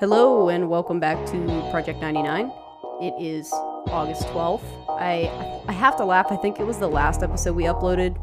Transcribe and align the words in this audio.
Hello 0.00 0.48
and 0.48 0.70
welcome 0.70 0.98
back 0.98 1.26
to 1.26 1.68
Project 1.70 2.00
99. 2.00 2.50
It 3.02 3.12
is 3.20 3.52
August 3.52 4.22
12th. 4.28 4.62
I 4.88 5.28
I 5.68 5.72
have 5.72 5.94
to 5.98 6.06
laugh. 6.06 6.28
I 6.32 6.36
think 6.36 6.58
it 6.58 6.64
was 6.64 6.78
the 6.78 6.88
last 6.88 7.22
episode 7.22 7.54
we 7.54 7.64
uploaded. 7.64 8.16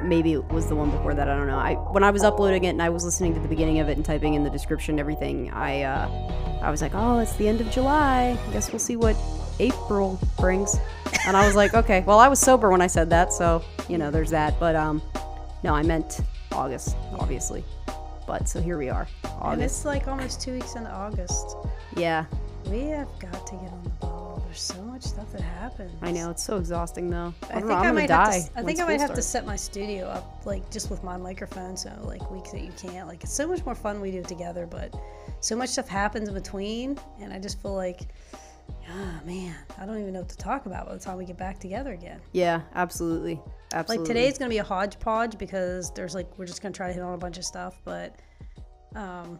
Maybe 0.00 0.34
it 0.34 0.48
was 0.50 0.68
the 0.68 0.76
one 0.76 0.92
before 0.92 1.14
that. 1.14 1.28
I 1.28 1.36
don't 1.36 1.48
know. 1.48 1.58
I 1.58 1.74
when 1.74 2.04
I 2.04 2.12
was 2.12 2.22
uploading 2.22 2.62
it 2.62 2.68
and 2.68 2.80
I 2.80 2.88
was 2.90 3.04
listening 3.04 3.34
to 3.34 3.40
the 3.40 3.48
beginning 3.48 3.80
of 3.80 3.88
it 3.88 3.96
and 3.96 4.06
typing 4.06 4.34
in 4.34 4.44
the 4.44 4.48
description 4.50 4.92
and 4.92 5.00
everything, 5.00 5.50
I 5.50 5.82
uh, 5.82 6.60
I 6.62 6.70
was 6.70 6.82
like, 6.82 6.92
"Oh, 6.94 7.18
it's 7.18 7.34
the 7.34 7.48
end 7.48 7.60
of 7.60 7.68
July. 7.72 8.38
I 8.40 8.52
guess 8.52 8.70
we'll 8.70 8.78
see 8.78 8.94
what 8.94 9.16
April 9.58 10.20
brings." 10.38 10.76
And 11.26 11.36
I 11.36 11.44
was 11.44 11.56
like, 11.56 11.74
"Okay." 11.82 12.04
Well, 12.06 12.20
I 12.20 12.28
was 12.28 12.38
sober 12.38 12.70
when 12.70 12.80
I 12.80 12.86
said 12.86 13.10
that, 13.10 13.32
so, 13.32 13.64
you 13.88 13.98
know, 13.98 14.12
there's 14.12 14.30
that. 14.30 14.60
But 14.60 14.76
um 14.76 15.02
no, 15.64 15.74
I 15.74 15.82
meant 15.82 16.20
August, 16.52 16.96
obviously. 17.18 17.64
But 18.28 18.46
so 18.46 18.60
here 18.60 18.76
we 18.76 18.90
are. 18.90 19.08
And 19.42 19.62
it's 19.62 19.86
like 19.86 20.06
almost 20.06 20.42
two 20.42 20.52
weeks 20.52 20.76
into 20.76 20.90
August. 20.90 21.56
Yeah. 21.96 22.26
We 22.66 22.82
have 22.88 23.08
got 23.18 23.46
to 23.46 23.54
get 23.54 23.72
on 23.72 23.82
the 23.82 23.88
ball. 24.00 24.42
There's 24.44 24.60
so 24.60 24.82
much 24.82 25.02
stuff 25.02 25.32
that 25.32 25.40
happens. 25.40 25.90
I 26.02 26.12
know 26.12 26.30
it's 26.30 26.44
so 26.44 26.58
exhausting 26.58 27.08
though. 27.08 27.32
I 27.44 27.52
don't 27.54 27.60
think 27.60 27.66
know, 27.68 27.74
I'm 27.76 27.86
I 27.86 27.92
might 27.92 28.08
die. 28.08 28.34
have 28.34 28.52
to. 28.52 28.58
I 28.60 28.62
think 28.62 28.80
I 28.80 28.84
might 28.84 29.00
have 29.00 29.14
to 29.14 29.22
set 29.22 29.46
my 29.46 29.56
studio 29.56 30.06
up 30.08 30.42
like 30.44 30.70
just 30.70 30.90
with 30.90 31.02
my 31.02 31.16
microphone, 31.16 31.74
so 31.74 31.90
like 32.04 32.30
weeks 32.30 32.50
that 32.50 32.60
you 32.60 32.72
can't. 32.76 33.08
Like 33.08 33.24
it's 33.24 33.32
so 33.32 33.46
much 33.48 33.64
more 33.64 33.74
fun 33.74 33.98
we 34.00 34.10
do 34.10 34.18
it 34.18 34.28
together, 34.28 34.66
but 34.66 34.94
so 35.40 35.56
much 35.56 35.70
stuff 35.70 35.88
happens 35.88 36.28
in 36.28 36.34
between, 36.34 36.98
and 37.20 37.32
I 37.32 37.38
just 37.38 37.62
feel 37.62 37.74
like, 37.74 38.00
ah 38.90 39.20
man, 39.24 39.54
I 39.78 39.86
don't 39.86 39.98
even 40.00 40.12
know 40.12 40.20
what 40.20 40.28
to 40.28 40.36
talk 40.36 40.66
about 40.66 40.86
by 40.86 40.94
the 40.94 41.00
time 41.00 41.16
we 41.16 41.24
get 41.24 41.38
back 41.38 41.58
together 41.58 41.92
again. 41.92 42.20
Yeah, 42.32 42.60
absolutely, 42.74 43.40
absolutely. 43.72 44.04
Like 44.04 44.08
today's 44.08 44.38
gonna 44.38 44.48
be 44.50 44.58
a 44.58 44.64
hodgepodge 44.64 45.38
because 45.38 45.90
there's 45.92 46.14
like 46.14 46.38
we're 46.38 46.46
just 46.46 46.62
gonna 46.62 46.74
try 46.74 46.88
to 46.88 46.92
hit 46.92 47.02
on 47.02 47.14
a 47.14 47.18
bunch 47.18 47.38
of 47.38 47.44
stuff, 47.44 47.80
but 47.84 48.16
um, 48.94 49.38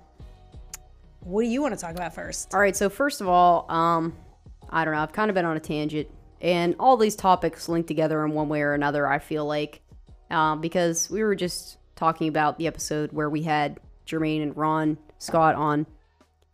what 1.20 1.42
do 1.42 1.48
you 1.48 1.61
want 1.61 1.75
to 1.75 1.80
talk 1.80 1.92
about 1.92 2.14
first? 2.14 2.55
All 2.55 2.61
right. 2.61 2.77
So 2.77 2.88
first 2.88 3.20
of 3.20 3.28
all, 3.28 3.70
um, 3.70 4.16
I 4.70 4.84
don't 4.84 4.94
know. 4.94 5.00
I've 5.00 5.12
kind 5.12 5.30
of 5.30 5.34
been 5.34 5.44
on 5.44 5.56
a 5.56 5.61
tangent, 5.61 6.08
and 6.41 6.75
all 6.78 6.97
these 6.97 7.16
topics 7.16 7.69
link 7.69 7.86
together 7.86 8.25
in 8.25 8.33
one 8.33 8.48
way 8.48 8.62
or 8.62 8.75
another. 8.75 9.06
I 9.06 9.19
feel 9.19 9.44
like, 9.44 9.80
um, 10.31 10.60
because 10.60 11.10
we 11.10 11.22
were 11.22 11.34
just 11.34 11.78
talking 11.97 12.28
about 12.28 12.58
the 12.58 12.66
episode 12.66 13.12
where 13.12 13.28
we 13.28 13.42
had 13.42 13.81
Jermaine 14.06 14.42
and 14.42 14.56
Ron 14.56 14.98
Scott 15.19 15.55
on, 15.55 15.86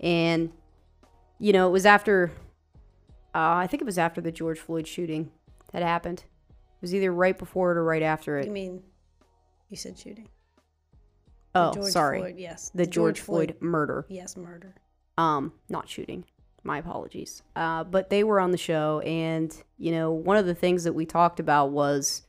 and 0.00 0.50
you 1.38 1.52
know, 1.52 1.68
it 1.68 1.72
was 1.72 1.86
after. 1.86 2.32
Uh, 3.34 3.58
I 3.58 3.66
think 3.66 3.82
it 3.82 3.84
was 3.84 3.98
after 3.98 4.20
the 4.20 4.30
George 4.30 4.60
Floyd 4.60 4.86
shooting 4.86 5.30
had 5.72 5.82
happened. 5.82 6.24
It 6.84 6.88
was 6.88 6.94
either 6.94 7.14
right 7.14 7.38
before 7.38 7.72
it 7.72 7.78
or 7.78 7.84
right 7.84 8.02
after 8.02 8.36
it. 8.38 8.44
You 8.44 8.52
mean 8.52 8.82
you 9.70 9.76
said 9.78 9.98
shooting? 9.98 10.28
The 11.54 11.60
Oh, 11.70 11.72
George 11.72 11.92
sorry. 11.92 12.18
Floyd, 12.20 12.34
yes. 12.36 12.70
The 12.74 12.86
George, 12.86 13.20
Floyd, 13.22 13.56
murder. 13.60 14.04
Yes, 14.10 14.36
murder. 14.36 14.74
um 15.16 15.54
not 15.70 15.88
shooting 15.88 16.24
my 16.62 16.76
apologies 16.78 17.42
uh 17.56 17.84
but 17.84 18.10
they 18.10 18.22
were 18.24 18.38
on 18.40 18.50
the 18.50 18.58
show 18.58 19.00
and 19.00 19.56
you 19.78 19.92
know 19.92 20.10
one 20.12 20.36
of 20.36 20.44
the 20.44 20.54
things 20.54 20.84
that 20.84 20.92
we 20.92 21.06
talked 21.06 21.38
about 21.40 21.70
was 21.70 22.22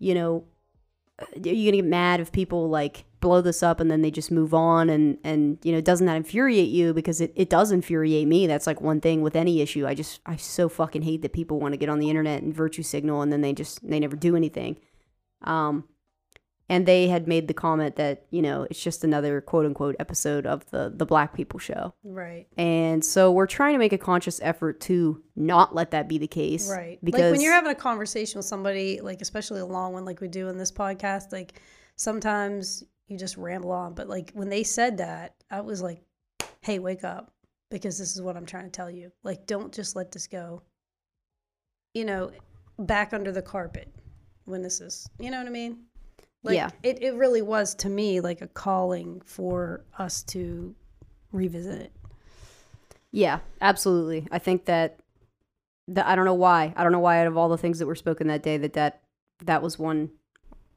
you 0.00 0.14
know 0.14 0.44
are 1.20 1.26
you 1.36 1.70
gonna 1.70 1.76
get 1.82 1.84
mad 1.84 2.18
if 2.20 2.32
people 2.32 2.68
like 2.68 3.04
blow 3.20 3.40
this 3.40 3.62
up 3.62 3.80
and 3.80 3.90
then 3.90 4.02
they 4.02 4.10
just 4.10 4.30
move 4.30 4.52
on 4.54 4.88
and 4.88 5.18
and 5.24 5.58
you 5.62 5.72
know 5.72 5.80
doesn't 5.80 6.06
that 6.06 6.16
infuriate 6.16 6.68
you 6.70 6.94
because 6.94 7.20
it, 7.20 7.32
it 7.36 7.50
does 7.50 7.70
infuriate 7.70 8.26
me 8.26 8.46
that's 8.46 8.66
like 8.66 8.80
one 8.80 9.00
thing 9.00 9.20
with 9.22 9.36
any 9.36 9.60
issue 9.60 9.86
i 9.86 9.94
just 9.94 10.20
i 10.26 10.36
so 10.36 10.68
fucking 10.68 11.02
hate 11.02 11.20
that 11.22 11.32
people 11.32 11.60
want 11.60 11.72
to 11.72 11.76
get 11.78 11.88
on 11.88 11.98
the 11.98 12.08
internet 12.08 12.42
and 12.42 12.54
virtue 12.54 12.82
signal 12.82 13.20
and 13.22 13.30
then 13.32 13.40
they 13.42 13.52
just 13.52 13.86
they 13.88 14.00
never 14.00 14.16
do 14.16 14.34
anything 14.36 14.76
um 15.42 15.84
and 16.68 16.86
they 16.86 17.08
had 17.08 17.26
made 17.26 17.48
the 17.48 17.54
comment 17.54 17.96
that 17.96 18.24
you 18.30 18.40
know 18.40 18.66
it's 18.70 18.82
just 18.82 19.02
another 19.04 19.40
quote 19.40 19.66
unquote 19.66 19.96
episode 19.98 20.46
of 20.46 20.68
the 20.70 20.90
the 20.94 21.04
black 21.04 21.34
people 21.34 21.58
show 21.58 21.92
Right. 22.04 22.46
and 22.56 23.04
so 23.04 23.32
we're 23.32 23.46
trying 23.46 23.74
to 23.74 23.78
make 23.78 23.92
a 23.92 23.98
conscious 23.98 24.40
effort 24.42 24.80
to 24.82 25.22
not 25.36 25.74
let 25.74 25.90
that 25.92 26.08
be 26.08 26.18
the 26.18 26.26
case. 26.28 26.70
Right. 26.70 26.98
Because 27.02 27.22
like 27.22 27.32
when 27.32 27.40
you're 27.40 27.52
having 27.54 27.72
a 27.72 27.74
conversation 27.74 28.38
with 28.38 28.44
somebody, 28.46 29.00
like 29.00 29.20
especially 29.22 29.60
a 29.60 29.66
long 29.66 29.94
one 29.94 30.04
like 30.04 30.20
we 30.20 30.28
do 30.28 30.48
in 30.48 30.58
this 30.58 30.70
podcast, 30.70 31.32
like 31.32 31.60
sometimes 31.96 32.84
you 33.10 33.18
just 33.18 33.36
ramble 33.36 33.72
on. 33.72 33.92
But 33.94 34.08
like 34.08 34.30
when 34.34 34.48
they 34.48 34.62
said 34.62 34.98
that, 34.98 35.34
I 35.50 35.60
was 35.60 35.82
like, 35.82 36.00
hey, 36.62 36.78
wake 36.78 37.04
up. 37.04 37.32
Because 37.70 37.98
this 37.98 38.16
is 38.16 38.22
what 38.22 38.36
I'm 38.36 38.46
trying 38.46 38.64
to 38.64 38.70
tell 38.70 38.90
you. 38.90 39.12
Like, 39.22 39.46
don't 39.46 39.72
just 39.72 39.94
let 39.94 40.10
this 40.10 40.26
go, 40.26 40.62
you 41.94 42.04
know, 42.04 42.32
back 42.80 43.12
under 43.12 43.30
the 43.30 43.42
carpet 43.42 43.92
when 44.44 44.62
this 44.62 44.80
is, 44.80 45.08
you 45.20 45.30
know 45.30 45.38
what 45.38 45.46
I 45.46 45.50
mean? 45.50 45.78
Like, 46.42 46.56
Yeah. 46.56 46.70
It, 46.82 47.00
it 47.02 47.14
really 47.14 47.42
was 47.42 47.74
to 47.76 47.88
me 47.88 48.20
like 48.20 48.40
a 48.40 48.48
calling 48.48 49.20
for 49.24 49.84
us 49.98 50.22
to 50.24 50.74
revisit 51.30 51.80
it. 51.80 51.92
yeah, 53.12 53.38
absolutely. 53.60 54.26
I 54.32 54.38
think 54.38 54.64
that 54.64 54.98
that 55.88 56.06
I 56.06 56.14
don't 56.14 56.24
know 56.24 56.34
why. 56.34 56.72
I 56.76 56.82
don't 56.82 56.92
know 56.92 57.00
why 57.00 57.20
out 57.20 57.26
of 57.26 57.36
all 57.36 57.48
the 57.48 57.58
things 57.58 57.78
that 57.80 57.86
were 57.86 57.94
spoken 57.96 58.28
that 58.28 58.42
day 58.42 58.56
that 58.56 58.72
that 58.74 59.02
that 59.44 59.62
was 59.62 59.78
one 59.78 60.10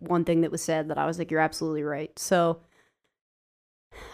one 0.07 0.25
thing 0.25 0.41
that 0.41 0.51
was 0.51 0.61
said 0.61 0.89
that 0.89 0.97
I 0.97 1.05
was 1.05 1.17
like 1.17 1.31
you're 1.31 1.39
absolutely 1.39 1.83
right. 1.83 2.17
So 2.17 2.61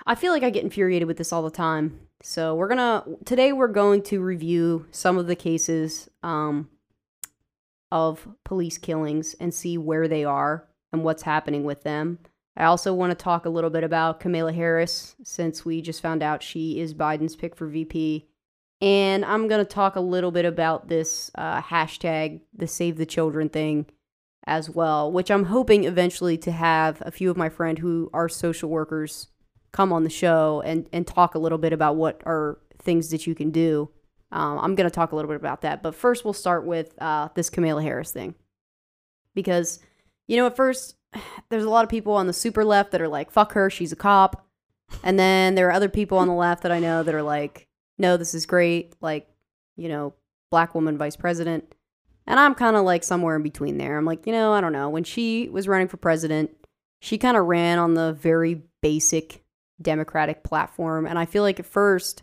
I 0.05 0.15
feel 0.15 0.31
like 0.31 0.43
I 0.43 0.49
get 0.49 0.63
infuriated 0.63 1.07
with 1.07 1.17
this 1.17 1.31
all 1.31 1.43
the 1.43 1.51
time. 1.51 1.99
So 2.21 2.55
we're 2.55 2.67
gonna 2.67 3.03
today 3.25 3.53
we're 3.53 3.67
going 3.67 4.03
to 4.03 4.21
review 4.21 4.87
some 4.91 5.17
of 5.17 5.27
the 5.27 5.35
cases 5.35 6.09
um, 6.23 6.69
of 7.91 8.27
police 8.43 8.77
killings 8.77 9.35
and 9.39 9.53
see 9.53 9.77
where 9.77 10.07
they 10.07 10.25
are 10.25 10.67
and 10.91 11.03
what's 11.03 11.23
happening 11.23 11.63
with 11.63 11.83
them. 11.83 12.19
I 12.57 12.65
also 12.65 12.93
want 12.93 13.11
to 13.11 13.23
talk 13.23 13.45
a 13.45 13.49
little 13.49 13.69
bit 13.69 13.85
about 13.85 14.19
Kamala 14.19 14.51
Harris 14.51 15.15
since 15.23 15.63
we 15.63 15.81
just 15.81 16.01
found 16.01 16.21
out 16.21 16.43
she 16.43 16.79
is 16.79 16.93
Biden's 16.93 17.35
pick 17.35 17.55
for 17.55 17.67
VP. 17.67 18.27
And 18.81 19.23
I'm 19.23 19.47
going 19.47 19.65
to 19.65 19.69
talk 19.69 19.95
a 19.95 20.01
little 20.01 20.31
bit 20.31 20.45
about 20.45 20.87
this 20.87 21.31
uh, 21.35 21.61
hashtag, 21.61 22.41
the 22.53 22.67
Save 22.67 22.97
the 22.97 23.05
Children 23.05 23.49
thing 23.49 23.85
as 24.49 24.69
well, 24.69 25.11
which 25.11 25.29
I'm 25.29 25.45
hoping 25.45 25.83
eventually 25.83 26.37
to 26.39 26.51
have 26.51 27.01
a 27.05 27.11
few 27.11 27.29
of 27.29 27.37
my 27.37 27.49
friends 27.49 27.79
who 27.79 28.09
are 28.13 28.27
social 28.27 28.69
workers 28.69 29.27
come 29.71 29.93
on 29.93 30.03
the 30.03 30.09
show 30.09 30.63
and, 30.65 30.89
and 30.91 31.05
talk 31.05 31.35
a 31.35 31.39
little 31.39 31.59
bit 31.59 31.71
about 31.71 31.95
what 31.95 32.21
are 32.25 32.57
things 32.79 33.11
that 33.11 33.27
you 33.27 33.35
can 33.35 33.51
do. 33.51 33.91
Um, 34.31 34.57
I'm 34.59 34.75
going 34.75 34.89
to 34.89 34.93
talk 34.93 35.11
a 35.11 35.15
little 35.15 35.29
bit 35.29 35.37
about 35.37 35.61
that. 35.61 35.83
But 35.83 35.93
first, 35.93 36.25
we'll 36.25 36.33
start 36.33 36.65
with 36.65 36.99
uh, 37.01 37.29
this 37.35 37.51
Kamala 37.51 37.83
Harris 37.83 38.11
thing. 38.11 38.33
Because, 39.35 39.79
you 40.27 40.35
know, 40.35 40.47
at 40.47 40.55
first, 40.55 40.95
there's 41.49 41.63
a 41.63 41.69
lot 41.69 41.83
of 41.83 41.89
people 41.89 42.13
on 42.13 42.25
the 42.25 42.33
super 42.33 42.65
left 42.65 42.91
that 42.91 43.01
are 43.01 43.07
like, 43.07 43.29
fuck 43.29 43.53
her, 43.53 43.69
she's 43.69 43.91
a 43.91 43.95
cop. 43.95 44.47
And 45.03 45.19
then 45.19 45.53
there 45.53 45.67
are 45.67 45.73
other 45.73 45.89
people 45.89 46.17
on 46.17 46.27
the 46.27 46.33
left 46.33 46.63
that 46.63 46.71
I 46.71 46.79
know 46.79 47.03
that 47.03 47.13
are 47.13 47.21
like, 47.21 47.67
no, 47.99 48.17
this 48.17 48.33
is 48.33 48.47
great. 48.47 48.95
Like, 48.99 49.29
you 49.77 49.89
know, 49.89 50.13
black 50.49 50.73
woman 50.73 50.97
vice 50.97 51.15
president. 51.15 51.75
And 52.29 52.39
I'm 52.39 52.53
kind 52.53 52.75
of 52.75 52.85
like 52.85 53.03
somewhere 53.03 53.35
in 53.35 53.41
between 53.41 53.79
there. 53.79 53.97
I'm 53.97 54.05
like, 54.05 54.27
you 54.27 54.31
know, 54.31 54.53
I 54.53 54.61
don't 54.61 54.71
know. 54.71 54.87
When 54.87 55.03
she 55.03 55.49
was 55.49 55.67
running 55.67 55.87
for 55.87 55.97
president, 55.97 56.51
she 57.01 57.17
kind 57.17 57.35
of 57.35 57.47
ran 57.47 57.79
on 57.79 57.95
the 57.95 58.13
very 58.13 58.61
basic 58.81 59.43
Democratic 59.81 60.43
platform. 60.43 61.07
And 61.07 61.17
I 61.17 61.25
feel 61.25 61.41
like 61.41 61.59
at 61.59 61.65
first, 61.65 62.21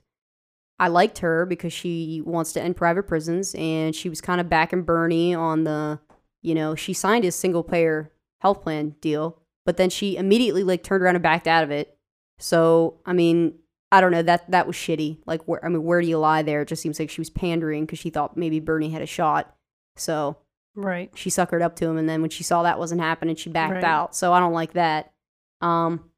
I 0.79 0.89
liked 0.89 1.19
her 1.19 1.45
because 1.45 1.73
she 1.73 2.23
wants 2.25 2.53
to 2.53 2.63
end 2.63 2.77
private 2.77 3.05
prisons 3.05 3.55
and 3.57 3.95
she 3.95 4.09
was 4.09 4.21
kind 4.21 4.41
of 4.41 4.49
backing 4.49 4.83
Bernie 4.83 5.35
on 5.35 5.65
the, 5.65 5.99
you 6.41 6.55
know, 6.55 6.77
she 6.77 6.93
signed 6.93 7.25
his 7.25 7.35
single 7.35 7.65
payer 7.65 8.13
health 8.41 8.63
plan 8.63 8.95
deal, 9.01 9.41
but 9.65 9.77
then 9.77 9.91
she 9.91 10.17
immediately 10.17 10.63
like 10.63 10.85
turned 10.85 11.03
around 11.03 11.17
and 11.17 11.23
backed 11.23 11.49
out 11.49 11.65
of 11.65 11.71
it. 11.71 11.99
So, 12.39 13.01
I 13.07 13.13
mean, 13.13 13.59
I 13.91 14.01
don't 14.01 14.13
know, 14.13 14.23
that 14.23 14.51
that 14.51 14.67
was 14.67 14.77
shitty. 14.77 15.19
Like 15.27 15.49
where 15.49 15.65
I 15.65 15.69
mean, 15.69 15.83
where 15.83 16.01
do 16.01 16.07
you 16.07 16.19
lie 16.19 16.43
there? 16.43 16.63
It 16.63 16.69
just 16.69 16.83
seems 16.83 17.01
like 17.01 17.11
she 17.11 17.21
was 17.21 17.31
pandering 17.31 17.87
because 17.87 17.99
she 17.99 18.11
thought 18.11 18.37
maybe 18.37 18.61
Bernie 18.61 18.91
had 18.91 19.03
a 19.03 19.07
shot. 19.07 19.53
So, 19.97 20.37
Right. 20.75 21.11
she 21.15 21.31
suckered 21.31 21.63
up 21.63 21.75
to 21.77 21.87
him 21.87 21.97
and 21.97 22.09
then 22.09 22.21
when 22.21 22.31
she 22.31 22.43
saw 22.45 22.63
that 22.63 22.79
wasn't 22.79 23.01
happening, 23.01 23.35
she 23.37 23.51
backed 23.51 23.75
Right. 23.77 23.85
out. 23.85 24.15
So, 24.15 24.33
I 24.33 24.41
don't 24.41 24.53
like 24.53 24.73
that. 24.75 25.13
Um 25.61 26.11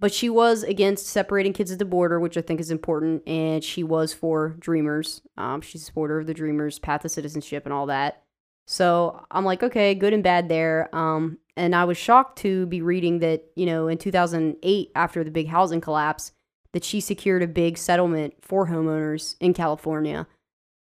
but 0.00 0.14
she 0.14 0.30
was 0.30 0.62
against 0.62 1.06
separating 1.08 1.52
kids 1.52 1.70
at 1.70 1.78
the 1.78 1.84
border, 1.84 2.18
which 2.18 2.38
I 2.38 2.40
think 2.40 2.58
is 2.58 2.70
important, 2.70 3.22
and 3.28 3.62
she 3.62 3.82
was 3.82 4.14
for 4.14 4.56
Dreamers. 4.58 5.20
Um, 5.36 5.60
she's 5.60 5.82
a 5.82 5.84
supporter 5.84 6.18
of 6.18 6.26
the 6.26 6.32
Dreamers 6.32 6.78
path 6.78 7.02
to 7.02 7.10
citizenship 7.10 7.66
and 7.66 7.72
all 7.74 7.84
that. 7.86 8.22
So 8.66 9.26
I'm 9.30 9.44
like, 9.44 9.62
okay, 9.62 9.94
good 9.94 10.14
and 10.14 10.22
bad 10.22 10.48
there. 10.48 10.88
Um, 10.96 11.36
and 11.54 11.74
I 11.74 11.84
was 11.84 11.98
shocked 11.98 12.38
to 12.38 12.64
be 12.64 12.80
reading 12.80 13.18
that, 13.18 13.44
you 13.56 13.66
know, 13.66 13.88
in 13.88 13.98
2008, 13.98 14.90
after 14.94 15.22
the 15.22 15.30
big 15.30 15.48
housing 15.48 15.82
collapse, 15.82 16.32
that 16.72 16.82
she 16.84 16.98
secured 17.00 17.42
a 17.42 17.46
big 17.46 17.76
settlement 17.76 18.34
for 18.40 18.68
homeowners 18.68 19.34
in 19.38 19.52
California, 19.52 20.26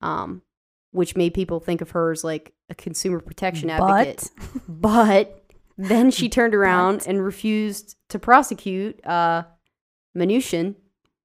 um, 0.01 0.43
which 0.95 1.17
made 1.17 1.35
people 1.35 1.61
think 1.61 1.81
of 1.81 1.91
her 1.91 2.13
as 2.13 2.23
like 2.25 2.53
a 2.71 2.75
consumer 2.75 3.21
protection 3.21 3.69
advocate. 3.71 4.31
But 4.69 5.43
then 5.77 6.11
she 6.11 6.29
turned 6.29 6.55
around 6.55 6.99
But- 6.99 7.07
and 7.09 7.25
refused 7.25 7.97
to 8.11 8.19
prosecute 8.19 9.05
uh, 9.05 9.43
Mnuchin, 10.17 10.77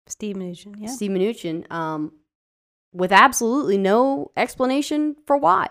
Steve 0.08 0.36
Mnuchin, 0.36 0.76
yeah. 0.78 0.88
Steve 0.88 1.12
Mnuchin, 1.12 1.72
um, 1.72 2.14
with 2.94 3.12
absolutely 3.12 3.78
no 3.78 4.32
explanation 4.36 5.16
for 5.28 5.38
why. 5.38 5.68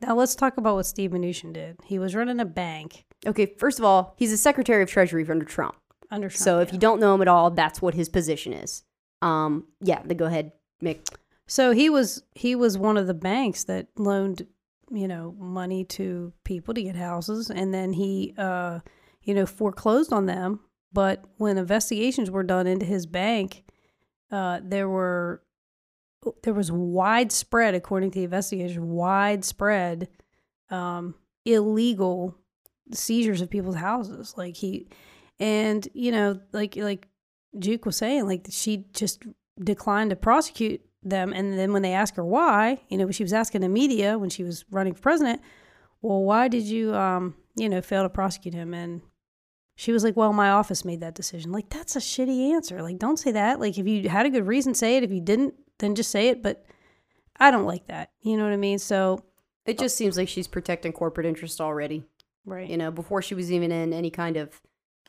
Now 0.00 0.14
let's 0.16 0.34
talk 0.34 0.58
about 0.58 0.74
what 0.74 0.84
Steve 0.84 1.12
Mnuchin 1.12 1.54
did. 1.54 1.78
He 1.84 1.98
was 1.98 2.14
running 2.14 2.40
a 2.40 2.44
bank 2.44 3.06
Okay, 3.26 3.46
first 3.58 3.78
of 3.78 3.84
all, 3.84 4.14
he's 4.18 4.32
a 4.32 4.36
Secretary 4.36 4.82
of 4.82 4.90
Treasury 4.90 5.26
under 5.28 5.44
Trump. 5.44 5.76
under 6.10 6.28
Trump. 6.28 6.38
so 6.38 6.58
if 6.60 6.68
yeah. 6.68 6.74
you 6.74 6.80
don't 6.80 7.00
know 7.00 7.14
him 7.14 7.22
at 7.22 7.28
all, 7.28 7.50
that's 7.50 7.80
what 7.80 7.94
his 7.94 8.08
position 8.08 8.52
is. 8.52 8.82
Um, 9.22 9.66
yeah, 9.80 10.02
then 10.04 10.16
go 10.16 10.26
ahead, 10.26 10.52
Mick. 10.82 11.08
So 11.46 11.72
he 11.72 11.90
was 11.90 12.22
he 12.34 12.54
was 12.54 12.78
one 12.78 12.96
of 12.96 13.06
the 13.06 13.14
banks 13.14 13.64
that 13.64 13.88
loaned, 13.96 14.46
you 14.90 15.06
know, 15.06 15.34
money 15.38 15.84
to 15.84 16.32
people 16.44 16.74
to 16.74 16.82
get 16.82 16.96
houses, 16.96 17.50
and 17.50 17.72
then 17.72 17.92
he, 17.92 18.34
uh, 18.38 18.80
you 19.22 19.34
know, 19.34 19.46
foreclosed 19.46 20.12
on 20.12 20.26
them. 20.26 20.60
But 20.92 21.24
when 21.36 21.58
investigations 21.58 22.30
were 22.30 22.44
done 22.44 22.66
into 22.66 22.86
his 22.86 23.04
bank, 23.04 23.64
uh, 24.30 24.60
there 24.62 24.88
were 24.88 25.42
there 26.42 26.54
was 26.54 26.72
widespread, 26.72 27.74
according 27.74 28.12
to 28.12 28.20
the 28.20 28.24
investigation, 28.24 28.90
widespread 28.90 30.08
um, 30.70 31.14
illegal 31.44 32.38
seizures 32.92 33.42
of 33.42 33.50
people's 33.50 33.76
houses. 33.76 34.34
Like 34.36 34.56
he, 34.56 34.88
and 35.38 35.86
you 35.92 36.10
know, 36.10 36.40
like 36.52 36.76
like 36.76 37.08
Juke 37.58 37.84
was 37.84 37.96
saying, 37.96 38.26
like 38.26 38.46
she 38.48 38.86
just 38.94 39.24
declined 39.62 40.10
to 40.10 40.16
prosecute 40.16 40.80
them. 41.04 41.32
And 41.32 41.58
then 41.58 41.72
when 41.72 41.82
they 41.82 41.92
asked 41.92 42.16
her 42.16 42.24
why, 42.24 42.80
you 42.88 42.98
know, 42.98 43.10
she 43.10 43.22
was 43.22 43.32
asking 43.32 43.60
the 43.60 43.68
media 43.68 44.18
when 44.18 44.30
she 44.30 44.42
was 44.42 44.64
running 44.70 44.94
for 44.94 45.00
president, 45.02 45.40
well, 46.02 46.22
why 46.22 46.48
did 46.48 46.64
you, 46.64 46.94
um, 46.94 47.34
you 47.56 47.68
know, 47.68 47.80
fail 47.80 48.02
to 48.02 48.08
prosecute 48.08 48.54
him? 48.54 48.74
And 48.74 49.00
she 49.76 49.92
was 49.92 50.04
like, 50.04 50.16
well, 50.16 50.32
my 50.32 50.50
office 50.50 50.84
made 50.84 51.00
that 51.00 51.14
decision. 51.14 51.50
Like, 51.52 51.68
that's 51.70 51.96
a 51.96 52.00
shitty 52.00 52.52
answer. 52.52 52.82
Like, 52.82 52.98
don't 52.98 53.18
say 53.18 53.32
that. 53.32 53.60
Like, 53.60 53.78
if 53.78 53.86
you 53.86 54.08
had 54.08 54.26
a 54.26 54.30
good 54.30 54.46
reason, 54.46 54.74
say 54.74 54.96
it. 54.96 55.02
If 55.02 55.10
you 55.10 55.20
didn't, 55.20 55.54
then 55.78 55.94
just 55.94 56.10
say 56.10 56.28
it. 56.28 56.42
But 56.42 56.64
I 57.38 57.50
don't 57.50 57.64
like 57.66 57.86
that. 57.88 58.10
You 58.22 58.36
know 58.36 58.44
what 58.44 58.52
I 58.52 58.56
mean? 58.56 58.78
So, 58.78 59.24
It 59.66 59.78
just 59.78 59.96
seems 59.96 60.16
like 60.16 60.28
she's 60.28 60.46
protecting 60.46 60.92
corporate 60.92 61.26
interest 61.26 61.60
already. 61.60 62.04
right. 62.44 62.68
You 62.68 62.76
know, 62.76 62.90
before 62.90 63.22
she 63.22 63.34
was 63.34 63.50
even 63.50 63.72
in 63.72 63.92
any 63.92 64.10
kind 64.10 64.36
of 64.36 64.60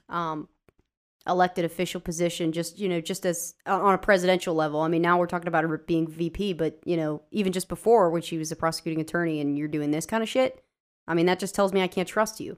um, 0.10 0.48
elected 1.28 1.66
official 1.66 2.00
position, 2.00 2.52
just 2.52 2.78
you 2.80 2.88
know, 2.88 3.02
just 3.02 3.26
as 3.26 3.56
on 3.66 3.94
a 3.94 3.98
presidential 3.98 4.54
level. 4.54 4.82
I 4.82 4.88
mean, 4.88 5.02
now 5.02 5.18
we're 5.18 5.28
talking 5.28 5.48
about 5.48 5.64
her 5.64 5.78
being 5.78 6.08
VP, 6.08 6.54
but 6.54 6.80
you 6.86 6.98
know, 6.98 7.22
even 7.32 7.52
just 7.52 7.68
before 7.68 8.10
when 8.10 8.22
she 8.22 8.38
was 8.38 8.52
a 8.52 8.56
prosecuting 8.56 9.02
attorney 9.02 9.42
and 9.42 9.58
you're 9.58 9.68
doing 9.68 9.92
this 9.92 10.06
kind 10.06 10.22
of 10.22 10.30
shit, 10.30 10.64
I 11.08 11.14
mean, 11.14 11.26
that 11.26 11.40
just 11.40 11.56
tells 11.56 11.74
me 11.74 11.82
I 11.82 11.88
can't 11.88 12.08
trust 12.08 12.40
you. 12.40 12.58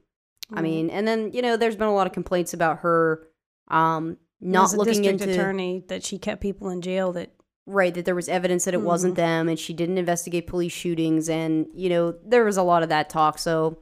I 0.54 0.62
mean, 0.62 0.90
and 0.90 1.06
then 1.06 1.32
you 1.34 1.42
know, 1.42 1.58
there's 1.58 1.76
been 1.76 1.90
a 1.90 1.94
lot 1.94 2.08
of 2.08 2.14
complaints 2.14 2.54
about 2.54 2.80
her 2.80 3.28
um, 3.68 4.18
not 4.40 4.72
looking 4.72 5.02
district 5.02 5.22
into 5.22 5.34
attorney 5.34 5.84
that 5.90 6.04
she 6.04 6.18
kept 6.18 6.42
people 6.42 6.70
in 6.70 6.82
jail 6.82 7.12
that 7.14 7.34
right 7.66 7.94
that 7.94 8.06
there 8.06 8.16
was 8.16 8.30
evidence 8.30 8.64
that 8.64 8.74
it 8.74 8.82
wasn't 8.82 9.16
them 9.16 9.50
and 9.50 9.60
she 9.60 9.74
didn't 9.74 9.98
investigate 9.98 10.48
police 10.48 10.72
shootings 10.72 11.28
and 11.28 11.68
you 11.74 11.90
know 11.90 12.16
there 12.26 12.46
was 12.46 12.56
a 12.56 12.64
lot 12.64 12.82
of 12.82 12.90
that 12.90 13.10
talk. 13.10 13.38
So 13.38 13.80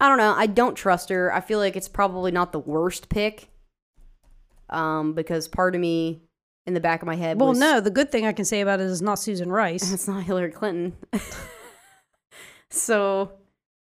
i 0.00 0.08
don't 0.08 0.18
know. 0.18 0.34
I 0.36 0.46
don't 0.46 0.74
trust 0.74 1.08
her. 1.10 1.32
I 1.32 1.40
feel 1.40 1.60
like 1.60 1.76
it's 1.76 1.88
probably 1.88 2.32
not 2.32 2.52
the 2.52 2.58
worst 2.58 3.08
pick 3.08 3.51
um 4.72 5.12
because 5.14 5.48
part 5.48 5.74
of 5.74 5.80
me 5.80 6.22
in 6.66 6.74
the 6.74 6.80
back 6.80 7.02
of 7.02 7.06
my 7.06 7.16
head 7.16 7.38
Well, 7.40 7.50
was 7.50 7.58
no, 7.58 7.80
the 7.80 7.90
good 7.90 8.10
thing 8.12 8.26
I 8.26 8.32
can 8.32 8.44
say 8.44 8.60
about 8.60 8.80
it 8.80 8.86
is 8.86 9.02
not 9.02 9.18
Susan 9.18 9.50
Rice. 9.50 9.92
it's 9.94 10.08
not 10.08 10.22
hillary 10.22 10.50
clinton 10.50 10.96
so 12.70 13.32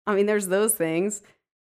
i 0.06 0.14
mean 0.14 0.26
there's 0.26 0.48
those 0.48 0.74
things 0.74 1.22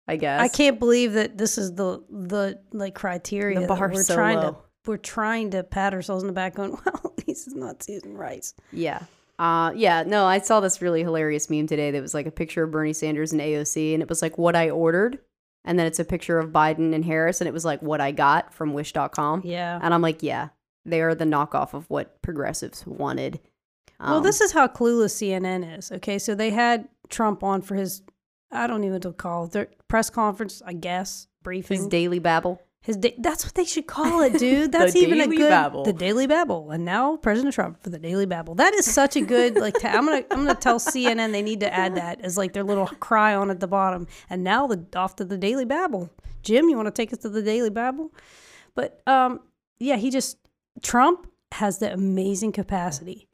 i 0.06 0.16
guess 0.16 0.40
I 0.40 0.48
can't 0.48 0.78
believe 0.78 1.14
that 1.14 1.38
this 1.38 1.58
is 1.58 1.74
the 1.74 2.02
the 2.10 2.60
like 2.72 2.94
criteria 2.94 3.60
The 3.60 3.66
that 3.66 3.78
we're 3.80 4.04
trying 4.04 4.40
to 4.40 4.56
we're 4.88 4.96
trying 4.96 5.50
to 5.50 5.62
pat 5.62 5.92
ourselves 5.94 6.22
in 6.22 6.26
the 6.26 6.32
back 6.32 6.54
going, 6.54 6.70
well, 6.84 7.14
at 7.18 7.28
least 7.28 7.46
it's 7.46 7.54
not 7.54 7.82
Susan 7.82 8.16
Rice. 8.16 8.54
Yeah. 8.72 9.02
Uh, 9.38 9.70
yeah, 9.76 10.02
no, 10.04 10.24
I 10.24 10.38
saw 10.38 10.58
this 10.60 10.82
really 10.82 11.02
hilarious 11.02 11.48
meme 11.48 11.66
today 11.68 11.92
that 11.92 12.00
was 12.02 12.14
like 12.14 12.26
a 12.26 12.30
picture 12.30 12.64
of 12.64 12.72
Bernie 12.72 12.94
Sanders 12.94 13.30
and 13.30 13.40
AOC, 13.40 13.92
and 13.92 14.02
it 14.02 14.08
was 14.08 14.22
like 14.22 14.36
what 14.38 14.56
I 14.56 14.70
ordered. 14.70 15.18
And 15.68 15.78
then 15.78 15.86
it's 15.86 15.98
a 15.98 16.04
picture 16.04 16.38
of 16.38 16.50
Biden 16.50 16.94
and 16.94 17.04
Harris, 17.04 17.40
and 17.42 17.46
it 17.46 17.52
was 17.52 17.64
like 17.64 17.82
what 17.82 18.00
I 18.00 18.10
got 18.10 18.54
from 18.54 18.72
wish.com. 18.72 19.42
Yeah. 19.44 19.78
And 19.82 19.92
I'm 19.92 20.00
like, 20.00 20.22
yeah, 20.22 20.48
they 20.86 21.02
are 21.02 21.14
the 21.14 21.26
knockoff 21.26 21.74
of 21.74 21.84
what 21.90 22.22
progressives 22.22 22.86
wanted. 22.86 23.38
well, 24.00 24.16
Um, 24.16 24.22
this 24.22 24.40
is 24.40 24.52
how 24.52 24.66
clueless 24.66 25.12
CNN 25.12 25.76
is. 25.78 25.92
Okay, 25.92 26.18
so 26.18 26.34
they 26.34 26.50
had 26.50 26.88
Trump 27.10 27.42
on 27.44 27.60
for 27.60 27.74
his 27.74 28.02
I 28.50 28.66
don't 28.66 28.78
even 28.82 28.92
know 28.92 28.94
what 28.94 29.02
to 29.02 29.12
call 29.12 29.44
it, 29.44 29.52
their 29.52 29.68
press 29.88 30.08
conference, 30.08 30.62
I 30.64 30.72
guess, 30.72 31.26
briefing. 31.42 31.76
his 31.76 31.86
daily 31.86 32.18
babble. 32.18 32.62
His 32.80 32.96
da- 32.96 33.14
that's 33.18 33.44
what 33.44 33.54
they 33.54 33.64
should 33.64 33.86
call 33.86 34.22
it, 34.22 34.38
dude. 34.38 34.72
That's 34.72 34.94
even 34.96 35.20
a 35.20 35.26
good 35.26 35.50
Babble. 35.50 35.84
the 35.84 35.92
Daily 35.92 36.26
Babble. 36.26 36.70
And 36.70 36.84
now 36.84 37.16
President 37.16 37.52
Trump 37.52 37.82
for 37.82 37.90
the 37.90 37.98
Daily 37.98 38.24
Babble. 38.24 38.54
That 38.54 38.72
is 38.72 38.90
such 38.90 39.16
a 39.16 39.20
good 39.20 39.56
like. 39.56 39.74
ta- 39.80 39.88
I'm 39.88 40.06
gonna 40.06 40.24
I'm 40.30 40.46
gonna 40.46 40.54
tell 40.54 40.78
CNN 40.78 41.32
they 41.32 41.42
need 41.42 41.60
to 41.60 41.74
add 41.74 41.96
that 41.96 42.20
as 42.22 42.38
like 42.38 42.52
their 42.52 42.62
little 42.64 42.86
chyron 42.86 43.50
at 43.50 43.60
the 43.60 43.66
bottom. 43.66 44.06
And 44.30 44.42
now 44.44 44.66
the 44.68 44.86
off 44.96 45.16
to 45.16 45.24
the 45.24 45.36
Daily 45.36 45.64
Babble. 45.64 46.08
Jim, 46.42 46.68
you 46.68 46.76
want 46.76 46.86
to 46.86 46.92
take 46.92 47.12
us 47.12 47.18
to 47.20 47.28
the 47.28 47.42
Daily 47.42 47.68
Babble? 47.68 48.12
But 48.74 49.02
um, 49.06 49.40
yeah, 49.80 49.96
he 49.96 50.10
just 50.10 50.38
Trump 50.80 51.28
has 51.52 51.78
the 51.78 51.92
amazing 51.92 52.52
capacity 52.52 53.28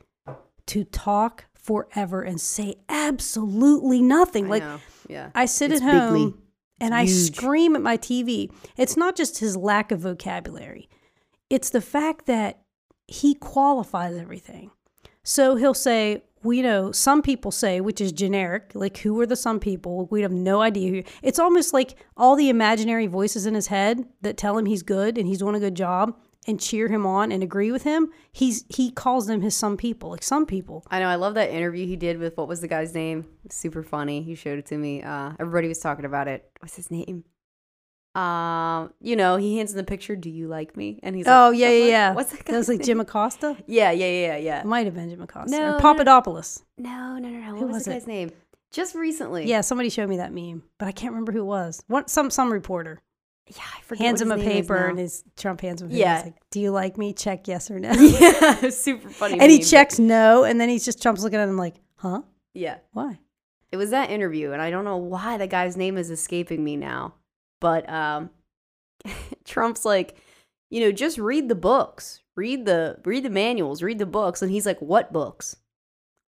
to 0.66 0.84
talk 0.84 1.44
forever 1.54 2.22
and 2.22 2.40
say 2.40 2.76
absolutely 2.88 4.00
nothing. 4.02 4.46
I 4.46 4.48
like 4.48 4.62
know. 4.62 4.80
yeah. 5.08 5.30
I 5.34 5.44
sit 5.46 5.70
It's 5.70 5.82
at 5.82 5.92
home 5.92 6.14
bigly. 6.30 6.40
And 6.80 6.94
I 6.94 7.06
scream 7.06 7.76
at 7.76 7.82
my 7.82 7.96
TV. 7.96 8.50
It's 8.76 8.96
not 8.96 9.16
just 9.16 9.38
his 9.38 9.56
lack 9.56 9.90
of 9.90 10.00
vocabulary, 10.00 10.88
it's 11.50 11.70
the 11.70 11.80
fact 11.80 12.26
that 12.26 12.62
he 13.06 13.34
qualifies 13.34 14.16
everything. 14.16 14.70
So 15.22 15.56
he'll 15.56 15.74
say, 15.74 16.24
you 16.44 16.62
know, 16.62 16.92
some 16.92 17.22
people 17.22 17.50
say, 17.50 17.80
which 17.80 18.00
is 18.00 18.12
generic, 18.12 18.72
like 18.74 18.98
who 18.98 19.18
are 19.20 19.26
the 19.26 19.36
some 19.36 19.58
people? 19.58 20.06
We 20.10 20.22
have 20.22 20.32
no 20.32 20.60
idea 20.60 20.90
who. 20.90 21.02
It's 21.22 21.38
almost 21.38 21.72
like 21.72 21.96
all 22.16 22.36
the 22.36 22.50
imaginary 22.50 23.06
voices 23.06 23.46
in 23.46 23.54
his 23.54 23.68
head 23.68 24.04
that 24.20 24.36
tell 24.36 24.58
him 24.58 24.66
he's 24.66 24.82
good 24.82 25.16
and 25.16 25.26
he's 25.26 25.38
doing 25.38 25.54
a 25.54 25.60
good 25.60 25.74
job 25.74 26.18
and 26.46 26.60
cheer 26.60 26.88
him 26.88 27.06
on 27.06 27.32
and 27.32 27.42
agree 27.42 27.72
with 27.72 27.82
him. 27.82 28.10
He's 28.32 28.64
he 28.68 28.90
calls 28.90 29.26
them 29.26 29.40
his 29.40 29.54
some 29.54 29.76
people, 29.76 30.10
like 30.10 30.22
some 30.22 30.46
people. 30.46 30.84
I 30.90 31.00
know. 31.00 31.08
I 31.08 31.14
love 31.16 31.34
that 31.34 31.50
interview 31.50 31.86
he 31.86 31.96
did 31.96 32.18
with 32.18 32.36
what 32.36 32.48
was 32.48 32.60
the 32.60 32.68
guy's 32.68 32.94
name? 32.94 33.26
Super 33.50 33.82
funny. 33.82 34.22
He 34.22 34.34
showed 34.34 34.58
it 34.58 34.66
to 34.66 34.76
me. 34.76 35.02
Uh, 35.02 35.32
everybody 35.38 35.68
was 35.68 35.78
talking 35.78 36.04
about 36.04 36.28
it. 36.28 36.50
What's 36.60 36.76
his 36.76 36.90
name? 36.90 37.24
Um, 38.14 38.92
you 39.00 39.16
know, 39.16 39.36
he 39.36 39.58
hands 39.58 39.72
in 39.72 39.76
the 39.76 39.82
picture. 39.84 40.14
Do 40.14 40.30
you 40.30 40.46
like 40.46 40.76
me? 40.76 41.00
And 41.02 41.16
he's 41.16 41.26
like, 41.26 41.34
Oh 41.34 41.50
like, 41.50 41.58
yeah, 41.58 41.68
yeah, 41.68 41.80
fuck? 41.80 41.90
yeah. 41.90 42.14
What's 42.14 42.32
that 42.32 42.46
That 42.46 42.56
was 42.56 42.68
like? 42.68 42.82
Jim 42.82 43.00
Acosta. 43.00 43.56
Yeah, 43.66 43.90
yeah, 43.90 44.06
yeah, 44.06 44.36
yeah. 44.36 44.60
It 44.60 44.66
might 44.66 44.86
have 44.86 44.94
been 44.94 45.10
Jim 45.10 45.20
Acosta. 45.20 45.50
No, 45.50 45.74
or. 45.74 45.80
Papadopoulos. 45.80 46.62
No, 46.78 47.18
no, 47.18 47.28
no, 47.28 47.38
no. 47.40 47.52
What 47.52 47.60
Who 47.60 47.66
was, 47.66 47.74
was 47.74 47.84
the 47.86 47.90
guy's 47.90 48.06
name? 48.06 48.30
Just 48.70 48.94
recently. 48.94 49.46
Yeah, 49.46 49.60
somebody 49.62 49.88
showed 49.88 50.08
me 50.08 50.16
that 50.18 50.32
meme, 50.32 50.62
but 50.78 50.86
I 50.86 50.92
can't 50.92 51.12
remember 51.12 51.32
who 51.32 51.40
it 51.40 51.44
was. 51.44 51.82
What 51.86 52.08
some 52.10 52.30
some 52.30 52.52
reporter 52.52 53.00
yeah. 53.48 53.62
I 53.76 53.80
forget 53.82 54.06
hands 54.06 54.20
him 54.22 54.30
a 54.32 54.36
his 54.36 54.44
name 54.46 54.50
is 54.56 54.60
paper 54.66 54.76
and 54.86 54.98
his 54.98 55.24
Trump 55.36 55.60
hands 55.60 55.82
him. 55.82 55.88
a 55.88 55.90
paper. 55.90 56.00
Yeah. 56.00 56.22
Like, 56.24 56.34
do 56.50 56.60
you 56.60 56.70
like 56.70 56.96
me? 56.98 57.12
Check 57.12 57.46
yes 57.48 57.70
or 57.70 57.78
no. 57.78 57.92
yeah, 57.92 58.70
super 58.70 59.08
funny. 59.20 59.38
and 59.38 59.50
he 59.50 59.58
meme, 59.58 59.66
checks 59.66 59.98
no, 59.98 60.44
and 60.44 60.60
then 60.60 60.68
he's 60.68 60.84
just 60.84 61.00
Trump's 61.02 61.22
looking 61.22 61.38
at 61.38 61.48
him 61.48 61.56
like, 61.56 61.74
huh? 61.96 62.22
Yeah, 62.54 62.78
Why? 62.92 63.18
it 63.72 63.76
was 63.76 63.90
that 63.90 64.10
interview, 64.10 64.52
and 64.52 64.62
I 64.62 64.70
don't 64.70 64.84
know 64.84 64.96
why 64.96 65.36
the 65.36 65.48
guy's 65.48 65.76
name 65.76 65.98
is 65.98 66.08
escaping 66.10 66.62
me 66.62 66.76
now. 66.76 67.14
But 67.60 67.88
um, 67.90 68.30
Trump's 69.44 69.84
like, 69.84 70.16
you 70.70 70.80
know, 70.80 70.92
just 70.92 71.18
read 71.18 71.48
the 71.48 71.54
books, 71.54 72.22
read 72.36 72.64
the 72.66 72.98
read 73.04 73.24
the 73.24 73.30
manuals, 73.30 73.82
read 73.82 73.98
the 73.98 74.06
books, 74.06 74.42
and 74.42 74.50
he's 74.50 74.66
like, 74.66 74.80
what 74.80 75.12
books? 75.12 75.56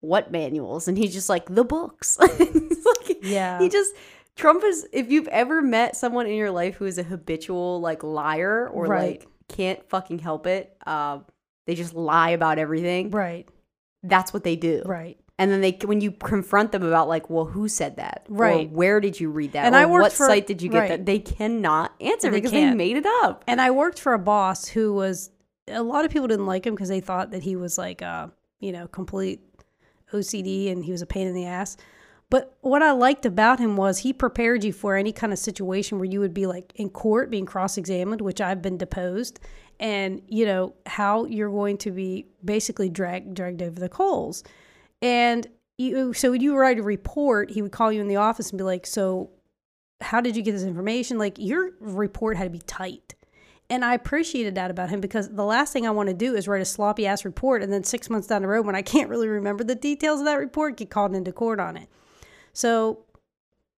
What 0.00 0.30
manuals? 0.30 0.88
And 0.88 0.96
he's 0.98 1.12
just 1.12 1.28
like, 1.28 1.46
the 1.46 1.64
books. 1.64 2.18
Like- 2.18 3.18
Yeah. 3.22 3.58
he 3.60 3.68
just 3.68 3.92
Trump 4.36 4.62
is 4.64 4.86
if 4.92 5.10
you've 5.10 5.28
ever 5.28 5.62
met 5.62 5.96
someone 5.96 6.26
in 6.26 6.34
your 6.36 6.50
life 6.50 6.76
who 6.76 6.84
is 6.84 6.98
a 6.98 7.02
habitual 7.02 7.80
like 7.80 8.02
liar 8.04 8.68
or 8.72 8.86
Right. 8.86 9.20
like 9.20 9.28
can't 9.48 9.82
fucking 9.88 10.18
help 10.20 10.46
it, 10.46 10.76
um, 10.86 11.24
they 11.66 11.74
just 11.74 11.94
lie 11.94 12.30
about 12.30 12.58
everything. 12.58 13.10
Right. 13.10 13.48
That's 14.02 14.32
what 14.32 14.44
they 14.44 14.54
do. 14.56 14.82
Right. 14.84 15.18
And 15.38 15.50
then 15.50 15.60
they 15.60 15.72
when 15.84 16.00
you 16.00 16.12
confront 16.12 16.72
them 16.72 16.82
about 16.82 17.08
like, 17.08 17.28
well, 17.28 17.44
who 17.46 17.68
said 17.68 17.96
that? 17.96 18.26
Or 18.30 18.36
Right. 18.36 18.70
where 18.70 19.00
did 19.00 19.18
you 19.20 19.30
read 19.30 19.52
that? 19.52 19.66
And 19.66 19.74
or 19.74 19.78
I 19.78 19.86
worked 19.86 20.02
what 20.02 20.12
for- 20.12 20.26
site 20.26 20.46
did 20.46 20.62
you 20.62 20.68
get 20.70 20.78
right. 20.78 20.88
that? 20.90 21.06
They 21.06 21.18
cannot 21.18 21.92
answer 22.00 22.30
They 22.30 22.36
because 22.38 22.52
they 22.52 22.60
can't. 22.60 22.76
made 22.76 22.96
it 22.96 23.06
up. 23.22 23.42
And 23.46 23.60
I 23.60 23.70
worked 23.70 23.98
for 23.98 24.12
a 24.12 24.18
boss 24.18 24.66
who 24.68 24.94
was 24.94 25.30
a 25.68 25.82
lot 25.82 26.04
of 26.04 26.10
people 26.10 26.28
didn't 26.28 26.46
like 26.46 26.66
him 26.66 26.74
because 26.74 26.88
they 26.88 27.00
thought 27.00 27.30
that 27.32 27.42
he 27.42 27.56
was 27.56 27.76
like 27.78 28.00
uh, 28.02 28.28
you 28.60 28.72
know, 28.72 28.86
complete 28.86 29.40
OCD 30.12 30.70
and 30.70 30.84
he 30.84 30.92
was 30.92 31.02
a 31.02 31.06
pain 31.06 31.26
in 31.26 31.34
the 31.34 31.46
ass. 31.46 31.76
But 32.28 32.56
what 32.60 32.82
I 32.82 32.90
liked 32.90 33.24
about 33.24 33.60
him 33.60 33.76
was 33.76 33.98
he 33.98 34.12
prepared 34.12 34.64
you 34.64 34.72
for 34.72 34.96
any 34.96 35.12
kind 35.12 35.32
of 35.32 35.38
situation 35.38 35.98
where 35.98 36.08
you 36.08 36.20
would 36.20 36.34
be 36.34 36.46
like 36.46 36.72
in 36.74 36.90
court 36.90 37.30
being 37.30 37.46
cross-examined, 37.46 38.20
which 38.20 38.40
I've 38.40 38.62
been 38.62 38.76
deposed, 38.76 39.38
and 39.78 40.22
you 40.28 40.44
know 40.44 40.74
how 40.86 41.26
you're 41.26 41.50
going 41.50 41.78
to 41.78 41.92
be 41.92 42.26
basically 42.44 42.88
dragged 42.88 43.34
dragged 43.34 43.62
over 43.62 43.78
the 43.78 43.88
coals. 43.88 44.42
And 45.00 45.46
you 45.78 46.12
so 46.14 46.32
when 46.32 46.40
you 46.40 46.56
write 46.56 46.80
a 46.80 46.82
report, 46.82 47.50
he 47.50 47.62
would 47.62 47.72
call 47.72 47.92
you 47.92 48.00
in 48.00 48.08
the 48.08 48.16
office 48.16 48.50
and 48.50 48.58
be 48.58 48.64
like, 48.64 48.86
"So 48.86 49.30
how 50.00 50.20
did 50.20 50.36
you 50.36 50.42
get 50.42 50.52
this 50.52 50.62
information? 50.62 51.18
Like 51.18 51.36
your 51.38 51.70
report 51.80 52.36
had 52.36 52.44
to 52.44 52.50
be 52.50 52.58
tight. 52.60 53.14
And 53.68 53.84
I 53.84 53.94
appreciated 53.94 54.54
that 54.54 54.70
about 54.70 54.90
him 54.90 55.00
because 55.00 55.28
the 55.28 55.44
last 55.44 55.72
thing 55.72 55.86
I 55.86 55.90
want 55.90 56.08
to 56.08 56.14
do 56.14 56.34
is 56.34 56.46
write 56.46 56.62
a 56.62 56.66
sloppy 56.66 57.06
ass 57.06 57.24
report 57.24 57.62
and 57.62 57.72
then 57.72 57.82
six 57.82 58.08
months 58.08 58.28
down 58.28 58.42
the 58.42 58.48
road 58.48 58.64
when 58.64 58.76
I 58.76 58.82
can't 58.82 59.08
really 59.08 59.26
remember 59.26 59.64
the 59.64 59.74
details 59.74 60.20
of 60.20 60.26
that 60.26 60.34
report, 60.34 60.76
get 60.76 60.90
called 60.90 61.14
into 61.14 61.32
court 61.32 61.58
on 61.58 61.76
it. 61.76 61.88
So, 62.56 63.04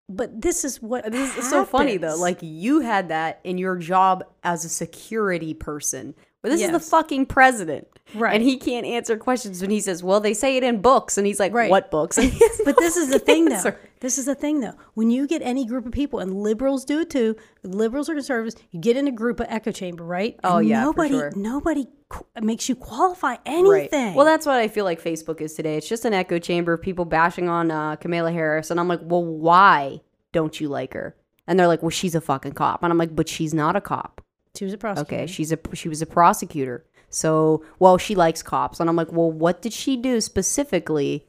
but 0.08 0.40
this 0.40 0.64
is 0.64 0.80
what 0.80 1.10
This 1.10 1.36
is 1.36 1.50
so 1.50 1.64
funny 1.64 1.96
though. 1.96 2.14
Like 2.14 2.38
you 2.40 2.78
had 2.78 3.08
that 3.08 3.40
in 3.42 3.58
your 3.58 3.74
job 3.76 4.22
as 4.44 4.64
a 4.64 4.68
security 4.68 5.52
person 5.52 6.14
But 6.42 6.50
this 6.50 6.60
is 6.62 6.70
the 6.70 6.80
fucking 6.80 7.26
president. 7.26 7.88
Right. 8.14 8.34
And 8.34 8.42
he 8.42 8.56
can't 8.56 8.86
answer 8.86 9.16
questions 9.18 9.60
when 9.60 9.70
he 9.70 9.80
says, 9.80 10.02
Well, 10.02 10.20
they 10.20 10.32
say 10.34 10.56
it 10.56 10.62
in 10.62 10.80
books. 10.80 11.18
And 11.18 11.26
he's 11.26 11.40
like, 11.40 11.52
Right. 11.52 11.70
What 11.70 11.90
books? 11.90 12.16
And 12.16 12.30
he 12.30 12.38
has 12.38 12.60
But 12.64 12.76
this 12.78 12.96
is 12.96 13.10
the 13.10 13.18
thing, 13.18 13.46
though. 13.46 13.74
This 14.00 14.16
is 14.18 14.26
the 14.26 14.34
thing, 14.36 14.60
though. 14.60 14.74
When 14.94 15.10
you 15.10 15.26
get 15.26 15.42
any 15.42 15.66
group 15.66 15.84
of 15.84 15.92
people, 15.92 16.20
and 16.20 16.40
liberals 16.40 16.84
do 16.84 17.00
it 17.00 17.10
too, 17.10 17.36
liberals 17.64 18.08
or 18.08 18.14
conservatives, 18.14 18.54
you 18.70 18.80
get 18.80 18.96
in 18.96 19.08
a 19.08 19.12
group 19.12 19.40
of 19.40 19.46
echo 19.50 19.72
chamber, 19.72 20.04
right? 20.04 20.38
Oh, 20.44 20.58
And 20.58 20.68
yeah, 20.68 20.84
nobody, 20.84 21.10
sure. 21.10 21.32
nobody 21.34 21.86
qu- 22.08 22.24
makes 22.40 22.68
you 22.68 22.76
qualify 22.76 23.36
anything. 23.44 24.14
Well, 24.14 24.24
that's 24.24 24.46
what 24.46 24.56
I 24.56 24.68
feel 24.68 24.84
like 24.84 25.02
Facebook 25.02 25.40
is 25.40 25.54
today. 25.54 25.76
It's 25.76 25.88
just 25.88 26.04
an 26.04 26.14
echo 26.14 26.38
chamber 26.38 26.72
of 26.72 26.80
people 26.80 27.04
bashing 27.04 27.48
on 27.48 27.70
uh, 27.72 27.96
Kamala 27.96 28.30
Harris. 28.32 28.70
And 28.70 28.78
I'm 28.78 28.86
like, 28.88 29.00
Well, 29.02 29.24
why 29.24 30.00
don't 30.32 30.58
you 30.60 30.68
like 30.68 30.94
her? 30.94 31.16
And 31.48 31.58
they're 31.58 31.66
like, 31.68 31.82
Well, 31.82 31.90
she's 31.90 32.14
a 32.14 32.20
fucking 32.20 32.52
cop. 32.52 32.82
And 32.84 32.92
I'm 32.92 32.98
like, 32.98 33.14
But 33.16 33.28
she's 33.28 33.52
not 33.52 33.74
a 33.76 33.80
cop. 33.80 34.22
She 34.58 34.64
was 34.64 34.74
a 34.74 34.78
prosecutor. 34.78 35.22
Okay, 35.22 35.26
she's 35.26 35.52
a 35.52 35.58
she 35.74 35.88
was 35.88 36.02
a 36.02 36.06
prosecutor. 36.06 36.84
So, 37.10 37.64
well, 37.78 37.96
she 37.96 38.14
likes 38.14 38.42
cops, 38.42 38.80
and 38.80 38.90
I'm 38.90 38.96
like, 38.96 39.12
well, 39.12 39.30
what 39.30 39.62
did 39.62 39.72
she 39.72 39.96
do 39.96 40.20
specifically? 40.20 41.26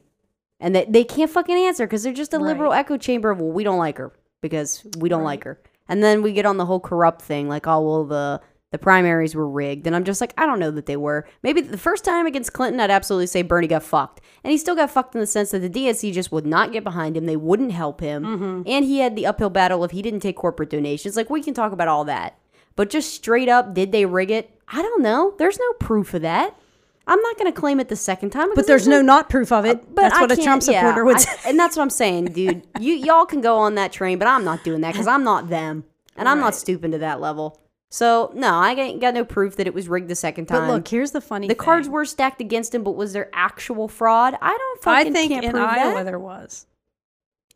And 0.58 0.74
they 0.74 0.84
they 0.86 1.04
can't 1.04 1.30
fucking 1.30 1.56
answer 1.56 1.86
because 1.86 2.02
they're 2.02 2.12
just 2.12 2.34
a 2.34 2.38
liberal 2.38 2.72
echo 2.72 2.96
chamber 2.96 3.30
of 3.30 3.40
well, 3.40 3.52
we 3.52 3.64
don't 3.64 3.78
like 3.78 3.98
her 3.98 4.12
because 4.40 4.84
we 4.98 5.08
don't 5.08 5.22
like 5.22 5.44
her. 5.44 5.60
And 5.88 6.02
then 6.02 6.22
we 6.22 6.32
get 6.32 6.44
on 6.44 6.56
the 6.56 6.66
whole 6.66 6.80
corrupt 6.80 7.22
thing, 7.22 7.48
like, 7.48 7.66
oh 7.66 7.80
well, 7.80 8.04
the 8.04 8.40
the 8.72 8.78
primaries 8.78 9.34
were 9.34 9.48
rigged, 9.48 9.86
and 9.86 9.96
I'm 9.96 10.04
just 10.04 10.20
like, 10.20 10.34
I 10.36 10.44
don't 10.44 10.58
know 10.58 10.70
that 10.72 10.86
they 10.86 10.96
were. 10.96 11.26
Maybe 11.42 11.60
the 11.60 11.78
first 11.78 12.04
time 12.04 12.26
against 12.26 12.52
Clinton, 12.52 12.78
I'd 12.78 12.90
absolutely 12.90 13.26
say 13.26 13.42
Bernie 13.42 13.66
got 13.66 13.82
fucked, 13.82 14.20
and 14.44 14.50
he 14.50 14.58
still 14.58 14.76
got 14.76 14.90
fucked 14.90 15.14
in 15.14 15.20
the 15.20 15.26
sense 15.26 15.52
that 15.52 15.60
the 15.60 15.70
DNC 15.70 16.12
just 16.12 16.30
would 16.30 16.46
not 16.46 16.72
get 16.72 16.84
behind 16.84 17.16
him, 17.16 17.26
they 17.26 17.36
wouldn't 17.36 17.72
help 17.72 18.00
him, 18.00 18.24
mm-hmm. 18.24 18.62
and 18.66 18.84
he 18.84 18.98
had 18.98 19.16
the 19.16 19.26
uphill 19.26 19.50
battle 19.50 19.82
if 19.84 19.92
he 19.92 20.02
didn't 20.02 20.20
take 20.20 20.36
corporate 20.36 20.70
donations. 20.70 21.16
Like 21.16 21.30
we 21.30 21.42
can 21.42 21.54
talk 21.54 21.72
about 21.72 21.88
all 21.88 22.04
that. 22.04 22.39
But 22.80 22.88
just 22.88 23.12
straight 23.12 23.50
up, 23.50 23.74
did 23.74 23.92
they 23.92 24.06
rig 24.06 24.30
it? 24.30 24.58
I 24.66 24.80
don't 24.80 25.02
know. 25.02 25.34
There's 25.36 25.58
no 25.58 25.70
proof 25.74 26.14
of 26.14 26.22
that. 26.22 26.58
I'm 27.06 27.20
not 27.20 27.36
going 27.36 27.52
to 27.52 27.60
claim 27.60 27.78
it 27.78 27.90
the 27.90 27.94
second 27.94 28.30
time. 28.30 28.48
but 28.54 28.66
there's 28.66 28.88
no 28.88 29.02
no. 29.02 29.02
not 29.02 29.28
proof 29.28 29.52
of 29.52 29.66
it. 29.66 29.76
Uh, 29.76 29.80
but 29.92 30.00
that's 30.00 30.14
I 30.14 30.20
what 30.22 30.32
a 30.32 30.36
Trump 30.36 30.62
yeah, 30.66 30.80
supporter 30.80 31.04
would 31.04 31.16
I- 31.16 31.18
say. 31.18 31.50
and 31.50 31.58
that's 31.58 31.76
what 31.76 31.82
I'm 31.82 31.90
saying, 31.90 32.32
dude. 32.32 32.66
You 32.80 32.94
y'all 32.94 33.26
can 33.26 33.42
go 33.42 33.58
on 33.58 33.74
that 33.74 33.92
train, 33.92 34.18
but 34.18 34.26
I'm 34.28 34.44
not 34.44 34.64
doing 34.64 34.80
that 34.80 34.92
because 34.94 35.06
I'm 35.06 35.24
not 35.24 35.50
them, 35.50 35.84
and 36.16 36.26
I'm 36.26 36.40
not 36.40 36.54
stooping 36.54 36.92
to 36.92 36.98
that 37.00 37.20
level. 37.20 37.60
So 37.90 38.32
no, 38.34 38.54
I 38.54 38.72
ain't 38.72 38.98
got 38.98 39.12
no 39.12 39.26
proof 39.26 39.56
that 39.56 39.66
it 39.66 39.74
was 39.74 39.86
rigged 39.86 40.08
the 40.08 40.14
second 40.14 40.46
time. 40.46 40.66
But 40.66 40.72
look, 40.72 40.88
here's 40.88 41.10
the 41.10 41.20
funny 41.20 41.48
thing. 41.48 41.48
the 41.48 41.60
thing. 41.60 41.64
cards 41.66 41.86
were 41.86 42.06
stacked 42.06 42.40
against 42.40 42.74
him, 42.74 42.82
but 42.82 42.92
was 42.92 43.12
there 43.12 43.28
actual 43.34 43.88
fraud? 43.88 44.38
I 44.40 44.56
don't 44.56 44.86
I 44.86 45.04
think 45.04 45.32
can't 45.32 45.44
in 45.44 45.50
prove 45.50 45.64
Iowa 45.64 45.96
that. 45.96 46.04
there 46.06 46.18
was. 46.18 46.64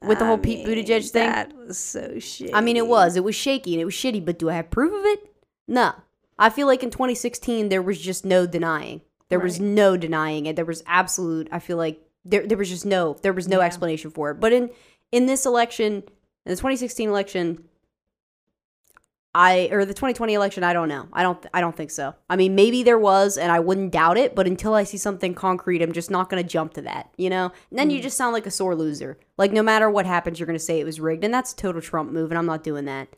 With 0.07 0.19
the 0.19 0.25
I 0.25 0.29
whole 0.29 0.39
Pete 0.39 0.67
mean, 0.67 0.69
Buttigieg 0.85 1.11
thing? 1.11 1.31
That 1.31 1.53
was 1.57 1.79
so 1.79 2.09
shitty. 2.17 2.51
I 2.53 2.61
mean, 2.61 2.77
it 2.77 2.87
was. 2.87 3.17
It 3.17 3.25
was 3.25 3.35
shaky 3.35 3.75
and 3.75 3.81
it 3.81 3.85
was 3.85 3.95
shitty, 3.95 4.25
but 4.25 4.39
do 4.39 4.51
I 4.51 4.55
have 4.55 4.71
proof 4.71 4.93
of 4.93 5.05
it? 5.05 5.31
No. 5.67 5.93
I 6.39 6.51
feel 6.51 6.67
like 6.67 6.83
in 6.83 6.91
2016 6.91 7.69
there 7.69 7.83
was 7.83 8.01
just 8.01 8.25
no 8.25 8.47
denying. 8.47 9.03
There 9.29 9.39
was 9.41 9.59
no 9.61 9.97
denying 9.97 10.47
it. 10.47 10.57
There 10.57 10.65
was 10.65 10.83
absolute. 10.87 11.49
I 11.51 11.59
feel 11.59 11.77
like 11.77 12.01
there 12.25 12.47
there 12.47 12.59
was 12.59 12.69
just 12.71 12.87
no 12.87 13.17
there 13.23 13.33
was 13.33 13.49
no 13.49 13.59
Yeah. 13.61 13.67
explanation 13.67 14.11
for 14.11 14.31
it. 14.31 14.41
But 14.41 14.53
in 14.53 14.71
in 15.13 15.27
this 15.27 15.47
election, 15.47 15.93
in 15.95 16.03
the 16.51 16.57
2016 16.57 17.09
election, 17.09 17.65
I 19.35 19.69
or 19.73 19.85
the 19.85 19.95
2020 19.95 20.35
election, 20.35 20.63
I 20.63 20.73
don't 20.73 20.89
know. 20.89 21.09
I 21.13 21.23
don't 21.23 21.45
I 21.53 21.61
don't 21.61 21.77
think 21.77 21.91
so. 21.91 22.15
I 22.31 22.37
mean, 22.37 22.55
maybe 22.55 22.83
there 22.83 22.99
was, 22.99 23.37
and 23.37 23.51
I 23.51 23.61
wouldn't 23.61 23.93
doubt 23.93 24.17
it. 24.17 24.35
But 24.35 24.47
until 24.47 24.75
I 24.75 24.85
see 24.85 24.97
something 24.97 25.35
concrete, 25.35 25.83
I'm 25.83 25.93
just 25.93 26.11
not 26.11 26.31
going 26.31 26.43
to 26.43 26.49
jump 26.49 26.75
to 26.75 26.83
that. 26.83 27.11
You 27.17 27.31
know. 27.31 27.53
And 27.71 27.79
then 27.79 27.91
you 27.91 28.01
just 28.01 28.17
sound 28.17 28.33
like 28.33 28.47
a 28.47 28.51
sore 28.51 28.75
loser. 28.77 29.19
Like 29.37 29.53
no 29.53 29.63
matter 29.63 29.91
what 29.91 30.07
happens, 30.07 30.39
you're 30.39 30.47
going 30.47 30.59
to 30.59 30.65
say 30.65 30.79
it 30.79 30.85
was 30.85 31.01
rigged, 31.01 31.25
and 31.25 31.35
that's 31.35 31.53
a 31.53 31.57
total 31.57 31.81
Trump 31.81 32.13
move, 32.13 32.31
and 32.31 32.39
I'm 32.39 32.47
not 32.47 32.63
doing 32.63 32.85
that 32.85 33.09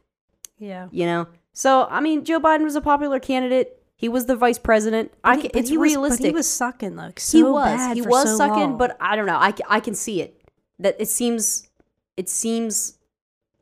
yeah. 0.58 0.88
you 0.90 1.04
know 1.06 1.26
so 1.52 1.86
i 1.90 2.00
mean 2.00 2.24
joe 2.24 2.40
biden 2.40 2.62
was 2.64 2.76
a 2.76 2.80
popular 2.80 3.18
candidate 3.18 3.78
he 3.94 4.08
was 4.08 4.26
the 4.26 4.36
vice 4.36 4.58
president 4.58 5.12
But 5.22 5.36
he- 5.36 5.42
can, 5.42 5.50
it's 5.54 5.68
he 5.68 5.76
was- 5.78 5.92
realistic 5.92 6.26
he 6.26 6.32
was 6.32 6.48
sucking 6.48 6.96
like 6.96 7.20
so 7.20 7.38
he 7.38 7.42
was 7.44 7.64
bad 7.76 7.96
he 7.96 8.02
was 8.02 8.30
so 8.30 8.36
sucking 8.36 8.70
long. 8.70 8.78
but 8.78 8.96
i 9.00 9.16
don't 9.16 9.26
know 9.26 9.36
I, 9.36 9.52
I 9.68 9.80
can 9.80 9.94
see 9.94 10.20
it 10.22 10.40
that 10.78 10.96
it 10.98 11.08
seems 11.08 11.68
it 12.16 12.28
seems 12.28 12.98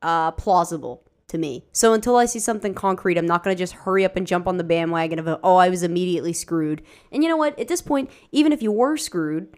uh 0.02 0.30
plausible 0.32 1.02
to 1.35 1.38
me 1.38 1.64
so 1.73 1.93
until 1.93 2.17
i 2.17 2.25
see 2.25 2.38
something 2.38 2.73
concrete 2.73 3.19
i'm 3.19 3.26
not 3.26 3.43
going 3.43 3.55
to 3.55 3.59
just 3.59 3.73
hurry 3.73 4.05
up 4.05 4.17
and 4.17 4.26
jump 4.26 4.47
on 4.47 4.57
the 4.57 4.64
bandwagon 4.64 5.19
of 5.19 5.29
oh 5.43 5.57
i 5.57 5.69
was 5.69 5.83
immediately 5.83 6.33
screwed 6.33 6.81
and 7.11 7.23
you 7.23 7.29
know 7.29 7.37
what 7.37 7.59
at 7.59 7.69
this 7.69 7.83
point 7.83 8.09
even 8.33 8.53
if 8.53 8.62
you 8.62 8.71
were 8.71 8.97
screwed 8.97 9.49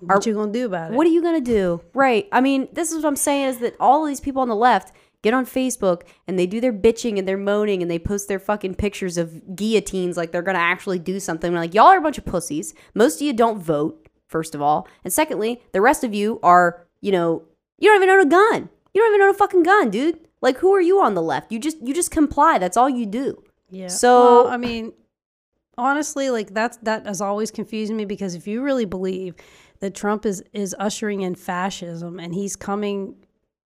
what 0.00 0.26
are, 0.26 0.30
you 0.30 0.34
gonna 0.34 0.52
do 0.52 0.66
about 0.66 0.92
it? 0.92 0.96
what 0.96 1.06
are 1.06 1.10
you 1.10 1.22
gonna 1.22 1.40
do? 1.40 1.82
Right. 1.94 2.28
I 2.32 2.40
mean, 2.40 2.68
this 2.72 2.90
is 2.90 3.02
what 3.02 3.08
I'm 3.08 3.16
saying 3.16 3.48
is 3.48 3.58
that 3.58 3.76
all 3.78 4.04
of 4.04 4.08
these 4.08 4.20
people 4.20 4.42
on 4.42 4.48
the 4.48 4.56
left 4.56 4.92
get 5.22 5.34
on 5.34 5.44
Facebook 5.44 6.02
and 6.26 6.38
they 6.38 6.46
do 6.46 6.60
their 6.60 6.72
bitching 6.72 7.18
and 7.18 7.28
their 7.28 7.36
moaning 7.36 7.82
and 7.82 7.90
they 7.90 7.98
post 7.98 8.26
their 8.26 8.38
fucking 8.38 8.76
pictures 8.76 9.18
of 9.18 9.54
guillotines 9.54 10.16
like 10.16 10.32
they're 10.32 10.42
gonna 10.42 10.58
actually 10.58 10.98
do 10.98 11.20
something. 11.20 11.52
We're 11.52 11.58
like, 11.58 11.74
y'all 11.74 11.86
are 11.86 11.98
a 11.98 12.02
bunch 12.02 12.18
of 12.18 12.24
pussies. 12.24 12.74
Most 12.94 13.16
of 13.16 13.22
you 13.22 13.32
don't 13.32 13.62
vote, 13.62 14.08
first 14.26 14.54
of 14.54 14.62
all. 14.62 14.88
And 15.04 15.12
secondly, 15.12 15.62
the 15.72 15.82
rest 15.82 16.02
of 16.02 16.14
you 16.14 16.40
are, 16.42 16.86
you 17.00 17.12
know, 17.12 17.42
you 17.78 17.90
don't 17.90 18.02
even 18.02 18.10
own 18.10 18.26
a 18.26 18.30
gun. 18.30 18.70
You 18.94 19.02
don't 19.02 19.14
even 19.14 19.22
own 19.22 19.34
a 19.34 19.38
fucking 19.38 19.62
gun, 19.62 19.90
dude. 19.90 20.18
Like 20.42 20.58
who 20.58 20.72
are 20.74 20.80
you 20.80 21.00
on 21.02 21.14
the 21.14 21.22
left? 21.22 21.52
You 21.52 21.58
just 21.58 21.76
you 21.86 21.92
just 21.94 22.10
comply. 22.10 22.58
That's 22.58 22.76
all 22.76 22.88
you 22.88 23.06
do. 23.06 23.42
Yeah. 23.70 23.88
So- 23.88 24.44
well, 24.44 24.52
I 24.52 24.56
mean, 24.56 24.92
honestly, 25.78 26.30
like 26.30 26.52
that's 26.54 26.76
that 26.78 27.06
has 27.06 27.20
always 27.20 27.50
confused 27.50 27.92
me 27.92 28.04
because 28.04 28.34
if 28.34 28.46
you 28.46 28.62
really 28.62 28.84
believe 28.84 29.34
that 29.80 29.94
Trump 29.94 30.26
is 30.26 30.42
is 30.52 30.74
ushering 30.78 31.20
in 31.22 31.34
fascism 31.34 32.18
and 32.18 32.34
he's 32.34 32.56
coming, 32.56 33.16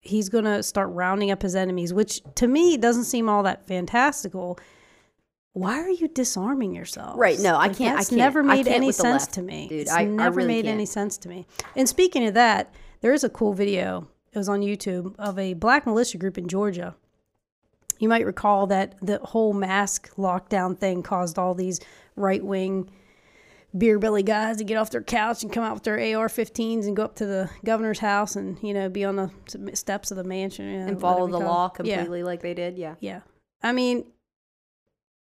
he's 0.02 0.30
gonna 0.30 0.62
start 0.64 0.90
rounding 0.92 1.32
up 1.32 1.42
his 1.42 1.56
enemies, 1.56 1.94
which 1.94 2.22
to 2.36 2.48
me 2.48 2.78
doesn't 2.78 3.06
seem 3.06 3.28
all 3.30 3.44
that 3.44 3.66
fantastical. 3.68 4.58
Why 5.54 5.80
are 5.82 5.90
you 5.90 6.08
disarming 6.08 6.76
yourself? 6.76 7.18
Right, 7.18 7.40
no, 7.40 7.56
I 7.58 7.70
can't- 7.70 7.98
I 7.98 8.04
can't. 8.04 8.12
never 8.12 8.42
I 8.42 8.44
made 8.44 8.68
any 8.68 8.92
sense 8.92 9.24
left, 9.24 9.34
to 9.34 9.42
me. 9.42 9.68
dude. 9.68 9.82
It's 9.82 9.92
I- 9.92 10.02
I 10.02 10.06
never 10.06 10.36
really 10.38 10.48
made 10.50 10.66
can't. 10.66 10.76
any 10.76 10.86
sense 10.86 11.18
to 11.20 11.30
me. 11.30 11.48
And 11.76 11.90
speaking 11.90 12.28
of 12.28 12.36
that, 12.36 12.72
there 13.02 13.12
is 13.12 13.24
a 13.24 13.30
cool 13.30 13.54
video. 13.54 14.08
It 14.34 14.38
was 14.38 14.50
on 14.50 14.62
YouTube 14.62 15.16
of 15.18 15.40
a 15.40 15.54
black 15.54 15.86
militia 15.86 16.18
group 16.18 16.38
in 16.38 16.48
Georgia. 16.48 16.96
You 18.00 18.10
might 18.10 18.26
recall 18.26 18.68
that 18.68 18.96
the 19.02 19.20
whole 19.20 19.54
mask 19.54 20.14
lockdown 20.16 20.78
thing 20.78 21.02
caused 21.02 21.40
all 21.40 21.54
these 21.54 21.80
right 22.16 22.44
wing 22.44 22.90
beer 23.78 24.00
belly 24.00 24.24
guys 24.24 24.58
to 24.58 24.64
get 24.64 24.78
off 24.78 24.92
their 24.92 25.04
couch 25.04 25.44
and 25.44 25.52
come 25.52 25.64
out 25.64 25.74
with 25.74 25.84
their 25.84 25.96
AR-15s 25.96 26.88
and 26.88 26.96
go 26.96 27.04
up 27.04 27.16
to 27.16 27.26
the 27.26 27.50
governor's 27.66 28.00
house 28.00 28.36
and 28.36 28.58
you 28.64 28.74
know 28.74 28.90
be 28.90 29.04
on 29.04 29.16
the 29.16 29.30
steps 29.74 30.10
of 30.10 30.18
the 30.18 30.24
mansion 30.24 30.66
you 30.66 30.80
know, 30.80 30.88
And 30.88 31.00
follow 31.00 31.28
the 31.28 31.38
law 31.38 31.72
it. 31.78 31.86
Yeah, 31.86 31.98
completely 31.98 32.24
like 32.24 32.42
they 32.42 32.54
did. 32.54 32.78
Yeah. 32.78 32.96
yeah. 33.00 33.22
I 33.62 33.74
mean, 33.74 34.06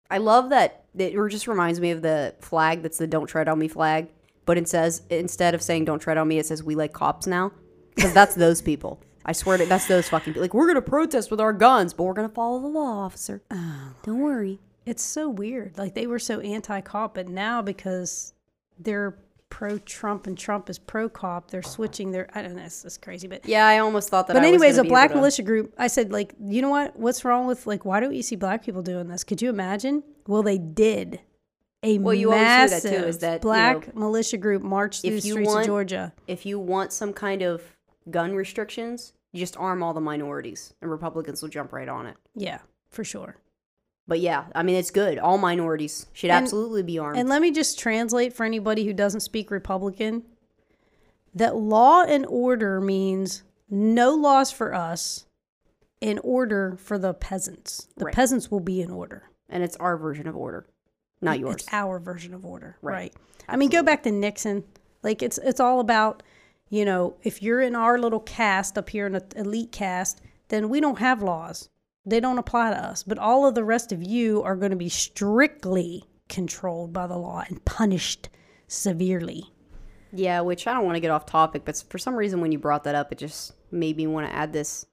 I 0.10 0.18
love 0.18 0.50
that 0.50 0.84
it 0.98 1.16
just 1.30 1.48
reminds 1.48 1.80
me 1.80 1.92
of 1.92 2.02
the 2.02 2.36
flag 2.40 2.82
that's 2.82 2.98
the 2.98 3.08
"Don't 3.08 3.28
Tread 3.28 3.48
on 3.48 3.60
Me" 3.60 3.68
flag, 3.68 4.10
but 4.46 4.58
it 4.58 4.68
says 4.68 5.02
instead 5.10 5.56
of 5.56 5.62
saying 5.62 5.86
"Don't 5.86 6.00
tread 6.00 6.18
on 6.18 6.28
me," 6.28 6.38
it 6.40 6.46
says 6.46 6.64
"We 6.64 6.76
like 6.76 6.94
cops 6.94 7.28
now," 7.28 7.52
because 7.96 8.14
that's 8.14 8.36
those 8.36 8.62
people. 8.62 9.00
I 9.26 9.32
swear 9.32 9.58
to 9.58 9.66
that's 9.66 9.88
those 9.88 10.08
fucking 10.10 10.34
people. 10.34 10.42
Like 10.44 10.54
we're 10.54 10.68
gonna 10.68 10.82
protest 10.82 11.32
with 11.32 11.40
our 11.42 11.54
guns, 11.54 11.94
but 11.94 12.04
we're 12.04 12.14
gonna 12.14 12.30
follow 12.30 12.60
the 12.60 12.68
law, 12.68 13.00
officer. 13.06 13.42
Oh 13.52 13.94
don't 14.04 14.20
worry. 14.20 14.60
it's 14.86 15.02
so 15.04 15.30
weird. 15.30 15.78
Like 15.78 15.96
they 15.96 16.06
were 16.08 16.20
so 16.20 16.40
anti-cop, 16.42 17.16
but 17.16 17.28
now 17.28 17.62
because 17.62 18.34
they're 18.78 19.18
pro-Trump 19.50 20.28
and 20.28 20.38
Trump 20.38 20.70
is 20.70 20.78
pro-cop, 20.78 21.50
they're 21.50 21.64
switching 21.64 22.12
their. 22.12 22.28
I 22.36 22.42
don't 22.42 22.56
know. 22.56 22.64
It's, 22.64 22.84
it's 22.86 22.98
crazy, 22.98 23.28
but 23.28 23.46
Yeah, 23.48 23.66
I 23.66 23.80
almost 23.80 24.10
thought 24.10 24.28
that. 24.28 24.34
but 24.34 24.44
I 24.44 24.48
anyways, 24.48 24.78
a 24.78 24.84
be 24.84 24.90
black 24.90 25.14
militia 25.16 25.44
group. 25.44 25.74
I 25.78 25.88
said, 25.88 26.12
like, 26.12 26.34
you 26.44 26.62
know 26.62 26.70
what? 26.70 26.96
What's 27.00 27.24
wrong 27.26 27.48
with 27.48 27.66
like? 27.66 27.86
Why 27.86 28.00
don't 28.00 28.14
you 28.14 28.22
see 28.24 28.36
black 28.36 28.64
people 28.66 28.82
doing 28.84 29.08
this? 29.08 29.24
Could 29.24 29.42
you 29.42 29.50
imagine? 29.50 30.04
Well, 30.28 30.44
they 30.44 30.58
did. 30.58 31.22
A 31.84 32.00
Well, 32.00 32.14
you 32.16 32.32
always 32.32 32.42
hear 32.42 32.48
massive 32.58 32.84
that 32.92 33.00
too, 33.02 33.08
is 33.08 33.18
that, 33.20 33.34
you 33.36 33.40
black 33.42 33.94
know, 33.96 34.02
militia 34.02 34.38
group 34.38 34.62
marched 34.64 35.02
through 35.02 35.12
the 35.22 35.22
streets 35.22 35.48
want- 35.48 35.62
of 35.62 35.66
Georgia. 35.68 36.14
If 36.28 36.46
you 36.46 36.60
want 36.60 36.92
some 36.92 37.14
kind 37.14 37.42
of 37.44 37.62
gun 38.10 38.36
restrictions, 38.36 39.14
you 39.32 39.40
just 39.40 39.58
arm 39.58 39.82
all 39.84 39.94
the 39.94 40.02
minorities, 40.02 40.74
and 40.82 40.90
Republicans 40.92 41.42
will 41.42 41.50
jump 41.50 41.74
right 41.74 41.90
on 41.90 42.06
it. 42.06 42.16
Yeah, 42.36 42.60
for 42.90 43.04
sure. 43.04 43.38
But 44.08 44.20
yeah, 44.20 44.46
I 44.54 44.62
mean 44.64 44.76
it's 44.76 44.92
good. 44.92 45.18
All 45.18 45.38
minorities 45.38 46.06
should 46.14 46.30
And- 46.30 46.44
absolutely 46.44 46.84
be 46.84 47.00
armed. 47.00 47.18
And 47.18 47.28
let 47.28 47.42
me 47.42 47.52
just 47.52 47.80
translate 47.80 48.34
for 48.34 48.46
anybody 48.46 48.86
who 48.86 48.94
doesn't 48.94 49.22
speak 49.22 49.50
Republican 49.50 50.24
that 51.34 51.56
law 51.56 52.04
and 52.04 52.26
order 52.28 52.80
means 52.80 53.44
no 53.70 54.14
laws 54.14 54.52
for 54.52 54.74
us 54.74 55.26
in 56.00 56.20
order 56.20 56.78
for 56.78 56.98
the 56.98 57.14
peasants. 57.14 57.88
The 57.98 58.06
Right. 58.06 58.14
peasants 58.14 58.50
will 58.52 58.60
be 58.60 58.82
in 58.82 58.92
order. 58.92 59.24
and 59.48 59.64
it's 59.64 59.78
our 59.78 59.96
version 59.96 60.28
of 60.28 60.36
order, 60.36 60.66
not 61.22 61.38
yours. 61.40 61.56
It's 61.58 61.68
our 61.72 62.00
version 62.00 62.34
of 62.34 62.44
order. 62.46 62.78
Right. 62.82 62.94
Right. 62.94 63.14
I 63.48 63.58
mean, 63.58 63.70
go 63.70 63.84
back 63.84 64.02
to 64.04 64.12
Nixon. 64.12 64.64
Like 65.04 65.22
it's 65.22 65.38
it's 65.38 65.60
all 65.60 65.80
about, 65.80 66.24
you 66.76 66.86
know, 66.86 67.16
if 67.24 67.42
you're 67.44 67.62
in 67.62 67.76
our 67.76 67.98
little 67.98 68.20
caste 68.20 68.78
up 68.78 68.90
here 68.90 69.06
in 69.08 69.14
the 69.14 69.24
elite 69.36 69.72
caste, 69.72 70.22
then 70.50 70.70
we 70.70 70.80
don't 70.82 71.00
have 71.00 71.22
laws. 71.24 71.70
They 72.06 72.20
don't 72.20 72.38
apply 72.38 72.72
to 72.72 72.78
us. 72.78 73.04
But 73.04 73.18
all 73.18 73.46
of 73.48 73.56
the 73.56 73.64
rest 73.64 73.92
of 73.92 74.04
you 74.04 74.42
are 74.44 74.56
going 74.56 74.72
to 74.72 74.76
be 74.78 74.90
strictly 74.90 76.04
controlled 76.30 76.92
by 76.94 77.08
the 77.08 77.18
law 77.18 77.44
and 77.48 77.64
punished 77.66 78.30
severely. 78.68 79.46
Yeah, 80.12 80.42
which 80.42 80.66
I 80.68 80.74
don't 80.74 80.86
want 80.86 80.96
to 80.96 81.00
get 81.02 81.12
off 81.12 81.26
topic, 81.26 81.64
but 81.66 81.84
for 81.90 81.98
some 81.98 82.16
reason 82.16 82.42
when 82.42 82.52
you 82.52 82.60
brought 82.60 82.84
that 82.86 82.96
up, 82.96 83.12
it 83.12 83.18
just 83.18 83.54
made 83.72 83.98
me 83.98 84.08
want 84.08 84.28
to 84.30 84.34
add 84.36 84.54
this 84.54 84.86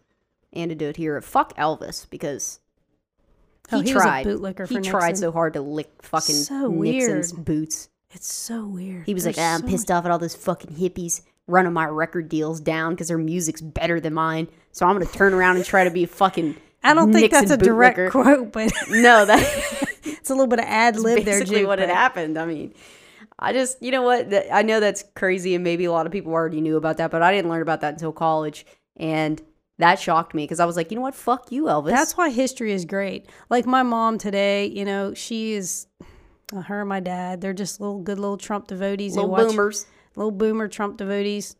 antidote 0.52 0.96
here. 0.96 1.20
Fuck 1.20 1.56
Elvis 1.56 2.08
because 2.08 2.60
Oh, 3.70 3.80
he, 3.80 3.88
he 3.88 3.94
was 3.94 4.02
a 4.02 4.06
tried. 4.06 4.68
he 4.68 4.80
tried 4.80 5.16
so 5.16 5.30
hard 5.32 5.52
to 5.54 5.60
lick 5.62 5.90
fucking 6.02 6.34
So 6.34 6.68
Nixon's 6.68 7.32
weird. 7.32 7.44
boots. 7.44 7.88
It's 8.10 8.30
so 8.30 8.66
weird. 8.66 9.06
He 9.06 9.14
was 9.14 9.24
There's 9.24 9.36
like, 9.38 9.44
ah, 9.46 9.54
I'm 9.54 9.60
so 9.62 9.66
pissed 9.68 9.90
off 9.90 10.04
at 10.04 10.10
all 10.10 10.18
those 10.18 10.34
fucking 10.34 10.74
hippies 10.74 11.22
running 11.46 11.72
my 11.72 11.86
record 11.86 12.28
deals 12.28 12.60
down 12.60 12.94
because 12.94 13.08
their 13.08 13.18
music's 13.18 13.60
better 13.60 14.00
than 14.00 14.14
mine. 14.14 14.48
So 14.72 14.86
I'm 14.86 14.94
gonna 14.94 15.06
turn 15.06 15.34
around 15.34 15.56
and 15.56 15.64
try 15.64 15.84
to 15.84 15.90
be 15.90 16.04
a 16.04 16.06
fucking. 16.06 16.56
I 16.84 16.94
don't 16.94 17.12
think 17.12 17.32
Nixon 17.32 17.48
that's 17.48 17.62
a 17.62 17.64
direct 17.64 17.98
bootlicker. 17.98 18.10
quote, 18.10 18.52
but 18.52 18.72
No, 18.90 19.24
that. 19.24 19.88
it's 20.04 20.30
a 20.30 20.34
little 20.34 20.48
bit 20.48 20.58
of 20.58 20.64
ad 20.66 20.98
lib 20.98 21.24
there, 21.24 21.40
basically 21.40 21.64
what 21.64 21.78
had 21.78 21.90
happened. 21.90 22.38
I 22.38 22.46
mean, 22.46 22.74
I 23.38 23.52
just, 23.52 23.80
you 23.82 23.90
know 23.90 24.02
what? 24.02 24.32
I 24.52 24.62
know 24.62 24.80
that's 24.80 25.04
crazy, 25.14 25.54
and 25.54 25.62
maybe 25.62 25.84
a 25.84 25.92
lot 25.92 26.06
of 26.06 26.12
people 26.12 26.32
already 26.32 26.60
knew 26.60 26.76
about 26.76 26.96
that, 26.96 27.10
but 27.10 27.22
I 27.22 27.32
didn't 27.32 27.50
learn 27.50 27.62
about 27.62 27.80
that 27.82 27.94
until 27.94 28.12
college, 28.12 28.66
and 28.96 29.40
that 29.78 29.98
shocked 29.98 30.34
me 30.34 30.44
because 30.44 30.60
I 30.60 30.64
was 30.64 30.76
like, 30.76 30.90
you 30.90 30.96
know 30.96 31.02
what? 31.02 31.14
Fuck 31.14 31.50
you, 31.50 31.64
Elvis. 31.64 31.90
That's 31.90 32.16
why 32.16 32.30
history 32.30 32.72
is 32.72 32.84
great. 32.84 33.26
Like 33.50 33.66
my 33.66 33.82
mom 33.82 34.18
today, 34.18 34.66
you 34.66 34.84
know, 34.84 35.14
she 35.14 35.54
is 35.54 35.86
uh, 36.54 36.62
her 36.62 36.80
and 36.80 36.88
my 36.88 37.00
dad. 37.00 37.40
They're 37.40 37.52
just 37.52 37.80
little 37.80 38.00
good 38.00 38.18
little 38.18 38.36
Trump 38.36 38.68
devotees. 38.68 39.16
little 39.16 39.30
watch 39.30 39.48
boomers. 39.48 39.86
Little 40.16 40.30
boomer 40.30 40.68
Trump 40.68 40.96
devotees, 40.96 41.56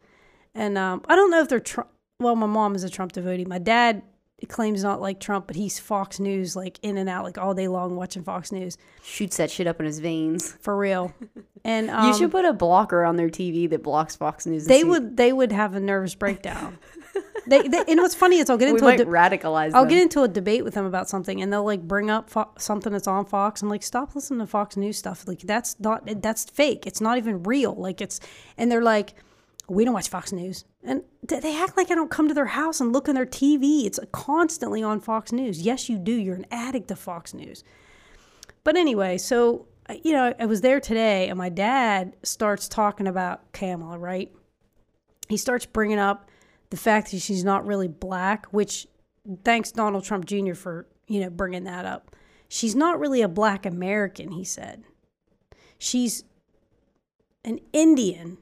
and 0.54 0.76
um, 0.78 1.02
I 1.08 1.16
don't 1.16 1.30
know 1.30 1.40
if 1.40 1.48
they're 1.48 1.60
Trump. 1.60 1.90
Well, 2.20 2.36
my 2.36 2.46
mom 2.46 2.74
is 2.74 2.84
a 2.84 2.90
Trump 2.90 3.12
devotee. 3.12 3.44
My 3.44 3.58
dad 3.58 4.02
claims 4.48 4.82
not 4.82 5.00
like 5.00 5.20
Trump, 5.20 5.46
but 5.46 5.56
he's 5.56 5.78
Fox 5.78 6.18
News, 6.20 6.54
like 6.56 6.78
in 6.82 6.96
and 6.98 7.08
out, 7.08 7.24
like 7.24 7.38
all 7.38 7.54
day 7.54 7.68
long 7.68 7.94
watching 7.96 8.22
Fox 8.24 8.50
News 8.52 8.76
Shoots 9.04 9.36
that 9.36 9.50
shit 9.50 9.66
up 9.66 9.78
in 9.80 9.86
his 9.86 9.98
veins. 10.00 10.52
for 10.60 10.76
real. 10.76 11.14
And 11.64 11.90
um, 11.90 12.08
you 12.08 12.18
should 12.18 12.32
put 12.32 12.44
a 12.44 12.52
blocker 12.52 13.04
on 13.04 13.14
their 13.14 13.28
TV 13.28 13.70
that 13.70 13.84
blocks 13.84 14.16
Fox 14.16 14.46
News. 14.46 14.64
they 14.66 14.82
would 14.82 15.16
they 15.16 15.32
would 15.32 15.52
have 15.52 15.76
a 15.76 15.80
nervous 15.80 16.16
breakdown. 16.16 16.76
they, 17.46 17.66
they 17.68 17.84
and 17.88 18.00
what's 18.00 18.14
funny 18.14 18.38
is 18.38 18.48
I'll 18.48 18.56
get 18.56 18.66
We 18.66 18.72
into 18.72 18.86
a 18.86 18.96
de- 18.96 19.04
radicalize. 19.04 19.72
I'll 19.74 19.82
them. 19.82 19.90
get 19.90 20.02
into 20.02 20.22
a 20.22 20.28
debate 20.28 20.64
with 20.64 20.74
them 20.74 20.84
about 20.84 21.08
something, 21.08 21.42
and 21.42 21.52
they'll 21.52 21.64
like 21.64 21.82
bring 21.82 22.10
up 22.10 22.30
fo- 22.30 22.50
something 22.58 22.92
that's 22.92 23.06
on 23.06 23.24
Fox. 23.26 23.62
I'm 23.62 23.68
like, 23.68 23.82
stop 23.82 24.14
listening 24.14 24.40
to 24.40 24.46
Fox 24.46 24.76
News 24.76 24.96
stuff. 24.98 25.26
Like 25.26 25.40
that's 25.40 25.78
not 25.80 26.22
that's 26.22 26.44
fake. 26.44 26.86
It's 26.86 27.00
not 27.00 27.18
even 27.18 27.42
real. 27.42 27.74
Like 27.74 28.00
it's, 28.00 28.20
and 28.56 28.70
they're 28.70 28.82
like, 28.82 29.14
we 29.68 29.84
don't 29.84 29.94
watch 29.94 30.08
Fox 30.08 30.32
News, 30.32 30.64
and 30.82 31.02
th- 31.28 31.42
they 31.42 31.56
act 31.60 31.76
like 31.76 31.90
I 31.90 31.94
don't 31.94 32.10
come 32.10 32.28
to 32.28 32.34
their 32.34 32.46
house 32.46 32.80
and 32.80 32.92
look 32.92 33.08
on 33.08 33.14
their 33.14 33.26
TV. 33.26 33.84
It's 33.84 34.00
constantly 34.12 34.82
on 34.82 35.00
Fox 35.00 35.32
News. 35.32 35.62
Yes, 35.62 35.88
you 35.88 35.98
do. 35.98 36.12
You're 36.12 36.36
an 36.36 36.46
addict 36.50 36.88
to 36.88 36.96
Fox 36.96 37.34
News. 37.34 37.64
But 38.64 38.76
anyway, 38.76 39.18
so 39.18 39.66
you 40.02 40.12
know, 40.12 40.34
I 40.38 40.46
was 40.46 40.60
there 40.60 40.80
today, 40.80 41.28
and 41.28 41.36
my 41.36 41.48
dad 41.48 42.16
starts 42.22 42.68
talking 42.68 43.06
about 43.06 43.52
Kamala, 43.52 43.98
right? 43.98 44.32
He 45.28 45.36
starts 45.36 45.66
bringing 45.66 45.98
up 45.98 46.30
the 46.72 46.78
fact 46.78 47.10
that 47.10 47.20
she's 47.20 47.44
not 47.44 47.66
really 47.66 47.86
black, 47.86 48.46
which 48.46 48.86
thanks 49.44 49.70
Donald 49.70 50.04
Trump 50.04 50.24
Jr. 50.24 50.54
for 50.54 50.86
you 51.06 51.20
know 51.20 51.28
bringing 51.28 51.64
that 51.64 51.84
up. 51.84 52.16
She's 52.48 52.74
not 52.74 52.98
really 52.98 53.20
a 53.20 53.28
black 53.28 53.66
American, 53.66 54.32
he 54.32 54.42
said. 54.42 54.82
She's 55.76 56.24
an 57.44 57.60
Indian, 57.74 58.38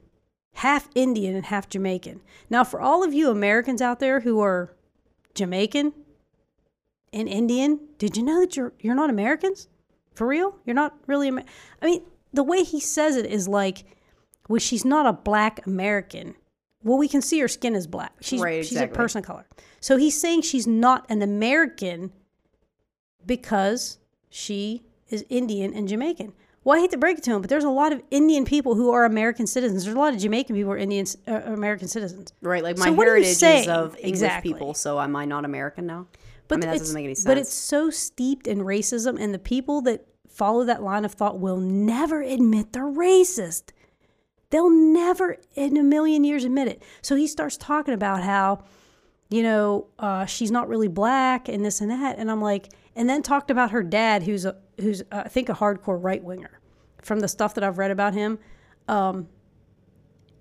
half 0.53 0.87
Indian 0.95 1.35
and 1.35 1.45
half 1.45 1.67
Jamaican. 1.67 2.21
Now, 2.49 2.63
for 2.63 2.79
all 2.79 3.03
of 3.03 3.13
you 3.13 3.29
Americans 3.29 3.81
out 3.81 3.99
there 3.99 4.21
who 4.21 4.39
are 4.39 4.77
Jamaican 5.35 5.91
and 7.11 7.27
Indian, 7.27 7.81
did 7.97 8.15
you 8.15 8.23
know 8.23 8.39
that 8.39 8.55
you're 8.55 8.71
you're 8.79 8.95
not 8.95 9.09
Americans? 9.09 9.67
For 10.15 10.25
real? 10.25 10.55
You're 10.65 10.73
not 10.73 10.95
really 11.05 11.27
Amer- 11.27 11.43
I 11.81 11.85
mean, 11.85 12.03
the 12.31 12.43
way 12.43 12.63
he 12.63 12.79
says 12.79 13.17
it 13.17 13.25
is 13.25 13.49
like 13.49 13.83
well, 14.47 14.59
she's 14.59 14.85
not 14.85 15.05
a 15.05 15.11
black 15.11 15.65
American. 15.67 16.35
Well, 16.83 16.97
we 16.97 17.07
can 17.07 17.21
see 17.21 17.39
her 17.39 17.47
skin 17.47 17.75
is 17.75 17.87
black. 17.87 18.13
She's 18.21 18.41
Right, 18.41 18.65
she's 18.65 18.79
a 18.79 18.87
person 18.87 19.19
of 19.19 19.25
color. 19.25 19.45
So 19.79 19.97
he's 19.97 20.19
saying 20.19 20.41
she's 20.41 20.67
not 20.67 21.05
an 21.09 21.21
American 21.21 22.11
because 23.25 23.99
she 24.29 24.83
is 25.09 25.25
Indian 25.29 25.73
and 25.73 25.87
Jamaican. 25.87 26.33
Well, 26.63 26.77
I 26.77 26.81
hate 26.81 26.91
to 26.91 26.97
break 26.97 27.17
it 27.17 27.23
to 27.23 27.31
him, 27.31 27.41
but 27.41 27.49
there's 27.49 27.63
a 27.63 27.69
lot 27.69 27.91
of 27.91 28.03
Indian 28.11 28.45
people 28.45 28.75
who 28.75 28.91
are 28.91 29.05
American 29.05 29.47
citizens. 29.47 29.83
There's 29.83 29.95
a 29.95 29.99
lot 29.99 30.13
of 30.13 30.19
Jamaican 30.19 30.55
people 30.55 30.69
who 30.71 30.73
are 30.73 30.77
Indian 30.77 31.07
uh, 31.27 31.41
American 31.45 31.87
citizens. 31.87 32.33
right. 32.41 32.63
Like 32.63 32.77
my 32.77 32.85
So 32.85 32.91
what 32.93 33.07
are 33.07 33.17
you 33.17 33.23
heritage 33.23 33.63
is 33.63 33.67
of 33.67 33.95
English 33.95 34.09
Exactly. 34.09 34.53
people, 34.53 34.73
so 34.75 34.99
am 34.99 35.15
I 35.15 35.25
not 35.25 35.43
American 35.43 35.87
now? 35.87 36.07
But 36.47 36.55
I 36.55 36.57
mean, 36.59 36.69
that 36.69 36.77
doesn't 36.79 36.93
make 36.93 37.05
any 37.05 37.15
sense. 37.15 37.25
But 37.25 37.37
it's 37.39 37.53
so 37.53 37.89
steeped 37.89 38.45
in 38.45 38.59
racism, 38.59 39.19
and 39.19 39.33
the 39.33 39.39
people 39.39 39.81
that 39.83 40.05
follow 40.29 40.63
that 40.65 40.83
line 40.83 41.03
of 41.03 41.13
thought 41.13 41.39
will 41.39 41.57
never 41.57 42.21
admit 42.21 42.73
they're 42.73 42.83
racist. 42.83 43.71
They'll 44.51 44.69
never 44.69 45.37
in 45.55 45.77
a 45.77 45.83
million 45.83 46.23
years 46.23 46.43
admit 46.43 46.67
it. 46.67 46.83
So 47.01 47.15
he 47.15 47.25
starts 47.25 47.57
talking 47.57 47.93
about 47.93 48.21
how, 48.21 48.63
you 49.29 49.43
know, 49.43 49.87
uh, 49.97 50.25
she's 50.25 50.51
not 50.51 50.67
really 50.67 50.89
black 50.89 51.49
and 51.49 51.65
this 51.65 51.81
and 51.81 51.89
that, 51.89 52.19
and 52.19 52.29
I'm 52.29 52.41
like, 52.41 52.69
and 52.95 53.09
then 53.09 53.23
talked 53.23 53.49
about 53.49 53.71
her 53.71 53.81
dad, 53.81 54.23
who's 54.23 54.45
a 54.45 54.57
who's 54.79 55.01
uh, 55.11 55.23
I 55.25 55.29
think 55.29 55.49
a 55.49 55.53
hardcore 55.53 55.97
right 56.01 56.23
winger, 56.23 56.59
from 57.01 57.21
the 57.21 57.27
stuff 57.27 57.55
that 57.55 57.63
I've 57.63 57.77
read 57.77 57.91
about 57.91 58.13
him. 58.13 58.39
Um, 58.87 59.29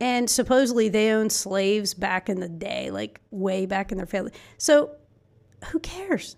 and 0.01 0.29
supposedly 0.29 0.89
they 0.89 1.13
owned 1.13 1.31
slaves 1.31 1.95
back 1.95 2.29
in 2.29 2.41
the 2.41 2.49
day, 2.49 2.91
like 2.91 3.21
way 3.31 3.67
back 3.67 3.93
in 3.93 3.99
their 3.99 4.07
family. 4.07 4.33
So 4.59 4.97
who 5.67 5.79
cares? 5.79 6.37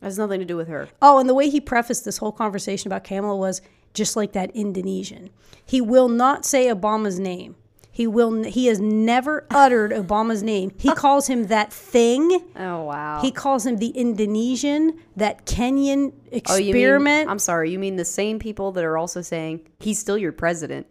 It 0.00 0.06
has 0.06 0.18
nothing 0.18 0.40
to 0.40 0.46
do 0.46 0.56
with 0.56 0.68
her. 0.68 0.88
Oh, 1.00 1.18
and 1.18 1.28
the 1.28 1.34
way 1.34 1.48
he 1.48 1.60
prefaced 1.60 2.04
this 2.04 2.18
whole 2.18 2.32
conversation 2.32 2.88
about 2.88 3.04
Kamala 3.04 3.36
was 3.36 3.62
just 3.94 4.16
like 4.16 4.32
that 4.32 4.50
Indonesian. 4.54 5.30
He 5.64 5.80
will 5.80 6.08
not 6.08 6.44
say 6.44 6.66
Obama's 6.66 7.18
name. 7.18 7.56
He 7.94 8.06
will. 8.06 8.44
He 8.44 8.66
has 8.66 8.80
never 8.80 9.46
uttered 9.50 9.90
Obama's 9.90 10.42
name. 10.42 10.72
He 10.78 10.88
oh. 10.88 10.94
calls 10.94 11.26
him 11.26 11.48
that 11.48 11.70
thing. 11.72 12.42
Oh 12.56 12.84
wow. 12.84 13.20
He 13.20 13.30
calls 13.30 13.66
him 13.66 13.76
the 13.76 13.88
Indonesian, 13.88 14.98
that 15.16 15.44
Kenyan 15.44 16.12
Oh, 16.48 16.56
mean- 16.56 16.68
experiment. 16.70 17.28
I'm 17.28 17.38
sorry. 17.38 17.70
You 17.70 17.78
mean 17.78 17.96
the 17.96 18.04
same 18.06 18.38
people 18.38 18.72
that 18.72 18.84
are 18.84 18.96
also 18.96 19.20
saying 19.20 19.68
he's 19.78 19.98
still 19.98 20.16
your 20.16 20.32
president 20.32 20.90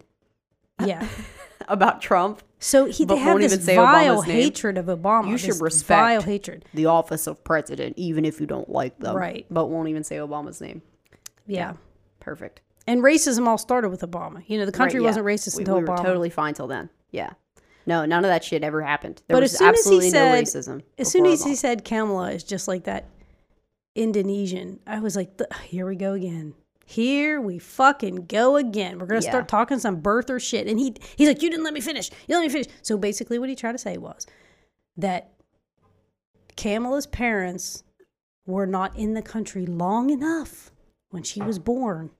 yeah. 0.84 1.08
about 1.68 2.00
Trump? 2.00 2.40
So 2.60 2.84
he 2.84 3.04
they 3.04 3.16
have 3.16 3.38
this 3.38 3.52
even 3.52 3.64
say 3.64 3.74
vile 3.74 4.18
Obama's 4.18 4.28
name. 4.28 4.42
hatred 4.42 4.78
of 4.78 4.86
Obama. 4.86 5.28
You 5.28 5.36
should 5.38 5.60
respect 5.60 5.98
vile 5.98 6.22
hatred. 6.22 6.64
the 6.72 6.86
office 6.86 7.26
of 7.26 7.42
president, 7.42 7.94
even 7.98 8.24
if 8.24 8.40
you 8.40 8.46
don't 8.46 8.70
like 8.70 8.96
them. 9.00 9.16
Right. 9.16 9.44
But 9.50 9.66
won't 9.66 9.88
even 9.88 10.04
say 10.04 10.18
Obama's 10.18 10.60
name. 10.60 10.82
Yeah. 11.48 11.72
Perfect. 12.20 12.60
And 12.86 13.00
racism 13.00 13.46
all 13.46 13.58
started 13.58 13.90
with 13.90 14.00
Obama. 14.02 14.42
You 14.48 14.58
know, 14.58 14.66
the 14.66 14.72
country 14.72 14.98
Right, 15.00 15.04
yeah. 15.04 15.08
wasn't 15.10 15.26
racist 15.26 15.56
we, 15.56 15.62
until 15.62 15.76
we 15.76 15.82
were 15.82 15.88
Obama. 15.88 16.02
totally 16.04 16.30
fine 16.30 16.54
till 16.54 16.66
then. 16.66 16.90
Yeah. 17.10 17.30
No, 17.86 18.04
none 18.04 18.24
of 18.24 18.28
that 18.28 18.44
shit 18.44 18.62
ever 18.64 18.82
happened. 18.82 19.22
There 19.28 19.36
But 19.36 19.42
was 19.42 19.52
as 19.54 19.58
soon 19.58 19.68
as 19.68 19.74
he 19.74 19.78
absolutely 19.80 20.10
said- 20.10 20.30
no 20.34 20.40
racism. 20.40 20.82
As 20.98 21.10
soon 21.10 21.26
as 21.26 21.44
he 21.44 21.54
said 21.54 21.84
Kamala 21.84 22.32
is 22.32 22.44
just 22.44 22.66
like 22.68 22.84
that 22.84 23.06
Indonesian, 23.94 24.80
I 24.86 25.00
was 25.00 25.16
like, 25.16 25.40
here 25.64 25.86
we 25.86 25.96
go 25.96 26.12
again. 26.12 26.54
Here 26.86 27.40
we 27.40 27.58
fucking 27.58 28.26
go 28.26 28.56
again. 28.56 28.98
We're 28.98 29.06
gonna 29.06 29.20
Yeah. 29.22 29.30
start 29.30 29.48
talking 29.48 29.78
some 29.78 30.00
birther 30.02 30.40
shit. 30.40 30.66
And 30.66 30.78
he 30.78 30.94
he's 31.16 31.28
like, 31.28 31.42
you 31.42 31.50
didn't 31.50 31.64
let 31.64 31.74
me 31.74 31.80
finish. 31.80 32.10
You 32.26 32.36
let 32.36 32.42
me 32.42 32.48
finish. 32.48 32.66
So 32.82 32.96
basically, 32.98 33.38
what 33.38 33.48
he 33.48 33.54
tried 33.54 33.72
to 33.72 33.78
say 33.78 33.96
was 33.98 34.26
that 34.96 35.32
Kamala's 36.56 37.06
parents 37.06 37.82
were 38.46 38.66
not 38.66 38.96
in 38.96 39.14
the 39.14 39.22
country 39.22 39.64
long 39.66 40.10
enough 40.10 40.70
when 41.10 41.22
she 41.22 41.40
was 41.40 41.58
born 41.58 42.10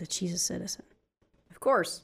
that 0.00 0.12
she's 0.12 0.32
a 0.34 0.38
citizen. 0.38 0.82
Of 1.50 1.60
course. 1.60 2.02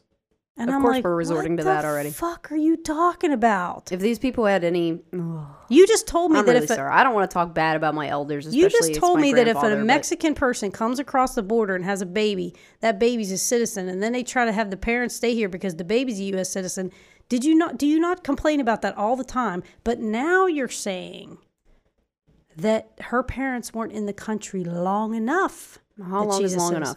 And 0.59 0.71
Of 0.71 0.77
I'm 0.77 0.81
course 0.83 0.95
like, 0.95 1.05
we're 1.05 1.15
resorting 1.17 1.59
to 1.59 1.65
that 1.65 1.85
already. 1.85 2.09
Fuck, 2.11 2.51
are 2.51 2.57
you 2.57 2.79
talking 2.79 3.31
about? 3.31 3.93
If 3.93 4.01
these 4.01 4.19
people 4.19 4.47
had 4.47 4.65
any, 4.65 5.01
You 5.13 5.87
just 5.87 6.07
told 6.07 6.31
me 6.33 6.39
I'm 6.39 6.47
that 6.47 6.53
really 6.53 6.65
if 6.65 6.71
a, 6.71 6.75
sorry. 6.77 6.91
I 6.93 7.03
don't 7.05 7.13
want 7.15 7.31
to 7.31 7.35
talk 7.35 7.53
bad 7.53 7.77
about 7.77 7.95
my 7.95 8.09
elders. 8.09 8.55
You 8.55 8.71
just 8.71 8.95
told 8.95 9.21
me 9.21 9.35
that 9.35 9.49
if 9.49 9.57
a 9.59 9.61
but- 9.61 9.79
Mexican 9.85 10.35
person 10.35 10.71
comes 10.71 10.99
across 10.99 11.35
the 11.35 11.43
border 11.43 11.75
and 11.75 11.85
has 11.85 12.01
a 12.01 12.07
baby, 12.07 12.55
that 12.81 12.99
baby's 12.99 13.31
a 13.33 13.37
citizen, 13.37 13.87
and 13.91 14.03
then 14.03 14.13
they 14.15 14.23
try 14.23 14.47
to 14.47 14.53
have 14.53 14.71
the 14.71 14.79
parents 14.79 15.15
stay 15.15 15.35
here 15.35 15.51
because 15.51 15.77
the 15.77 15.85
baby's 15.85 16.19
a 16.21 16.25
U.S. 16.25 16.49
citizen. 16.49 16.91
Did 17.29 17.45
you 17.45 17.55
not? 17.55 17.77
Do 17.77 17.87
you 17.87 17.99
not 18.01 18.25
complain 18.25 18.59
about 18.59 18.81
that 18.81 18.97
all 18.97 19.15
the 19.17 19.25
time? 19.25 19.63
But 19.85 19.99
now 20.01 20.47
you're 20.47 20.69
saying 20.69 21.37
that 22.57 22.93
her 23.01 23.23
parents 23.23 23.75
weren't 23.75 23.93
in 23.93 24.07
the 24.07 24.13
country 24.15 24.65
long 24.65 25.15
enough. 25.15 25.79
how 26.03 26.25
long 26.25 26.43
is 26.43 26.57
long 26.57 26.69
citizen. 26.71 26.77
enough? 26.83 26.97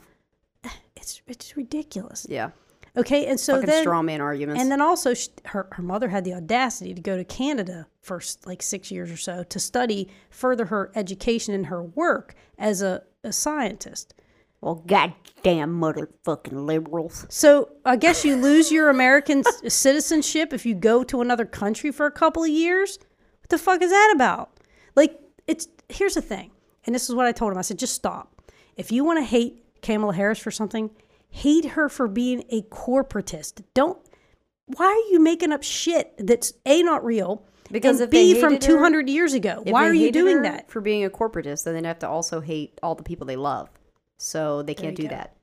It's 1.00 1.22
it's 1.28 1.56
ridiculous. 1.58 2.26
Yeah. 2.30 2.52
Okay, 2.98 3.28
and 3.28 3.40
so 3.40 3.54
Fucking 3.54 3.70
then 3.70 3.84
straw 3.84 4.02
man 4.02 4.20
arguments. 4.20 4.62
and 4.62 4.72
then 4.72 4.82
also, 4.82 5.14
sh 5.14 5.28
her, 5.46 5.68
her 5.74 5.84
mother 5.84 6.10
had 6.10 6.24
the 6.26 6.34
audacity 6.34 6.94
to 6.94 7.02
go 7.02 7.16
to 7.18 7.24
Canada 7.24 7.88
for 8.02 8.22
like 8.46 8.62
six 8.62 8.90
years 8.92 9.12
or 9.12 9.18
so 9.18 9.44
to 9.44 9.60
study 9.60 10.10
further 10.32 10.66
her 10.66 10.92
education 10.96 11.54
and 11.54 11.68
her 11.68 11.84
work 11.84 12.34
as 12.58 12.82
a, 12.82 13.04
a 13.24 13.32
scientist. 13.32 14.16
well, 14.62 14.84
goddamn 14.88 15.80
motherfucking 15.80 16.66
liberals. 16.66 17.26
So 17.30 17.70
I 17.86 17.96
guess 17.96 18.26
you 18.26 18.36
lose 18.36 18.72
your 18.72 18.90
American 18.90 19.44
citizenship 19.70 20.52
if 20.52 20.66
you 20.66 20.74
go 20.74 21.04
to 21.06 21.22
another 21.22 21.46
country 21.46 21.92
for 21.92 22.06
a 22.08 22.12
couple 22.12 22.44
of 22.44 22.50
years. 22.50 22.98
What 23.42 23.50
the 23.50 23.58
fuck 23.60 23.82
is 23.84 23.92
that 23.92 24.12
about? 24.16 24.50
Like, 24.96 25.20
it's 25.48 25.68
here's 25.90 26.16
the 26.16 26.22
thing, 26.22 26.52
and 26.86 26.94
this 26.96 27.08
is 27.08 27.16
what 27.16 27.28
I 27.28 27.32
told 27.32 27.52
him. 27.52 27.58
I 27.60 27.62
said, 27.62 27.78
just 27.80 27.94
stop. 27.94 28.34
If 28.76 28.92
you 28.92 29.04
want 29.04 29.20
to 29.20 29.24
hate 29.24 29.64
Kamala 29.82 30.14
Harris 30.14 30.40
for 30.40 30.52
something, 30.52 30.92
hate 31.30 31.66
her 31.66 31.90
for 31.90 32.08
being 32.08 32.44
a 32.50 32.62
corporatist. 32.64 33.64
Don't. 33.74 33.98
Why 34.66 34.86
are 34.86 35.12
you 35.12 35.20
making 35.20 35.52
up 35.52 35.64
shit 35.64 36.14
that's 36.18 36.54
a 36.66 36.84
not 36.84 37.04
real, 37.04 37.44
Because 37.72 38.00
and 38.00 38.12
they 38.12 38.34
B 38.34 38.40
from 38.40 38.60
200 38.60 39.10
years 39.10 39.34
ago. 39.34 39.64
Why 39.66 39.84
they 39.84 39.90
are 39.90 39.94
you 39.94 40.12
doing 40.12 40.44
that? 40.44 40.70
for 40.70 40.82
being 40.82 41.04
a 41.04 41.10
corporatist? 41.10 41.64
Then 41.64 41.74
they'd 41.74 41.86
have 41.86 42.00
to 42.00 42.10
also 42.10 42.40
hate 42.40 42.80
all 42.84 42.96
the 42.96 43.04
people 43.04 43.26
they 43.26 43.36
love. 43.36 43.70
So 44.18 44.62
they 44.62 44.76
can't 44.76 44.96
do 44.96 45.04
go. 45.04 45.10
that. 45.10 45.36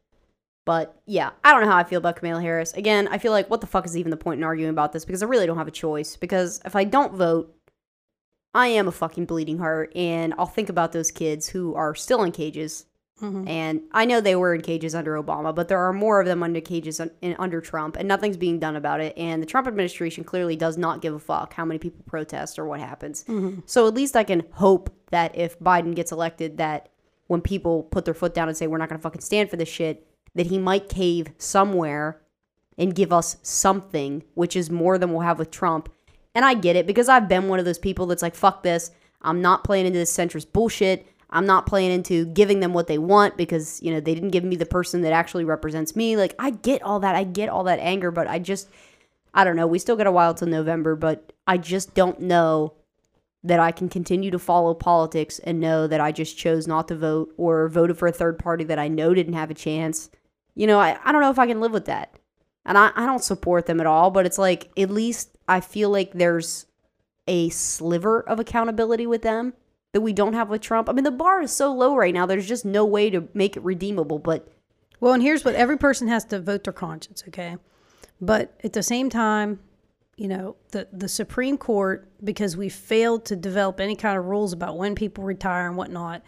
But 0.65 1.01
yeah, 1.07 1.31
I 1.45 1.53
don't 1.53 1.63
know 1.63 1.71
how 1.71 1.77
I 1.77 1.85
feel 1.85 1.99
about 1.99 2.17
Kamala 2.17 2.43
Harris. 2.43 2.73
Again, 2.73 3.09
I 3.09 3.19
feel 3.19 3.33
like 3.33 3.49
what 3.49 3.61
the 3.61 3.69
fuck 3.69 3.87
is 3.87 3.97
even 3.97 4.11
the 4.11 4.17
point 4.17 4.39
in 4.39 4.45
arguing 4.45 4.71
about 4.71 4.93
this? 4.93 5.05
Because 5.05 5.23
I 5.23 5.27
really 5.27 5.47
don't 5.47 5.59
have 5.59 5.69
a 5.69 5.73
choice. 5.73 6.17
Because 6.17 6.61
if 6.65 6.75
I 6.75 6.85
don't 6.85 7.15
vote, 7.15 7.57
I 8.53 8.69
am 8.69 8.89
a 8.89 8.93
fucking 8.93 9.27
bleeding 9.27 9.59
heart, 9.59 9.93
and 9.95 10.35
I'll 10.39 10.47
think 10.47 10.69
about 10.69 10.93
those 10.93 11.11
kids 11.11 11.49
who 11.49 11.75
are 11.75 11.95
still 11.95 12.23
in 12.23 12.33
cages. 12.33 12.87
Mhm. 13.23 13.49
And 13.49 13.81
I 13.93 14.05
know 14.05 14.21
they 14.21 14.37
were 14.37 14.55
in 14.55 14.61
cages 14.61 14.95
under 14.95 15.15
Obama, 15.21 15.55
but 15.55 15.69
there 15.69 15.79
are 15.79 15.93
more 15.93 16.21
of 16.21 16.27
them 16.27 16.43
under 16.43 16.61
cages 16.61 17.01
un- 17.01 17.11
in, 17.23 17.35
under 17.39 17.61
Trump, 17.63 17.97
and 17.97 18.07
nothing's 18.07 18.37
being 18.37 18.59
done 18.59 18.77
about 18.77 19.01
it. 19.01 19.17
And 19.17 19.43
the 19.43 19.47
Trump 19.47 19.67
administration 19.67 20.23
clearly 20.23 20.55
does 20.55 20.77
not 20.77 21.01
give 21.01 21.15
a 21.15 21.19
fuck 21.19 21.55
how 21.55 21.65
many 21.65 21.79
people 21.79 22.03
protest 22.07 22.59
or 22.59 22.67
what 22.67 22.79
happens. 22.81 23.25
So 23.65 23.87
at 23.89 23.95
least 23.95 24.17
I 24.17 24.25
can 24.25 24.43
hope 24.53 24.91
that 25.11 25.35
if 25.37 25.59
Biden 25.61 25.95
gets 25.95 26.13
elected, 26.13 26.59
that 26.59 26.91
when 27.27 27.41
people 27.41 27.85
put 27.85 28.05
their 28.05 28.15
foot 28.15 28.35
down 28.35 28.49
and 28.49 28.57
say 28.57 28.67
we're 28.67 28.77
not 28.79 28.89
going 28.91 28.99
to 28.99 29.03
fucking 29.03 29.23
stand 29.23 29.49
for 29.49 29.57
this 29.57 29.69
shit, 29.69 30.07
that 30.35 30.47
he 30.49 30.59
might 30.59 30.89
cave 30.91 31.29
somewhere 31.39 32.21
and 32.77 32.95
give 32.95 33.13
us 33.15 33.39
something, 33.43 34.23
which 34.35 34.55
is 34.55 34.71
more 34.71 34.99
than 34.99 35.11
we'll 35.11 35.21
have 35.23 35.39
with 35.39 35.51
Trump. 35.51 35.89
And 36.35 36.45
I 36.45 36.53
get 36.53 36.77
it 36.77 36.87
because 36.87 37.09
I've 37.09 37.29
been 37.29 37.49
one 37.49 37.59
of 37.59 37.65
those 37.65 37.79
people 37.79 38.05
that's 38.05 38.21
like, 38.23 38.35
fuck 38.35 38.63
this. 38.63 38.91
I'm 39.23 39.41
not 39.41 39.65
playing 39.65 39.87
into 39.87 39.99
this 39.99 40.15
centrist 40.15 40.53
bullshit. 40.53 41.07
I'm 41.31 41.47
not 41.47 41.67
playing 41.67 41.91
into 41.91 42.25
giving 42.27 42.61
them 42.61 42.73
what 42.73 42.87
they 42.87 42.99
want 42.99 43.37
because, 43.37 43.83
you 43.83 43.93
know, 43.93 44.01
they 44.01 44.15
didn't 44.15 44.31
give 44.31 44.45
me 44.45 44.57
the 44.57 44.67
person 44.67 45.03
that 45.03 45.13
actually 45.13 45.45
represents 45.45 45.97
me. 45.97 46.17
Like, 46.17 46.35
I 46.39 46.51
get 46.51 46.83
all 46.83 47.01
that. 47.01 47.17
I 47.17 47.25
get 47.25 47.49
all 47.49 47.65
that 47.65 47.81
anger, 47.81 48.11
but 48.11 48.29
I 48.29 48.39
just, 48.39 48.69
I 49.35 49.43
don't 49.43 49.57
know. 49.57 49.67
We 49.67 49.79
still 49.79 49.97
got 49.97 50.07
a 50.07 50.13
while 50.13 50.35
till 50.35 50.49
November, 50.49 50.95
but 50.95 51.33
I 51.47 51.59
just 51.59 51.95
don't 51.95 52.21
know 52.21 52.75
that 53.43 53.61
I 53.61 53.73
can 53.73 53.89
continue 53.89 54.31
to 54.31 54.39
follow 54.39 54.75
politics 54.75 55.39
and 55.41 55.61
know 55.61 55.87
that 55.87 56.01
I 56.01 56.13
just 56.13 56.39
chose 56.39 56.67
not 56.67 56.89
to 56.89 56.97
vote 56.97 57.33
or 57.37 57.69
voted 57.69 57.99
for 57.99 58.09
a 58.09 58.13
third 58.13 58.39
party 58.39 58.65
that 58.65 58.79
I 58.79 58.89
know 58.89 59.15
didn't 59.15 59.35
have 59.35 59.51
a 59.51 59.55
chance. 59.55 60.11
You 60.55 60.67
know, 60.67 60.79
I, 60.79 60.99
I 61.05 61.13
don't 61.13 61.21
know 61.21 61.31
if 61.31 61.39
I 61.39 61.47
can 61.47 61.61
live 61.61 61.73
with 61.73 61.85
that. 61.87 62.19
And 62.65 62.77
I, 62.77 62.91
I 62.97 63.07
don't 63.07 63.23
support 63.23 63.67
them 63.67 63.81
at 63.81 63.87
all, 63.87 64.11
but 64.11 64.27
it's 64.27 64.39
like 64.39 64.71
at 64.77 64.91
least 64.91 65.37
I 65.47 65.61
feel 65.61 65.91
like 65.91 66.13
there's 66.13 66.67
a 67.29 67.49
sliver 67.51 68.21
of 68.21 68.41
accountability 68.41 69.07
with 69.07 69.23
them 69.23 69.55
that 69.97 70.03
we 70.03 70.13
don't 70.13 70.35
have 70.35 70.51
with 70.51 70.61
Trump. 70.61 70.91
I 70.91 70.93
mean, 70.93 71.05
the 71.05 71.11
bar 71.11 71.41
is 71.41 71.51
so 71.51 71.73
low 71.73 71.97
right 71.97 72.13
now, 72.13 72.27
there's 72.27 72.47
just 72.47 72.67
no 72.67 72.85
way 72.85 73.09
to 73.09 73.29
make 73.33 73.57
it 73.57 73.65
redeemable. 73.65 74.19
But 74.19 74.47
Well, 75.01 75.15
and 75.15 75.23
here's 75.23 75.43
what 75.43 75.55
every 75.55 75.79
person 75.79 76.07
has 76.09 76.27
to 76.27 76.39
vote 76.39 76.65
their 76.65 76.73
conscience, 76.75 77.25
okay? 77.29 77.57
But 78.21 78.53
at 78.63 78.75
the 78.75 78.83
same 78.83 79.09
time, 79.09 79.61
you 80.19 80.29
know, 80.29 80.57
the, 80.73 80.87
the 80.93 81.09
Supreme 81.09 81.57
Court, 81.57 82.11
because 82.23 82.59
we 82.59 82.69
failed 82.69 83.25
to 83.27 83.37
develop 83.37 83.81
any 83.81 83.97
kind 83.97 84.19
of 84.19 84.27
rules 84.27 84.53
about 84.53 84.77
when 84.77 84.95
people 84.95 85.25
retire 85.25 85.67
and 85.67 85.79
whatnot, 85.79 86.21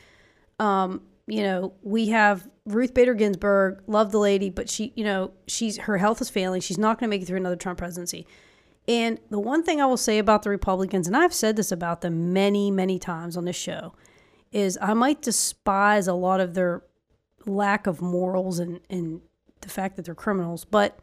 um, 0.58 1.02
you 1.26 1.42
know, 1.42 1.74
we 1.82 2.08
have 2.08 2.48
Ruth 2.64 2.94
Bader 2.94 3.12
Ginsburg, 3.12 3.82
love 3.86 4.12
the 4.12 4.18
lady, 4.18 4.48
but 4.48 4.70
she, 4.70 4.94
you 4.96 5.04
know, 5.04 5.32
she's 5.46 5.76
her 5.76 5.98
health 5.98 6.22
is 6.22 6.30
failing. 6.30 6.62
She's 6.62 6.78
not 6.78 6.98
going 6.98 7.10
to 7.10 7.14
make 7.14 7.20
it 7.20 7.26
through 7.26 7.36
another 7.36 7.56
Trump 7.56 7.78
presidency. 7.78 8.26
And 8.88 9.20
the 9.28 9.38
one 9.38 9.62
thing 9.62 9.82
I 9.82 9.86
will 9.86 9.98
say 9.98 10.18
about 10.18 10.42
the 10.42 10.50
Republicans, 10.50 11.06
and 11.06 11.14
I've 11.16 11.34
said 11.34 11.56
this 11.56 11.70
about 11.70 12.00
them 12.00 12.32
many, 12.32 12.70
many 12.70 12.98
times 12.98 13.36
on 13.36 13.44
this 13.44 13.54
show, 13.54 13.94
is 14.50 14.78
I 14.80 14.94
might 14.94 15.20
despise 15.20 16.08
a 16.08 16.14
lot 16.14 16.40
of 16.40 16.54
their 16.54 16.82
lack 17.44 17.86
of 17.86 18.00
morals 18.00 18.58
and, 18.58 18.80
and 18.88 19.20
the 19.60 19.68
fact 19.68 19.96
that 19.96 20.06
they're 20.06 20.14
criminals, 20.14 20.64
but 20.64 20.98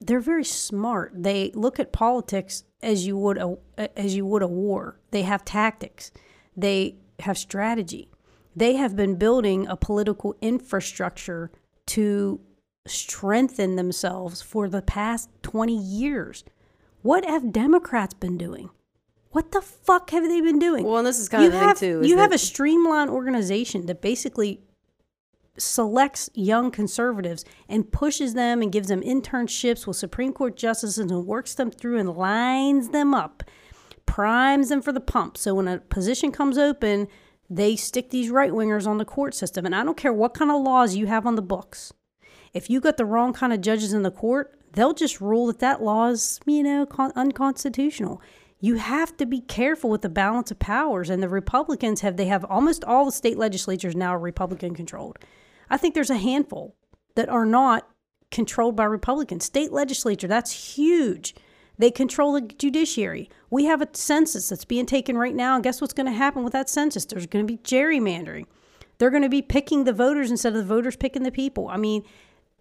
they're 0.00 0.18
very 0.18 0.44
smart. 0.44 1.12
They 1.14 1.52
look 1.54 1.78
at 1.78 1.92
politics 1.92 2.64
as 2.82 3.06
you 3.06 3.16
would 3.18 3.38
a 3.38 3.56
as 3.98 4.16
you 4.16 4.24
would 4.26 4.42
a 4.42 4.48
war. 4.48 4.98
They 5.10 5.22
have 5.22 5.44
tactics. 5.44 6.10
They 6.56 6.96
have 7.20 7.36
strategy. 7.38 8.10
They 8.56 8.76
have 8.76 8.96
been 8.96 9.16
building 9.16 9.68
a 9.68 9.76
political 9.76 10.34
infrastructure 10.40 11.50
to 11.86 12.40
strengthen 12.86 13.76
themselves 13.76 14.42
for 14.42 14.68
the 14.68 14.82
past 14.82 15.30
20 15.42 15.76
years. 15.76 16.44
What 17.02 17.24
have 17.24 17.52
Democrats 17.52 18.14
been 18.14 18.38
doing? 18.38 18.70
What 19.30 19.52
the 19.52 19.60
fuck 19.60 20.10
have 20.10 20.24
they 20.24 20.40
been 20.40 20.58
doing? 20.58 20.84
well, 20.84 20.98
and 20.98 21.06
this 21.06 21.18
is 21.18 21.28
kind 21.28 21.44
of 21.44 21.52
the 21.52 21.58
have, 21.58 21.78
thing 21.78 22.02
too. 22.02 22.08
you 22.08 22.18
have 22.18 22.32
a 22.32 22.38
streamlined 22.38 23.10
organization 23.10 23.86
that 23.86 24.02
basically 24.02 24.60
selects 25.56 26.30
young 26.34 26.70
conservatives 26.70 27.44
and 27.68 27.92
pushes 27.92 28.34
them 28.34 28.62
and 28.62 28.72
gives 28.72 28.88
them 28.88 29.02
internships 29.02 29.86
with 29.86 29.96
Supreme 29.96 30.32
Court 30.32 30.56
justices 30.56 30.98
and 30.98 31.26
works 31.26 31.54
them 31.54 31.70
through 31.70 31.98
and 31.98 32.16
lines 32.16 32.88
them 32.88 33.14
up, 33.14 33.44
primes 34.06 34.68
them 34.68 34.82
for 34.82 34.92
the 34.92 35.00
pump. 35.00 35.36
So 35.36 35.54
when 35.54 35.68
a 35.68 35.78
position 35.78 36.32
comes 36.32 36.58
open, 36.58 37.06
they 37.48 37.76
stick 37.76 38.10
these 38.10 38.30
right 38.30 38.52
wingers 38.52 38.86
on 38.86 38.98
the 38.98 39.04
court 39.04 39.34
system. 39.34 39.66
And 39.66 39.74
I 39.74 39.84
don't 39.84 39.96
care 39.96 40.12
what 40.12 40.34
kind 40.34 40.50
of 40.50 40.62
laws 40.62 40.96
you 40.96 41.06
have 41.06 41.26
on 41.26 41.36
the 41.36 41.42
books. 41.42 41.92
If 42.52 42.68
you 42.68 42.80
got 42.80 42.96
the 42.96 43.04
wrong 43.04 43.32
kind 43.32 43.52
of 43.52 43.60
judges 43.60 43.92
in 43.92 44.02
the 44.02 44.10
court, 44.10 44.58
they'll 44.72 44.94
just 44.94 45.20
rule 45.20 45.46
that 45.46 45.60
that 45.60 45.82
law 45.82 46.08
is, 46.08 46.40
you 46.46 46.62
know, 46.62 46.86
con- 46.86 47.12
unconstitutional. 47.14 48.20
You 48.60 48.76
have 48.76 49.16
to 49.16 49.26
be 49.26 49.40
careful 49.40 49.90
with 49.90 50.02
the 50.02 50.08
balance 50.08 50.50
of 50.50 50.58
powers. 50.58 51.08
And 51.08 51.22
the 51.22 51.28
Republicans 51.28 52.02
have, 52.02 52.16
they 52.16 52.26
have 52.26 52.44
almost 52.44 52.84
all 52.84 53.04
the 53.04 53.12
state 53.12 53.38
legislatures 53.38 53.96
now 53.96 54.14
are 54.14 54.18
Republican 54.18 54.74
controlled. 54.74 55.18
I 55.70 55.76
think 55.76 55.94
there's 55.94 56.10
a 56.10 56.16
handful 56.16 56.76
that 57.14 57.28
are 57.28 57.46
not 57.46 57.88
controlled 58.30 58.76
by 58.76 58.84
Republicans. 58.84 59.44
State 59.44 59.72
legislature, 59.72 60.28
that's 60.28 60.76
huge. 60.76 61.34
They 61.78 61.90
control 61.90 62.34
the 62.34 62.42
judiciary. 62.42 63.30
We 63.48 63.64
have 63.64 63.80
a 63.80 63.88
census 63.94 64.50
that's 64.50 64.66
being 64.66 64.84
taken 64.84 65.16
right 65.16 65.34
now. 65.34 65.54
And 65.54 65.64
guess 65.64 65.80
what's 65.80 65.94
going 65.94 66.06
to 66.06 66.12
happen 66.12 66.44
with 66.44 66.52
that 66.52 66.68
census? 66.68 67.06
There's 67.06 67.26
going 67.26 67.46
to 67.46 67.50
be 67.50 67.58
gerrymandering. 67.58 68.44
They're 68.98 69.10
going 69.10 69.22
to 69.22 69.30
be 69.30 69.40
picking 69.40 69.84
the 69.84 69.94
voters 69.94 70.30
instead 70.30 70.52
of 70.52 70.58
the 70.58 70.74
voters 70.74 70.94
picking 70.94 71.22
the 71.22 71.32
people. 71.32 71.68
I 71.68 71.78
mean, 71.78 72.04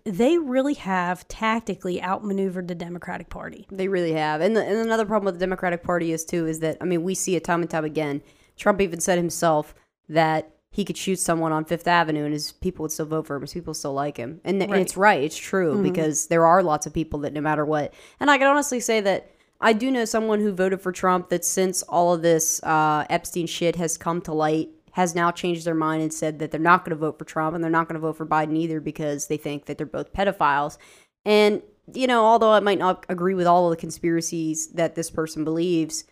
they 0.10 0.38
really 0.38 0.74
have 0.74 1.28
tactically 1.28 2.02
outmaneuvered 2.02 2.67
the 2.67 2.76
Democratic 2.76 3.30
Party. 3.30 3.67
They 3.72 3.88
really 3.88 4.13
have. 4.13 4.41
And, 4.41 4.56
the, 4.56 4.65
and 4.65 4.78
another 4.78 5.06
problem 5.06 5.26
with 5.26 5.36
the 5.36 5.45
Democratic 5.45 5.84
Party 5.84 6.12
is, 6.12 6.26
too, 6.26 6.48
is 6.48 6.60
that, 6.60 6.78
I 6.82 6.86
mean, 6.86 7.04
we 7.04 7.15
see 7.15 7.36
it 7.36 7.43
time 7.43 7.62
and 7.62 7.69
time 7.69 7.86
again. 7.86 8.22
Trump 8.58 8.82
even 8.82 9.00
said 9.00 9.17
himself 9.17 9.74
that 10.08 10.52
he 10.72 10.86
could 10.86 10.98
shoot 10.98 11.19
someone 11.19 11.52
on 11.52 11.65
Fifth 11.65 11.88
Avenue 11.88 12.26
and 12.26 12.34
his 12.34 12.52
people 12.52 12.84
would 12.84 12.91
still 12.91 13.06
vote 13.06 13.26
for 13.28 13.36
him. 13.36 13.41
His 13.41 13.54
people 13.54 13.74
still 13.74 13.93
like 13.93 14.17
him. 14.17 14.41
And, 14.43 14.62
and 14.62 14.72
Right. 14.72 14.82
it's 14.82 14.98
right. 14.98 15.24
It's 15.24 15.38
true 15.38 15.82
because 15.82 16.28
there 16.28 16.45
are 16.45 16.62
lots 16.62 16.86
of 16.86 16.93
people 16.93 17.19
that 17.19 17.34
no 17.34 17.41
matter 17.41 17.65
what. 17.65 17.93
And 18.19 18.30
I 18.30 18.38
can 18.38 18.48
honestly 18.48 18.80
say 18.80 19.02
that 19.02 19.32
I 19.62 19.74
do 19.74 19.91
know 19.91 20.06
someone 20.06 20.39
who 20.39 20.54
voted 20.54 20.82
for 20.82 20.91
Trump 20.91 21.30
that 21.30 21.43
since 21.43 21.82
all 21.84 22.13
of 22.13 22.22
this 22.22 22.62
uh, 22.63 23.06
Epstein 23.10 23.48
shit 23.48 23.76
has 23.76 23.98
come 23.98 24.22
to 24.22 24.34
light, 24.34 24.69
has 24.91 25.15
now 25.15 25.32
changed 25.32 25.65
their 25.65 25.75
mind 25.75 26.02
and 26.02 26.13
said 26.13 26.39
that 26.39 26.52
they're 26.52 26.60
not 26.60 26.84
going 26.84 26.91
to 26.91 26.99
vote 26.99 27.17
for 27.17 27.25
Trump 27.25 27.56
and 27.56 27.63
they're 27.63 27.71
not 27.71 27.88
going 27.88 27.99
to 27.99 28.06
vote 28.06 28.17
for 28.17 28.25
Biden 28.25 28.58
either 28.58 28.80
because 28.80 29.28
they 29.28 29.38
think 29.38 29.65
that 29.65 29.78
they're 29.78 29.88
both 29.88 30.13
pedophiles. 30.13 30.78
And, 31.25 31.62
you 31.93 32.08
know, 32.08 32.25
although 32.25 32.52
I 32.52 32.60
might 32.60 32.80
not 32.80 33.06
agree 33.10 33.34
with 33.34 33.47
all 33.47 33.65
of 33.65 33.71
the 33.71 33.82
conspiracies 33.82 34.67
that 34.73 34.95
this 34.95 35.10
person 35.12 35.43
believes, 35.43 36.06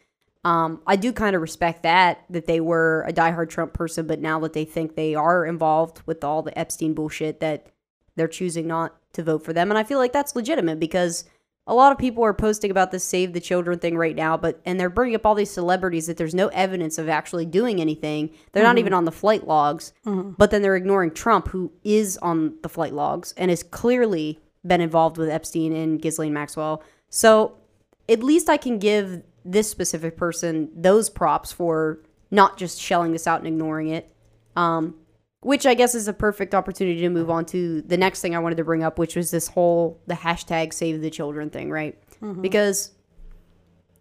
um, 0.44 0.82
I 0.88 0.96
do 0.96 1.12
kind 1.12 1.36
of 1.36 1.42
respect 1.42 1.84
that, 1.84 2.24
that 2.30 2.46
they 2.46 2.60
were 2.60 3.04
a 3.08 3.14
diehard 3.14 3.50
Trump 3.50 3.74
person, 3.74 4.08
but 4.08 4.22
now 4.22 4.40
that 4.40 4.54
they 4.54 4.66
think 4.66 4.96
they 4.96 5.16
are 5.16 5.46
involved 5.46 6.02
with 6.06 6.24
all 6.24 6.42
the 6.42 6.58
Epstein 6.58 6.94
bullshit, 6.94 7.40
that 7.40 7.68
they're 8.16 8.28
choosing 8.28 8.68
not 8.68 8.96
to 9.14 9.24
vote 9.24 9.44
for 9.44 9.54
them. 9.54 9.72
And 9.72 9.78
I 9.78 9.84
feel 9.84 9.98
like 9.98 10.14
that's 10.14 10.36
legitimate 10.36 10.80
because 10.80 11.26
a 11.68 11.76
lot 11.76 11.92
of 11.92 11.98
people 11.98 12.24
are 12.24 12.34
posting 12.34 12.72
about 12.72 12.92
this 12.92 13.04
save 13.04 13.34
the 13.34 13.42
children 13.42 13.78
thing 13.78 13.98
right 13.98 14.16
now, 14.16 14.38
but 14.38 14.62
and 14.66 14.80
they're 14.80 14.90
bringing 14.90 15.16
up 15.16 15.26
all 15.26 15.36
these 15.36 15.52
celebrities 15.52 16.08
that 16.08 16.16
there's 16.16 16.34
no 16.34 16.48
evidence 16.48 16.98
of 16.98 17.10
actually 17.10 17.46
doing 17.46 17.82
anything. 17.82 18.30
They're 18.54 18.64
not 18.64 18.78
even 18.78 18.94
on 18.94 19.06
the 19.06 19.12
flight 19.12 19.46
logs, 19.46 19.92
but 20.38 20.50
then 20.50 20.62
they're 20.62 20.78
ignoring 20.78 21.12
Trump, 21.12 21.50
who 21.50 21.72
is 21.84 22.18
on 22.20 22.56
the 22.64 22.70
flight 22.70 22.94
logs 22.94 23.34
and 23.36 23.52
has 23.52 23.64
clearly 23.64 24.40
been 24.66 24.82
involved 24.82 25.18
with 25.18 25.30
Epstein 25.30 25.74
and 25.74 26.02
Ghislaine 26.02 26.34
Maxwell. 26.34 26.82
So 27.10 27.58
at 28.08 28.24
least 28.24 28.50
I 28.50 28.58
can 28.58 28.80
give 28.80 29.24
this 29.44 29.70
specific 29.70 30.18
person 30.18 30.70
those 30.74 31.10
props 31.10 31.52
for 31.52 32.00
not 32.32 32.58
just 32.58 32.80
shelling 32.82 33.12
this 33.12 33.28
out 33.28 33.40
and 33.40 33.48
ignoring 33.48 33.90
it. 33.90 34.14
Um, 34.56 34.96
which 35.42 35.66
I 35.66 35.74
guess 35.74 35.96
is 35.96 36.08
a 36.08 36.14
perfect 36.14 36.56
opportunity 36.56 37.02
to 37.02 37.10
move 37.10 37.30
on 37.30 37.46
to 37.48 37.82
the 37.84 37.98
next 37.98 38.22
thing 38.22 38.36
I 38.36 38.40
wanted 38.40 38.58
to 38.58 38.64
bring 38.64 38.84
up, 38.84 38.98
which 38.98 39.16
was 39.16 39.32
this 39.32 39.48
whole 39.48 40.02
the 40.08 40.16
hashtag 40.16 40.74
save 40.74 41.02
the 41.02 41.10
children 41.10 41.50
thing, 41.50 41.70
right? 41.70 41.98
Mm-hmm. 42.22 42.42
Because 42.42 42.92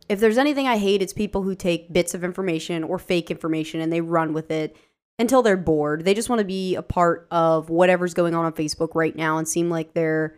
if 0.08 0.20
there's 0.20 0.38
anything 0.38 0.66
I 0.66 0.78
hate, 0.78 1.02
it's 1.02 1.12
people 1.12 1.42
who 1.42 1.54
take 1.54 1.92
bits 1.92 2.14
of 2.14 2.24
information 2.24 2.84
or 2.84 2.98
fake 2.98 3.30
information 3.30 3.80
and 3.80 3.92
they 3.92 4.00
run 4.00 4.32
with 4.32 4.50
it 4.50 4.76
until 5.18 5.42
they're 5.42 5.56
bored. 5.56 6.04
They 6.04 6.14
just 6.14 6.28
want 6.28 6.40
to 6.40 6.44
be 6.44 6.74
a 6.74 6.82
part 6.82 7.26
of 7.30 7.70
whatever's 7.70 8.14
going 8.14 8.34
on 8.34 8.44
on 8.44 8.52
Facebook 8.52 8.94
right 8.94 9.16
now 9.16 9.38
and 9.38 9.48
seem 9.48 9.70
like 9.70 9.94
they're, 9.94 10.36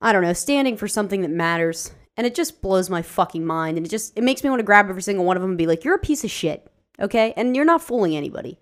I 0.00 0.12
don't 0.12 0.22
know, 0.22 0.32
standing 0.32 0.76
for 0.76 0.88
something 0.88 1.22
that 1.22 1.30
matters. 1.30 1.92
And 2.16 2.26
it 2.26 2.34
just 2.34 2.60
blows 2.60 2.90
my 2.90 3.02
fucking 3.02 3.46
mind. 3.46 3.76
And 3.76 3.86
it 3.86 3.90
just, 3.90 4.16
it 4.16 4.24
makes 4.24 4.42
me 4.42 4.50
want 4.50 4.60
to 4.60 4.64
grab 4.64 4.88
every 4.88 5.02
single 5.02 5.24
one 5.24 5.36
of 5.36 5.42
them 5.42 5.52
and 5.52 5.58
be 5.58 5.66
like, 5.66 5.84
you're 5.84 5.94
a 5.94 5.98
piece 5.98 6.24
of 6.24 6.30
shit. 6.30 6.70
Okay. 6.98 7.32
And 7.36 7.54
you're 7.54 7.64
not 7.64 7.82
fooling 7.82 8.16
anybody. 8.16 8.58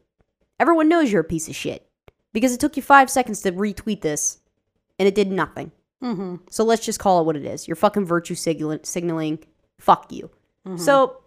Everyone 0.60 0.88
knows 0.88 1.12
you're 1.12 1.20
a 1.22 1.24
piece 1.24 1.48
of 1.48 1.54
shit 1.54 1.88
because 2.32 2.52
it 2.52 2.60
took 2.60 2.76
you 2.76 2.82
five 2.82 3.10
seconds 3.10 3.40
to 3.42 3.52
retweet 3.52 4.00
this 4.00 4.38
and 4.98 5.06
it 5.06 5.14
did 5.14 5.30
nothing. 5.30 5.72
Mm-hmm. 6.02 6.36
So 6.50 6.64
let's 6.64 6.84
just 6.84 6.98
call 7.00 7.20
it 7.20 7.24
what 7.24 7.36
it 7.36 7.44
is. 7.44 7.66
You're 7.66 7.76
fucking 7.76 8.04
virtue 8.06 8.34
signal- 8.34 8.80
signaling 8.82 9.40
fuck 9.78 10.12
you. 10.12 10.30
So, 10.76 11.18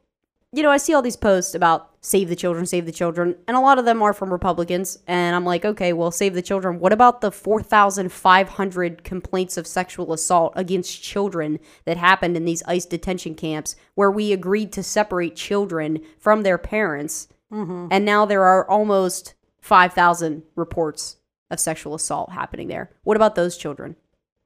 you 0.52 0.62
know, 0.62 0.70
I 0.70 0.78
see 0.78 0.94
all 0.94 1.02
these 1.02 1.16
posts 1.16 1.56
about 1.56 1.90
save 2.02 2.30
the 2.30 2.36
children, 2.36 2.66
save 2.66 2.86
the 2.86 2.92
children, 2.92 3.36
and 3.48 3.58
a 3.58 3.60
lot 3.60 3.80
of 3.80 3.86
them 3.86 4.02
are 4.02 4.14
from 4.14 4.32
Republicans. 4.32 5.00
And 5.08 5.36
I'm 5.36 5.46
like, 5.46 5.66
okay, 5.66 5.94
well, 5.94 6.12
save 6.12 6.34
the 6.34 6.42
children. 6.42 6.80
What 6.80 6.94
about 6.94 7.22
the 7.22 7.32
4,500 7.32 9.04
complaints 9.04 9.58
of 9.58 9.66
sexual 9.66 10.14
assault 10.14 10.54
against 10.56 11.02
children 11.02 11.60
that 11.86 11.98
happened 11.98 12.38
in 12.38 12.46
these 12.46 12.64
ICE 12.68 12.86
detention 12.86 13.34
camps 13.34 13.76
where 13.96 14.12
we 14.12 14.32
agreed 14.32 14.72
to 14.74 14.84
separate 14.84 15.36
children 15.36 16.02
from 16.20 16.44
their 16.44 16.58
parents? 16.58 17.28
Mm-hmm. 17.52 17.88
And 17.92 18.06
now 18.06 18.26
there 18.26 18.46
are 18.46 18.70
almost 18.70 19.34
5,000 19.62 20.44
reports 20.56 21.18
of 21.50 21.60
sexual 21.60 21.94
assault 21.94 22.32
happening 22.32 22.68
there. 22.68 22.92
What 23.04 23.18
about 23.18 23.36
those 23.36 23.58
children? 23.58 23.96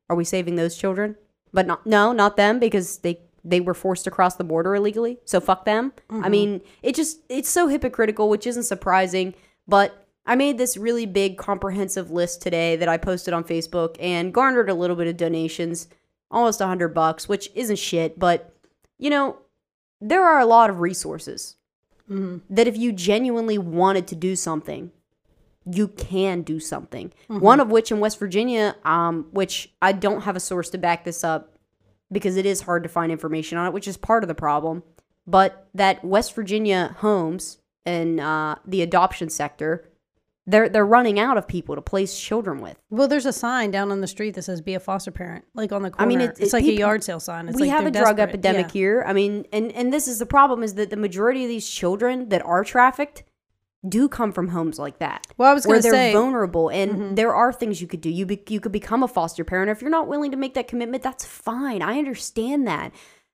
Are 0.10 0.15
we 0.15 0.24
saving 0.26 0.56
those 0.56 0.76
children? 0.76 1.15
But 1.54 1.68
not, 1.68 1.86
no, 1.86 2.12
not 2.12 2.38
them 2.38 2.60
because 2.60 3.00
they 3.00 3.20
they 3.48 3.62
were 3.62 3.76
forced 3.76 4.04
to 4.06 4.12
cross 4.12 4.36
the 4.36 4.44
border 4.44 4.76
illegally. 4.76 5.20
So 5.24 5.39
fuck 5.39 5.65
them. 5.65 5.94
I 6.10 6.13
mm-hmm. 6.13 6.32
mean, 6.32 6.62
it 6.82 6.96
just 6.96 7.20
it's 7.30 7.48
so 7.48 7.68
hypocritical, 7.68 8.28
which 8.28 8.48
isn't 8.48 8.63
surprising. 8.63 9.36
But 9.68 10.06
I 10.26 10.36
made 10.36 10.58
this 10.58 10.76
really 10.76 11.06
big 11.06 11.38
comprehensive 11.38 12.10
list 12.10 12.41
today 12.41 12.76
that 12.76 12.89
I 12.89 12.98
posted 12.98 13.34
on 13.34 13.44
Facebook 13.44 13.96
and 14.00 14.34
garnered 14.34 14.70
a 14.70 14.74
little 14.74 14.96
bit 14.96 15.08
of 15.08 15.15
donations, 15.15 15.88
almost 16.32 16.60
a 16.60 16.68
hundred 16.68 16.89
bucks, 16.89 17.30
which 17.30 17.52
isn't 17.54 17.78
shit. 17.78 18.18
But 18.18 18.52
you 18.98 19.12
know, 19.12 19.38
there 20.02 20.26
are 20.26 20.39
a 20.39 20.46
lot 20.46 20.72
of 20.72 20.80
resources 20.80 21.56
that 22.50 22.68
if 22.68 22.78
you 22.78 22.91
genuinely 22.91 23.58
wanted 23.58 24.08
to 24.08 24.15
do 24.15 24.36
something, 24.36 24.91
you 25.65 25.88
can 25.88 26.41
do 26.41 26.60
something. 26.60 27.12
One 27.28 27.60
of 27.60 27.72
which 27.72 27.91
in 27.91 28.00
West 28.00 28.20
Virginia, 28.20 28.76
um, 28.86 29.28
which 29.32 29.74
I 29.82 29.91
don't 29.91 30.22
have 30.22 30.36
a 30.36 30.39
source 30.39 30.70
to 30.72 30.78
back 30.78 31.04
this 31.04 31.24
up 31.24 31.58
because 32.12 32.38
it 32.38 32.46
is 32.46 32.62
hard 32.62 32.84
to 32.84 32.89
find 32.89 33.12
information 33.12 33.58
on 33.58 33.68
it, 33.68 33.74
which 33.74 33.88
is 33.88 33.98
part 33.98 34.24
of 34.24 34.28
the 34.28 34.36
problem. 34.36 34.84
But 35.26 35.68
that 35.74 36.04
West 36.06 36.36
Virginia 36.36 36.96
homes 37.00 37.58
and 37.86 38.20
uh, 38.20 38.56
the 38.65 38.84
adoption 38.84 39.30
sector, 39.30 39.89
they're 40.47 40.69
they're 40.69 40.86
running 40.86 41.19
out 41.19 41.38
of 41.38 41.47
people 41.47 41.75
to 41.75 41.81
place 41.81 42.19
children 42.19 42.60
with. 42.62 42.77
Well, 42.89 43.08
there's 43.08 43.25
a 43.25 43.34
sign 43.34 43.71
down 43.71 43.91
on 43.91 44.01
the 44.01 44.08
street 44.08 44.36
that 44.36 44.43
says 44.43 44.62
"Be 44.62 44.75
a 44.75 44.79
foster 44.79 45.12
parent," 45.12 45.45
like 45.55 45.71
on 45.71 45.81
the 45.81 45.89
corner. 45.91 46.05
I 46.05 46.08
mean, 46.08 46.21
it's, 46.21 46.39
it- 46.39 46.47
it- 46.47 46.53
like 46.53 46.65
a 46.65 46.71
yard 46.73 47.03
sale 47.03 47.19
sign. 47.19 47.47
It's 47.49 47.55
we 47.60 47.63
like 47.67 47.71
have 47.71 47.86
a 47.88 47.91
they're 47.91 48.03
drug 48.03 48.19
epidemic 48.19 48.67
Yeah. 48.67 48.71
here. 48.73 49.03
I 49.08 49.13
mean, 49.13 49.45
and 49.51 49.71
and 49.71 49.91
this 49.91 50.08
is 50.08 50.19
the 50.19 50.25
problem 50.25 50.62
is 50.63 50.75
that 50.75 50.89
the 50.91 50.97
majority 50.97 51.43
of 51.43 51.49
these 51.49 51.67
children 51.69 52.29
that 52.29 52.45
are 52.45 52.63
trafficked 52.63 53.23
do 53.88 54.08
come 54.10 54.31
from 54.31 54.47
homes 54.49 54.79
like 54.79 54.97
that. 54.99 55.27
Well, 55.38 55.49
I 55.49 55.53
was 55.53 55.63
say 55.63 55.71
they're 55.79 55.81
say- 55.91 56.12
Mm-hmm. 56.12 56.17
vulnerable, 56.19 56.69
and 56.69 57.15
there 57.17 57.36
are 57.36 57.53
things 57.53 57.81
you 57.81 57.88
could 57.88 58.01
do. 58.01 58.10
You 58.10 58.25
be, 58.25 58.41
you 58.49 58.60
could 58.60 58.71
become 58.71 59.03
a 59.03 59.08
foster 59.08 59.43
parent. 59.43 59.69
If 59.69 59.81
you're 59.81 59.91
not 59.91 60.08
willing 60.08 60.31
to 60.31 60.38
make 60.38 60.53
that 60.55 60.67
commitment, 60.67 61.03
that's 61.03 61.23
fine. 61.25 61.81
I 61.84 61.97
understand 61.99 62.65
that, 62.67 62.91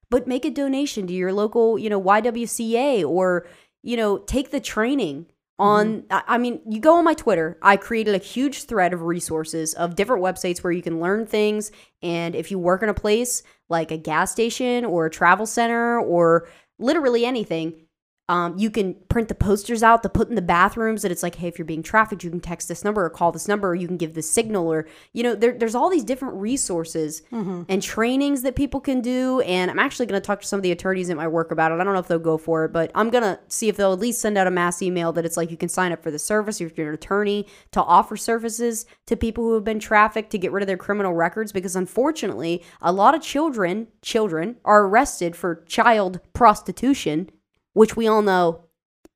but 0.10 0.28
make 0.28 0.44
a 0.44 0.50
donation 0.50 1.08
to 1.08 1.14
your 1.14 1.32
local, 1.32 1.80
you 1.80 1.90
know, 1.90 2.02
YWCA, 2.02 3.04
or 3.06 3.48
you 3.84 3.98
know, 3.98 4.18
take 4.20 4.52
the 4.52 4.60
training 4.60 5.26
on. 5.60 6.02
Mm-hmm. 6.02 6.14
I, 6.14 6.24
I 6.28 6.38
mean, 6.38 6.62
you 6.70 6.80
go 6.80 6.98
on 6.98 7.06
my 7.06 7.14
Twitter. 7.14 7.58
I 7.62 7.78
created 7.78 8.16
a 8.16 8.20
huge 8.20 8.64
thread 8.64 8.94
of 8.94 9.02
resources 9.02 9.74
of 9.74 9.96
different 9.96 10.24
websites 10.24 10.60
where 10.60 10.74
you 10.74 10.82
can 10.82 11.00
learn 11.00 11.26
things. 11.26 11.72
And 12.02 12.36
if 12.36 12.52
you 12.52 12.60
work 12.60 12.84
in 12.84 12.90
a 12.90 12.94
place 12.94 13.44
like 13.70 13.92
a 13.92 13.98
gas 13.98 14.32
station 14.32 14.86
or 14.86 15.06
a 15.06 15.12
travel 15.12 15.46
center 15.46 16.00
or 16.00 16.48
literally 16.80 17.26
anything, 17.26 17.86
um, 18.30 18.58
you 18.58 18.70
can 18.70 18.94
print 19.10 19.28
the 19.28 19.36
posters 19.36 19.84
out 19.84 20.04
to 20.04 20.10
put 20.10 20.30
in 20.30 20.36
the 20.36 20.42
bathrooms 20.42 21.02
that 21.02 21.12
it's 21.12 21.24
like, 21.24 21.36
hey, 21.36 21.50
if 21.50 21.58
you're 21.58 21.66
being 21.66 21.84
trafficked, 21.84 22.24
you 22.24 22.30
can 22.30 22.40
text 22.40 22.70
this 22.70 22.84
number 22.84 23.04
or 23.04 23.10
call 23.10 23.32
this 23.34 23.48
number, 23.48 23.70
or 23.70 23.76
you 23.76 23.88
can 23.88 23.98
give 23.98 24.14
this 24.14 24.30
signal, 24.30 24.72
or 24.72 24.88
you 25.12 25.22
know, 25.22 25.36
there, 25.36 25.52
there's 25.52 25.76
all 25.76 25.90
these 25.90 26.06
different 26.06 26.36
resources 26.36 27.24
and 27.68 27.84
trainings 27.84 28.44
that 28.44 28.56
people 28.56 28.80
can 28.80 29.02
do. 29.02 29.42
And 29.42 29.70
I'm 29.70 29.80
actually 29.80 30.06
going 30.06 30.22
to 30.22 30.26
talk 30.26 30.42
to 30.42 30.48
some 30.48 30.60
of 30.60 30.64
the 30.64 30.72
attorneys 30.72 31.10
at 31.10 31.18
my 31.18 31.28
work 31.28 31.52
about 31.52 31.72
it. 31.74 31.80
I 31.82 31.84
don't 31.84 31.94
know 31.94 32.00
if 32.00 32.08
they'll 32.08 32.20
go 32.20 32.38
for 32.38 32.64
it, 32.66 32.72
but 32.72 32.90
I'm 32.96 33.10
going 33.10 33.24
to 33.24 33.38
see 33.50 33.68
if 33.68 33.76
they'll 33.76 33.92
at 33.92 34.00
least 34.00 34.22
send 34.22 34.38
out 34.38 34.48
a 34.48 34.52
mass 34.52 34.82
email 34.82 35.12
that 35.12 35.26
it's 35.26 35.36
like 35.36 35.52
you 35.52 35.58
can 35.58 35.70
sign 35.70 35.92
up 35.92 36.02
for 36.02 36.12
the 36.12 36.20
service 36.20 36.62
if 36.62 36.78
you're 36.78 36.88
an 36.88 36.94
attorney 36.94 37.48
to 37.72 37.84
offer 37.84 38.16
services 38.16 38.86
to 39.08 39.18
people 39.18 39.44
who 39.44 39.56
have 39.56 39.66
been 39.66 39.80
trafficked 39.80 40.30
to 40.30 40.38
get 40.38 40.54
rid 40.54 40.64
of 40.64 40.68
their 40.68 40.78
criminal 40.78 41.14
records. 41.14 41.52
Because 41.52 41.76
unfortunately, 41.76 42.64
a 42.82 42.94
lot 42.94 43.14
of 43.14 43.22
children, 43.22 43.88
children 44.02 44.56
are 44.64 44.86
arrested 44.86 45.36
for 45.36 45.66
child 45.68 46.22
prostitution 46.34 47.30
which 47.74 47.96
we 47.96 48.08
all 48.08 48.22
know 48.22 48.64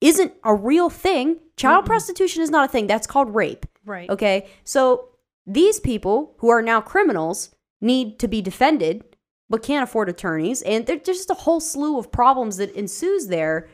isn't 0.02 0.34
a 0.44 0.54
real 0.54 0.89
thing. 0.89 1.39
Child 1.58 1.86
prostitution 1.86 2.41
is 2.44 2.50
not 2.50 2.70
a 2.70 2.72
thing. 2.72 2.88
That's 2.88 3.08
called 3.08 3.34
rape. 3.34 3.65
Right. 3.86 4.10
Okay. 4.10 4.48
So 4.63 5.10
these 5.46 5.80
people 5.80 6.36
who 6.39 6.50
are 6.50 6.62
now 6.62 6.82
criminals 6.82 7.56
need 7.82 8.20
to 8.20 8.28
be 8.28 8.41
defended, 8.41 9.04
but 9.50 9.63
can't 9.63 9.84
afford 9.84 10.10
attorneys. 10.10 10.62
And 10.63 10.86
there's 10.86 11.02
just 11.04 11.30
a 11.30 11.36
whole 11.36 11.60
slew 11.60 11.98
of 11.98 12.12
problems 12.12 12.58
that 12.58 12.74
ensues 12.76 13.28
there. 13.28 13.70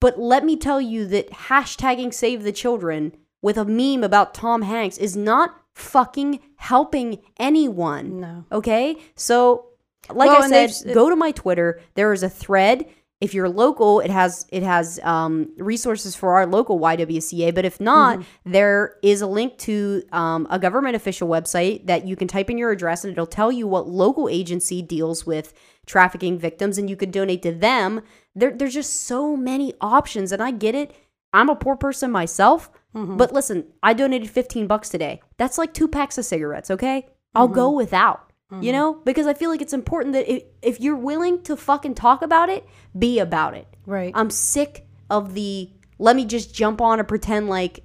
But 0.00 0.18
let 0.18 0.44
me 0.44 0.56
tell 0.56 0.80
you 0.80 1.06
that 1.08 1.30
hashtagging 1.30 2.14
save 2.14 2.42
the 2.42 2.52
children 2.52 3.16
with 3.40 3.56
a 3.56 3.64
meme 3.64 4.04
about 4.04 4.34
Tom 4.34 4.62
Hanks 4.62 4.98
is 4.98 5.16
not 5.16 5.54
fucking 5.74 6.40
helping 6.56 7.22
anyone. 7.38 8.20
No. 8.20 8.44
Okay? 8.52 8.96
So 9.16 9.66
like 10.08 10.30
Well, 10.30 10.42
I 10.42 10.66
said, 10.66 10.94
go 10.94 11.10
to 11.10 11.16
my 11.16 11.30
Twitter. 11.32 11.80
There 11.94 12.12
is 12.12 12.22
a 12.22 12.28
thread. 12.30 12.86
If 13.22 13.34
you're 13.34 13.48
local, 13.48 14.00
it 14.00 14.10
has 14.10 14.46
it 14.50 14.62
has 14.62 14.98
um, 15.14 15.34
resources 15.56 16.14
for 16.16 16.28
our 16.36 16.46
local 16.46 16.78
YWCA. 16.80 17.54
But 17.54 17.64
if 17.64 17.80
not, 17.80 18.18
Mm-hmm. 18.18 18.52
there 18.52 18.96
is 19.02 19.20
a 19.22 19.26
link 19.38 19.56
to 19.68 20.02
um, 20.12 20.46
a 20.50 20.58
government 20.58 20.96
official 20.96 21.28
website 21.28 21.86
that 21.86 22.06
you 22.08 22.16
can 22.16 22.26
type 22.28 22.50
in 22.50 22.58
your 22.58 22.70
address 22.72 23.04
and 23.04 23.12
it'll 23.12 23.26
tell 23.40 23.52
you 23.52 23.66
what 23.66 23.88
local 23.88 24.28
agency 24.28 24.82
deals 24.82 25.24
with 25.24 25.54
trafficking 25.86 26.38
victims, 26.38 26.78
and 26.78 26.90
you 26.90 26.96
could 26.96 27.12
donate 27.12 27.42
to 27.42 27.52
them. 27.52 28.00
There, 28.34 28.50
there's 28.50 28.74
just 28.74 28.92
so 29.12 29.36
many 29.36 29.74
options, 29.80 30.32
and 30.32 30.42
I 30.42 30.50
get 30.50 30.74
it. 30.74 30.94
I'm 31.32 31.48
a 31.48 31.56
poor 31.56 31.76
person 31.76 32.10
myself, 32.10 32.70
Mm-hmm. 32.94 33.16
but 33.16 33.32
listen, 33.32 33.64
I 33.82 33.94
donated 33.94 34.28
15 34.28 34.66
bucks 34.66 34.90
today. 34.90 35.22
That's 35.38 35.56
like 35.56 35.72
two 35.72 35.88
packs 35.88 36.18
of 36.18 36.26
cigarettes. 36.26 36.70
Okay, 36.70 37.06
I'll 37.34 37.48
go 37.48 37.80
Mm-hmm. 38.52 38.62
You 38.62 38.72
know, 38.72 38.94
because 39.04 39.26
I 39.26 39.32
feel 39.32 39.50
like 39.50 39.62
it's 39.62 39.72
important 39.72 40.12
that 40.12 40.30
if, 40.30 40.42
if 40.60 40.80
you're 40.80 40.96
willing 40.96 41.42
to 41.44 41.56
fucking 41.56 41.94
talk 41.94 42.20
about 42.20 42.50
it, 42.50 42.66
be 42.98 43.18
about 43.18 43.54
it. 43.54 43.66
Right. 43.86 44.12
I'm 44.14 44.28
sick 44.28 44.86
of 45.08 45.32
the 45.32 45.70
let 45.98 46.16
me 46.16 46.24
just 46.26 46.54
jump 46.54 46.80
on 46.80 46.98
and 46.98 47.08
pretend 47.08 47.48
like 47.48 47.82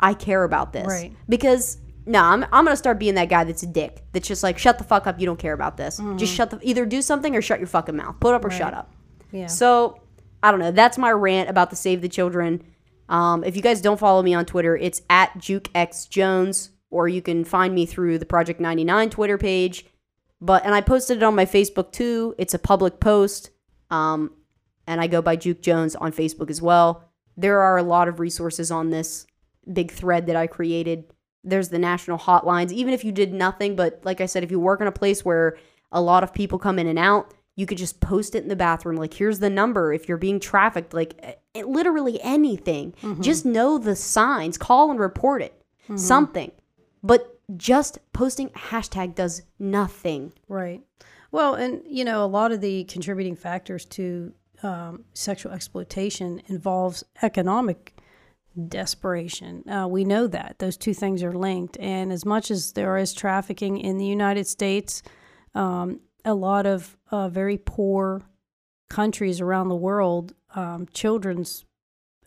I 0.00 0.14
care 0.14 0.44
about 0.44 0.72
this. 0.72 0.86
Right. 0.86 1.12
Because 1.28 1.76
no, 2.06 2.22
I'm, 2.22 2.44
I'm 2.44 2.64
gonna 2.64 2.76
start 2.76 2.98
being 2.98 3.16
that 3.16 3.28
guy 3.28 3.44
that's 3.44 3.62
a 3.62 3.66
dick. 3.66 4.02
That's 4.12 4.26
just 4.26 4.42
like 4.42 4.58
shut 4.58 4.78
the 4.78 4.84
fuck 4.84 5.06
up. 5.06 5.20
You 5.20 5.26
don't 5.26 5.38
care 5.38 5.52
about 5.52 5.76
this. 5.76 6.00
Mm-hmm. 6.00 6.16
Just 6.16 6.34
shut 6.34 6.50
the 6.50 6.58
either 6.62 6.86
do 6.86 7.02
something 7.02 7.36
or 7.36 7.42
shut 7.42 7.58
your 7.60 7.68
fucking 7.68 7.96
mouth. 7.96 8.18
Put 8.18 8.34
up 8.34 8.44
or 8.44 8.50
shut 8.50 8.72
up. 8.72 8.94
yeah. 9.30 9.46
So 9.46 10.00
I 10.42 10.50
don't 10.50 10.60
know. 10.60 10.70
That's 10.70 10.96
my 10.96 11.10
rant 11.10 11.50
about 11.50 11.68
the 11.70 11.76
Save 11.76 12.00
the 12.00 12.08
Children. 12.08 12.64
Um, 13.10 13.44
if 13.44 13.56
you 13.56 13.62
guys 13.62 13.80
don't 13.80 13.98
follow 13.98 14.22
me 14.22 14.34
on 14.34 14.46
Twitter, 14.46 14.76
it's 14.76 15.02
at 15.10 15.36
Juke 15.38 15.68
X 15.74 16.06
Jones, 16.06 16.70
or 16.90 17.08
you 17.08 17.20
can 17.20 17.44
find 17.44 17.74
me 17.74 17.86
through 17.86 18.18
the 18.18 18.26
Project 18.26 18.60
99 18.60 19.10
Twitter 19.10 19.36
page. 19.38 19.84
But 20.40 20.64
and 20.64 20.74
I 20.74 20.80
posted 20.80 21.18
it 21.18 21.22
on 21.22 21.34
my 21.34 21.46
Facebook 21.46 21.92
too. 21.92 22.34
It's 22.38 22.54
a 22.54 22.58
public 22.58 23.00
post. 23.00 23.50
Um, 23.90 24.32
and 24.86 25.00
I 25.00 25.06
go 25.06 25.20
by 25.20 25.36
Juke 25.36 25.62
Jones 25.62 25.94
on 25.96 26.12
Facebook 26.12 26.50
as 26.50 26.62
well. 26.62 27.04
There 27.36 27.60
are 27.60 27.76
a 27.76 27.82
lot 27.82 28.08
of 28.08 28.20
resources 28.20 28.70
on 28.70 28.90
this 28.90 29.26
big 29.72 29.90
thread 29.90 30.26
that 30.26 30.36
I 30.36 30.46
created. 30.46 31.12
There's 31.44 31.68
the 31.68 31.78
national 31.78 32.18
hotlines. 32.18 32.72
Even 32.72 32.94
if 32.94 33.04
you 33.04 33.12
did 33.12 33.32
nothing, 33.32 33.76
but 33.76 34.00
like 34.04 34.20
I 34.20 34.26
said, 34.26 34.42
if 34.42 34.50
you 34.50 34.58
work 34.58 34.80
in 34.80 34.86
a 34.86 34.92
place 34.92 35.24
where 35.24 35.56
a 35.92 36.00
lot 36.00 36.22
of 36.22 36.34
people 36.34 36.58
come 36.58 36.78
in 36.78 36.86
and 36.86 36.98
out, 36.98 37.32
you 37.54 37.66
could 37.66 37.78
just 37.78 38.00
post 38.00 38.34
it 38.34 38.42
in 38.42 38.48
the 38.48 38.56
bathroom. 38.56 38.96
Like, 38.96 39.14
here's 39.14 39.40
the 39.40 39.50
number 39.50 39.92
if 39.92 40.08
you're 40.08 40.16
being 40.16 40.38
trafficked. 40.40 40.94
Like, 40.94 41.40
literally 41.54 42.20
anything. 42.22 42.94
Just 43.20 43.44
know 43.44 43.78
the 43.78 43.96
signs. 43.96 44.56
Call 44.58 44.90
and 44.90 45.00
report 45.00 45.42
it. 45.42 45.60
Something. 45.96 46.52
But 47.02 47.37
just 47.56 47.98
posting 48.12 48.48
a 48.48 48.58
hashtag 48.58 49.14
does 49.14 49.42
nothing. 49.58 50.32
Right. 50.48 50.82
Well, 51.30 51.54
and 51.54 51.82
you 51.86 52.04
know, 52.04 52.24
a 52.24 52.26
lot 52.26 52.52
of 52.52 52.60
the 52.60 52.84
contributing 52.84 53.36
factors 53.36 53.84
to 53.86 54.32
um, 54.62 55.04
sexual 55.14 55.52
exploitation 55.52 56.42
involves 56.46 57.04
economic 57.22 57.94
desperation. 58.66 59.68
Uh, 59.68 59.86
we 59.86 60.04
know 60.04 60.26
that 60.26 60.56
those 60.58 60.76
two 60.76 60.94
things 60.94 61.22
are 61.22 61.32
linked. 61.32 61.78
And 61.78 62.12
as 62.12 62.24
much 62.24 62.50
as 62.50 62.72
there 62.72 62.96
is 62.96 63.12
trafficking 63.12 63.78
in 63.78 63.98
the 63.98 64.06
United 64.06 64.46
States, 64.46 65.02
um, 65.54 66.00
a 66.24 66.34
lot 66.34 66.66
of 66.66 66.96
uh, 67.10 67.28
very 67.28 67.58
poor 67.58 68.22
countries 68.90 69.40
around 69.40 69.68
the 69.68 69.76
world, 69.76 70.34
um, 70.54 70.86
children's 70.92 71.64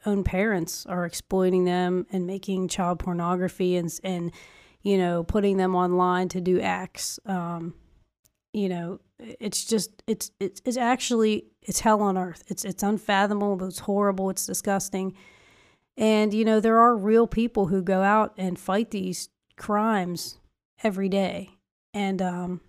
own 0.06 0.24
parents 0.24 0.86
are 0.86 1.06
exploiting 1.06 1.66
them 1.66 2.06
and 2.12 2.26
making 2.26 2.68
child 2.68 3.00
pornography 3.00 3.76
and 3.76 3.92
and 4.04 4.32
you 4.84 4.98
know 4.98 5.24
putting 5.24 5.58
them 5.58 5.76
online 5.76 6.30
to 6.30 6.42
do 6.42 6.60
acts. 6.60 7.20
Um, 7.26 7.74
you 8.54 8.68
know, 8.68 9.00
it's 9.20 9.64
just 9.66 10.04
it's 10.08 10.32
it's 10.40 10.62
it's 10.66 10.78
actually 10.78 11.46
it's 11.62 11.80
hell 11.80 12.02
on 12.02 12.18
earth. 12.18 12.44
It's 12.48 12.66
it's 12.66 12.84
unfathomable. 12.84 13.66
It's 13.68 13.80
horrible. 13.80 14.30
It's 14.30 14.46
disgusting. 14.46 15.16
And 15.98 16.34
you 16.34 16.46
know, 16.46 16.60
there 16.60 16.80
are 16.80 16.96
real 16.96 17.28
people 17.28 17.68
who 17.68 17.82
go 17.82 18.02
out 18.02 18.34
and 18.38 18.58
fight 18.58 18.92
these 18.92 19.30
crimes 19.58 20.40
every 20.84 21.10
day, 21.10 21.50
and 21.94 22.22
um, 22.22 22.62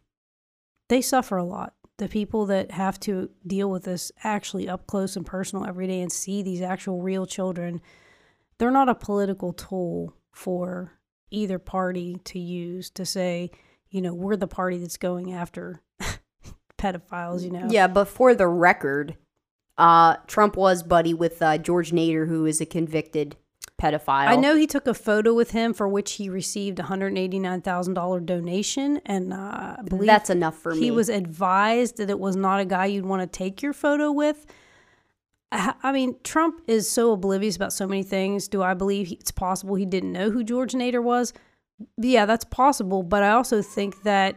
they 0.89 1.01
suffer 1.01 1.37
a 1.37 1.45
lot. 1.45 1.75
the 1.99 2.09
people 2.09 2.47
that 2.47 2.73
have 2.73 2.99
to 2.99 3.31
deal 3.47 3.71
with 3.71 3.85
this 3.85 4.11
actually 4.25 4.69
up 4.69 4.87
close 4.87 5.17
and 5.17 5.25
personal 5.25 5.65
every 5.65 5.87
day 5.87 6.01
and 6.01 6.11
see 6.11 6.43
these 6.43 6.61
actual 6.61 7.01
real 7.01 7.27
children, 7.27 7.81
they're 8.59 8.71
not 8.71 8.89
a 8.89 8.95
political 8.95 9.53
tool 9.53 10.15
for 10.33 10.99
either 11.33 11.59
party 11.59 12.19
to 12.25 12.39
use 12.39 12.91
to 12.91 13.05
say, 13.05 13.51
you 13.91 14.01
know, 14.01 14.15
we're 14.15 14.37
the 14.37 14.47
party 14.47 14.79
that's 14.79 14.97
going 14.97 15.33
after 15.33 15.81
pedophiles, 16.79 17.43
you 17.43 17.51
know. 17.51 17.67
Yeah, 17.69 17.87
but 17.89 18.07
for 18.07 18.35
the 18.35 18.47
record, 18.47 19.17
uh, 19.79 20.17
Trump 20.27 20.57
was 20.57 20.83
buddy 20.83 21.15
with 21.15 21.43
uh, 21.43 21.59
George 21.59 21.91
Nader, 21.91 22.29
who 22.29 22.47
is 22.47 22.61
a 22.61 22.67
convicted 22.67 23.37
pedophile. 23.83 24.29
I 24.29 24.37
know 24.37 24.57
he 24.57 24.67
took 24.67 24.87
a 24.87 24.95
photo 24.95 25.35
with 25.35 25.51
him 25.51 25.75
for 25.75 25.89
which 25.89 26.13
he 26.13 26.29
received 26.29 26.79
a 26.79 26.85
hundred 26.85 27.17
eighty 27.19 27.39
nine 27.39 27.63
thousand 27.63 27.95
dollar 27.95 28.21
donation, 28.21 29.01
and 29.05 29.33
uh, 29.33 29.77
I 29.79 29.83
believe 29.87 30.07
That's 30.07 30.31
enough 30.31 30.57
for 30.57 30.73
he 30.73 30.81
me. 30.81 30.85
He 30.87 30.91
was 30.91 31.09
advised 31.09 31.97
that 31.97 32.11
it 32.11 32.19
was 32.19 32.37
not 32.37 32.61
a 32.61 32.65
guy 32.65 32.87
you'd 32.87 33.07
want 33.07 33.23
to 33.23 33.39
take 33.39 33.63
your 33.63 33.73
photo 33.73 34.13
with. 34.13 34.47
I 35.53 35.93
mean, 35.93 36.17
Trump 36.25 36.63
is 36.67 36.89
so 36.89 37.13
oblivious 37.13 37.57
about 37.57 37.75
so 37.75 37.87
many 37.87 38.03
things. 38.03 38.49
Do 38.49 38.63
I 38.63 38.73
believe 38.73 39.13
it's 39.13 39.31
possible 39.31 39.75
he 39.75 39.85
didn't 39.85 40.13
know 40.13 40.31
who 40.31 40.43
George 40.43 40.73
Nader 40.73 41.03
was? 41.03 41.35
Yeah, 41.99 42.25
that's 42.25 42.45
possible. 42.47 43.03
But 43.03 43.23
I 43.23 43.33
also 43.33 43.61
think 43.61 44.03
that 44.03 44.37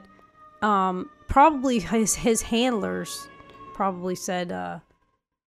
um, 0.62 1.10
probably 1.28 1.80
his 1.80 2.16
his 2.16 2.42
handlers 2.42 3.28
probably 3.74 4.16
said, 4.16 4.52
uh, 4.52 4.80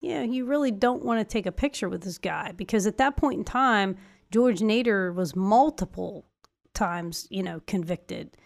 "Yeah, 0.00 0.22
you 0.22 0.46
really 0.46 0.72
don't 0.72 1.04
want 1.04 1.20
to 1.20 1.24
take 1.24 1.46
a 1.46 1.52
picture 1.52 1.88
with 1.88 2.02
this 2.02 2.18
guy 2.18 2.52
because 2.52 2.86
at 2.86 2.98
that 2.98 3.16
point 3.16 3.38
in 3.38 3.44
time, 3.44 3.96
George 4.32 4.60
Nader 4.60 5.14
was 5.14 5.36
multiple 5.36 6.26
times, 6.74 7.28
you 7.30 7.42
know, 7.42 7.60
convicted 7.66 8.36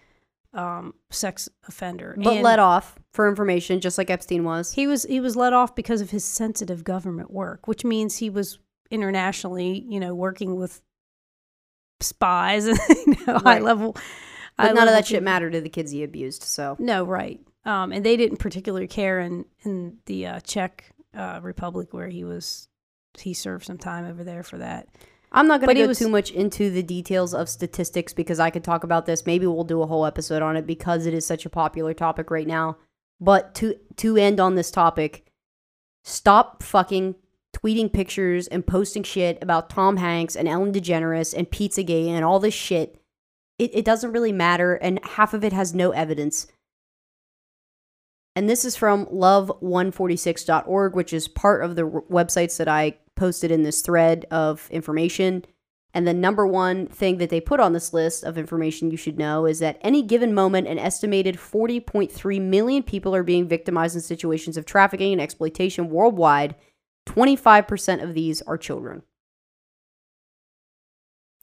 um, 0.56 0.94
sex 1.10 1.48
offender, 1.68 2.14
but 2.16 2.32
And 2.32 2.42
let 2.42 2.58
off 2.58 2.98
for 3.12 3.28
information, 3.28 3.80
just 3.80 3.98
like 3.98 4.10
Epstein 4.10 4.42
was. 4.42 4.72
He 4.72 4.86
was 4.86 5.04
he 5.04 5.20
was 5.20 5.36
let 5.36 5.52
off 5.52 5.74
because 5.74 6.00
of 6.00 6.10
his 6.10 6.24
sensitive 6.24 6.82
government 6.82 7.30
work, 7.30 7.68
which 7.68 7.84
means 7.84 8.16
he 8.16 8.30
was 8.30 8.58
internationally, 8.90 9.84
you 9.88 10.00
know, 10.00 10.14
working 10.14 10.56
with 10.56 10.82
spies 12.00 12.66
and 12.66 12.78
you 13.06 13.16
know, 13.26 13.38
high 13.38 13.58
level. 13.58 13.92
But 14.56 14.68
high 14.68 14.68
none 14.68 14.76
of 14.78 14.86
level 14.86 14.94
that 14.94 15.06
shit 15.06 15.22
mattered 15.22 15.52
to 15.52 15.60
the 15.60 15.68
kids 15.68 15.92
he 15.92 16.02
abused. 16.02 16.42
So 16.42 16.76
No, 16.78 17.04
right. 17.04 17.38
Um, 17.66 17.92
and 17.92 18.04
they 18.04 18.16
didn't 18.16 18.38
particularly 18.38 18.88
care 18.88 19.20
in 19.20 19.44
in 19.62 19.98
the 20.06 20.26
uh, 20.26 20.40
Czech 20.40 20.92
uh, 21.14 21.40
Republic 21.42 21.92
where 21.92 22.08
he 22.08 22.24
was. 22.24 22.68
He 23.18 23.32
served 23.32 23.64
some 23.64 23.78
time 23.78 24.04
over 24.04 24.24
there 24.24 24.42
for 24.42 24.58
that. 24.58 24.88
I'm 25.36 25.46
not 25.46 25.60
going 25.60 25.76
to 25.76 25.82
go 25.82 25.88
was- 25.88 25.98
too 25.98 26.08
much 26.08 26.30
into 26.30 26.70
the 26.70 26.82
details 26.82 27.34
of 27.34 27.48
statistics 27.48 28.12
because 28.14 28.40
I 28.40 28.50
could 28.50 28.64
talk 28.64 28.84
about 28.84 29.04
this. 29.04 29.26
Maybe 29.26 29.46
we'll 29.46 29.64
do 29.64 29.82
a 29.82 29.86
whole 29.86 30.06
episode 30.06 30.42
on 30.42 30.56
it 30.56 30.66
because 30.66 31.04
it 31.04 31.12
is 31.14 31.26
such 31.26 31.44
a 31.44 31.50
popular 31.50 31.92
topic 31.92 32.30
right 32.30 32.46
now. 32.46 32.78
But 33.20 33.54
to 33.56 33.76
to 33.96 34.16
end 34.16 34.40
on 34.40 34.54
this 34.54 34.70
topic, 34.70 35.26
stop 36.04 36.62
fucking 36.62 37.14
tweeting 37.54 37.92
pictures 37.92 38.46
and 38.48 38.66
posting 38.66 39.02
shit 39.02 39.38
about 39.42 39.70
Tom 39.70 39.98
Hanks 39.98 40.36
and 40.36 40.48
Ellen 40.48 40.72
DeGeneres 40.72 41.34
and 41.36 41.50
Pizzagate 41.50 42.08
and 42.08 42.24
all 42.24 42.40
this 42.40 42.54
shit. 42.54 43.00
It, 43.58 43.70
it 43.74 43.84
doesn't 43.84 44.12
really 44.12 44.32
matter, 44.32 44.74
and 44.74 45.02
half 45.02 45.32
of 45.32 45.42
it 45.42 45.54
has 45.54 45.74
no 45.74 45.90
evidence. 45.92 46.46
And 48.34 48.50
this 48.50 48.66
is 48.66 48.76
from 48.76 49.06
love146.org, 49.06 50.94
which 50.94 51.14
is 51.14 51.26
part 51.26 51.64
of 51.64 51.74
the 51.74 51.84
r- 51.84 52.02
websites 52.10 52.58
that 52.58 52.68
I 52.68 52.98
posted 53.16 53.50
in 53.50 53.62
this 53.62 53.82
thread 53.82 54.26
of 54.30 54.68
information. 54.70 55.44
And 55.94 56.06
the 56.06 56.14
number 56.14 56.46
one 56.46 56.86
thing 56.86 57.16
that 57.18 57.30
they 57.30 57.40
put 57.40 57.58
on 57.58 57.72
this 57.72 57.94
list 57.94 58.22
of 58.22 58.36
information 58.36 58.90
you 58.90 58.98
should 58.98 59.18
know 59.18 59.46
is 59.46 59.60
that 59.60 59.78
any 59.80 60.02
given 60.02 60.34
moment, 60.34 60.68
an 60.68 60.78
estimated 60.78 61.36
40.3 61.36 62.40
million 62.42 62.82
people 62.82 63.14
are 63.14 63.22
being 63.22 63.48
victimized 63.48 63.96
in 63.96 64.02
situations 64.02 64.58
of 64.58 64.66
trafficking 64.66 65.12
and 65.12 65.22
exploitation 65.22 65.88
worldwide. 65.88 66.54
25% 67.06 68.02
of 68.02 68.14
these 68.14 68.42
are 68.42 68.58
children. 68.58 69.02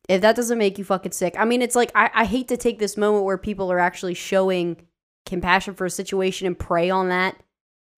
If 0.08 0.22
that 0.22 0.36
doesn't 0.36 0.58
make 0.58 0.78
you 0.78 0.84
fucking 0.84 1.14
sick, 1.14 1.36
I 1.38 1.46
mean, 1.46 1.62
it's 1.62 1.76
like, 1.76 1.92
I, 1.96 2.12
I 2.14 2.26
hate 2.26 2.50
to 2.50 2.58
take 2.58 2.78
this 2.78 2.98
moment 2.98 3.24
where 3.24 3.38
people 3.38 3.72
are 3.72 3.80
actually 3.80 4.14
showing 4.14 4.86
compassion 5.26 5.74
for 5.74 5.86
a 5.86 5.90
situation 5.90 6.46
and 6.46 6.60
prey 6.60 6.90
on 6.90 7.10
that 7.10 7.38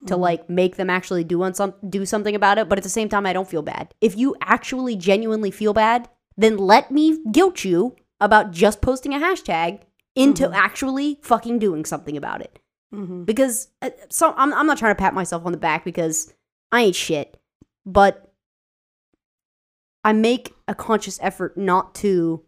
to 0.08 0.16
Mhm. 0.16 0.20
like 0.20 0.50
make 0.50 0.76
them 0.76 0.90
actually 0.90 1.24
do 1.24 1.42
on 1.44 1.54
some 1.54 1.74
do 1.90 2.06
something 2.06 2.36
about 2.36 2.58
it 2.58 2.68
but 2.70 2.78
at 2.78 2.84
the 2.84 2.90
same 2.90 3.10
time 3.10 3.26
I 3.26 3.34
don't 3.34 3.48
feel 3.50 3.62
bad. 3.62 3.94
If 4.02 4.16
you 4.18 4.36
actually 4.42 4.96
genuinely 4.96 5.52
feel 5.52 5.74
bad, 5.74 6.10
then 6.38 6.58
let 6.58 6.92
me 6.92 7.24
guilt 7.32 7.64
you 7.64 7.96
about 8.20 8.52
just 8.52 8.82
posting 8.82 9.14
a 9.14 9.18
hashtag 9.20 9.82
into 10.16 10.48
Mhm. 10.48 10.54
actually 10.54 11.20
fucking 11.24 11.60
doing 11.60 11.86
something 11.86 12.16
about 12.18 12.42
it. 12.42 12.60
Mhm. 12.94 13.26
Because 13.26 13.70
uh, 13.82 13.90
so 14.10 14.34
I'm 14.38 14.54
I'm 14.54 14.68
not 14.68 14.78
trying 14.78 14.96
to 14.96 15.00
pat 15.00 15.14
myself 15.14 15.46
on 15.46 15.52
the 15.52 15.58
back 15.58 15.84
because 15.84 16.34
I 16.72 16.82
ain't 16.84 16.96
shit, 16.96 17.40
but 17.86 18.32
I 20.04 20.14
make 20.14 20.54
a 20.68 20.76
conscious 20.76 21.18
effort 21.22 21.58
not 21.58 21.96
to 21.96 22.44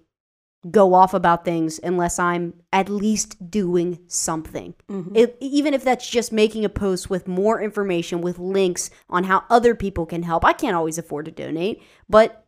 go 0.71 0.93
off 0.93 1.13
about 1.13 1.45
things 1.45 1.79
unless 1.83 2.19
I'm 2.19 2.53
at 2.73 2.89
least 2.89 3.49
doing 3.49 3.99
something. 4.07 4.73
Mhm. 4.89 5.15
If, 5.15 5.31
even 5.39 5.73
if 5.73 5.83
that's 5.83 6.09
just 6.09 6.31
making 6.31 6.65
a 6.65 6.69
post 6.69 7.09
with 7.09 7.27
more 7.27 7.61
information, 7.61 8.21
with 8.21 8.39
links 8.39 8.89
on 9.09 9.25
how 9.25 9.43
other 9.49 9.75
people 9.75 10.05
can 10.05 10.23
help. 10.23 10.43
I 10.43 10.53
can't 10.53 10.75
always 10.75 10.97
afford 10.97 11.25
to 11.25 11.31
donate, 11.31 11.81
but 12.09 12.45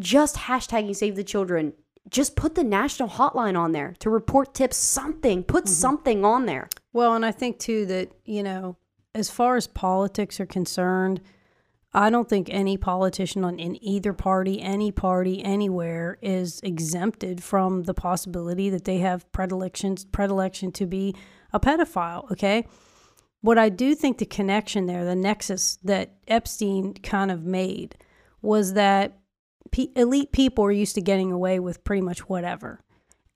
just 0.00 0.36
hashtagging 0.36 0.94
Save 0.94 1.16
the 1.16 1.24
Children, 1.24 1.72
just 2.08 2.36
put 2.36 2.54
the 2.54 2.64
national 2.64 3.08
hotline 3.10 3.58
on 3.58 3.72
there 3.72 3.94
to 4.00 4.10
report 4.10 4.54
tips, 4.54 4.76
something. 4.76 5.44
Put 5.44 5.68
something 5.68 6.24
on 6.24 6.46
there. 6.46 6.68
Well, 6.92 7.14
and 7.14 7.24
I 7.24 7.32
think 7.32 7.58
too 7.58 7.86
that, 7.86 8.12
you 8.24 8.42
know, 8.42 8.76
as 9.14 9.30
far 9.30 9.56
as 9.56 9.66
politics 9.66 10.40
are 10.40 10.46
concerned, 10.46 11.20
I 11.94 12.10
don't 12.10 12.28
think 12.28 12.48
any 12.50 12.76
politician 12.76 13.44
on 13.44 13.58
in 13.58 13.82
either 13.82 14.12
party, 14.12 14.60
any 14.60 14.92
party, 14.92 15.42
anywhere 15.42 16.18
is 16.20 16.60
exempted 16.62 17.42
from 17.42 17.84
the 17.84 17.94
possibility 17.94 18.68
that 18.70 18.84
they 18.84 18.98
have 18.98 19.30
predilections 19.32 20.04
predilection 20.04 20.70
to 20.72 20.86
be 20.86 21.14
a 21.52 21.58
pedophile, 21.58 22.30
okay? 22.30 22.66
What 23.40 23.56
I 23.56 23.68
do 23.70 23.94
think 23.94 24.18
the 24.18 24.26
connection 24.26 24.86
there, 24.86 25.04
the 25.04 25.16
nexus 25.16 25.78
that 25.84 26.16
Epstein 26.26 26.94
kind 26.94 27.30
of 27.30 27.44
made 27.44 27.96
was 28.42 28.74
that 28.74 29.18
pe- 29.70 29.92
elite 29.96 30.32
people 30.32 30.64
are 30.64 30.72
used 30.72 30.94
to 30.96 31.00
getting 31.00 31.32
away 31.32 31.58
with 31.58 31.84
pretty 31.84 32.02
much 32.02 32.28
whatever. 32.28 32.80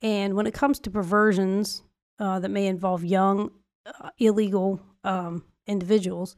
And 0.03 0.35
when 0.35 0.47
it 0.47 0.55
comes 0.55 0.79
to 0.81 0.91
perversions 0.91 1.85
uh, 2.19 2.41
that 2.41 2.51
may 2.51 2.67
involve 2.67 3.05
young, 3.05 3.51
uh, 3.87 4.11
illegal 4.19 4.81
um, 5.05 5.45
individuals, 5.67 6.37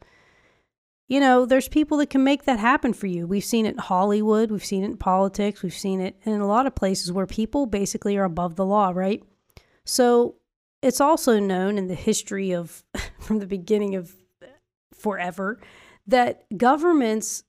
you 1.07 1.19
know, 1.19 1.45
there's 1.45 1.67
people 1.67 1.97
that 1.99 2.09
can 2.09 2.23
make 2.23 2.45
that 2.45 2.59
happen 2.59 2.93
for 2.93 3.07
you. 3.07 3.27
We've 3.27 3.43
seen 3.43 3.65
it 3.65 3.73
in 3.73 3.79
Hollywood, 3.79 4.49
we've 4.49 4.65
seen 4.65 4.83
it 4.83 4.87
in 4.87 4.97
politics, 4.97 5.61
we've 5.61 5.73
seen 5.73 6.01
it 6.01 6.15
in 6.23 6.41
a 6.41 6.47
lot 6.47 6.65
of 6.65 6.75
places 6.75 7.11
where 7.11 7.27
people 7.27 7.67
basically 7.67 8.17
are 8.17 8.23
above 8.23 8.55
the 8.55 8.65
law, 8.65 8.91
right? 8.93 9.23
So 9.83 10.35
it's 10.81 10.99
also 10.99 11.39
known 11.39 11.77
in 11.77 11.87
the 11.87 11.95
history 11.95 12.51
of, 12.51 12.83
from 13.19 13.39
the 13.39 13.45
beginning 13.45 13.95
of 13.95 14.13
forever, 14.93 15.59
that 16.07 16.45
governments 16.57 17.43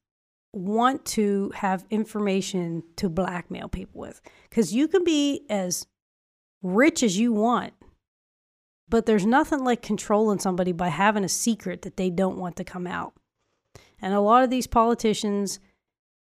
want 0.52 1.04
to 1.04 1.52
have 1.54 1.84
information 1.90 2.82
to 2.96 3.08
blackmail 3.08 3.68
people 3.68 4.00
with. 4.00 4.20
Because 4.48 4.74
you 4.74 4.88
can 4.88 5.04
be 5.04 5.44
as 5.48 5.86
rich 6.62 7.02
as 7.02 7.18
you 7.18 7.32
want, 7.32 7.74
but 8.88 9.06
there's 9.06 9.26
nothing 9.26 9.64
like 9.64 9.82
controlling 9.82 10.38
somebody 10.38 10.72
by 10.72 10.88
having 10.88 11.24
a 11.24 11.28
secret 11.28 11.82
that 11.82 11.96
they 11.96 12.10
don't 12.10 12.38
want 12.38 12.56
to 12.56 12.64
come 12.64 12.86
out. 12.86 13.14
And 14.00 14.14
a 14.14 14.20
lot 14.20 14.44
of 14.44 14.50
these 14.50 14.66
politicians, 14.66 15.58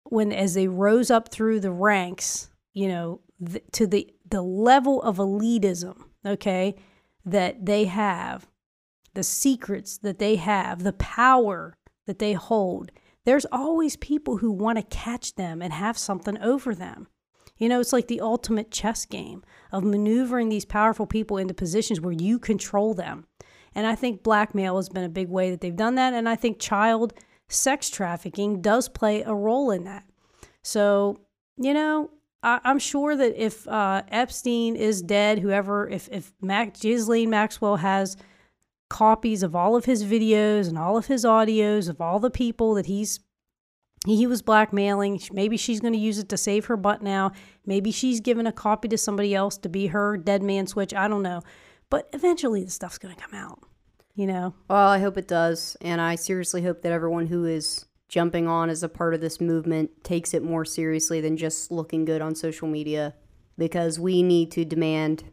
when 0.04 0.32
as 0.32 0.54
they 0.54 0.68
rose 0.68 1.10
up 1.12 1.30
through 1.30 1.60
the 1.60 1.72
ranks, 1.72 2.50
you 2.74 2.88
know, 2.88 3.22
to 3.72 3.88
the 3.88 4.10
the 4.30 4.42
level 4.42 5.02
of 5.04 5.18
elitism, 5.18 5.98
okay, 6.26 6.76
that 7.26 7.66
they 7.66 7.86
have, 7.86 8.48
the 9.14 9.24
secrets 9.24 9.98
that 10.00 10.20
they 10.20 10.36
have, 10.36 10.84
the 10.84 10.94
power 10.94 11.78
that 12.06 12.20
they 12.20 12.34
hold, 12.34 12.92
there's 13.26 13.46
always 13.52 13.96
people 13.98 14.38
who 14.38 14.52
want 14.52 14.78
to 14.78 14.84
catch 14.98 15.36
them 15.36 15.62
and 15.62 15.74
have 15.74 15.98
something 15.98 16.38
over 16.40 16.74
them. 16.74 17.08
You 17.58 17.68
know, 17.70 17.80
it's 17.80 17.94
like 17.94 18.08
the 18.08 18.22
ultimate 18.22 18.72
chess 18.72 19.06
game 19.06 19.44
of 19.72 19.84
maneuvering 19.84 20.50
these 20.50 20.66
powerful 20.66 21.06
people 21.06 21.38
into 21.38 21.54
positions 21.54 22.00
where 22.00 22.14
you 22.14 22.40
control 22.40 22.94
them. 22.94 23.26
And 23.74 23.86
I 23.86 23.96
think 23.96 24.24
blackmail 24.24 24.78
has 24.78 24.90
been 24.90 25.04
a 25.04 25.10
big 25.10 25.30
way 25.30 25.50
that 25.52 25.62
they've 25.62 25.76
done 25.76 25.96
that. 25.96 26.14
And 26.14 26.30
I 26.30 26.36
think 26.36 26.60
child 26.60 27.14
sex 27.50 27.90
trafficking 27.90 28.62
does 28.62 28.90
play 28.90 29.22
a 29.24 29.34
role 29.34 29.72
in 29.72 29.84
that. 29.86 30.04
So, 30.64 31.20
you 31.58 31.74
know, 31.74 32.12
I, 32.44 32.60
I'm 32.64 32.80
sure 32.80 33.16
that 33.16 33.42
if 33.42 33.68
uh, 33.68 34.04
Epstein 34.10 34.76
is 34.76 35.02
dead, 35.02 35.40
whoever, 35.40 35.88
if, 35.88 36.10
if 36.12 36.34
Mac, 36.42 36.80
Ghislaine 36.80 37.30
Maxwell 37.30 37.78
has 37.78 38.18
copies 38.90 39.44
of 39.44 39.56
all 39.56 39.76
of 39.76 39.86
his 39.86 40.04
videos 40.04 40.68
and 40.68 40.78
all 40.78 40.98
of 40.98 41.08
his 41.08 41.26
audios 41.26 41.90
of 41.90 42.00
all 42.00 42.20
the 42.20 42.30
people 42.30 42.74
that 42.76 42.86
he's 42.86 43.20
he 44.06 44.28
was 44.28 44.42
blackmailing. 44.42 45.20
Maybe 45.34 45.58
she's 45.58 45.82
going 45.82 45.94
to 45.94 46.00
use 46.00 46.20
it 46.20 46.30
to 46.30 46.38
save 46.38 46.66
her 46.66 46.78
butt 46.78 47.02
now. 47.02 47.32
Maybe 47.66 47.92
she's 47.92 48.22
given 48.22 48.48
a 48.48 48.52
copy 48.52 48.88
to 48.90 48.98
somebody 48.98 49.36
else 49.36 49.58
to 49.58 49.70
be 49.70 49.88
her 49.88 50.16
dead 50.16 50.44
man 50.44 50.68
switch. 50.68 50.94
I 50.94 51.08
don't 51.08 51.24
know. 51.24 51.42
But 51.90 52.08
eventually 52.14 52.64
the 52.64 52.70
stuff's 52.70 53.00
going 53.00 53.16
to 53.16 53.22
come 53.22 53.34
out. 53.34 53.60
You 54.18 54.26
know, 54.26 54.56
Well, 54.68 54.90
I 54.90 54.98
hope 54.98 55.16
it 55.20 55.28
does. 55.28 55.78
And 55.80 56.02
I 56.02 56.16
seriously 56.16 56.64
hope 56.64 56.82
that 56.82 56.92
everyone 56.92 57.28
who 57.28 57.46
is 57.46 57.86
jumping 58.10 58.48
on 58.48 58.68
as 58.68 58.82
a 58.82 58.90
part 58.90 59.14
of 59.14 59.22
this 59.22 59.40
movement 59.40 60.04
takes 60.04 60.34
it 60.34 60.42
more 60.42 60.66
seriously 60.66 61.22
than 61.22 61.38
just 61.38 61.72
looking 61.72 62.04
good 62.04 62.20
on 62.20 62.34
social 62.34 62.68
media 62.68 63.14
because 63.60 64.00
we 64.00 64.24
need 64.24 64.52
to 64.54 64.66
demand, 64.66 65.26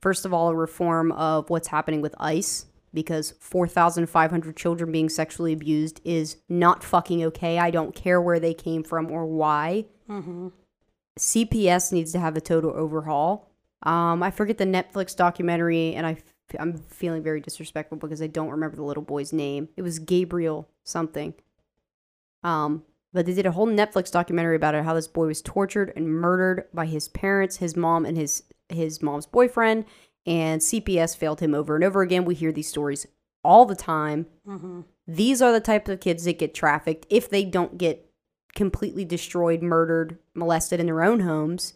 first 0.00 0.24
of 0.24 0.34
all, 0.34 0.48
a 0.48 0.56
reform 0.56 1.12
of 1.12 1.48
what's 1.48 1.68
happening 1.68 2.00
with 2.00 2.16
ICE 2.18 2.66
because 2.92 3.34
4,500 3.38 4.56
children 4.56 4.90
being 4.90 5.08
sexually 5.08 5.52
abused 5.52 6.00
is 6.04 6.38
not 6.48 6.82
fucking 6.82 7.22
okay. 7.26 7.60
I 7.60 7.70
don't 7.70 7.94
care 7.94 8.20
where 8.20 8.40
they 8.40 8.52
came 8.52 8.82
from 8.82 9.12
or 9.12 9.26
why. 9.26 9.86
CPS 11.20 11.92
needs 11.92 12.10
to 12.12 12.18
have 12.18 12.36
a 12.36 12.40
total 12.40 12.72
overhaul. 12.74 13.48
Um, 13.84 14.24
I 14.24 14.32
forget 14.32 14.58
the 14.58 14.64
Netflix 14.64 15.14
documentary, 15.14 15.94
and 15.94 16.06
I 16.06 16.16
I'm 16.58 16.78
feeling 16.78 17.22
very 17.22 17.40
disrespectful 17.40 17.98
because 17.98 18.20
I 18.20 18.26
don't 18.26 18.50
remember 18.50 18.76
the 18.76 18.84
little 18.84 19.02
boy's 19.02 19.32
name. 19.32 19.68
It 19.76 19.82
was 19.82 19.98
Gabriel 19.98 20.68
something. 20.84 21.34
Um, 22.42 22.82
but 23.12 23.26
they 23.26 23.34
did 23.34 23.46
a 23.46 23.52
whole 23.52 23.66
Netflix 23.66 24.10
documentary 24.10 24.56
about 24.56 24.74
it, 24.74 24.84
how 24.84 24.94
this 24.94 25.08
boy 25.08 25.26
was 25.26 25.42
tortured 25.42 25.92
and 25.96 26.08
murdered 26.08 26.64
by 26.72 26.86
his 26.86 27.08
parents, 27.08 27.56
his 27.58 27.76
mom, 27.76 28.04
and 28.04 28.16
his 28.16 28.44
his 28.68 29.02
mom's 29.02 29.26
boyfriend. 29.26 29.84
And 30.24 30.60
CPS 30.60 31.16
failed 31.16 31.40
him 31.40 31.54
over 31.54 31.74
and 31.74 31.84
over 31.84 32.00
again. 32.00 32.24
We 32.24 32.34
hear 32.34 32.52
these 32.52 32.68
stories 32.68 33.06
all 33.44 33.64
the 33.66 33.74
time. 33.74 34.26
These 35.06 35.42
are 35.42 35.52
the 35.52 35.60
types 35.60 35.90
of 35.90 36.00
kids 36.00 36.24
that 36.24 36.38
get 36.38 36.54
trafficked 36.54 37.06
if 37.10 37.28
they 37.28 37.44
don't 37.44 37.76
get 37.76 38.08
completely 38.54 39.04
destroyed, 39.04 39.62
murdered, 39.62 40.18
molested 40.34 40.78
in 40.80 40.86
their 40.86 41.02
own 41.02 41.20
homes. 41.20 41.74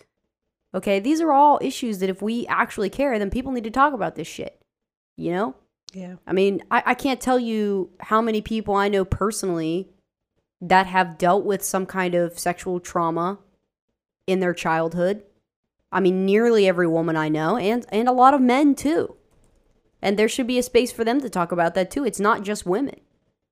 Okay, 0.76 1.00
these 1.00 1.22
are 1.22 1.32
all 1.32 1.58
issues 1.62 1.98
that 2.00 2.10
if 2.10 2.20
we 2.20 2.46
actually 2.48 2.90
care, 2.90 3.18
then 3.18 3.30
people 3.30 3.50
need 3.50 3.64
to 3.64 3.70
talk 3.70 3.94
about 3.94 4.14
this 4.14 4.28
shit. 4.28 4.60
You 5.16 5.32
know? 5.32 5.54
yeah, 5.94 6.16
I 6.26 6.32
mean, 6.34 6.62
I, 6.70 6.82
I 6.86 6.94
can't 6.94 7.20
tell 7.20 7.38
you 7.38 7.90
how 8.00 8.20
many 8.20 8.42
people 8.42 8.74
I 8.74 8.88
know 8.88 9.04
personally 9.04 9.88
that 10.60 10.86
have 10.86 11.16
dealt 11.16 11.44
with 11.46 11.62
some 11.62 11.86
kind 11.86 12.14
of 12.14 12.38
sexual 12.38 12.80
trauma 12.80 13.38
in 14.26 14.40
their 14.40 14.52
childhood. 14.52 15.22
I 15.90 16.00
mean, 16.00 16.26
nearly 16.26 16.68
every 16.68 16.86
woman 16.86 17.16
I 17.16 17.30
know, 17.30 17.56
and 17.56 17.86
and 17.90 18.08
a 18.08 18.12
lot 18.12 18.34
of 18.34 18.42
men 18.42 18.74
too. 18.74 19.16
And 20.02 20.18
there 20.18 20.28
should 20.28 20.46
be 20.46 20.58
a 20.58 20.62
space 20.62 20.92
for 20.92 21.04
them 21.04 21.22
to 21.22 21.30
talk 21.30 21.50
about 21.50 21.74
that 21.74 21.90
too. 21.90 22.04
It's 22.04 22.20
not 22.20 22.42
just 22.42 22.66
women. 22.66 23.00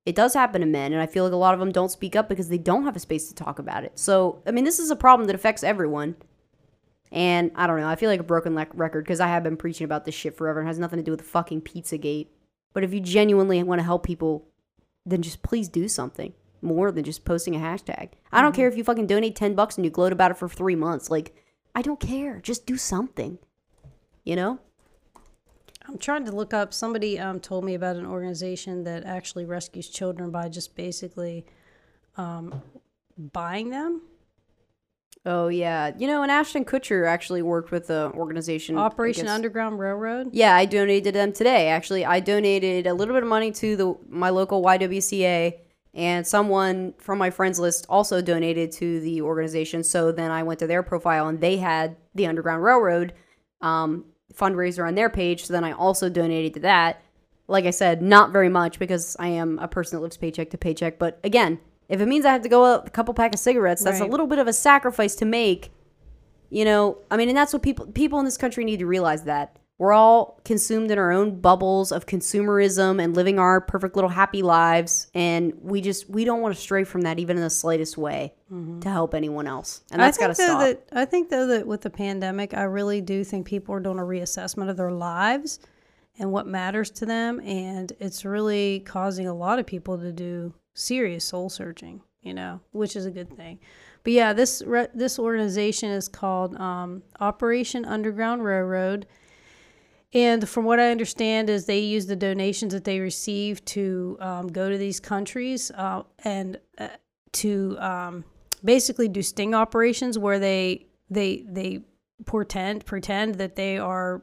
It 0.05 0.15
does 0.15 0.35
happen 0.35 0.61
to 0.61 0.67
men, 0.67 0.93
and 0.93 1.01
I 1.01 1.07
feel 1.07 1.25
like 1.25 1.33
a 1.33 1.37
lot 1.37 1.55
of 1.55 1.61
them 1.61 1.73
don't 1.73 1.91
speak 1.91 2.15
up 2.15 2.29
because 2.29 2.51
they 2.51 2.59
don't 2.59 2.85
have 2.85 2.97
a 2.97 3.01
space 3.01 3.29
to 3.29 3.35
talk 3.35 3.59
about 3.59 3.85
it. 3.85 3.99
So, 3.99 4.43
I 4.47 4.51
mean, 4.51 4.65
this 4.65 4.79
is 4.79 4.91
a 4.91 4.97
problem 4.97 5.27
that 5.29 5.35
affects 5.35 5.65
everyone. 5.65 6.17
And 7.15 7.53
I 7.55 7.69
don't 7.69 7.79
know. 7.79 7.87
I 7.87 7.95
feel 7.95 8.11
like 8.11 8.19
a 8.19 8.25
broken 8.25 8.57
le- 8.57 8.67
record 8.75 9.05
because 9.05 9.21
I 9.21 9.29
have 9.29 9.45
been 9.45 9.57
preaching 9.57 9.85
about 9.85 10.05
this 10.05 10.17
shit 10.17 10.37
forever 10.37 10.59
and 10.59 10.67
it 10.67 10.71
has 10.71 10.81
nothing 10.81 10.99
to 10.99 11.03
do 11.05 11.13
with 11.13 11.21
the 11.21 11.27
fucking 11.27 11.63
Pizzagate. 11.63 12.27
But 12.73 12.83
if 12.83 12.93
you 12.93 12.99
genuinely 12.99 13.63
want 13.63 13.79
to 13.79 13.85
help 13.85 14.05
people, 14.05 14.49
then 15.07 15.23
just 15.23 15.41
please 15.41 15.69
do 15.69 15.87
something 15.87 16.33
more 16.61 16.91
than 16.91 17.05
just 17.05 17.25
posting 17.25 17.55
a 17.55 17.59
hashtag. 17.61 18.11
I 18.33 18.43
don't 18.43 18.55
care 18.55 18.67
if 18.67 18.77
you 18.77 18.83
fucking 18.83 19.07
donate 19.07 19.37
10 19.37 19.55
bucks 19.55 19.77
and 19.77 19.85
you 19.85 19.93
gloat 19.93 20.13
about 20.13 20.33
it 20.33 20.39
for 20.39 20.49
three 20.49 20.75
months. 20.75 21.09
Like, 21.09 21.37
I 21.73 21.83
don't 21.83 22.01
care. 22.01 22.41
Just 22.41 22.67
do 22.67 22.77
something. 22.77 23.39
You 24.25 24.35
know? 24.35 24.59
I'm 25.87 25.99
trying 25.99 26.25
to 26.25 26.33
look 26.33 26.53
up. 26.53 26.75
Somebody 26.75 27.21
um, 27.21 27.39
told 27.39 27.65
me 27.65 27.75
about 27.75 27.95
an 27.95 28.07
organization 28.07 28.83
that 28.85 29.05
actually 29.05 29.45
rescues 29.45 29.89
children 29.89 30.33
by 30.33 30.49
just 30.49 30.75
basically 30.75 31.47
um, 32.17 32.61
buying 33.17 33.71
them. 33.71 34.03
Oh, 35.27 35.49
yeah. 35.49 35.93
You 35.97 36.07
know, 36.07 36.23
and 36.23 36.31
Ashton 36.31 36.65
Kutcher 36.67 37.09
actually 37.09 37.41
worked 37.41 37.71
with 37.71 37.87
the 37.87 38.13
organization. 38.15 38.77
Operation 38.77 39.27
Underground 39.27 39.79
Railroad. 39.79 40.31
Yeah, 40.33 40.55
I 40.55 40.67
donated 40.67 41.05
to 41.05 41.13
them 41.13 41.33
today. 41.33 41.69
Actually, 41.69 42.05
I 42.05 42.21
donated 42.21 42.87
a 42.87 42.93
little 42.93 43.15
bit 43.15 43.23
of 43.23 43.29
money 43.29 43.51
to 43.53 43.77
the 43.77 43.97
my 44.09 44.29
local 44.29 44.63
YWCA, 44.63 45.55
and 45.95 46.27
someone 46.27 46.93
from 46.99 47.19
my 47.19 47.31
friends 47.31 47.59
list 47.59 47.87
also 47.89 48.21
donated 48.21 48.71
to 48.73 49.01
the 49.01 49.23
organization. 49.23 49.83
So 49.83 50.13
then 50.13 50.31
I 50.31 50.43
went 50.43 50.61
to 50.61 50.67
their 50.67 50.83
profile, 50.83 51.29
and 51.29 51.41
they 51.41 51.57
had 51.57 51.97
the 52.15 52.27
Underground 52.27 52.63
Railroad 52.63 53.15
um, 53.63 54.05
fundraiser 54.35 54.87
on 54.87 54.95
their 54.95 55.09
page. 55.09 55.47
So 55.47 55.55
then 55.55 55.65
I 55.65 55.73
also 55.73 56.11
donated 56.11 56.55
to 56.55 56.61
that. 56.61 57.01
Like 57.47 57.65
I 57.65 57.71
said, 57.71 58.03
not 58.03 58.31
very 58.31 58.49
much 58.51 58.79
because 58.79 59.17
I 59.19 59.29
am 59.29 59.59
a 59.59 59.69
person 59.69 59.97
that 59.97 60.03
lives 60.03 60.17
paycheck 60.19 60.51
to 60.51 60.59
paycheck. 60.59 60.99
But 60.99 61.19
again, 61.25 61.61
if 61.89 62.01
it 62.01 62.07
means 62.07 62.25
I 62.25 62.33
have 62.33 62.43
to 62.43 62.49
go 62.49 62.65
out 62.65 62.87
a 62.87 62.91
couple 62.91 63.15
pack 63.15 63.35
of 63.35 63.41
cigarettes, 63.41 63.83
that's 63.83 64.01
a 64.01 64.07
little 64.07 64.27
bit 64.27 64.39
of 64.39 64.49
a 64.49 64.53
sacrifice 64.53 65.15
to 65.17 65.25
make 65.25 65.71
you 66.55 66.65
know? 66.65 66.99
I 67.11 67.17
mean 67.17 67.29
and 67.29 67.37
that's 67.37 67.53
what 67.53 67.63
people 67.63 67.87
people 67.87 68.19
in 68.21 68.25
this 68.25 68.37
country 68.37 68.65
need 68.65 68.79
to 68.79 68.87
realize 68.87 69.25
that. 69.25 69.59
We're 69.77 69.93
all 69.93 70.41
consumed 70.45 70.93
in 70.93 70.99
our 70.99 71.11
own 71.11 71.41
bubbles 71.41 71.91
of 71.91 72.07
consumerism 72.07 73.03
and 73.03 73.17
living 73.17 73.41
our 73.41 73.61
perfect 73.61 73.97
little 73.97 74.09
happy 74.09 74.41
lives 74.41 75.09
and 75.15 75.53
we 75.61 75.81
just 75.81 76.09
we 76.09 76.25
don't 76.25 76.41
want 76.41 76.55
to 76.55 76.61
stray 76.61 76.85
from 76.85 77.01
that 77.03 77.19
even 77.19 77.37
in 77.37 77.43
the 77.43 77.51
slightest 77.51 77.99
way 77.99 78.35
mm-hmm. 78.51 78.79
to 78.79 78.89
help 78.89 79.15
anyone 79.15 79.49
else 79.49 79.83
and 79.91 80.01
that's 80.01 80.17
got 80.17 80.29
to 80.29 80.35
stop. 80.37 80.61
That, 80.61 80.89
I 80.93 81.05
think 81.05 81.29
though 81.29 81.49
that 81.49 81.67
with 81.67 81.81
the 81.81 81.91
pandemic, 81.91 82.55
I 82.55 82.63
really 82.63 83.01
do 83.01 83.25
think 83.25 83.47
people 83.47 83.75
are 83.75 83.81
doing 83.81 83.99
a 83.99 84.03
reassessment 84.03 84.71
of 84.71 84.77
their 84.77 84.93
lives 84.93 85.59
and 86.21 86.31
what 86.31 86.47
matters 86.47 86.91
to 86.93 87.07
them, 87.07 87.41
and 87.41 87.93
it's 87.99 88.25
really 88.25 88.79
causing 88.87 89.27
a 89.27 89.35
lot 89.35 89.59
of 89.59 89.67
people 89.67 89.99
to 89.99 90.13
do 90.13 90.55
serious 90.75 91.25
soul 91.25 91.49
searching. 91.49 92.03
You 92.23 92.33
know, 92.33 92.61
which 92.73 92.97
is 92.97 93.05
a 93.05 93.11
good 93.11 93.37
thing. 93.37 93.59
But 94.03 94.15
yeah, 94.15 94.33
this 94.33 94.63
re- 94.67 94.89
this 94.95 95.19
organization 95.19 95.91
is 95.91 96.09
called 96.09 96.57
um, 96.57 97.03
Operation 97.21 97.85
Underground 97.85 98.45
Railroad. 98.45 99.07
And 100.15 100.49
from 100.49 100.65
what 100.65 100.79
I 100.79 100.91
understand, 100.91 101.51
is 101.51 101.67
they 101.67 101.81
use 101.81 102.07
the 102.07 102.17
donations 102.17 102.73
that 102.73 102.85
they 102.85 103.01
receive 103.01 103.65
to 103.67 104.17
um, 104.21 104.49
go 104.49 104.71
to 104.71 104.79
these 104.79 105.01
countries 105.01 105.73
uh, 105.73 106.05
and 106.21 106.59
uh, 106.79 106.89
to 107.33 107.77
um, 107.81 108.25
basically 108.65 109.09
do 109.09 109.23
sting 109.23 109.55
operations 109.55 110.19
where 110.19 110.39
they 110.39 110.87
they 111.11 111.45
they 111.49 111.81
pretend 112.27 112.87
pretend 112.87 113.35
that 113.37 113.57
they 113.57 113.77
are 113.77 114.23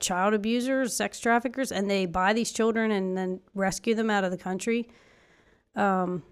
child 0.00 0.34
abusers, 0.34 0.94
sex 0.94 1.20
traffickers, 1.20 1.72
and 1.72 1.90
they 1.90 2.06
buy 2.06 2.32
these 2.32 2.50
children 2.50 2.90
and 2.90 3.16
then 3.16 3.40
rescue 3.54 3.94
them 3.94 4.10
out 4.10 4.24
of 4.24 4.30
the 4.30 4.38
country. 4.38 4.88
Um, 5.78 6.22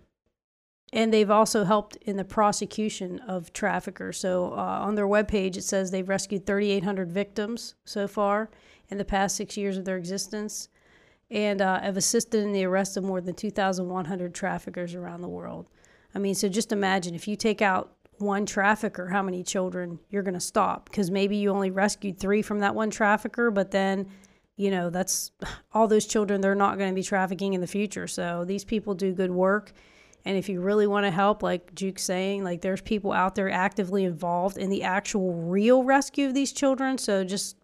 and 0.92 1.12
they've 1.12 1.30
also 1.30 1.64
helped 1.64 1.96
in 1.96 2.16
the 2.16 2.24
prosecution 2.24 3.18
of 3.20 3.52
traffickers. 3.52 4.18
So 4.18 4.52
uh, 4.52 4.56
on 4.56 4.94
their 4.94 5.06
webpage, 5.06 5.56
it 5.56 5.64
says 5.64 5.90
they've 5.90 6.08
rescued 6.08 6.46
3,800 6.46 7.10
victims 7.10 7.74
so 7.84 8.06
far 8.06 8.50
in 8.88 8.98
the 8.98 9.04
past 9.04 9.36
six 9.36 9.56
years 9.56 9.76
of 9.76 9.84
their 9.84 9.96
existence, 9.96 10.68
and 11.30 11.60
uh, 11.60 11.80
have 11.80 11.96
assisted 11.96 12.44
in 12.44 12.52
the 12.52 12.64
arrest 12.64 12.96
of 12.96 13.02
more 13.02 13.20
than 13.20 13.34
2,100 13.34 14.34
traffickers 14.34 14.94
around 14.94 15.22
the 15.22 15.28
world. 15.28 15.66
I 16.14 16.18
mean, 16.18 16.34
so 16.34 16.48
just 16.48 16.70
imagine 16.70 17.14
if 17.14 17.26
you 17.26 17.36
take 17.36 17.60
out 17.60 17.92
one 18.18 18.46
trafficker, 18.46 19.08
how 19.08 19.22
many 19.22 19.42
children 19.42 19.98
you're 20.08 20.22
going 20.22 20.34
to 20.34 20.40
stop? 20.40 20.88
Because 20.88 21.10
maybe 21.10 21.36
you 21.36 21.50
only 21.50 21.70
rescued 21.70 22.18
three 22.18 22.42
from 22.42 22.60
that 22.60 22.74
one 22.74 22.90
trafficker, 22.90 23.50
but 23.50 23.72
then, 23.72 24.06
you 24.56 24.70
know, 24.70 24.90
that's 24.90 25.30
all 25.72 25.88
those 25.88 26.06
children, 26.06 26.40
they're 26.40 26.54
not 26.54 26.78
going 26.78 26.90
to 26.90 26.94
be 26.94 27.02
trafficking 27.02 27.54
in 27.54 27.60
the 27.60 27.66
future. 27.66 28.06
So 28.06 28.44
these 28.44 28.64
people 28.64 28.94
do 28.94 29.12
good 29.12 29.30
work. 29.30 29.72
And 30.24 30.36
if 30.36 30.48
you 30.48 30.60
really 30.60 30.88
want 30.88 31.06
to 31.06 31.10
help, 31.12 31.42
like 31.42 31.72
Juke's 31.74 32.02
saying, 32.02 32.42
like 32.42 32.60
there's 32.60 32.80
people 32.80 33.12
out 33.12 33.36
there 33.36 33.48
actively 33.48 34.04
involved 34.04 34.58
in 34.58 34.70
the 34.70 34.82
actual 34.82 35.34
real 35.34 35.84
rescue 35.84 36.26
of 36.26 36.34
these 36.34 36.52
children. 36.52 36.98
So 36.98 37.22
just 37.22 37.56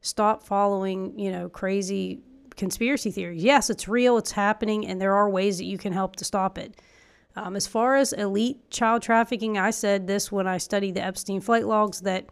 stop 0.00 0.44
following, 0.44 1.18
you 1.18 1.32
know, 1.32 1.48
crazy 1.48 2.20
conspiracy 2.56 3.10
theories. 3.10 3.42
Yes, 3.42 3.68
it's 3.68 3.88
real, 3.88 4.16
it's 4.16 4.30
happening, 4.30 4.86
and 4.86 5.00
there 5.00 5.14
are 5.14 5.28
ways 5.28 5.58
that 5.58 5.64
you 5.64 5.76
can 5.76 5.92
help 5.92 6.14
to 6.16 6.24
stop 6.24 6.56
it. 6.56 6.80
Um, 7.36 7.56
as 7.56 7.66
far 7.66 7.96
as 7.96 8.12
elite 8.12 8.70
child 8.70 9.02
trafficking, 9.02 9.58
I 9.58 9.70
said 9.70 10.06
this 10.06 10.30
when 10.30 10.46
I 10.46 10.58
studied 10.58 10.94
the 10.94 11.02
Epstein 11.02 11.40
flight 11.40 11.66
logs 11.66 12.02
that, 12.02 12.26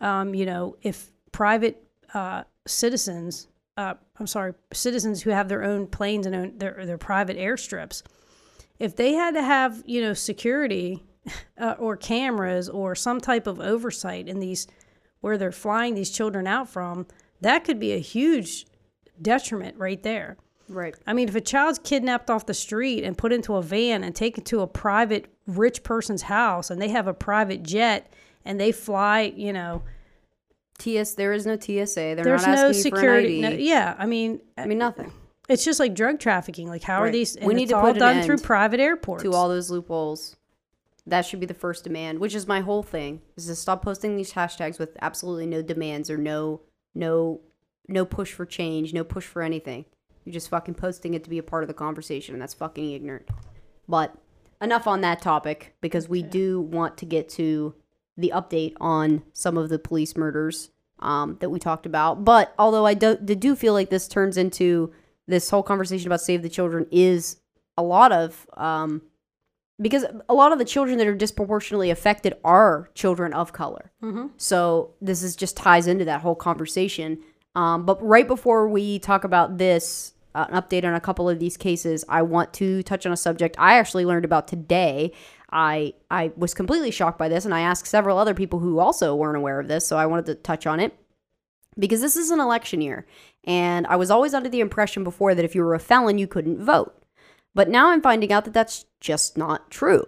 um, 0.00 0.34
you 0.34 0.46
know, 0.46 0.76
if 0.82 1.12
private 1.30 1.80
uh, 2.12 2.42
citizens, 2.66 3.48
uh, 3.76 3.94
I'm 4.18 4.26
sorry, 4.26 4.54
citizens 4.72 5.22
who 5.22 5.30
have 5.30 5.48
their 5.48 5.62
own 5.62 5.86
planes 5.86 6.26
and 6.26 6.34
own, 6.34 6.58
their, 6.58 6.84
their 6.84 6.98
private 6.98 7.36
airstrips, 7.36 8.02
if 8.78 8.96
they 8.96 9.14
had 9.14 9.34
to 9.34 9.42
have, 9.42 9.82
you 9.86 10.00
know, 10.00 10.14
security 10.14 11.02
uh, 11.58 11.74
or 11.78 11.96
cameras 11.96 12.68
or 12.68 12.94
some 12.94 13.20
type 13.20 13.46
of 13.46 13.60
oversight 13.60 14.28
in 14.28 14.40
these 14.40 14.66
where 15.20 15.38
they're 15.38 15.52
flying 15.52 15.94
these 15.94 16.10
children 16.10 16.46
out 16.46 16.68
from, 16.68 17.06
that 17.40 17.64
could 17.64 17.80
be 17.80 17.92
a 17.92 17.98
huge 17.98 18.66
detriment 19.20 19.76
right 19.76 20.02
there. 20.02 20.36
right 20.68 20.94
I 21.06 21.14
mean, 21.14 21.28
if 21.28 21.34
a 21.34 21.40
child's 21.40 21.78
kidnapped 21.78 22.30
off 22.30 22.46
the 22.46 22.54
street 22.54 23.02
and 23.02 23.16
put 23.16 23.32
into 23.32 23.56
a 23.56 23.62
van 23.62 24.04
and 24.04 24.14
taken 24.14 24.44
to 24.44 24.60
a 24.60 24.66
private 24.66 25.26
rich 25.46 25.82
person's 25.82 26.22
house 26.22 26.70
and 26.70 26.80
they 26.80 26.90
have 26.90 27.06
a 27.06 27.14
private 27.14 27.62
jet 27.62 28.12
and 28.44 28.60
they 28.60 28.72
fly, 28.72 29.32
you 29.34 29.52
know, 29.52 29.82
ts 30.78 31.14
there 31.14 31.32
is 31.32 31.46
no 31.46 31.56
tsa 31.58 31.84
they're 31.94 32.16
there's 32.16 32.46
not 32.46 32.56
no 32.56 32.68
asking 32.68 32.82
security. 32.82 33.40
for 33.40 33.46
an 33.46 33.52
No, 33.54 33.58
yeah, 33.58 33.94
I 33.98 34.06
mean, 34.06 34.40
i 34.58 34.62
uh, 34.62 34.66
mean 34.66 34.78
nothing 34.78 35.10
it's 35.48 35.64
just 35.64 35.78
like 35.78 35.94
drug 35.94 36.18
trafficking. 36.18 36.68
Like, 36.68 36.82
how 36.82 37.00
are 37.00 37.04
Right. 37.04 37.12
these? 37.12 37.36
We 37.40 37.54
need 37.54 37.68
to 37.68 37.76
all 37.76 37.82
put 37.82 37.96
an 37.96 37.98
done 38.00 38.22
through 38.24 38.38
private 38.38 38.80
airports. 38.80 39.22
to 39.22 39.32
all 39.32 39.48
those 39.48 39.70
loopholes. 39.70 40.36
That 41.06 41.24
should 41.24 41.38
be 41.38 41.46
the 41.46 41.54
first 41.54 41.84
demand, 41.84 42.18
which 42.18 42.34
is 42.34 42.48
my 42.48 42.60
whole 42.60 42.82
thing, 42.82 43.22
is 43.36 43.46
to 43.46 43.54
stop 43.54 43.82
posting 43.82 44.16
these 44.16 44.32
hashtags 44.32 44.80
with 44.80 44.96
absolutely 45.00 45.46
no 45.46 45.62
demands 45.62 46.10
or 46.10 46.16
no 46.16 46.62
no 46.94 47.40
no 47.88 48.04
push 48.04 48.32
for 48.32 48.44
change, 48.44 48.92
no 48.92 49.04
push 49.04 49.24
for 49.24 49.42
anything. 49.42 49.84
You're 50.24 50.32
just 50.32 50.48
fucking 50.48 50.74
posting 50.74 51.14
it 51.14 51.22
to 51.22 51.30
be 51.30 51.38
a 51.38 51.42
part 51.44 51.62
of 51.62 51.68
the 51.68 51.74
conversation, 51.74 52.34
and 52.34 52.42
that's 52.42 52.54
fucking 52.54 52.90
ignorant. 52.90 53.28
But 53.88 54.16
enough 54.60 54.88
on 54.88 55.02
that 55.02 55.22
topic 55.22 55.76
because 55.80 56.08
we 56.08 56.22
do 56.22 56.60
want 56.60 56.96
to 56.96 57.06
get 57.06 57.28
to 57.28 57.74
the 58.16 58.32
update 58.34 58.74
on 58.80 59.22
some 59.32 59.56
of 59.56 59.68
the 59.68 59.78
police 59.78 60.16
murders 60.16 60.70
um, 61.00 61.36
that 61.40 61.50
we 61.50 61.58
talked 61.58 61.86
about. 61.86 62.24
But 62.24 62.54
although 62.58 62.86
I 62.86 62.94
do, 62.94 63.16
do 63.16 63.54
feel 63.54 63.72
like 63.72 63.90
this 63.90 64.08
turns 64.08 64.36
into 64.36 64.92
this 65.26 65.50
whole 65.50 65.62
conversation 65.62 66.06
about 66.06 66.20
Save 66.20 66.42
the 66.42 66.48
Children 66.48 66.86
is 66.90 67.36
a 67.76 67.82
lot 67.82 68.12
of 68.12 68.46
um, 68.56 69.02
because 69.80 70.04
a 70.28 70.34
lot 70.34 70.52
of 70.52 70.58
the 70.58 70.64
children 70.64 70.96
that 70.98 71.06
are 71.06 71.14
disproportionately 71.14 71.90
affected 71.90 72.34
are 72.44 72.90
children 72.94 73.34
of 73.34 73.52
color. 73.52 73.92
Mm-hmm. 74.02 74.28
So 74.38 74.94
this 75.00 75.22
is 75.22 75.36
just 75.36 75.56
ties 75.56 75.86
into 75.86 76.04
that 76.06 76.22
whole 76.22 76.34
conversation. 76.34 77.18
Um, 77.54 77.84
but 77.84 78.02
right 78.02 78.26
before 78.26 78.68
we 78.68 78.98
talk 78.98 79.24
about 79.24 79.58
this, 79.58 80.14
uh, 80.34 80.46
an 80.50 80.62
update 80.62 80.84
on 80.84 80.94
a 80.94 81.00
couple 81.00 81.28
of 81.28 81.38
these 81.38 81.56
cases, 81.56 82.04
I 82.08 82.22
want 82.22 82.52
to 82.54 82.82
touch 82.82 83.06
on 83.06 83.12
a 83.12 83.16
subject 83.16 83.56
I 83.58 83.78
actually 83.78 84.04
learned 84.04 84.24
about 84.24 84.48
today. 84.48 85.12
I 85.50 85.94
I 86.10 86.32
was 86.36 86.54
completely 86.54 86.90
shocked 86.90 87.18
by 87.18 87.28
this, 87.28 87.44
and 87.44 87.54
I 87.54 87.60
asked 87.60 87.86
several 87.86 88.18
other 88.18 88.34
people 88.34 88.58
who 88.58 88.78
also 88.78 89.14
weren't 89.14 89.36
aware 89.36 89.60
of 89.60 89.68
this, 89.68 89.86
so 89.86 89.96
I 89.96 90.06
wanted 90.06 90.26
to 90.26 90.34
touch 90.34 90.66
on 90.66 90.80
it 90.80 90.96
because 91.78 92.00
this 92.00 92.16
is 92.16 92.30
an 92.30 92.40
election 92.40 92.80
year, 92.80 93.06
and 93.44 93.86
I 93.86 93.96
was 93.96 94.10
always 94.10 94.34
under 94.34 94.48
the 94.48 94.60
impression 94.60 95.04
before 95.04 95.34
that 95.34 95.44
if 95.44 95.54
you 95.54 95.62
were 95.62 95.74
a 95.74 95.80
felon, 95.80 96.18
you 96.18 96.26
couldn't 96.26 96.62
vote. 96.64 96.94
But 97.54 97.70
now 97.70 97.90
I'm 97.90 98.02
finding 98.02 98.32
out 98.32 98.44
that 98.44 98.54
that's 98.54 98.84
just 99.00 99.38
not 99.38 99.70
true. 99.70 100.06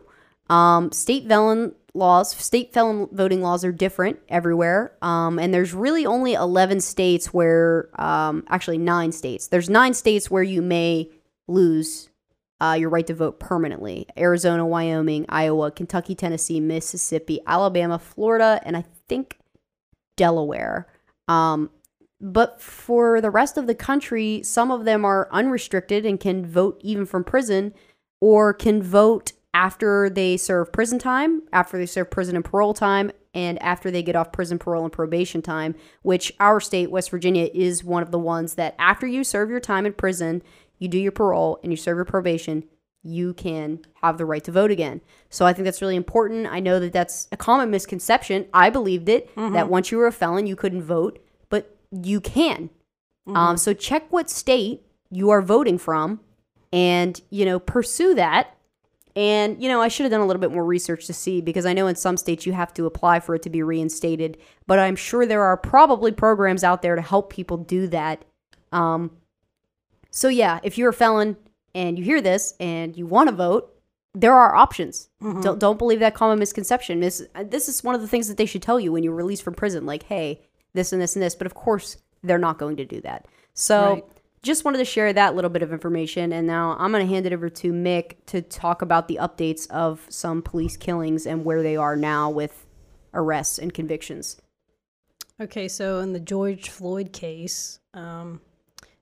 Um, 0.50 0.92
state 0.92 1.26
felon 1.28 1.74
laws, 1.94 2.34
state 2.36 2.72
felon 2.72 3.08
voting 3.12 3.42
laws 3.42 3.64
are 3.64 3.72
different 3.72 4.18
everywhere. 4.28 4.92
Um, 5.02 5.38
and 5.38 5.52
there's 5.52 5.74
really 5.74 6.06
only 6.06 6.34
11 6.34 6.80
states 6.80 7.32
where, 7.32 7.88
um, 8.00 8.44
actually, 8.48 8.78
nine 8.78 9.12
states. 9.12 9.48
There's 9.48 9.68
nine 9.68 9.94
states 9.94 10.30
where 10.30 10.42
you 10.42 10.62
may 10.62 11.10
lose 11.46 12.08
uh, 12.60 12.76
your 12.78 12.90
right 12.90 13.06
to 13.06 13.14
vote 13.14 13.38
permanently 13.38 14.06
Arizona, 14.16 14.66
Wyoming, 14.66 15.26
Iowa, 15.28 15.70
Kentucky, 15.70 16.14
Tennessee, 16.14 16.60
Mississippi, 16.60 17.40
Alabama, 17.46 17.98
Florida, 17.98 18.60
and 18.64 18.76
I 18.76 18.84
think 19.08 19.38
Delaware. 20.16 20.88
Um, 21.28 21.70
but 22.20 22.60
for 22.60 23.20
the 23.20 23.30
rest 23.30 23.56
of 23.56 23.66
the 23.66 23.74
country, 23.74 24.42
some 24.42 24.70
of 24.70 24.84
them 24.84 25.04
are 25.04 25.28
unrestricted 25.30 26.04
and 26.04 26.18
can 26.18 26.44
vote 26.44 26.80
even 26.82 27.06
from 27.06 27.22
prison 27.22 27.74
or 28.20 28.52
can 28.52 28.82
vote 28.82 29.32
after 29.54 30.10
they 30.10 30.36
serve 30.36 30.72
prison 30.72 30.98
time, 30.98 31.42
after 31.52 31.78
they 31.78 31.86
serve 31.86 32.10
prison 32.10 32.36
and 32.36 32.44
parole 32.44 32.74
time, 32.74 33.10
and 33.34 33.60
after 33.62 33.90
they 33.90 34.02
get 34.02 34.16
off 34.16 34.32
prison, 34.32 34.58
parole, 34.58 34.84
and 34.84 34.92
probation 34.92 35.42
time, 35.42 35.74
which 36.02 36.32
our 36.40 36.60
state, 36.60 36.90
West 36.90 37.10
Virginia, 37.10 37.48
is 37.54 37.84
one 37.84 38.02
of 38.02 38.10
the 38.10 38.18
ones 38.18 38.54
that 38.54 38.74
after 38.78 39.06
you 39.06 39.22
serve 39.22 39.48
your 39.50 39.60
time 39.60 39.86
in 39.86 39.92
prison, 39.92 40.42
you 40.78 40.88
do 40.88 40.98
your 40.98 41.12
parole 41.12 41.58
and 41.62 41.72
you 41.72 41.76
serve 41.76 41.96
your 41.96 42.04
probation, 42.04 42.64
you 43.02 43.32
can 43.32 43.80
have 44.02 44.18
the 44.18 44.26
right 44.26 44.42
to 44.44 44.52
vote 44.52 44.70
again. 44.70 45.00
So 45.30 45.46
I 45.46 45.52
think 45.52 45.64
that's 45.64 45.80
really 45.80 45.96
important. 45.96 46.46
I 46.46 46.60
know 46.60 46.80
that 46.80 46.92
that's 46.92 47.28
a 47.32 47.36
common 47.36 47.70
misconception. 47.70 48.46
I 48.52 48.70
believed 48.70 49.08
it 49.08 49.30
that 49.52 49.68
once 49.68 49.90
you 49.90 49.98
were 49.98 50.06
a 50.06 50.12
felon, 50.12 50.46
you 50.46 50.56
couldn't 50.56 50.82
vote, 50.82 51.18
but 51.48 51.76
you 51.90 52.20
can. 52.20 52.70
Um, 53.36 53.56
so 53.56 53.72
check 53.72 54.10
what 54.10 54.30
state 54.30 54.82
you 55.10 55.30
are 55.30 55.42
voting 55.42 55.78
from 55.78 56.20
and, 56.72 57.20
you 57.30 57.44
know, 57.44 57.58
pursue 57.58 58.14
that. 58.14 58.54
And, 59.14 59.62
you 59.62 59.68
know, 59.68 59.80
I 59.80 59.88
should 59.88 60.04
have 60.04 60.12
done 60.12 60.20
a 60.20 60.26
little 60.26 60.40
bit 60.40 60.52
more 60.52 60.64
research 60.64 61.06
to 61.06 61.12
see 61.12 61.40
because 61.40 61.66
I 61.66 61.72
know 61.72 61.88
in 61.88 61.96
some 61.96 62.16
states 62.16 62.46
you 62.46 62.52
have 62.52 62.72
to 62.74 62.86
apply 62.86 63.20
for 63.20 63.34
it 63.34 63.42
to 63.42 63.50
be 63.50 63.62
reinstated, 63.62 64.38
but 64.66 64.78
I'm 64.78 64.96
sure 64.96 65.26
there 65.26 65.42
are 65.42 65.56
probably 65.56 66.12
programs 66.12 66.62
out 66.62 66.82
there 66.82 66.94
to 66.94 67.02
help 67.02 67.30
people 67.32 67.56
do 67.56 67.86
that. 67.88 68.24
Um, 68.70 69.10
so, 70.18 70.26
yeah, 70.28 70.58
if 70.64 70.76
you're 70.76 70.90
a 70.90 70.92
felon 70.92 71.36
and 71.76 71.96
you 71.96 72.04
hear 72.04 72.20
this 72.20 72.54
and 72.58 72.96
you 72.96 73.06
want 73.06 73.28
to 73.28 73.34
vote, 73.36 73.72
there 74.14 74.34
are 74.34 74.56
options. 74.56 75.10
Don't, 75.42 75.60
don't 75.60 75.78
believe 75.78 76.00
that 76.00 76.14
common 76.14 76.40
misconception. 76.40 76.98
This, 76.98 77.22
this 77.44 77.68
is 77.68 77.84
one 77.84 77.94
of 77.94 78.00
the 78.00 78.08
things 78.08 78.26
that 78.26 78.36
they 78.36 78.46
should 78.46 78.62
tell 78.62 78.80
you 78.80 78.90
when 78.90 79.04
you're 79.04 79.14
released 79.14 79.44
from 79.44 79.54
prison 79.54 79.86
like, 79.86 80.02
hey, 80.02 80.42
this 80.72 80.92
and 80.92 81.00
this 81.00 81.14
and 81.14 81.22
this. 81.22 81.36
But 81.36 81.46
of 81.46 81.54
course, 81.54 81.98
they're 82.24 82.36
not 82.36 82.58
going 82.58 82.76
to 82.78 82.84
do 82.84 83.00
that. 83.02 83.26
So, 83.54 83.92
Right. 83.92 84.04
just 84.42 84.64
wanted 84.64 84.78
to 84.78 84.84
share 84.84 85.12
that 85.12 85.36
little 85.36 85.50
bit 85.50 85.62
of 85.62 85.72
information. 85.72 86.32
And 86.32 86.48
now 86.48 86.74
I'm 86.80 86.90
going 86.90 87.06
to 87.06 87.12
hand 87.14 87.26
it 87.26 87.32
over 87.32 87.48
to 87.48 87.72
Mick 87.72 88.16
to 88.26 88.42
talk 88.42 88.82
about 88.82 89.06
the 89.06 89.18
updates 89.20 89.70
of 89.70 90.04
some 90.08 90.42
police 90.42 90.76
killings 90.76 91.26
and 91.26 91.44
where 91.44 91.62
they 91.62 91.76
are 91.76 91.94
now 91.94 92.28
with 92.28 92.66
arrests 93.14 93.56
and 93.60 93.72
convictions. 93.72 94.36
Okay, 95.40 95.68
so 95.68 96.00
in 96.00 96.12
the 96.12 96.18
George 96.20 96.70
Floyd 96.70 97.12
case, 97.12 97.78
um, 97.94 98.40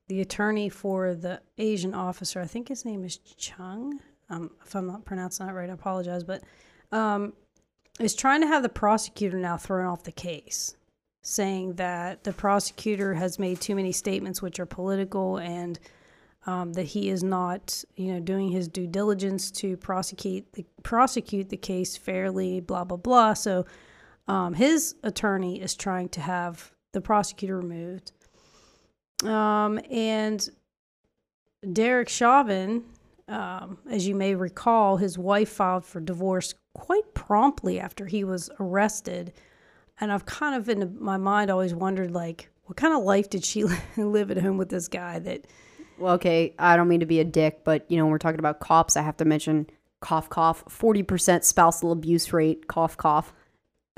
the 0.09 0.21
attorney 0.21 0.69
for 0.69 1.15
the 1.15 1.41
Asian 1.59 1.95
officer, 1.95 2.41
I 2.41 2.47
think 2.47 2.69
his 2.69 2.85
name 2.85 3.05
is 3.05 3.17
Chung. 3.17 4.01
Um, 4.31 4.51
if 4.65 4.75
I'm 4.75 4.87
not 4.87 5.05
pronouncing 5.05 5.47
that 5.47 5.55
right, 5.55 5.71
I 5.71 5.73
apologize, 5.73 6.25
but 6.25 6.43
um, 6.93 7.33
is 8.01 8.15
trying 8.15 8.41
to 8.41 8.47
have 8.47 8.63
the 8.63 8.69
prosecutor 8.69 9.39
now 9.39 9.57
thrown 9.57 9.87
off 9.87 10.05
the 10.05 10.13
case, 10.13 10.77
saying 11.23 11.75
that 11.75 12.25
the 12.25 12.33
prosecutor 12.33 13.15
has 13.15 13.39
made 13.39 13.61
too 13.61 13.75
many 13.75 13.93
statements 13.93 14.43
which 14.43 14.61
are 14.61 14.67
political 14.67 15.39
and 15.39 15.79
um, 16.47 16.73
that 16.75 16.85
he 16.85 17.09
is 17.09 17.25
not, 17.25 17.83
you 17.97 18.13
know, 18.13 18.21
doing 18.21 18.51
his 18.51 18.69
due 18.69 18.87
diligence 18.87 19.51
to 19.51 19.77
prosecute 19.77 20.53
the 20.53 20.65
prosecute 20.85 21.49
the 21.49 21.57
case 21.57 21.97
fairly. 21.97 22.61
Blah 22.61 22.85
blah 22.85 22.97
blah. 22.97 23.35
So 23.35 23.67
um, 24.29 24.55
his 24.55 24.95
attorney 25.03 25.61
is 25.61 25.75
trying 25.75 26.09
to 26.11 26.21
have 26.21 26.73
the 26.93 27.01
prosecutor 27.01 27.59
removed. 27.59 28.13
Um, 29.25 29.81
and 29.91 30.49
Derek 31.73 32.09
Chauvin, 32.09 32.85
um, 33.29 33.79
as 33.91 34.07
you 34.07 34.15
may 34.15 34.35
recall, 34.35 34.97
his 34.97 35.19
wife 35.19 35.49
filed 35.49 35.85
for 35.85 36.01
divorce 36.01 36.55
quite 36.75 37.15
promptly 37.15 37.81
after 37.81 38.07
he 38.07 38.25
was 38.25 38.51
arrested. 38.61 39.33
And 40.01 40.13
I've 40.13 40.27
kind 40.27 40.55
of 40.55 40.69
in 40.69 40.97
my 41.01 41.17
mind 41.17 41.51
always 41.51 41.75
wondered, 41.75 42.11
like, 42.11 42.51
what 42.67 42.77
kind 42.77 42.95
of 42.95 43.03
life 43.03 43.31
did 43.31 43.45
she 43.45 43.65
live 43.97 44.31
at 44.31 44.39
home 44.39 44.59
with 44.59 44.69
this 44.69 44.89
guy 44.89 45.19
that 45.21 45.47
Well, 45.99 46.15
okay, 46.15 46.55
I 46.59 46.77
don't 46.77 46.89
mean 46.89 47.01
to 47.01 47.07
be 47.07 47.21
a 47.21 47.25
dick, 47.25 47.65
but 47.65 47.91
you 47.91 47.97
know, 47.97 48.05
when 48.05 48.13
we're 48.13 48.19
talking 48.19 48.39
about 48.39 48.61
cops, 48.61 48.97
I 48.97 49.03
have 49.03 49.17
to 49.19 49.25
mention 49.25 49.67
cough 50.01 50.29
cough 50.29 50.65
40% 50.67 51.45
spousal 51.45 51.91
abuse 51.93 52.33
rate, 52.33 52.67
cough 52.69 52.97
cough. 52.97 53.33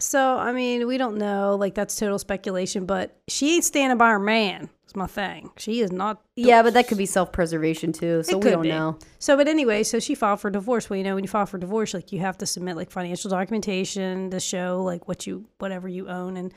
So 0.01 0.37
I 0.39 0.53
mean, 0.53 0.87
we 0.87 0.99
don't 0.99 1.19
know. 1.19 1.57
Like 1.57 1.75
that's 1.75 1.97
total 1.97 2.19
speculation. 2.19 2.87
But 2.87 3.17
she 3.29 3.57
ain't 3.57 3.65
standing 3.65 3.99
by 3.99 4.11
her 4.11 4.19
man. 4.19 4.71
It's 4.85 4.97
my 4.97 5.07
thing. 5.07 5.51
She 5.59 5.81
is 5.81 5.93
not. 5.93 6.23
Yeah, 6.35 6.63
but 6.63 6.73
that 6.73 6.89
could 6.89 6.97
be 6.97 7.05
self-preservation 7.05 7.93
too, 7.93 8.23
so 8.23 8.39
we 8.39 8.51
don't 8.51 8.63
be. 8.63 8.71
know. 8.71 8.99
So, 9.19 9.37
but 9.37 9.47
anyway, 9.47 9.83
so 9.83 10.01
she 10.01 10.15
filed 10.15 10.41
for 10.41 10.49
divorce. 10.49 10.89
Well, 10.89 10.97
you 10.97 11.05
know, 11.05 11.15
when 11.15 11.25
you 11.25 11.29
file 11.29 11.45
for 11.45 11.59
divorce, 11.59 11.93
like 11.93 12.11
you 12.11 12.21
have 12.21 12.39
to 12.39 12.47
submit 12.47 12.77
like 12.77 12.91
financial 12.91 13.29
documentation 13.29 14.31
to 14.31 14.41
show 14.41 14.83
like 14.83 15.07
what 15.07 15.27
you 15.27 15.45
whatever 15.59 15.89
you 15.89 16.09
own 16.09 16.39
and 16.39 16.55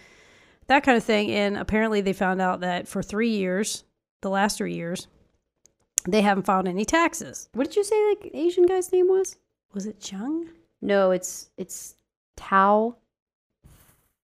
that 0.67 0.83
kind 0.83 0.97
of 0.97 1.03
thing. 1.03 1.29
And 1.31 1.57
apparently, 1.57 1.99
they 1.99 2.13
found 2.13 2.41
out 2.41 2.61
that 2.61 2.87
for 2.87 3.03
three 3.03 3.31
years, 3.31 3.83
the 4.21 4.29
last 4.29 4.57
three 4.57 4.75
years, 4.75 5.07
they 6.07 6.21
haven't 6.21 6.45
filed 6.45 6.69
any 6.69 6.85
taxes. 6.85 7.49
What 7.53 7.67
did 7.67 7.75
you 7.75 7.83
say 7.83 8.15
the 8.21 8.31
Asian 8.33 8.65
guy's 8.65 8.93
name 8.93 9.09
was? 9.09 9.35
Was 9.73 9.85
it 9.85 9.99
Chung? 9.99 10.47
No, 10.81 11.11
it's 11.11 11.49
it's 11.57 11.95
Tao 12.37 12.95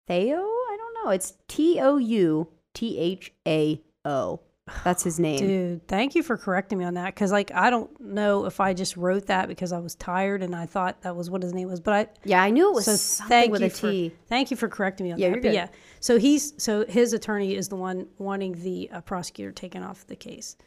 Theo? 0.08 0.38
I 0.38 0.78
don't 0.78 1.06
know. 1.06 1.12
It's 1.12 1.34
T 1.48 1.80
O 1.82 1.98
U 1.98 2.48
T 2.74 2.98
H 3.00 3.34
A 3.48 3.82
O. 4.06 4.40
That's 4.84 5.02
his 5.02 5.18
name. 5.18 5.40
Dude, 5.40 5.88
thank 5.88 6.14
you 6.14 6.22
for 6.22 6.36
correcting 6.38 6.78
me 6.78 6.84
on 6.84 6.96
that 6.96 7.16
because, 7.16 7.32
like, 7.32 7.54
I 7.54 7.70
don't 7.70 8.02
know 8.02 8.44
if 8.46 8.60
I 8.60 8.74
just 8.74 8.98
wrote 8.98 9.28
that 9.28 9.48
because 9.48 9.72
I 9.72 9.78
was 9.80 9.96
tired 9.96 10.44
and 10.44 10.54
I 10.54 10.66
thought 10.66 11.02
that 11.04 11.16
was 11.16 11.30
what 11.30 11.42
his 11.42 11.54
name 11.54 11.70
was, 11.70 11.80
but 11.80 11.94
I 11.94 12.08
Yeah, 12.26 12.44
I 12.44 12.50
knew 12.50 12.72
it 12.72 12.76
was 12.76 12.84
So 12.86 12.96
something 12.98 13.30
thank 13.30 13.52
with 13.54 13.62
you 13.62 13.68
a 13.68 13.70
for- 13.70 13.92
T. 13.92 14.12
Thank 14.28 14.52
you 14.52 14.58
for 14.58 14.68
correcting 14.68 15.06
me 15.06 15.14
on 15.14 15.20
Yeah, 15.20 15.30
that. 15.30 15.36
you're 15.36 15.42
But 15.44 15.54
yeah, 15.54 15.68
so 16.02 16.18
he's 16.20 16.54
so 16.62 16.86
his 16.86 17.14
attorney 17.14 17.56
is 17.56 17.70
the 17.70 17.78
one 17.78 18.08
wanting 18.18 18.62
the 18.62 18.90
uh, 18.92 19.00
prosecutor 19.02 19.54
taken 19.54 19.84
off 19.84 20.06
the 20.08 20.18
case. 20.18 20.58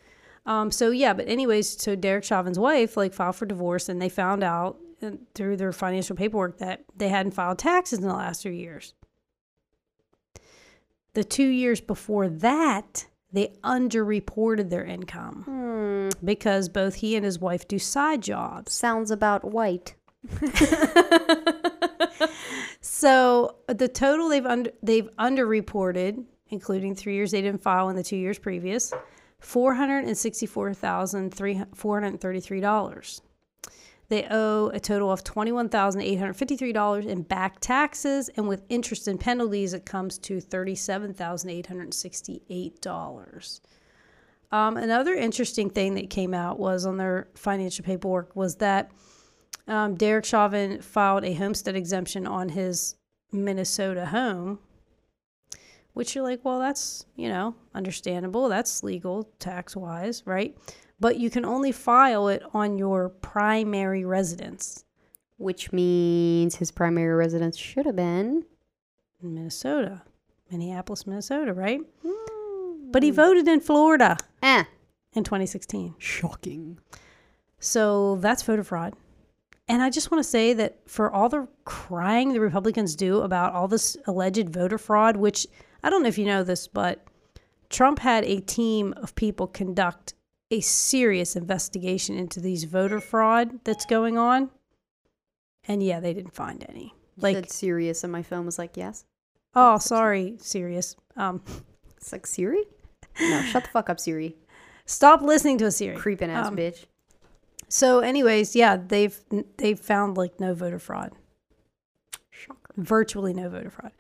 Um, 0.47 0.71
so 0.71 0.91
yeah, 0.91 1.13
but 1.13 1.29
anyways, 1.29 1.69
so 1.83 1.95
Derek 1.95 2.25
Chauvin's 2.25 2.59
wife 2.59 2.97
like 2.97 3.13
filed 3.13 3.37
for 3.37 3.45
divorce, 3.45 3.91
and 3.91 4.01
they 4.01 4.09
found 4.09 4.43
out 4.43 4.79
uh, 5.03 5.11
through 5.35 5.59
their 5.59 5.73
financial 5.73 6.17
paperwork 6.17 6.57
that 6.57 6.85
they 6.97 7.09
hadn't 7.11 7.33
filed 7.33 7.59
taxes 7.59 7.99
in 7.99 8.09
the 8.09 8.15
last 8.15 8.41
three 8.43 8.57
years. 8.57 8.95
The 11.15 11.25
two 11.25 11.47
years 11.49 11.81
before 11.81 12.29
that, 12.29 13.07
they 13.33 13.53
underreported 13.65 14.71
their 14.71 14.85
income 14.85 15.43
Hmm, 15.45 16.09
because 16.25 16.69
both 16.69 16.97
he 16.97 17.17
and 17.17 17.25
his 17.25 17.39
wife 17.39 17.67
do 17.69 17.79
side 17.79 18.23
jobs. 18.23 18.73
sounds 18.73 19.11
about 19.11 19.45
white. 19.45 19.95
So 22.83 23.57
the 23.67 23.89
total 23.89 24.29
they've 24.29 24.45
under 24.47 24.71
they've 24.83 25.09
underreported, 25.19 26.25
including 26.49 26.95
three 26.95 27.15
years 27.15 27.31
they 27.31 27.41
didn't 27.43 27.63
file 27.63 27.89
in 27.89 27.97
the 27.97 28.03
two 28.03 28.17
years 28.17 28.39
previous, 28.39 28.93
four 29.39 29.75
hundred 29.75 30.05
and 30.05 30.17
sixty 30.17 30.47
four 30.47 30.73
thousand 30.75 31.35
three 31.35 31.61
four 31.75 32.01
hundred 32.01 32.21
thirty 32.21 32.41
three 32.41 32.61
dollars. 32.61 33.23
They 34.11 34.27
owe 34.29 34.71
a 34.75 34.81
total 34.81 35.11
of 35.11 35.23
twenty 35.23 35.53
one 35.53 35.69
thousand 35.69 36.03
eight 36.03 36.19
hundred 36.19 36.35
fifty 36.35 36.57
three 36.57 36.73
dollars 36.73 37.07
in 37.07 37.23
back 37.23 37.61
taxes, 37.61 38.29
and 38.37 38.49
with 38.49 38.65
interest 38.69 39.07
and 39.07 39.19
penalties, 39.19 39.73
it 39.73 39.87
comes 39.87 40.19
to 40.19 40.41
thirty 40.41 40.75
seven 40.75 41.15
thousand 41.15 41.51
eight 41.51 41.67
hundred 41.67 41.95
sixty 41.95 42.43
eight 42.51 42.83
dollars. 42.83 43.61
Um, 44.51 44.77
another 44.77 45.15
interesting 45.15 45.71
thing 45.71 45.95
that 45.95 46.11
came 46.11 46.35
out 46.35 46.59
was 46.59 46.85
on 46.85 46.97
their 46.97 47.29
financial 47.37 47.85
paperwork 47.85 48.35
was 48.35 48.57
that 48.57 48.91
um, 49.69 49.95
Derek 49.95 50.25
Chauvin 50.25 50.83
filed 50.83 51.25
a 51.25 51.33
homestead 51.33 51.77
exemption 51.77 52.27
on 52.27 52.49
his 52.49 52.97
Minnesota 53.31 54.07
home, 54.07 54.59
which 55.93 56.17
you're 56.17 56.25
like, 56.25 56.45
well, 56.45 56.59
that's, 56.59 57.07
you 57.15 57.29
know, 57.29 57.55
understandable. 57.77 58.49
That's 58.49 58.83
legal 58.83 59.31
tax 59.39 59.77
wise, 59.77 60.25
right? 60.27 60.59
But 61.01 61.19
you 61.19 61.31
can 61.31 61.45
only 61.45 61.73
file 61.73 62.29
it 62.29 62.43
on 62.53 62.77
your 62.79 63.09
primary 63.09 64.05
residence 64.05 64.85
Which 65.39 65.73
means 65.73 66.57
his 66.57 66.71
primary 66.71 67.15
residence 67.15 67.57
should 67.57 67.87
have 67.87 67.97
been. 67.97 68.45
in 69.23 69.35
Minnesota, 69.35 70.03
Minneapolis, 70.51 71.07
Minnesota, 71.07 71.53
right? 71.55 71.81
But 72.93 73.03
he 73.03 73.11
voted 73.11 73.47
in 73.49 73.61
Florida 73.61 74.17
Eh. 74.43 74.65
in 75.15 75.25
2016. 75.25 75.95
Shocking. 75.99 76.79
So 77.59 78.17
that's 78.17 78.43
voter 78.43 78.65
fraud. 78.65 78.95
And 79.69 79.83
I 79.83 79.89
just 79.91 80.11
want 80.11 80.23
to 80.25 80.29
say 80.29 80.53
that 80.55 80.79
for 80.87 81.11
all 81.11 81.29
the 81.29 81.47
crying 81.65 82.33
the 82.33 82.41
Republicans 82.41 82.97
do 82.97 83.21
about 83.21 83.53
all 83.55 83.69
this 83.69 83.97
alleged 84.07 84.49
voter 84.51 84.79
fraud, 84.79 85.17
which 85.17 85.47
I 85.83 85.89
don't 85.91 86.03
know 86.03 86.09
if 86.09 86.19
you 86.19 86.27
know 86.27 86.43
this, 86.43 86.67
but 86.67 87.07
Trump 87.69 88.01
had 88.01 88.25
a 88.25 88.41
team 88.41 88.93
of 88.97 89.15
people 89.15 89.47
conduct 89.47 90.15
a 90.51 90.61
serious 90.61 91.37
investigation 91.37 92.17
into 92.17 92.41
these 92.41 92.65
voter 92.65 93.01
fraud 93.01 93.61
that's 93.65 93.87
going 93.87 94.19
on. 94.19 94.51
And 95.69 95.83
yeah, 95.83 96.01
they 96.01 96.13
didn't 96.15 96.35
find 96.35 96.65
any. 96.69 96.95
Like 97.17 97.35
Like, 97.35 97.37
said 97.37 97.51
serious, 97.51 98.03
and 98.03 98.13
my 98.13 98.23
phone 98.23 98.47
was 98.47 98.59
like, 98.59 98.77
yes. 98.77 99.05
oh, 99.55 99.79
sorry, 99.79 100.37
serious. 100.39 100.97
Um, 101.17 101.43
It's 101.97 102.13
like 102.13 102.27
Siri. 102.27 102.65
No, 103.21 103.43
shut 103.43 103.65
the 103.65 103.71
fuck 103.71 103.91
up, 103.91 104.01
Siri. 104.01 104.37
stop 104.87 105.21
listening 105.23 105.59
to 105.59 105.67
a 105.67 105.71
Siri. 105.71 105.97
Creeping 105.97 106.31
ass 106.31 106.49
Um, 106.49 106.57
bitch. 106.57 106.87
So, 107.69 108.01
anyways, 108.01 108.57
yeah, 108.57 108.77
they've 108.77 109.17
they've 109.59 109.79
found 109.79 110.17
like 110.17 110.41
no 110.41 110.55
voter 110.55 110.79
fraud. 110.79 111.13
Shocker. 112.31 112.73
virtually 112.77 113.33
no 113.35 113.49
voter 113.49 113.71
fraud. 113.71 113.93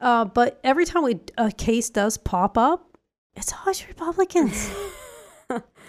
Uh, 0.00 0.24
but 0.24 0.58
every 0.64 0.86
time 0.86 1.02
we 1.02 1.18
a 1.36 1.50
case 1.50 1.90
does 1.90 2.16
pop 2.16 2.56
up, 2.56 2.96
it's 3.34 3.52
always 3.52 3.86
Republicans. 3.88 4.70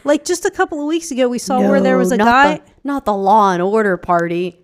like 0.03 0.23
just 0.25 0.45
a 0.45 0.51
couple 0.51 0.79
of 0.79 0.87
weeks 0.87 1.11
ago, 1.11 1.27
we 1.29 1.39
saw 1.39 1.59
where 1.59 1.81
there 1.81 1.97
was 1.97 2.11
a 2.11 2.17
not 2.17 2.25
guy. 2.25 2.55
the- 2.57 2.63
not 2.83 3.05
the 3.05 3.13
Law 3.13 3.51
and 3.53 3.61
Order 3.61 3.97
Party. 3.97 4.57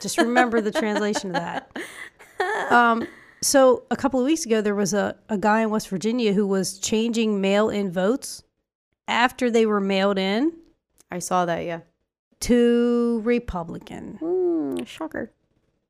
Just 0.00 0.16
remember 0.18 0.60
the 0.60 0.70
translation 0.70 1.34
of 1.34 1.42
that. 1.42 1.76
Um, 2.70 3.06
so 3.42 3.82
a 3.90 3.96
couple 3.96 4.18
of 4.18 4.24
weeks 4.24 4.46
ago, 4.46 4.62
there 4.62 4.74
was 4.74 4.94
a, 4.94 5.14
a 5.28 5.36
guy 5.36 5.60
in 5.60 5.68
West 5.70 5.88
Virginia 5.88 6.32
who 6.32 6.46
was 6.46 6.78
changing 6.78 7.40
mail-in 7.40 7.90
votes 7.90 8.42
after 9.08 9.50
they 9.50 9.66
were 9.66 9.80
mailed 9.80 10.18
in 10.18 10.52
I 11.10 11.18
saw 11.18 11.44
that. 11.44 11.64
Yeah. 11.64 11.80
to 12.40 13.20
Republican. 13.24 14.18
Mm, 14.22 14.86
shocker. 14.86 15.32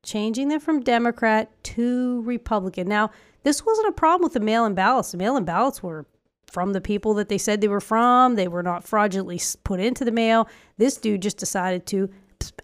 changing 0.03 0.47
them 0.49 0.59
from 0.59 0.81
Democrat 0.81 1.51
to 1.63 2.21
Republican. 2.23 2.87
Now, 2.87 3.11
this 3.43 3.65
wasn't 3.65 3.87
a 3.87 3.91
problem 3.93 4.23
with 4.25 4.33
the 4.33 4.39
mail 4.39 4.65
in 4.65 4.73
ballots. 4.73 5.11
The 5.11 5.17
mail 5.17 5.37
in 5.37 5.45
ballots 5.45 5.81
were 5.83 6.05
from 6.51 6.73
the 6.73 6.81
people 6.81 7.13
that 7.15 7.29
they 7.29 7.37
said 7.37 7.61
they 7.61 7.67
were 7.67 7.81
from. 7.81 8.35
They 8.35 8.47
were 8.47 8.63
not 8.63 8.83
fraudulently 8.83 9.39
put 9.63 9.79
into 9.79 10.05
the 10.05 10.11
mail. 10.11 10.47
This 10.77 10.97
dude 10.97 11.21
just 11.21 11.37
decided 11.37 11.85
to 11.87 12.09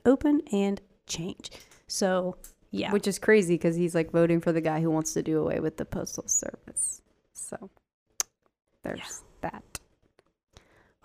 open 0.05 0.41
and 0.51 0.81
change. 1.05 1.51
So, 1.88 2.38
yeah. 2.71 2.91
Which 2.91 3.07
is 3.07 3.17
crazy 3.17 3.55
because 3.55 3.75
he's 3.75 3.95
like 3.95 4.11
voting 4.11 4.41
for 4.41 4.51
the 4.51 4.61
guy 4.61 4.81
who 4.81 4.91
wants 4.91 5.13
to 5.13 5.23
do 5.23 5.39
away 5.39 5.59
with 5.59 5.77
the 5.77 5.85
postal 5.85 6.27
service. 6.27 7.01
So 7.31 7.69
there's 8.83 9.23
that. 9.41 9.63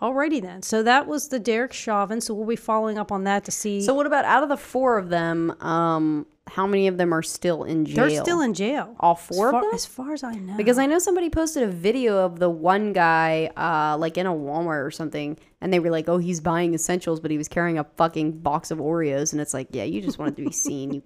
Alrighty 0.00 0.42
then. 0.42 0.62
So 0.62 0.82
that 0.82 1.06
was 1.06 1.28
the 1.28 1.38
Derek 1.38 1.72
Chauvin. 1.72 2.20
So 2.20 2.34
we'll 2.34 2.48
be 2.48 2.56
following 2.56 2.98
up 2.98 3.12
on 3.12 3.22
that 3.24 3.44
to 3.44 3.52
see. 3.52 3.80
So 3.82 3.94
what 3.94 4.06
about 4.06 4.24
out 4.24 4.42
of 4.42 4.48
the 4.48 4.56
four 4.56 4.98
of 4.98 5.08
them? 5.08 5.52
Um, 5.62 6.26
how 6.48 6.66
many 6.66 6.88
of 6.88 6.98
them 6.98 7.12
are 7.14 7.22
still 7.22 7.64
in 7.64 7.84
jail? 7.84 8.08
they're 8.08 8.22
still 8.22 8.40
in 8.40 8.52
jail. 8.52 8.94
all 9.00 9.14
four 9.14 9.50
far, 9.50 9.60
of 9.60 9.66
them. 9.66 9.74
As 9.74 9.86
far 9.86 10.12
as 10.12 10.22
I 10.22 10.34
know. 10.34 10.56
Because 10.56 10.78
I 10.78 10.86
know 10.86 10.98
somebody 10.98 11.30
posted 11.30 11.62
a 11.62 11.68
video 11.68 12.18
of 12.18 12.38
the 12.38 12.50
one 12.50 12.92
guy, 12.92 13.50
uh, 13.56 13.96
like 13.96 14.18
in 14.18 14.26
a 14.26 14.32
Walmart 14.32 14.84
or 14.84 14.90
something, 14.90 15.38
and 15.60 15.72
they 15.72 15.78
were 15.78 15.90
like, 15.90 16.08
"Oh, 16.08 16.18
he's 16.18 16.40
buying 16.40 16.74
essentials, 16.74 17.20
but 17.20 17.30
he 17.30 17.38
was 17.38 17.48
carrying 17.48 17.78
a 17.78 17.84
fucking 17.96 18.38
box 18.38 18.70
of 18.70 18.78
Oreos," 18.78 19.32
and 19.32 19.40
it's 19.40 19.54
like, 19.54 19.68
yeah, 19.70 19.84
you 19.84 20.00
just 20.02 20.18
wanted 20.18 20.36
to 20.36 20.44
be 20.44 20.52
seen. 20.52 20.94
You, 20.94 21.02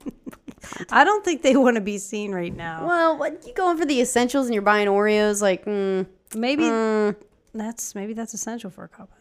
I 0.91 1.05
don't 1.05 1.25
think 1.25 1.43
they 1.43 1.57
want 1.57 1.77
to 1.77 1.83
be 1.83 1.99
seen 1.99 2.33
right 2.33 2.55
now. 2.55 2.87
well, 2.87 3.19
what, 3.19 3.47
you 3.47 3.55
going 3.55 3.77
for 3.77 3.85
the 3.85 4.01
essentials 4.01 4.47
and 4.47 4.55
you're 4.55 4.63
buying 4.63 4.89
Oreos? 4.89 5.43
Like, 5.43 5.65
mm, 5.65 6.07
Maybe 6.35 6.65
mm, 6.65 7.15
that's 7.55 7.95
maybe 7.95 8.13
that's 8.13 8.35
essential 8.35 8.71
for 8.71 8.85
a 8.85 8.89
couple. 8.89 9.17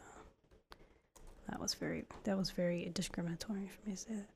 That 1.49 1.59
was 1.59 1.73
very 1.75 2.05
that 2.23 2.37
was 2.37 2.49
very 2.51 2.89
discriminatory 2.93 3.67
for 3.67 3.89
me 3.89 3.95
to 3.95 4.01
say 4.01 4.13
that. 4.15 4.29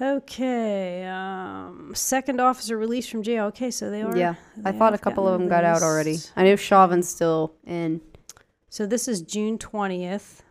Okay, 0.00 1.04
um, 1.06 1.92
second 1.94 2.40
officer 2.40 2.78
released 2.78 3.10
from 3.10 3.22
jail. 3.22 3.46
Okay, 3.46 3.70
so 3.70 3.90
they 3.90 4.00
are. 4.00 4.16
yeah, 4.16 4.34
I 4.64 4.72
thought 4.72 4.94
a 4.94 4.98
couple 4.98 5.28
of 5.28 5.38
them 5.38 5.48
got 5.48 5.62
out 5.62 5.82
already. 5.82 6.16
I 6.36 6.44
know 6.44 6.56
Chauvin's 6.56 7.06
still 7.08 7.54
in. 7.66 8.00
So 8.70 8.86
this 8.86 9.08
is 9.08 9.20
June 9.20 9.58
twentieth. 9.58 10.42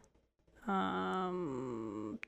Um, 0.68 2.20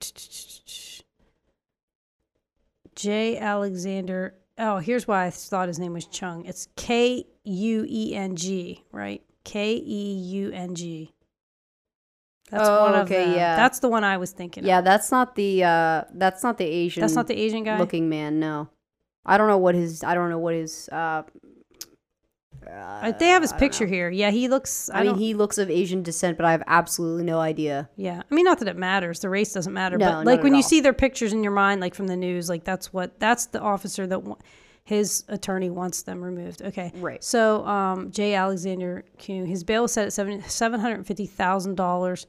J. 2.95 3.37
Alexander. 3.37 4.33
Oh, 4.57 4.77
here's 4.77 5.07
why 5.07 5.25
I 5.25 5.29
thought 5.29 5.67
his 5.67 5.79
name 5.79 5.93
was 5.93 6.05
Chung. 6.05 6.45
It's 6.45 6.67
K 6.75 7.25
U 7.43 7.85
E 7.87 8.15
N 8.15 8.35
G, 8.35 8.83
right? 8.91 9.21
K 9.43 9.75
E 9.75 10.13
U 10.13 10.51
N 10.51 10.73
G. 10.75 11.13
That's 12.51 12.67
Oh, 12.67 12.81
one 12.83 12.95
of 12.95 13.05
okay, 13.07 13.25
them. 13.25 13.35
yeah. 13.35 13.55
That's 13.55 13.79
the 13.79 13.87
one 13.89 14.03
I 14.03 14.17
was 14.17 14.31
thinking. 14.31 14.65
Yeah, 14.65 14.79
of. 14.79 14.85
that's 14.85 15.09
not 15.11 15.35
the 15.35 15.63
uh, 15.63 16.03
that's 16.13 16.43
not 16.43 16.57
the 16.57 16.65
Asian. 16.65 17.01
that's 17.01 17.15
not 17.15 17.27
the 17.27 17.35
Asian 17.39 17.63
guy. 17.63 17.79
looking 17.79 18.09
man. 18.09 18.39
No, 18.39 18.67
I 19.25 19.37
don't 19.37 19.47
know 19.47 19.57
what 19.57 19.73
his. 19.75 20.03
I 20.03 20.13
don't 20.13 20.29
know 20.29 20.39
what 20.39 20.53
his. 20.53 20.89
Uh, 20.89 21.23
Uh, 22.69 23.11
they 23.13 23.27
have 23.29 23.41
his 23.41 23.51
I 23.51 23.57
picture 23.57 23.87
here. 23.87 24.09
Yeah, 24.09 24.29
he 24.29 24.47
looks. 24.47 24.89
I, 24.93 24.99
I, 24.99 25.03
mean, 25.03 25.15
he 25.15 25.33
looks 25.33 25.57
of 25.57 25.69
Asian 25.69 26.03
descent, 26.03 26.37
but 26.37 26.45
I 26.45 26.51
have 26.51 26.63
absolutely 26.67 27.23
no 27.23 27.39
idea. 27.39 27.89
Yeah, 27.95 28.21
I 28.29 28.35
mean, 28.35 28.45
not 28.45 28.59
that 28.59 28.67
it 28.67 28.77
matters. 28.77 29.19
The 29.19 29.29
race 29.29 29.51
doesn't 29.53 29.73
matter. 29.73 29.97
No, 29.97 30.05
but 30.11 30.25
like 30.25 30.43
when 30.43 30.53
you 30.53 30.57
all. 30.57 30.63
see 30.69 30.79
their 30.79 30.93
pictures 30.93 31.33
in 31.33 31.43
your 31.43 31.53
mind, 31.53 31.81
like 31.81 31.95
from 31.95 32.07
the 32.07 32.15
news, 32.15 32.49
like 32.49 32.63
that's 32.63 32.93
what 32.93 33.19
that's 33.19 33.47
the 33.47 33.59
officer 33.59 34.05
that 34.07 34.21
his 34.83 35.23
attorney 35.27 35.69
wants 35.71 36.03
them 36.03 36.23
removed. 36.23 36.61
Okay, 36.61 36.91
Right. 36.95 37.23
So, 37.23 37.65
um, 37.65 38.11
J. 38.11 38.35
Alexander 38.35 39.05
Kueng, 39.17 39.47
his 39.47 39.63
bail 39.63 39.83
was 39.83 39.93
set 39.93 40.05
at 40.05 40.13
seven 40.13 40.41
seven 40.43 40.79
hundred 40.79 41.05
fifty 41.07 41.25
thousand 41.25 41.75
dollars, 41.75 42.27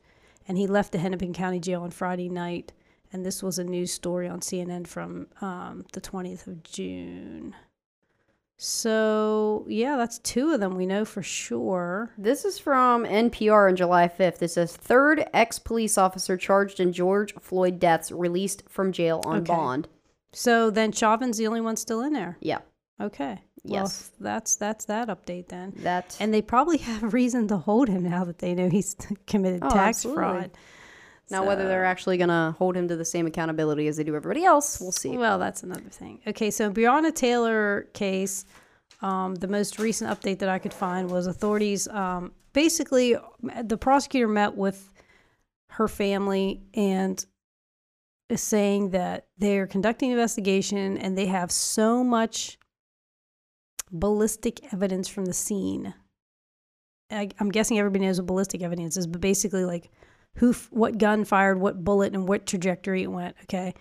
and 0.49 0.59
he 0.59 0.67
left 0.67 0.93
the 0.93 0.99
Hennepin 0.99 1.33
County 1.33 1.61
Jail 1.61 1.83
on 1.83 1.91
Friday 1.91 2.29
night. 2.29 2.73
And 3.15 3.27
this 3.27 3.43
was 3.43 3.59
a 3.59 3.65
news 3.65 3.93
story 3.93 4.27
on 4.27 4.41
CNN 4.41 4.87
from 4.87 5.27
um, 5.43 5.85
the 5.93 6.01
twentieth 6.01 6.47
of 6.47 6.63
June. 6.63 7.55
So 8.57 9.65
yeah, 9.69 9.97
that's 9.97 10.19
two 10.21 10.53
of 10.53 10.61
them 10.61 10.77
we 10.77 10.87
know 10.87 11.05
for 11.05 11.23
sure. 11.23 12.13
This 12.17 12.45
is 12.45 12.59
from 12.59 13.05
NPR 13.05 13.69
on 13.69 13.77
July 13.77 14.09
5th. 14.09 14.41
It 14.41 14.49
says 14.53 14.77
third 14.77 15.25
ex 15.35 15.59
police 15.59 15.99
officer 15.99 16.37
charged 16.37 16.79
in 16.81 16.93
George 16.93 17.35
Floyd 17.41 17.81
deaths 17.81 18.13
released 18.13 18.63
from 18.69 18.93
jail 18.93 19.21
on 19.27 19.39
Okay. 19.39 19.53
bond. 19.53 19.89
So 20.33 20.71
then 20.71 20.93
Chauvin's 20.93 21.39
the 21.39 21.47
only 21.49 21.61
one 21.61 21.77
still 21.77 22.01
in 22.03 22.13
there. 22.13 22.39
Yeah, 22.41 22.61
Okay. 23.01 23.41
Well, 23.65 23.83
Yes. 23.85 24.11
that's 24.19 24.57
that's 24.57 24.85
that 24.87 25.09
update 25.09 25.49
then. 25.49 25.73
that. 25.79 26.17
And 26.19 26.35
they 26.35 26.43
probably 26.43 26.79
have 26.79 27.13
reason 27.15 27.47
to 27.49 27.57
hold 27.59 27.89
him 27.89 28.03
now 28.03 28.25
that 28.25 28.39
they 28.39 28.55
know 28.55 28.69
he's 28.69 28.97
committed 29.27 29.61
Oh, 29.63 29.71
tax 29.71 29.99
absolutely. 29.99 30.23
fraud. 30.23 30.51
now, 31.31 31.47
whether 31.47 31.67
they're 31.69 31.85
actually 31.85 32.17
going 32.19 32.29
to 32.29 32.55
hold 32.59 32.77
him 32.77 32.89
to 32.89 32.97
the 32.97 33.05
same 33.05 33.27
accountability 33.27 33.87
as 33.87 33.97
they 33.97 34.05
do 34.05 34.15
everybody 34.17 34.45
else, 34.45 34.81
we'll 34.81 34.91
see. 34.93 35.17
Well, 35.17 35.39
that's 35.39 35.63
another 35.63 35.89
thing. 35.89 36.21
Okay, 36.27 36.51
so 36.51 36.71
Breonna 36.71 37.15
Taylor 37.15 37.83
case, 37.95 38.45
um, 39.01 39.37
the 39.37 39.49
most 39.49 39.79
recent 39.79 40.11
update 40.11 40.41
that 40.41 40.49
I 40.49 40.59
could 40.59 40.75
find 40.75 41.11
was 41.11 41.27
authorities 41.27 41.87
um, 41.89 42.33
basically 42.53 43.17
the 43.63 43.77
prosecutor 43.79 44.29
met 44.29 44.57
with 44.57 44.93
her 45.71 45.89
family 45.89 46.63
and 46.75 47.25
is 48.29 48.43
saying 48.43 48.91
that 48.91 49.27
they're 49.39 49.67
conducting 49.67 50.11
an 50.11 50.19
investigation 50.19 50.99
and 50.99 51.17
they 51.17 51.27
have 51.27 51.51
so 51.51 52.05
much 52.05 52.59
ballistic 53.93 54.73
evidence 54.73 55.09
from 55.09 55.27
the 55.27 55.33
scene. 55.33 55.95
I, 57.11 57.29
I'm 57.39 57.51
guessing 57.51 57.79
everybody 57.79 58.07
knows 58.07 58.19
what 58.19 58.27
ballistic 58.27 58.63
evidence 58.63 58.97
is, 58.97 59.07
but 59.07 59.21
basically 59.21 59.65
like 59.65 59.91
who, 60.37 60.51
f- 60.51 60.69
what 60.71 60.99
gun 60.99 61.25
fired, 61.25 61.61
what 61.61 61.85
bullet, 61.85 62.15
and 62.15 62.27
what 62.27 62.47
trajectory 62.47 63.03
it 63.03 63.11
went. 63.11 63.37
Okay 63.45 63.75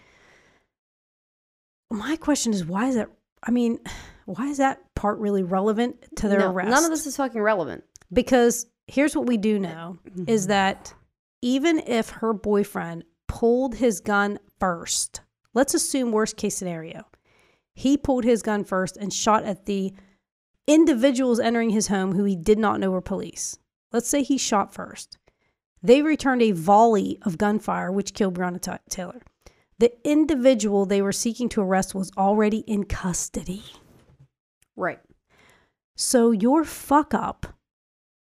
my 1.92 2.16
question 2.16 2.54
is 2.54 2.66
why 2.66 2.88
is 2.88 2.96
that 2.96 3.10
i 3.44 3.52
mean 3.52 3.78
why 4.26 4.48
is 4.48 4.58
that 4.58 4.82
part 4.96 5.20
really 5.20 5.44
relevant 5.44 5.98
to 6.16 6.28
their 6.30 6.40
No, 6.40 6.52
arrest 6.52 6.70
None 6.70 6.86
of 6.86 6.90
this 6.90 7.06
is 7.06 7.18
fucking 7.18 7.42
relevant. 7.42 7.84
because 8.14 8.66
here's 8.88 9.16
what 9.16 9.28
we 9.28 9.38
do 9.38 9.60
know 9.60 9.98
mm-hmm. 10.08 10.24
is 10.28 10.48
that 10.48 10.94
even 11.42 11.80
if 11.80 12.10
her 12.10 12.34
boyfriend 12.34 13.04
pulled 13.28 13.76
his 13.76 14.00
gun 14.00 14.40
first 14.60 15.22
let's 15.54 15.74
assume 15.74 16.12
worst 16.12 16.38
case 16.38 16.56
scenario 16.56 17.04
he 17.74 17.98
pulled 17.98 18.24
his 18.24 18.42
gun 18.42 18.64
first 18.64 18.98
and 18.98 19.14
shot 19.14 19.44
at 19.44 19.66
the 19.66 19.94
individuals 20.68 21.40
entering 21.40 21.70
his 21.72 21.88
home 21.88 22.14
who 22.14 22.24
he 22.24 22.36
did 22.36 22.60
not 22.60 22.80
know 22.80 22.92
were 22.92 23.02
police. 23.02 23.58
Let's 23.92 24.08
say 24.08 24.24
he 24.24 24.38
shot 24.38 24.74
first. 24.74 25.18
They 25.84 26.02
returned 26.02 26.42
a 26.44 26.52
volley 26.52 27.18
of 27.24 27.38
gunfire, 27.38 27.92
which 27.92 28.14
killed 28.14 28.36
Breonna 28.38 28.62
Ta- 28.62 28.80
Taylor. 28.90 29.22
The 29.80 29.92
individual 30.08 30.86
they 30.86 31.02
were 31.02 31.12
seeking 31.12 31.50
to 31.50 31.62
arrest 31.62 31.96
was 31.96 32.12
already 32.18 32.60
in 32.60 32.84
custody. 32.84 33.64
Right. 34.76 35.00
So 35.98 36.32
your 36.32 36.64
fuck 36.64 37.14
up 37.14 37.48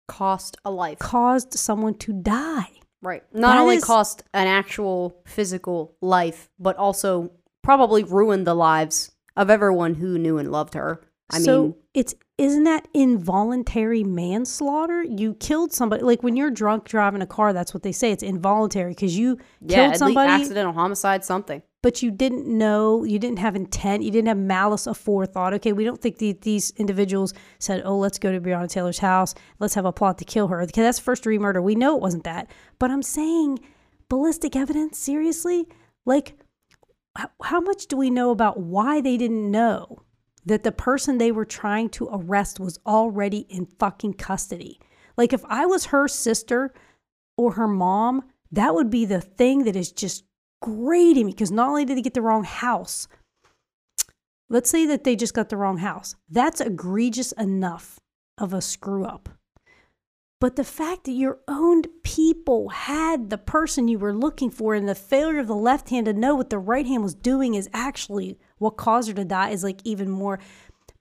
Cost 0.07 0.57
a 0.65 0.71
life. 0.71 0.99
caused 0.99 1.53
someone 1.53 1.95
to 1.99 2.13
die. 2.13 2.69
Right. 3.01 3.23
Not 3.33 3.55
That 3.55 3.61
only 3.61 3.75
is- 3.77 3.83
cost 3.83 4.23
an 4.33 4.47
actual 4.47 5.21
physical 5.25 5.95
life, 6.01 6.49
but 6.57 6.77
also 6.77 7.31
probably 7.63 8.03
ruined 8.03 8.47
the 8.47 8.53
lives 8.55 9.11
of 9.35 9.49
everyone 9.49 9.95
who 9.95 10.17
knew 10.17 10.37
and 10.37 10.51
loved 10.51 10.73
her. 10.73 11.01
I 11.29 11.39
so 11.39 11.63
mean, 11.63 11.75
it's 11.93 12.15
isn't 12.37 12.63
that 12.63 12.87
involuntary 12.93 14.03
manslaughter? 14.03 15.03
You 15.03 15.35
killed 15.35 15.71
somebody. 15.71 16.03
Like 16.03 16.23
when 16.23 16.35
you're 16.35 16.51
drunk 16.51 16.85
driving 16.85 17.21
a 17.21 17.27
car, 17.27 17.53
that's 17.53 17.73
what 17.73 17.83
they 17.83 17.91
say. 17.91 18.11
It's 18.11 18.23
involuntary 18.23 18.91
because 18.91 19.17
you 19.17 19.37
yeah, 19.61 19.75
killed 19.75 19.97
somebody, 19.97 20.29
accidental 20.31 20.73
homicide, 20.73 21.23
something. 21.23 21.61
but 21.81 22.01
you 22.01 22.11
didn't 22.11 22.47
know, 22.47 23.03
you 23.03 23.19
didn't 23.19 23.39
have 23.39 23.55
intent, 23.55 24.03
you 24.03 24.11
didn't 24.11 24.27
have 24.27 24.37
malice 24.37 24.87
aforethought. 24.87 25.53
Okay, 25.53 25.71
we 25.71 25.83
don't 25.83 26.01
think 26.01 26.17
the, 26.17 26.33
these 26.41 26.71
individuals 26.71 27.33
said, 27.59 27.83
"Oh, 27.85 27.97
let's 27.97 28.17
go 28.17 28.31
to 28.31 28.41
Breonna 28.41 28.67
Taylor's 28.67 28.99
house, 28.99 29.35
let's 29.59 29.75
have 29.75 29.85
a 29.85 29.93
plot 29.93 30.17
to 30.17 30.25
kill 30.25 30.47
her." 30.47 30.61
Okay, 30.63 30.81
that's 30.81 30.99
first 30.99 31.23
degree 31.23 31.37
murder. 31.37 31.61
We 31.61 31.75
know 31.75 31.95
it 31.95 32.01
wasn't 32.01 32.23
that. 32.23 32.49
But 32.79 32.91
I'm 32.91 33.03
saying, 33.03 33.59
ballistic 34.09 34.55
evidence. 34.55 34.97
Seriously, 34.97 35.67
like, 36.05 36.33
how, 37.15 37.59
much 37.59 37.87
do 37.87 37.97
we 37.97 38.09
know 38.09 38.31
about 38.31 38.59
why 38.59 39.01
they 39.01 39.17
didn't 39.17 39.51
know 39.51 40.03
that 40.45 40.63
the 40.63 40.71
person 40.71 41.17
they 41.17 41.31
were 41.31 41.45
trying 41.45 41.89
to 41.89 42.09
arrest 42.11 42.59
was 42.59 42.79
already 42.85 43.45
in 43.49 43.65
fucking 43.65 44.13
custody? 44.13 44.79
Like, 45.17 45.33
if 45.33 45.43
I 45.45 45.65
was 45.65 45.85
her 45.85 46.07
sister 46.07 46.73
or 47.37 47.53
her 47.53 47.67
mom, 47.67 48.23
that 48.51 48.73
would 48.73 48.89
be 48.89 49.05
the 49.05 49.21
thing 49.21 49.63
that 49.65 49.75
is 49.75 49.91
just 49.91 50.23
grating 50.61 51.25
me 51.25 51.31
because 51.31 51.51
not 51.51 51.69
only 51.69 51.85
did 51.85 51.97
they 51.97 52.01
get 52.01 52.13
the 52.13 52.21
wrong 52.21 52.43
house, 52.43 53.07
let's 54.49 54.69
say 54.69 54.85
that 54.85 55.03
they 55.03 55.15
just 55.15 55.33
got 55.33 55.49
the 55.49 55.57
wrong 55.57 55.77
house. 55.77 56.15
That's 56.29 56.61
egregious 56.61 57.31
enough 57.33 57.99
of 58.37 58.53
a 58.53 58.61
screw 58.61 59.05
up. 59.05 59.29
But 60.41 60.55
the 60.55 60.63
fact 60.63 61.03
that 61.03 61.11
your 61.11 61.37
own 61.47 61.83
people 62.01 62.69
had 62.69 63.29
the 63.29 63.37
person 63.37 63.87
you 63.87 63.99
were 63.99 64.11
looking 64.11 64.49
for 64.49 64.73
and 64.73 64.89
the 64.89 64.95
failure 64.95 65.37
of 65.37 65.45
the 65.45 65.55
left 65.55 65.91
hand 65.91 66.07
to 66.07 66.13
know 66.13 66.33
what 66.33 66.49
the 66.49 66.57
right 66.57 66.87
hand 66.87 67.03
was 67.03 67.13
doing 67.13 67.53
is 67.53 67.69
actually 67.73 68.39
what 68.57 68.75
caused 68.75 69.07
her 69.09 69.13
to 69.13 69.23
die 69.23 69.51
is 69.51 69.63
like 69.63 69.81
even 69.83 70.09
more. 70.09 70.39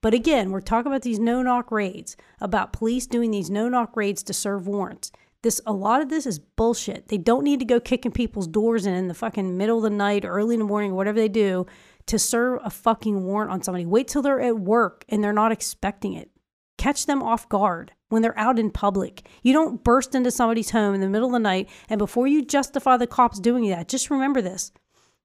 But 0.02 0.12
again, 0.12 0.50
we're 0.50 0.60
talking 0.60 0.92
about 0.92 1.00
these 1.00 1.18
no 1.18 1.40
knock 1.40 1.70
raids, 1.70 2.18
about 2.38 2.74
police 2.74 3.06
doing 3.06 3.30
these 3.30 3.48
no 3.48 3.70
knock 3.70 3.96
raids 3.96 4.22
to 4.24 4.34
serve 4.34 4.68
warrants. 4.68 5.10
This 5.40 5.58
a 5.64 5.72
lot 5.72 6.02
of 6.02 6.10
this 6.10 6.26
is 6.26 6.38
bullshit. 6.38 7.08
They 7.08 7.16
don't 7.16 7.44
need 7.44 7.60
to 7.60 7.64
go 7.64 7.80
kicking 7.80 8.12
people's 8.12 8.46
doors 8.46 8.84
in 8.84 8.92
in 8.92 9.08
the 9.08 9.14
fucking 9.14 9.56
middle 9.56 9.78
of 9.78 9.84
the 9.84 9.88
night, 9.90 10.26
early 10.26 10.54
in 10.54 10.60
the 10.60 10.66
morning, 10.66 10.94
whatever 10.94 11.18
they 11.18 11.28
do, 11.28 11.64
to 12.04 12.18
serve 12.18 12.60
a 12.62 12.68
fucking 12.68 13.24
warrant 13.24 13.50
on 13.50 13.62
somebody. 13.62 13.86
Wait 13.86 14.06
till 14.06 14.20
they're 14.20 14.38
at 14.42 14.58
work 14.58 15.06
and 15.08 15.24
they're 15.24 15.32
not 15.32 15.50
expecting 15.50 16.12
it. 16.12 16.30
Catch 16.76 17.06
them 17.06 17.22
off 17.22 17.48
guard 17.48 17.92
when 18.10 18.20
they're 18.22 18.38
out 18.38 18.58
in 18.58 18.70
public. 18.70 19.26
You 19.42 19.52
don't 19.54 19.82
burst 19.82 20.14
into 20.14 20.30
somebody's 20.30 20.70
home 20.70 20.94
in 20.94 21.00
the 21.00 21.08
middle 21.08 21.28
of 21.28 21.32
the 21.32 21.38
night 21.38 21.68
and 21.88 21.98
before 21.98 22.26
you 22.26 22.44
justify 22.44 22.96
the 22.98 23.06
cops 23.06 23.40
doing 23.40 23.68
that, 23.70 23.88
just 23.88 24.10
remember 24.10 24.42
this. 24.42 24.70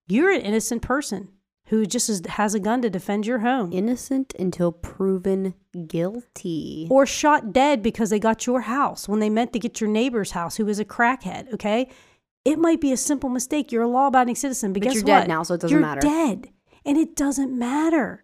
You're 0.07 0.31
an 0.31 0.41
innocent 0.41 0.81
person 0.81 1.29
who 1.69 1.85
just 1.87 2.27
has 2.27 2.53
a 2.53 2.59
gun 2.59 2.83
to 2.83 2.89
defend 2.91 3.25
your 3.25 3.39
home. 3.39 3.73
Innocent 3.73 4.35
until 4.37 4.71
proven 4.71 5.55
guilty. 5.87 6.87
or 6.91 7.05
shot 7.07 7.51
dead 7.51 7.81
because 7.81 8.11
they 8.11 8.19
got 8.19 8.45
your 8.45 8.61
house 8.61 9.09
when 9.09 9.19
they 9.19 9.29
meant 9.31 9.51
to 9.53 9.59
get 9.59 9.81
your 9.81 9.89
neighbor's 9.89 10.31
house 10.31 10.57
who 10.57 10.65
was 10.65 10.79
a 10.79 10.85
crackhead, 10.85 11.51
okay? 11.53 11.89
It 12.45 12.59
might 12.59 12.79
be 12.79 12.91
a 12.91 12.97
simple 12.97 13.29
mistake. 13.29 13.71
You're 13.71 13.81
a 13.81 13.87
law 13.87 14.07
abiding 14.07 14.35
citizen, 14.35 14.73
but, 14.73 14.81
But 14.81 14.85
guess 14.85 14.95
you're 14.95 15.03
what? 15.05 15.21
dead 15.21 15.27
now, 15.27 15.41
so 15.41 15.55
it 15.55 15.61
doesn't 15.61 15.73
you're 15.73 15.81
matter. 15.81 16.01
dead. 16.01 16.49
And 16.85 16.97
it 16.97 17.15
doesn't 17.15 17.57
matter. 17.57 18.21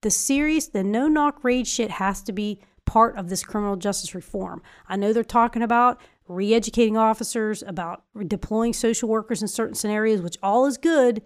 The 0.00 0.10
serious, 0.10 0.66
the 0.66 0.82
no 0.82 1.06
knock 1.06 1.44
raid 1.44 1.68
shit 1.68 1.92
has 1.92 2.20
to 2.22 2.32
be 2.32 2.60
part 2.86 3.16
of 3.16 3.28
this 3.28 3.44
criminal 3.44 3.76
justice 3.76 4.14
reform. 4.14 4.62
I 4.88 4.96
know 4.96 5.12
they're 5.12 5.24
talking 5.24 5.62
about 5.62 6.00
re 6.28 6.54
educating 6.54 6.96
officers, 6.96 7.62
about 7.66 8.04
deploying 8.26 8.72
social 8.72 9.08
workers 9.08 9.42
in 9.42 9.48
certain 9.48 9.74
scenarios, 9.74 10.22
which 10.22 10.38
all 10.42 10.66
is 10.66 10.76
good, 10.76 11.22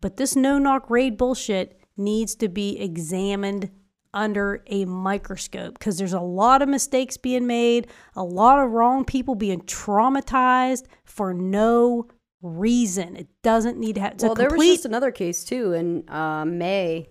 but 0.00 0.16
this 0.16 0.36
no 0.36 0.58
knock 0.58 0.90
raid 0.90 1.16
bullshit 1.16 1.80
needs 1.96 2.34
to 2.36 2.48
be 2.48 2.78
examined 2.78 3.70
under 4.12 4.62
a 4.68 4.84
microscope 4.86 5.78
because 5.78 5.98
there's 5.98 6.14
a 6.14 6.20
lot 6.20 6.62
of 6.62 6.68
mistakes 6.68 7.16
being 7.16 7.46
made, 7.46 7.86
a 8.14 8.24
lot 8.24 8.58
of 8.58 8.70
wrong 8.70 9.04
people 9.04 9.34
being 9.34 9.60
traumatized 9.62 10.84
for 11.04 11.34
no 11.34 12.08
reason. 12.40 13.14
It 13.16 13.28
doesn't 13.42 13.78
need 13.78 13.96
to 13.96 14.00
have. 14.00 14.14
Well, 14.20 14.32
a 14.32 14.34
there 14.34 14.50
was 14.50 14.66
just 14.66 14.84
another 14.86 15.10
case 15.10 15.44
too 15.44 15.72
in 15.72 16.08
uh, 16.08 16.44
May 16.46 17.08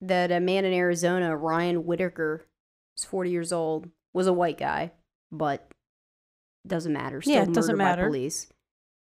that 0.00 0.32
a 0.32 0.40
man 0.40 0.64
in 0.64 0.72
Arizona, 0.72 1.36
Ryan 1.36 1.84
Whitaker, 1.84 2.47
was 2.98 3.04
40 3.04 3.30
years 3.30 3.52
old, 3.52 3.88
was 4.12 4.26
a 4.26 4.32
white 4.32 4.58
guy, 4.58 4.92
but 5.30 5.70
doesn't 6.66 6.92
matter. 6.92 7.22
Still 7.22 7.34
Yeah, 7.34 7.42
it 7.42 7.52
doesn't 7.52 7.76
matter. 7.76 8.06
police. 8.06 8.48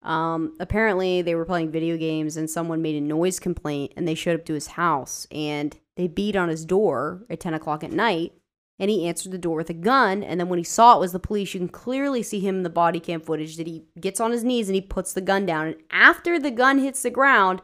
Um, 0.04 0.56
apparently, 0.60 1.22
they 1.22 1.36
were 1.36 1.46
playing 1.46 1.72
video 1.72 1.98
games 1.98 2.38
and 2.38 2.50
someone 2.50 2.82
made 2.82 2.96
a 2.96 3.02
noise 3.02 3.40
complaint 3.40 3.94
and 3.98 4.08
they 4.08 4.16
showed 4.16 4.40
up 4.40 4.46
to 4.46 4.54
his 4.54 4.68
house 4.68 5.26
and 5.32 5.78
they 5.96 6.08
beat 6.08 6.36
on 6.36 6.50
his 6.50 6.66
door 6.66 7.26
at 7.30 7.40
10 7.40 7.56
o'clock 7.56 7.84
at 7.84 7.92
night 7.92 8.34
and 8.80 8.92
he 8.92 9.08
answered 9.08 9.32
the 9.32 9.40
door 9.40 9.58
with 9.58 9.72
a 9.72 9.74
gun. 9.74 10.24
And 10.24 10.40
then 10.40 10.50
when 10.50 10.60
he 10.60 10.64
saw 10.64 10.96
it 10.96 11.00
was 11.00 11.12
the 11.12 11.20
police, 11.20 11.54
you 11.54 11.60
can 11.60 11.68
clearly 11.68 12.22
see 12.22 12.40
him 12.40 12.58
in 12.58 12.64
the 12.64 12.70
body 12.70 13.00
cam 13.00 13.22
footage 13.22 13.58
that 13.58 13.68
he 13.68 13.86
gets 14.00 14.20
on 14.20 14.32
his 14.32 14.44
knees 14.44 14.70
and 14.70 14.76
he 14.76 14.82
puts 14.82 15.14
the 15.14 15.22
gun 15.22 15.46
down. 15.48 15.68
And 15.68 15.78
after 15.90 16.40
the 16.40 16.52
gun 16.52 16.78
hits 16.78 17.02
the 17.02 17.10
ground, 17.10 17.62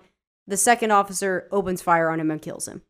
the 0.47 0.57
second 0.57 0.91
officer 0.91 1.47
opens 1.51 1.83
fire 1.83 2.09
on 2.09 2.19
him 2.19 2.31
and 2.31 2.41
kills 2.41 2.67
him. 2.67 2.81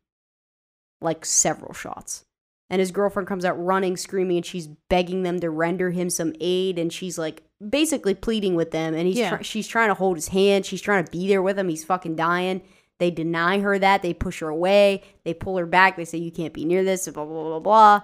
Like 1.02 1.26
several 1.26 1.74
shots. 1.74 2.24
And 2.70 2.80
his 2.80 2.90
girlfriend 2.90 3.28
comes 3.28 3.44
out 3.44 3.62
running, 3.62 3.96
screaming, 3.96 4.38
and 4.38 4.46
she's 4.46 4.66
begging 4.88 5.22
them 5.22 5.38
to 5.40 5.50
render 5.50 5.90
him 5.90 6.08
some 6.10 6.32
aid. 6.40 6.78
And 6.78 6.92
she's 6.92 7.18
like 7.18 7.42
basically 7.68 8.14
pleading 8.14 8.54
with 8.54 8.70
them. 8.70 8.94
And 8.94 9.06
he's 9.06 9.18
Yeah. 9.18 9.28
try- 9.30 9.42
she's 9.42 9.68
trying 9.68 9.88
to 9.88 9.94
hold 9.94 10.16
his 10.16 10.28
hand. 10.28 10.64
She's 10.66 10.80
trying 10.80 11.04
to 11.04 11.10
be 11.10 11.28
there 11.28 11.42
with 11.42 11.58
him. 11.58 11.68
He's 11.68 11.84
fucking 11.84 12.16
dying. 12.16 12.62
They 12.98 13.10
deny 13.10 13.58
her 13.58 13.78
that. 13.78 14.02
They 14.02 14.14
push 14.14 14.40
her 14.40 14.48
away. 14.48 15.02
They 15.24 15.34
pull 15.34 15.58
her 15.58 15.66
back. 15.66 15.96
They 15.96 16.04
say, 16.06 16.18
You 16.18 16.30
can't 16.32 16.54
be 16.54 16.64
near 16.64 16.82
this, 16.84 17.06
blah, 17.08 17.24
blah, 17.24 17.34
blah, 17.42 17.50
blah. 17.50 17.60
blah. 17.60 18.02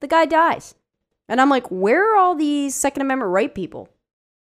The 0.00 0.08
guy 0.08 0.24
dies. 0.26 0.74
And 1.28 1.40
I'm 1.40 1.50
like, 1.50 1.68
Where 1.70 2.12
are 2.12 2.16
all 2.16 2.34
these 2.34 2.74
Second 2.74 3.02
Amendment 3.02 3.30
right 3.30 3.54
people? 3.54 3.88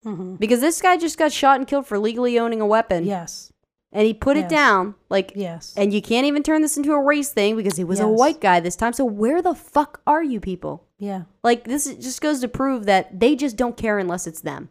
Mhm. 0.05 0.37
Because 0.39 0.61
this 0.61 0.79
guy 0.81 0.97
just 0.97 1.17
got 1.17 1.31
shot 1.31 1.57
and 1.57 1.67
killed 1.67 1.87
for 1.87 1.97
legally 1.97 2.37
owning 2.37 2.61
a 2.61 2.67
weapon. 2.67 3.05
Yes. 3.05 3.51
And 3.95 4.05
he 4.05 4.13
put 4.13 4.35
Yes. 4.35 4.45
it 4.45 4.49
down. 4.53 4.95
Like, 5.09 5.31
Yes. 5.35 5.73
and 5.77 5.93
you 5.93 6.01
can't 6.01 6.25
even 6.27 6.43
turn 6.43 6.61
this 6.61 6.75
into 6.75 6.91
a 6.91 7.01
race 7.01 7.29
thing 7.31 7.55
because 7.55 7.77
he 7.77 7.83
was 7.85 8.01
a 8.01 8.07
white 8.07 8.41
guy 8.41 8.59
this 8.59 8.75
time. 8.75 8.91
So 8.93 9.05
where 9.05 9.41
the 9.41 9.55
fuck 9.55 10.01
are 10.05 10.21
you 10.23 10.39
people? 10.41 10.83
yeah. 10.99 11.23
Like, 11.43 11.63
this 11.63 11.85
just 11.95 12.21
goes 12.21 12.39
to 12.41 12.47
prove 12.49 12.85
that 12.85 13.19
they 13.19 13.35
just 13.35 13.55
don't 13.57 13.77
care 13.77 13.97
unless 13.97 14.27
it's 14.27 14.41
them. 14.41 14.67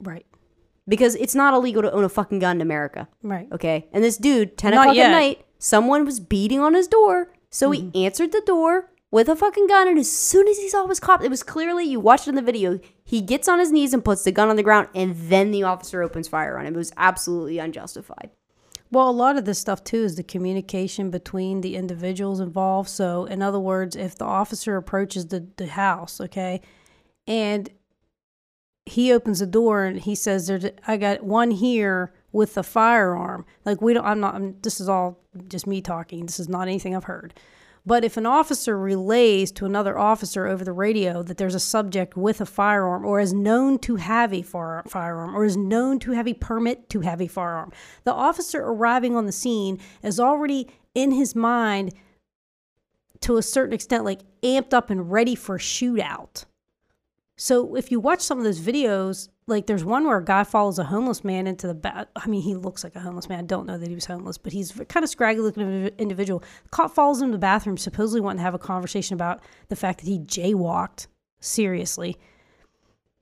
Right. 0.00 0.24
Because 0.88 1.14
it's 1.16 1.34
not 1.34 1.54
illegal 1.54 1.82
to 1.82 1.92
own 1.92 2.02
a 2.04 2.08
fucking 2.08 2.38
gun 2.40 2.56
in 2.56 2.62
America. 2.62 3.08
Right. 3.22 3.46
Okay. 3.52 3.88
And 3.92 4.02
this 4.02 4.16
dude, 4.16 4.56
10 4.56 4.72
Not 4.74 4.80
o'clock 4.82 4.96
yet. 4.96 5.10
at 5.10 5.12
night, 5.12 5.44
someone 5.58 6.04
was 6.06 6.18
beating 6.18 6.60
on 6.60 6.72
his 6.74 6.88
door. 6.88 7.30
So 7.50 7.70
Mm-hmm. 7.70 7.90
he 7.92 8.06
answered 8.06 8.32
the 8.32 8.42
door 8.46 8.90
with 9.10 9.28
a 9.28 9.36
fucking 9.36 9.66
gun. 9.66 9.86
And 9.86 9.98
as 9.98 10.10
soon 10.10 10.48
as 10.48 10.56
he 10.58 10.68
saw 10.70 10.86
his 10.86 10.98
cop, 10.98 11.22
it 11.22 11.28
was 11.30 11.42
clearly, 11.42 11.84
you 11.84 12.00
watched 12.00 12.26
it 12.26 12.30
in 12.30 12.36
the 12.36 12.42
video, 12.42 12.80
he 13.04 13.20
gets 13.20 13.48
on 13.48 13.58
his 13.58 13.70
knees 13.70 13.92
and 13.94 14.02
puts 14.04 14.24
the 14.24 14.32
gun 14.32 14.48
on 14.48 14.56
the 14.56 14.62
ground. 14.62 14.88
And 14.94 15.14
then 15.14 15.50
the 15.50 15.62
officer 15.62 16.02
opens 16.02 16.26
fire 16.28 16.58
on 16.58 16.64
him. 16.66 16.74
It 16.74 16.78
was 16.78 16.92
absolutely 16.96 17.58
unjustified. 17.58 18.30
Well, 18.92 19.08
a 19.08 19.10
lot 19.10 19.38
of 19.38 19.46
this 19.46 19.58
stuff 19.58 19.82
too 19.82 20.04
is 20.04 20.16
the 20.16 20.22
communication 20.22 21.10
between 21.10 21.62
the 21.62 21.76
individuals 21.76 22.40
involved. 22.40 22.90
So, 22.90 23.24
in 23.24 23.40
other 23.40 23.58
words, 23.58 23.96
if 23.96 24.16
the 24.16 24.26
officer 24.26 24.76
approaches 24.76 25.28
the, 25.28 25.48
the 25.56 25.66
house, 25.66 26.20
okay, 26.20 26.60
and 27.26 27.70
he 28.84 29.10
opens 29.10 29.38
the 29.38 29.46
door 29.46 29.84
and 29.84 29.98
he 29.98 30.14
says, 30.14 30.46
"There's, 30.46 30.66
I 30.86 30.98
got 30.98 31.24
one 31.24 31.52
here 31.52 32.12
with 32.32 32.58
a 32.58 32.62
firearm." 32.62 33.46
Like 33.64 33.80
we 33.80 33.94
don't, 33.94 34.04
I'm 34.04 34.20
not. 34.20 34.34
I'm, 34.34 34.60
this 34.60 34.78
is 34.78 34.90
all 34.90 35.18
just 35.48 35.66
me 35.66 35.80
talking. 35.80 36.26
This 36.26 36.38
is 36.38 36.50
not 36.50 36.68
anything 36.68 36.94
I've 36.94 37.04
heard. 37.04 37.32
But 37.84 38.04
if 38.04 38.16
an 38.16 38.26
officer 38.26 38.78
relays 38.78 39.50
to 39.52 39.66
another 39.66 39.98
officer 39.98 40.46
over 40.46 40.64
the 40.64 40.72
radio 40.72 41.22
that 41.24 41.36
there's 41.36 41.54
a 41.54 41.60
subject 41.60 42.16
with 42.16 42.40
a 42.40 42.46
firearm 42.46 43.04
or 43.04 43.18
is 43.18 43.32
known 43.32 43.78
to 43.80 43.96
have 43.96 44.32
a 44.32 44.42
fire, 44.42 44.84
firearm 44.86 45.36
or 45.36 45.44
is 45.44 45.56
known 45.56 45.98
to 46.00 46.12
have 46.12 46.28
a 46.28 46.34
permit 46.34 46.88
to 46.90 47.00
have 47.00 47.20
a 47.20 47.26
firearm, 47.26 47.72
the 48.04 48.12
officer 48.12 48.62
arriving 48.62 49.16
on 49.16 49.26
the 49.26 49.32
scene 49.32 49.80
is 50.02 50.20
already 50.20 50.68
in 50.94 51.10
his 51.10 51.34
mind 51.34 51.92
to 53.20 53.36
a 53.36 53.42
certain 53.42 53.72
extent 53.72 54.04
like 54.04 54.20
amped 54.42 54.72
up 54.72 54.90
and 54.90 55.10
ready 55.10 55.34
for 55.34 55.56
a 55.56 55.60
shootout. 55.60 56.44
So 57.36 57.74
if 57.74 57.90
you 57.90 57.98
watch 57.98 58.20
some 58.20 58.38
of 58.38 58.44
those 58.44 58.60
videos, 58.60 59.28
like 59.52 59.66
there's 59.66 59.84
one 59.84 60.04
where 60.04 60.18
a 60.18 60.24
guy 60.24 60.42
follows 60.42 60.80
a 60.80 60.84
homeless 60.84 61.22
man 61.22 61.46
into 61.46 61.68
the 61.68 61.74
bath. 61.74 62.08
I 62.16 62.26
mean, 62.26 62.42
he 62.42 62.56
looks 62.56 62.82
like 62.82 62.96
a 62.96 63.00
homeless 63.00 63.28
man. 63.28 63.38
I 63.38 63.42
don't 63.42 63.66
know 63.66 63.78
that 63.78 63.88
he 63.88 63.94
was 63.94 64.06
homeless, 64.06 64.36
but 64.38 64.52
he's 64.52 64.72
kind 64.88 65.04
of 65.04 65.10
scraggly 65.10 65.42
looking 65.42 65.62
indiv- 65.62 65.98
individual. 65.98 66.42
cop 66.72 66.92
follows 66.92 67.22
him 67.22 67.28
to 67.28 67.32
the 67.32 67.38
bathroom, 67.38 67.76
supposedly 67.76 68.20
wanting 68.20 68.38
to 68.38 68.42
have 68.42 68.54
a 68.54 68.58
conversation 68.58 69.14
about 69.14 69.40
the 69.68 69.76
fact 69.76 70.00
that 70.00 70.06
he 70.06 70.18
jaywalked. 70.18 71.06
Seriously. 71.40 72.16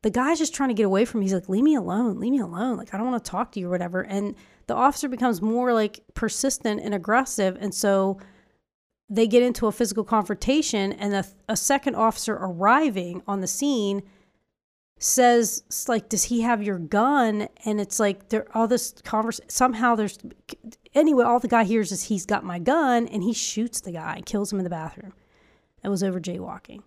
The 0.03 0.11
guy's 0.11 0.39
just 0.39 0.55
trying 0.55 0.71
to 0.71 0.75
get 0.75 0.87
away 0.87 1.05
from 1.05 1.21
him. 1.21 1.25
He's 1.25 1.35
like, 1.35 1.51
leave 1.51 1.65
me 1.65 1.75
alone, 1.75 2.19
leave 2.19 2.33
me 2.33 2.41
alone. 2.41 2.79
Like, 2.79 2.95
I 2.95 2.97
don't 2.97 3.11
want 3.11 3.23
to 3.23 3.31
talk 3.31 3.53
to 3.53 3.61
you 3.61 3.67
or 3.67 3.71
whatever. 3.71 4.01
And 4.01 4.35
the 4.67 4.75
officer 4.75 5.09
becomes 5.09 5.43
more 5.43 5.75
like 5.75 6.01
persistent 6.15 6.81
and 6.81 6.95
aggressive. 6.95 7.59
And 7.61 7.75
so 7.75 8.19
they 9.11 9.27
get 9.27 9.43
into 9.43 9.67
a 9.67 9.73
physical 9.73 10.05
confrontation, 10.05 10.93
and 10.93 11.13
a, 11.13 11.25
a 11.49 11.57
second 11.57 11.97
officer 11.97 12.35
arriving 12.35 13.23
on 13.27 13.41
the 13.41 13.49
scene 13.49 14.03
says 15.01 15.65
like 15.89 16.09
does 16.09 16.25
he 16.25 16.43
have 16.43 16.63
your 16.63 16.79
gun? 16.79 17.49
And 17.65 17.81
it's 17.81 17.99
like 17.99 18.29
there 18.29 18.47
all 18.55 18.69
this 18.69 18.95
converse 19.03 19.41
somehow 19.49 19.97
there's 19.97 20.19
anyway 20.95 21.25
all 21.25 21.41
the 21.41 21.49
guy 21.49 21.65
hears 21.65 21.91
is 21.91 22.05
he's 22.05 22.27
got 22.27 22.45
my 22.45 22.59
gun 22.59 23.09
and 23.09 23.25
he 23.25 23.33
shoots 23.33 23.81
the 23.81 23.93
guy 23.93 24.17
and 24.17 24.27
kills 24.27 24.53
him 24.53 24.61
in 24.61 24.65
the 24.65 24.71
bathroom. 24.71 25.15
It 25.83 25.89
was 25.89 26.05
over 26.05 26.21
jaywalking. 26.21 26.83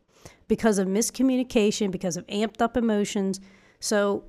Because 0.48 0.78
of 0.78 0.88
miscommunication 0.88 1.90
because 1.90 2.16
of 2.16 2.26
amped 2.28 2.62
up 2.62 2.78
emotions. 2.78 3.42
So 3.80 4.24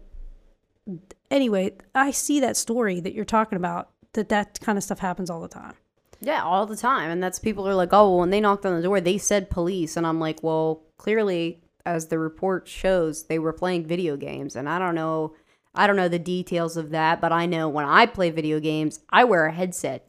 anyway 1.31 1.73
i 1.95 2.11
see 2.11 2.41
that 2.41 2.59
story 2.59 3.01
that 3.01 3.15
you're 3.15 3.25
talking 3.25 3.57
about 3.57 3.89
that 4.15 4.29
that 4.29 4.61
kind 4.61 4.77
of 4.77 4.85
stuff 4.85 4.99
happens 4.99 5.29
all 5.29 5.41
the 5.41 5.49
time. 5.49 5.75
Yeah, 6.21 6.43
all 6.43 6.65
the 6.65 6.77
time. 6.77 7.11
And 7.11 7.23
that's 7.23 7.39
people 7.39 7.69
are 7.69 7.75
like, 7.75 7.93
oh, 7.93 8.09
well, 8.09 8.19
when 8.21 8.31
they 8.31 8.41
knocked 8.41 8.65
on 8.65 8.75
the 8.75 8.83
door, 8.83 9.01
they 9.01 9.19
said 9.19 9.51
police. 9.51 9.97
And 9.97 10.07
I'm 10.07 10.19
like, 10.19 10.43
well, 10.43 10.83
clearly, 10.97 11.61
as 11.87 12.07
the 12.09 12.19
report 12.19 12.67
shows, 12.69 13.25
they 13.25 13.39
were 13.39 13.53
playing 13.53 13.87
video 13.87 14.17
games. 14.17 14.57
And 14.57 14.69
I 14.69 14.79
don't 14.79 14.95
know, 14.95 15.35
I 15.75 15.87
don't 15.87 15.97
know 15.97 16.09
the 16.09 16.19
details 16.19 16.77
of 16.77 16.91
that, 16.91 17.21
but 17.21 17.33
I 17.33 17.47
know 17.47 17.69
when 17.69 17.85
I 17.85 18.07
play 18.07 18.31
video 18.31 18.61
games, 18.61 19.01
I 19.11 19.25
wear 19.25 19.47
a 19.47 19.53
headset. 19.53 20.09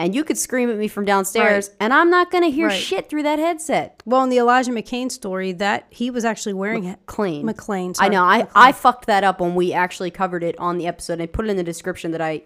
And 0.00 0.14
you 0.14 0.22
could 0.22 0.38
scream 0.38 0.70
at 0.70 0.76
me 0.76 0.86
from 0.86 1.04
downstairs, 1.04 1.70
and 1.80 1.92
I'm 1.92 2.08
not 2.08 2.30
going 2.30 2.44
to 2.44 2.50
hear 2.50 2.68
Right. 2.68 2.80
shit 2.80 3.08
through 3.08 3.24
that 3.24 3.40
headset. 3.40 4.00
well 4.06 4.22
in 4.22 4.30
the 4.30 4.36
elijah 4.38 4.70
mccain 4.70 5.10
story 5.10 5.50
that 5.50 5.86
he 5.90 6.08
was 6.08 6.24
actually 6.24 6.52
wearing 6.52 6.84
it 6.84 7.00
Clean. 7.06 7.44
mcclain 7.44 7.96
I 7.98 8.08
know. 8.08 8.22
I, 8.24 8.42
McClain. 8.42 8.50
I 8.54 8.72
fucked 8.72 9.06
that 9.06 9.24
up 9.24 9.40
when 9.40 9.56
we 9.56 9.72
actually 9.72 10.12
covered 10.12 10.44
it 10.44 10.56
on 10.60 10.78
the 10.78 10.86
episode. 10.86 11.20
I 11.20 11.26
put 11.26 11.46
it 11.46 11.48
in 11.50 11.56
the 11.56 11.64
description 11.64 12.12
that 12.12 12.20
I 12.20 12.42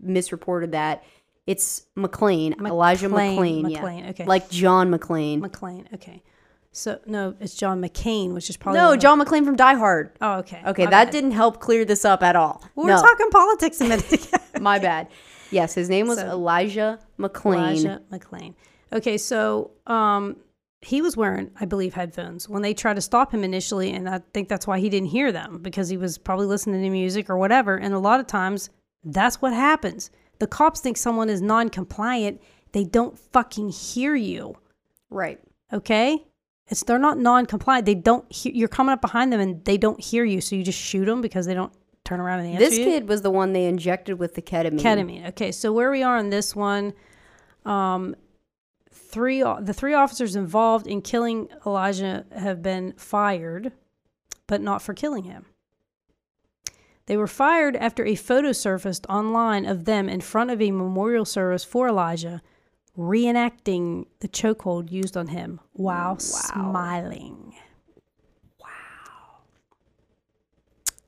misreported 0.00 0.72
that. 0.72 1.04
It's 1.46 1.82
McClain, 1.96 2.60
Elijah 2.66 3.08
McClain, 3.08 3.62
McClain. 3.62 3.70
yeah. 3.70 3.80
McClain, 3.80 4.10
okay. 4.10 4.24
Like 4.24 4.50
John 4.50 4.90
McClane. 4.90 5.40
mcclain 5.40 5.92
okay 5.94 6.22
so 6.78 6.98
no 7.06 7.34
it's 7.40 7.54
john 7.54 7.80
mccain 7.82 8.32
which 8.32 8.48
is 8.50 8.56
probably 8.56 8.80
no, 8.80 8.96
John 8.96 9.20
McClain 9.20 9.44
from 9.44 9.56
Die 9.56 9.74
Hard. 9.74 10.12
oh 10.20 10.34
okay 10.38 10.62
Okay, 10.66 10.84
My 10.84 10.90
that 10.90 11.04
bad. 11.06 11.12
didn't 11.12 11.32
help 11.32 11.60
clear 11.60 11.84
this 11.84 12.04
up 12.04 12.22
at 12.22 12.36
all. 12.36 12.62
we 12.76 12.86
no, 12.86 13.00
talking 13.00 13.30
politics 13.30 13.80
a 13.80 13.84
minute 13.84 14.12
ago 14.12 14.38
my 14.60 14.78
bad. 14.78 15.08
Yes, 15.50 15.74
his 15.74 15.88
name 15.88 16.08
was 16.08 16.18
So- 16.18 16.28
Elijah 16.28 16.98
McClain. 17.18 17.54
Elijah 17.56 18.02
McLean. 18.10 18.54
Okay, 18.92 19.16
so 19.18 19.70
um, 19.86 20.36
he 20.82 21.00
was 21.02 21.16
wearing, 21.16 21.50
I 21.60 21.64
believe, 21.64 21.94
headphones 21.94 22.48
when 22.48 22.62
they 22.62 22.74
tried 22.74 22.94
to 22.94 23.00
stop 23.00 23.32
him 23.32 23.42
initially, 23.44 23.90
and 23.92 24.08
I 24.08 24.20
think 24.34 24.48
that's 24.48 24.66
why 24.66 24.78
he 24.78 24.88
didn't 24.88 25.08
hear 25.08 25.32
them 25.32 25.58
because 25.62 25.88
he 25.88 25.96
was 25.96 26.18
probably 26.18 26.46
listening 26.46 26.82
to 26.82 26.90
music 26.90 27.28
or 27.30 27.36
whatever. 27.38 27.76
And 27.76 27.94
a 27.94 27.98
lot 27.98 28.20
of 28.20 28.26
times, 28.26 28.70
that's 29.04 29.40
what 29.42 29.52
happens. 29.52 30.10
The 30.38 30.46
cops 30.46 30.80
think 30.80 30.96
someone 30.96 31.28
is 31.30 31.40
non-compliant; 31.40 32.40
they 32.72 32.84
don't 32.84 33.18
fucking 33.18 33.70
hear 33.70 34.14
you. 34.14 34.56
Right. 35.10 35.40
Okay, 35.72 36.24
it's 36.68 36.82
they're 36.84 36.98
not 36.98 37.18
non-compliant. 37.18 37.86
They 37.86 37.94
don't. 37.94 38.30
Hear, 38.32 38.52
you're 38.54 38.68
coming 38.68 38.92
up 38.92 39.00
behind 39.00 39.32
them 39.32 39.40
and 39.40 39.64
they 39.64 39.78
don't 39.78 40.00
hear 40.00 40.24
you, 40.24 40.40
so 40.40 40.56
you 40.56 40.62
just 40.62 40.78
shoot 40.78 41.06
them 41.06 41.20
because 41.20 41.46
they 41.46 41.54
don't 41.54 41.72
turn 42.04 42.20
around 42.20 42.40
and 42.40 42.48
answer 42.54 42.64
This 42.64 42.78
you. 42.78 42.84
kid 42.84 43.08
was 43.08 43.22
the 43.22 43.30
one 43.30 43.52
they 43.52 43.64
injected 43.64 44.18
with 44.18 44.34
the 44.34 44.42
ketamine. 44.42 44.80
Ketamine. 44.80 45.28
Okay, 45.28 45.52
so 45.52 45.72
where 45.72 45.90
we 45.90 46.02
are 46.02 46.16
on 46.16 46.30
this 46.30 46.56
one, 46.56 46.94
um, 47.64 48.16
three 48.92 49.42
the 49.42 49.74
three 49.74 49.94
officers 49.94 50.36
involved 50.36 50.86
in 50.86 51.02
killing 51.02 51.48
Elijah 51.66 52.24
have 52.36 52.62
been 52.62 52.92
fired, 52.96 53.72
but 54.46 54.60
not 54.60 54.82
for 54.82 54.94
killing 54.94 55.24
him. 55.24 55.46
They 57.06 57.16
were 57.16 57.26
fired 57.26 57.74
after 57.76 58.04
a 58.04 58.14
photo 58.14 58.52
surfaced 58.52 59.06
online 59.08 59.64
of 59.64 59.86
them 59.86 60.10
in 60.10 60.20
front 60.20 60.50
of 60.50 60.60
a 60.60 60.70
memorial 60.70 61.24
service 61.24 61.64
for 61.64 61.88
Elijah, 61.88 62.42
reenacting 62.98 64.06
the 64.18 64.28
chokehold 64.28 64.90
used 64.90 65.16
on 65.16 65.28
him 65.28 65.60
while 65.72 66.18
smiling. 66.18 67.54
Wow. 68.60 69.38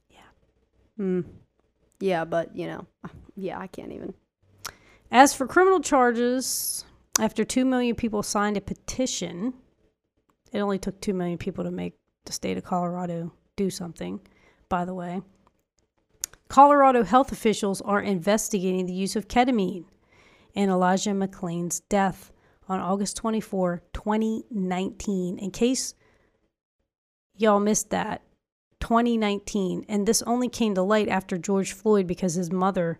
Yeah. 0.08 0.18
Mm. 0.98 1.24
Yeah, 1.98 2.24
but 2.24 2.54
you 2.54 2.68
know, 2.68 2.86
yeah, 3.34 3.58
I 3.58 3.66
can't 3.66 3.92
even. 3.92 4.14
As 5.10 5.34
for 5.34 5.46
criminal 5.46 5.80
charges, 5.80 6.84
after 7.18 7.44
2 7.44 7.64
million 7.64 7.96
people 7.96 8.22
signed 8.22 8.56
a 8.56 8.60
petition, 8.60 9.52
it 10.52 10.60
only 10.60 10.78
took 10.78 11.00
2 11.00 11.12
million 11.12 11.36
people 11.36 11.64
to 11.64 11.72
make 11.72 11.94
the 12.24 12.32
state 12.32 12.56
of 12.56 12.62
Colorado 12.62 13.32
do 13.56 13.68
something, 13.68 14.20
by 14.68 14.84
the 14.84 14.94
way. 14.94 15.22
Colorado 16.48 17.02
health 17.02 17.32
officials 17.32 17.80
are 17.80 18.00
investigating 18.00 18.86
the 18.86 18.92
use 18.92 19.16
of 19.16 19.26
ketamine 19.26 19.84
in 20.54 20.70
Elijah 20.70 21.14
McClain's 21.14 21.80
death 21.80 22.32
on 22.68 22.80
August 22.80 23.16
24, 23.16 23.82
2019. 23.92 25.38
In 25.38 25.50
case 25.50 25.94
y'all 27.36 27.60
missed 27.60 27.90
that, 27.90 28.22
2019. 28.80 29.84
And 29.88 30.06
this 30.06 30.22
only 30.22 30.48
came 30.48 30.74
to 30.74 30.82
light 30.82 31.08
after 31.08 31.38
George 31.38 31.72
Floyd 31.72 32.06
because 32.06 32.34
his 32.34 32.50
mother 32.50 32.98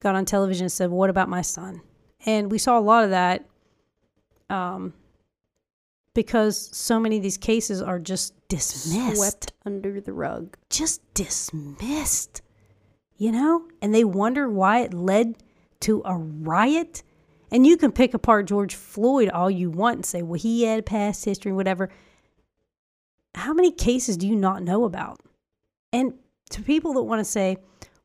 got 0.00 0.14
on 0.14 0.24
television 0.24 0.64
and 0.64 0.72
said, 0.72 0.90
What 0.90 1.10
about 1.10 1.28
my 1.28 1.42
son? 1.42 1.82
And 2.24 2.50
we 2.50 2.58
saw 2.58 2.78
a 2.78 2.80
lot 2.80 3.04
of 3.04 3.10
that 3.10 3.44
um, 4.48 4.94
because 6.14 6.70
so 6.76 7.00
many 7.00 7.16
of 7.16 7.22
these 7.22 7.38
cases 7.38 7.82
are 7.82 7.98
just 7.98 8.34
dismissed. 8.48 9.16
Swept 9.16 9.52
under 9.64 10.00
the 10.00 10.12
rug. 10.12 10.56
Just 10.70 11.00
dismissed. 11.14 12.42
You 13.16 13.32
know? 13.32 13.68
And 13.80 13.94
they 13.94 14.04
wonder 14.04 14.48
why 14.48 14.80
it 14.80 14.94
led 14.94 15.36
to 15.82 16.02
a 16.04 16.16
riot. 16.16 17.02
And 17.50 17.66
you 17.66 17.76
can 17.76 17.92
pick 17.92 18.14
apart 18.14 18.46
George 18.46 18.74
Floyd 18.74 19.28
all 19.28 19.50
you 19.50 19.70
want 19.70 19.96
and 19.96 20.06
say, 20.06 20.22
well, 20.22 20.40
he 20.40 20.64
had 20.64 20.86
past 20.86 21.24
history, 21.24 21.52
whatever. 21.52 21.90
How 23.34 23.52
many 23.52 23.70
cases 23.70 24.16
do 24.16 24.26
you 24.26 24.36
not 24.36 24.62
know 24.62 24.84
about? 24.84 25.20
And 25.92 26.14
to 26.50 26.62
people 26.62 26.94
that 26.94 27.02
want 27.02 27.20
to 27.20 27.24
say, 27.24 27.58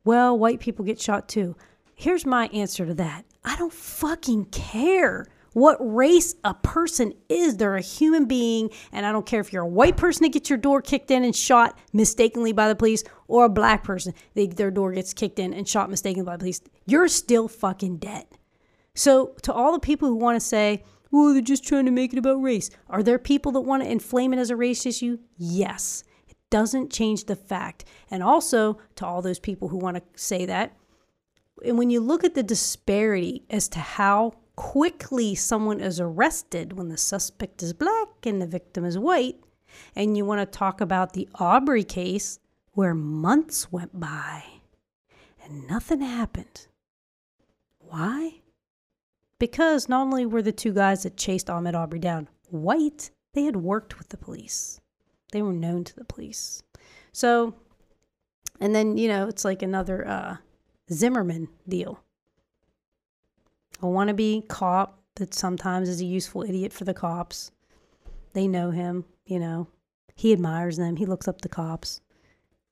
well, 0.04 0.38
white 0.38 0.60
people 0.60 0.84
get 0.84 1.00
shot 1.00 1.28
too, 1.28 1.56
here's 1.94 2.26
my 2.26 2.48
answer 2.48 2.86
to 2.86 2.94
that 2.94 3.24
I 3.44 3.56
don't 3.56 3.72
fucking 3.72 4.46
care 4.46 5.26
what 5.58 5.76
race 5.80 6.34
a 6.44 6.54
person 6.54 7.12
is. 7.28 7.56
They're 7.56 7.76
a 7.76 7.80
human 7.80 8.26
being, 8.26 8.70
and 8.92 9.04
I 9.04 9.12
don't 9.12 9.26
care 9.26 9.40
if 9.40 9.52
you're 9.52 9.62
a 9.62 9.68
white 9.68 9.96
person 9.96 10.24
that 10.24 10.32
gets 10.32 10.48
your 10.48 10.58
door 10.58 10.80
kicked 10.80 11.10
in 11.10 11.24
and 11.24 11.34
shot 11.34 11.78
mistakenly 11.92 12.52
by 12.52 12.68
the 12.68 12.76
police, 12.76 13.04
or 13.26 13.44
a 13.44 13.50
black 13.50 13.84
person 13.84 14.14
that 14.34 14.56
their 14.56 14.70
door 14.70 14.92
gets 14.92 15.12
kicked 15.12 15.38
in 15.38 15.52
and 15.52 15.68
shot 15.68 15.90
mistakenly 15.90 16.24
by 16.24 16.36
the 16.36 16.40
police. 16.40 16.60
You're 16.86 17.08
still 17.08 17.48
fucking 17.48 17.98
dead. 17.98 18.26
So, 18.94 19.34
to 19.42 19.52
all 19.52 19.72
the 19.72 19.78
people 19.78 20.08
who 20.08 20.16
want 20.16 20.36
to 20.36 20.46
say, 20.46 20.84
well, 21.10 21.32
they're 21.32 21.42
just 21.42 21.66
trying 21.66 21.86
to 21.86 21.90
make 21.90 22.12
it 22.12 22.18
about 22.18 22.42
race, 22.42 22.70
are 22.88 23.02
there 23.02 23.18
people 23.18 23.52
that 23.52 23.60
want 23.60 23.82
to 23.82 23.90
inflame 23.90 24.32
it 24.32 24.38
as 24.38 24.50
a 24.50 24.56
race 24.56 24.84
issue? 24.84 25.18
Yes. 25.36 26.04
It 26.26 26.36
doesn't 26.50 26.92
change 26.92 27.24
the 27.24 27.36
fact. 27.36 27.84
And 28.10 28.22
also, 28.22 28.78
to 28.96 29.06
all 29.06 29.22
those 29.22 29.38
people 29.38 29.68
who 29.68 29.78
want 29.78 29.96
to 29.96 30.02
say 30.20 30.46
that, 30.46 30.76
and 31.64 31.78
when 31.78 31.90
you 31.90 32.00
look 32.00 32.24
at 32.24 32.34
the 32.34 32.42
disparity 32.42 33.44
as 33.50 33.68
to 33.68 33.80
how 33.80 34.32
quickly 34.58 35.36
someone 35.36 35.80
is 35.80 36.00
arrested 36.00 36.72
when 36.72 36.88
the 36.88 36.96
suspect 36.96 37.62
is 37.62 37.72
black 37.72 38.08
and 38.26 38.42
the 38.42 38.46
victim 38.46 38.84
is 38.84 38.98
white, 38.98 39.36
and 39.94 40.16
you 40.16 40.24
want 40.24 40.40
to 40.40 40.58
talk 40.58 40.80
about 40.80 41.12
the 41.12 41.28
Arbery 41.36 41.84
case 41.84 42.40
where 42.72 42.92
months 42.92 43.70
went 43.70 44.00
by 44.00 44.42
and 45.44 45.68
nothing 45.68 46.00
happened. 46.00 46.66
Why? 47.78 48.40
Because 49.38 49.88
not 49.88 50.02
only 50.02 50.26
were 50.26 50.42
the 50.42 50.50
two 50.50 50.72
guys 50.72 51.04
that 51.04 51.16
chased 51.16 51.46
Ahmaud 51.46 51.76
Arbery 51.76 52.00
down 52.00 52.28
white, 52.50 53.12
they 53.34 53.44
had 53.44 53.54
worked 53.54 53.96
with 53.96 54.08
the 54.08 54.16
police. 54.16 54.80
They 55.30 55.40
were 55.40 55.52
known 55.52 55.84
to 55.84 55.94
the 55.94 56.04
police. 56.04 56.64
So, 57.12 57.54
and 58.58 58.74
then, 58.74 58.98
you 58.98 59.06
know, 59.06 59.28
it's 59.28 59.44
like 59.44 59.62
another 59.62 60.04
uh, 60.04 60.36
Zimmerman 60.92 61.46
deal. 61.68 62.02
A 63.80 63.86
wannabe 63.86 64.46
cop 64.48 65.02
that 65.16 65.34
sometimes 65.34 65.88
is 65.88 66.00
a 66.00 66.04
useful 66.04 66.42
idiot 66.42 66.72
for 66.72 66.84
the 66.84 66.94
cops. 66.94 67.50
They 68.32 68.48
know 68.48 68.70
him, 68.70 69.04
you 69.24 69.38
know. 69.38 69.68
He 70.14 70.32
admires 70.32 70.76
them. 70.76 70.96
He 70.96 71.06
looks 71.06 71.28
up 71.28 71.42
the 71.42 71.48
cops. 71.48 72.00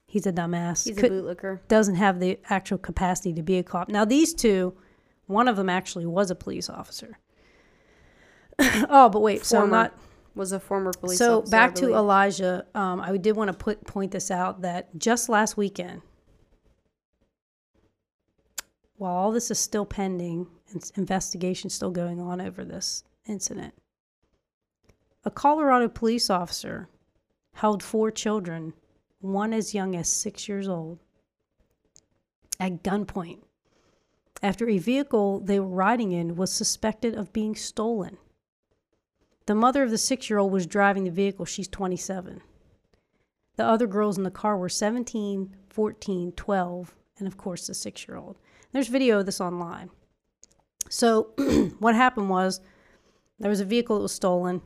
He's 0.06 0.26
a 0.26 0.32
dumbass. 0.32 0.84
He's 0.86 0.96
Could- 0.96 1.12
a 1.12 1.22
bootlicker. 1.22 1.60
doesn't 1.68 1.96
have 1.96 2.20
the 2.20 2.38
actual 2.48 2.78
capacity 2.78 3.32
to 3.34 3.42
be 3.42 3.58
a 3.58 3.62
cop. 3.62 3.88
Now, 3.88 4.04
these 4.04 4.34
two, 4.34 4.76
one 5.26 5.48
of 5.48 5.56
them 5.56 5.68
actually 5.68 6.06
was 6.06 6.30
a 6.30 6.34
police 6.34 6.68
officer. 6.68 7.18
oh, 8.58 9.08
but 9.08 9.20
wait, 9.20 9.44
so 9.44 9.62
I'm 9.62 9.70
not 9.70 9.94
Was 10.34 10.52
a 10.52 10.60
former 10.60 10.92
police 10.92 11.18
so 11.18 11.38
officer. 11.38 11.50
Back 11.50 11.74
to. 11.76 11.94
Elijah, 11.94 12.66
um, 12.74 13.00
I 13.00 13.16
did 13.16 13.36
want 13.36 13.50
to 13.50 13.56
put 13.56 13.84
point 13.86 14.12
this 14.12 14.30
out 14.30 14.62
that 14.62 14.96
just 14.98 15.28
last 15.28 15.56
weekend, 15.56 16.02
while 18.96 19.12
all 19.12 19.32
this 19.32 19.50
is 19.50 19.58
still 19.58 19.84
pending 19.84 20.46
investigation 20.96 21.70
still 21.70 21.90
going 21.90 22.20
on 22.20 22.40
over 22.40 22.64
this 22.64 23.04
incident, 23.26 23.74
a 25.24 25.30
Colorado 25.30 25.88
police 25.88 26.30
officer 26.30 26.88
held 27.54 27.82
four 27.82 28.10
children, 28.10 28.74
one 29.20 29.52
as 29.52 29.74
young 29.74 29.96
as 29.96 30.08
six 30.08 30.48
years 30.48 30.68
old, 30.68 30.98
at 32.60 32.82
gunpoint 32.82 33.40
after 34.42 34.68
a 34.68 34.78
vehicle 34.78 35.40
they 35.40 35.58
were 35.58 35.66
riding 35.66 36.12
in 36.12 36.36
was 36.36 36.52
suspected 36.52 37.14
of 37.14 37.32
being 37.32 37.54
stolen. 37.54 38.18
The 39.46 39.54
mother 39.54 39.82
of 39.82 39.90
the 39.90 39.98
six 39.98 40.28
year 40.28 40.38
old 40.38 40.52
was 40.52 40.66
driving 40.66 41.04
the 41.04 41.10
vehicle. 41.10 41.44
She's 41.44 41.68
27. 41.68 42.42
The 43.56 43.64
other 43.64 43.86
girls 43.86 44.18
in 44.18 44.24
the 44.24 44.30
car 44.30 44.56
were 44.56 44.68
17, 44.68 45.56
14, 45.68 46.32
12, 46.32 46.94
and 47.18 47.28
of 47.28 47.36
course 47.36 47.66
the 47.66 47.74
six 47.74 48.06
year 48.06 48.16
old. 48.16 48.36
There's 48.72 48.88
video 48.88 49.20
of 49.20 49.26
this 49.26 49.40
online. 49.40 49.90
So, 50.88 51.32
what 51.78 51.94
happened 51.94 52.30
was 52.30 52.60
there 53.38 53.50
was 53.50 53.60
a 53.60 53.64
vehicle 53.64 53.96
that 53.96 54.02
was 54.02 54.12
stolen. 54.12 54.62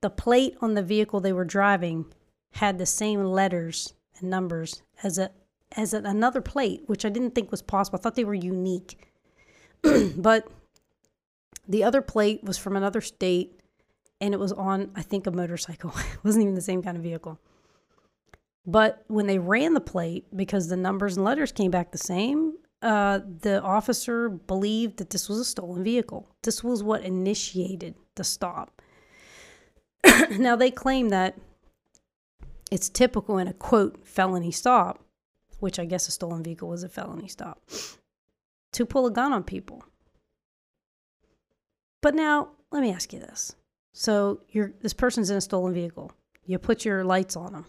The 0.00 0.10
plate 0.10 0.56
on 0.60 0.74
the 0.74 0.82
vehicle 0.82 1.20
they 1.20 1.32
were 1.32 1.44
driving 1.44 2.06
had 2.52 2.78
the 2.78 2.86
same 2.86 3.24
letters 3.24 3.94
and 4.18 4.30
numbers 4.30 4.82
as 5.02 5.18
a 5.18 5.30
as 5.76 5.92
a, 5.92 5.98
another 5.98 6.40
plate, 6.40 6.82
which 6.86 7.04
I 7.04 7.08
didn't 7.08 7.34
think 7.34 7.50
was 7.50 7.62
possible. 7.62 7.98
I 7.98 8.02
thought 8.02 8.14
they 8.14 8.24
were 8.24 8.34
unique. 8.34 9.10
but 10.16 10.48
the 11.66 11.82
other 11.82 12.02
plate 12.02 12.44
was 12.44 12.58
from 12.58 12.76
another 12.76 13.00
state 13.00 13.60
and 14.20 14.32
it 14.32 14.40
was 14.40 14.52
on, 14.52 14.90
I 14.94 15.02
think, 15.02 15.26
a 15.26 15.30
motorcycle. 15.30 15.90
it 16.12 16.24
wasn't 16.24 16.42
even 16.42 16.54
the 16.54 16.60
same 16.60 16.82
kind 16.82 16.96
of 16.96 17.02
vehicle. 17.02 17.38
But 18.66 19.04
when 19.08 19.26
they 19.26 19.38
ran 19.38 19.74
the 19.74 19.80
plate, 19.80 20.24
because 20.34 20.68
the 20.68 20.76
numbers 20.76 21.16
and 21.16 21.24
letters 21.24 21.52
came 21.52 21.70
back 21.70 21.92
the 21.92 21.98
same, 21.98 22.54
uh, 22.84 23.20
the 23.40 23.62
officer 23.62 24.28
believed 24.28 24.98
that 24.98 25.08
this 25.08 25.26
was 25.26 25.38
a 25.38 25.44
stolen 25.44 25.82
vehicle. 25.82 26.28
This 26.42 26.62
was 26.62 26.82
what 26.82 27.02
initiated 27.02 27.94
the 28.14 28.24
stop. 28.24 28.82
now, 30.30 30.54
they 30.54 30.70
claim 30.70 31.08
that 31.08 31.38
it's 32.70 32.90
typical 32.90 33.38
in 33.38 33.48
a 33.48 33.54
quote 33.54 34.06
felony 34.06 34.50
stop, 34.50 35.02
which 35.60 35.78
I 35.78 35.86
guess 35.86 36.08
a 36.08 36.10
stolen 36.10 36.42
vehicle 36.42 36.68
was 36.68 36.84
a 36.84 36.90
felony 36.90 37.26
stop, 37.26 37.62
to 38.74 38.84
pull 38.84 39.06
a 39.06 39.10
gun 39.10 39.32
on 39.32 39.44
people. 39.44 39.82
But 42.02 42.14
now, 42.14 42.50
let 42.70 42.82
me 42.82 42.92
ask 42.92 43.14
you 43.14 43.18
this. 43.18 43.56
So, 43.94 44.42
you're 44.50 44.74
this 44.82 44.92
person's 44.92 45.30
in 45.30 45.38
a 45.38 45.40
stolen 45.40 45.72
vehicle. 45.72 46.12
You 46.44 46.58
put 46.58 46.84
your 46.84 47.02
lights 47.02 47.34
on 47.34 47.54
them. 47.54 47.64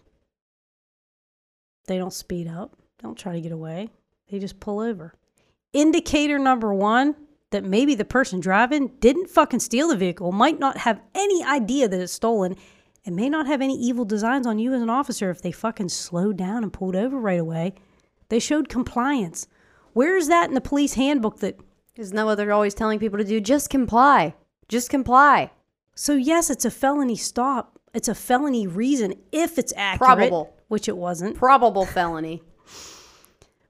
They 1.87 1.97
don't 1.97 2.11
speed 2.11 2.49
up. 2.49 2.75
Don't 3.01 3.17
try 3.17 3.31
to 3.31 3.39
get 3.39 3.53
away. 3.53 3.91
They 4.29 4.39
just 4.39 4.59
pull 4.59 4.79
over. 4.79 5.13
Indicator 5.73 6.39
number 6.39 6.73
1 6.73 7.15
that 7.51 7.63
maybe 7.63 7.95
the 7.95 8.05
person 8.05 8.39
driving 8.39 8.87
didn't 8.99 9.29
fucking 9.29 9.59
steal 9.59 9.89
the 9.89 9.95
vehicle, 9.95 10.31
might 10.31 10.59
not 10.59 10.77
have 10.77 10.99
any 11.13 11.43
idea 11.43 11.87
that 11.87 12.01
it's 12.01 12.11
stolen, 12.11 12.55
and 13.05 13.15
may 13.15 13.29
not 13.29 13.45
have 13.45 13.61
any 13.61 13.77
evil 13.77 14.03
designs 14.03 14.47
on 14.47 14.57
you 14.59 14.73
as 14.73 14.81
an 14.81 14.89
officer 14.89 15.29
if 15.29 15.41
they 15.41 15.51
fucking 15.51 15.89
slowed 15.89 16.37
down 16.37 16.63
and 16.63 16.73
pulled 16.73 16.95
over 16.95 17.19
right 17.19 17.39
away. 17.39 17.73
They 18.29 18.39
showed 18.39 18.67
compliance. 18.67 19.47
Where 19.93 20.17
is 20.17 20.27
that 20.27 20.49
in 20.49 20.55
the 20.55 20.61
police 20.61 20.95
handbook 20.95 21.39
that 21.39 21.59
Isn't 21.95 22.15
that 22.15 22.25
what 22.25 22.35
they're 22.35 22.51
always 22.51 22.73
telling 22.73 22.99
people 22.99 23.19
to 23.19 23.23
do? 23.23 23.39
Just 23.39 23.69
comply. 23.69 24.33
Just 24.67 24.89
comply. 24.89 25.51
So 25.93 26.15
yes, 26.15 26.49
it's 26.49 26.65
a 26.65 26.71
felony 26.71 27.15
stop. 27.15 27.79
It's 27.93 28.09
a 28.09 28.15
felony 28.15 28.67
reason 28.67 29.13
if 29.31 29.57
it's 29.57 29.71
accurate, 29.77 30.17
Probable. 30.17 30.53
which 30.67 30.89
it 30.89 30.97
wasn't. 30.97 31.37
Probable 31.37 31.85
felony. 31.85 32.43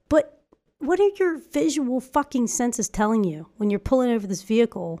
But 0.08 0.35
what 0.86 1.00
are 1.00 1.10
your 1.18 1.38
visual 1.52 2.00
fucking 2.00 2.46
senses 2.46 2.88
telling 2.88 3.24
you 3.24 3.48
when 3.56 3.70
you're 3.70 3.78
pulling 3.78 4.10
over 4.10 4.26
this 4.26 4.42
vehicle 4.42 5.00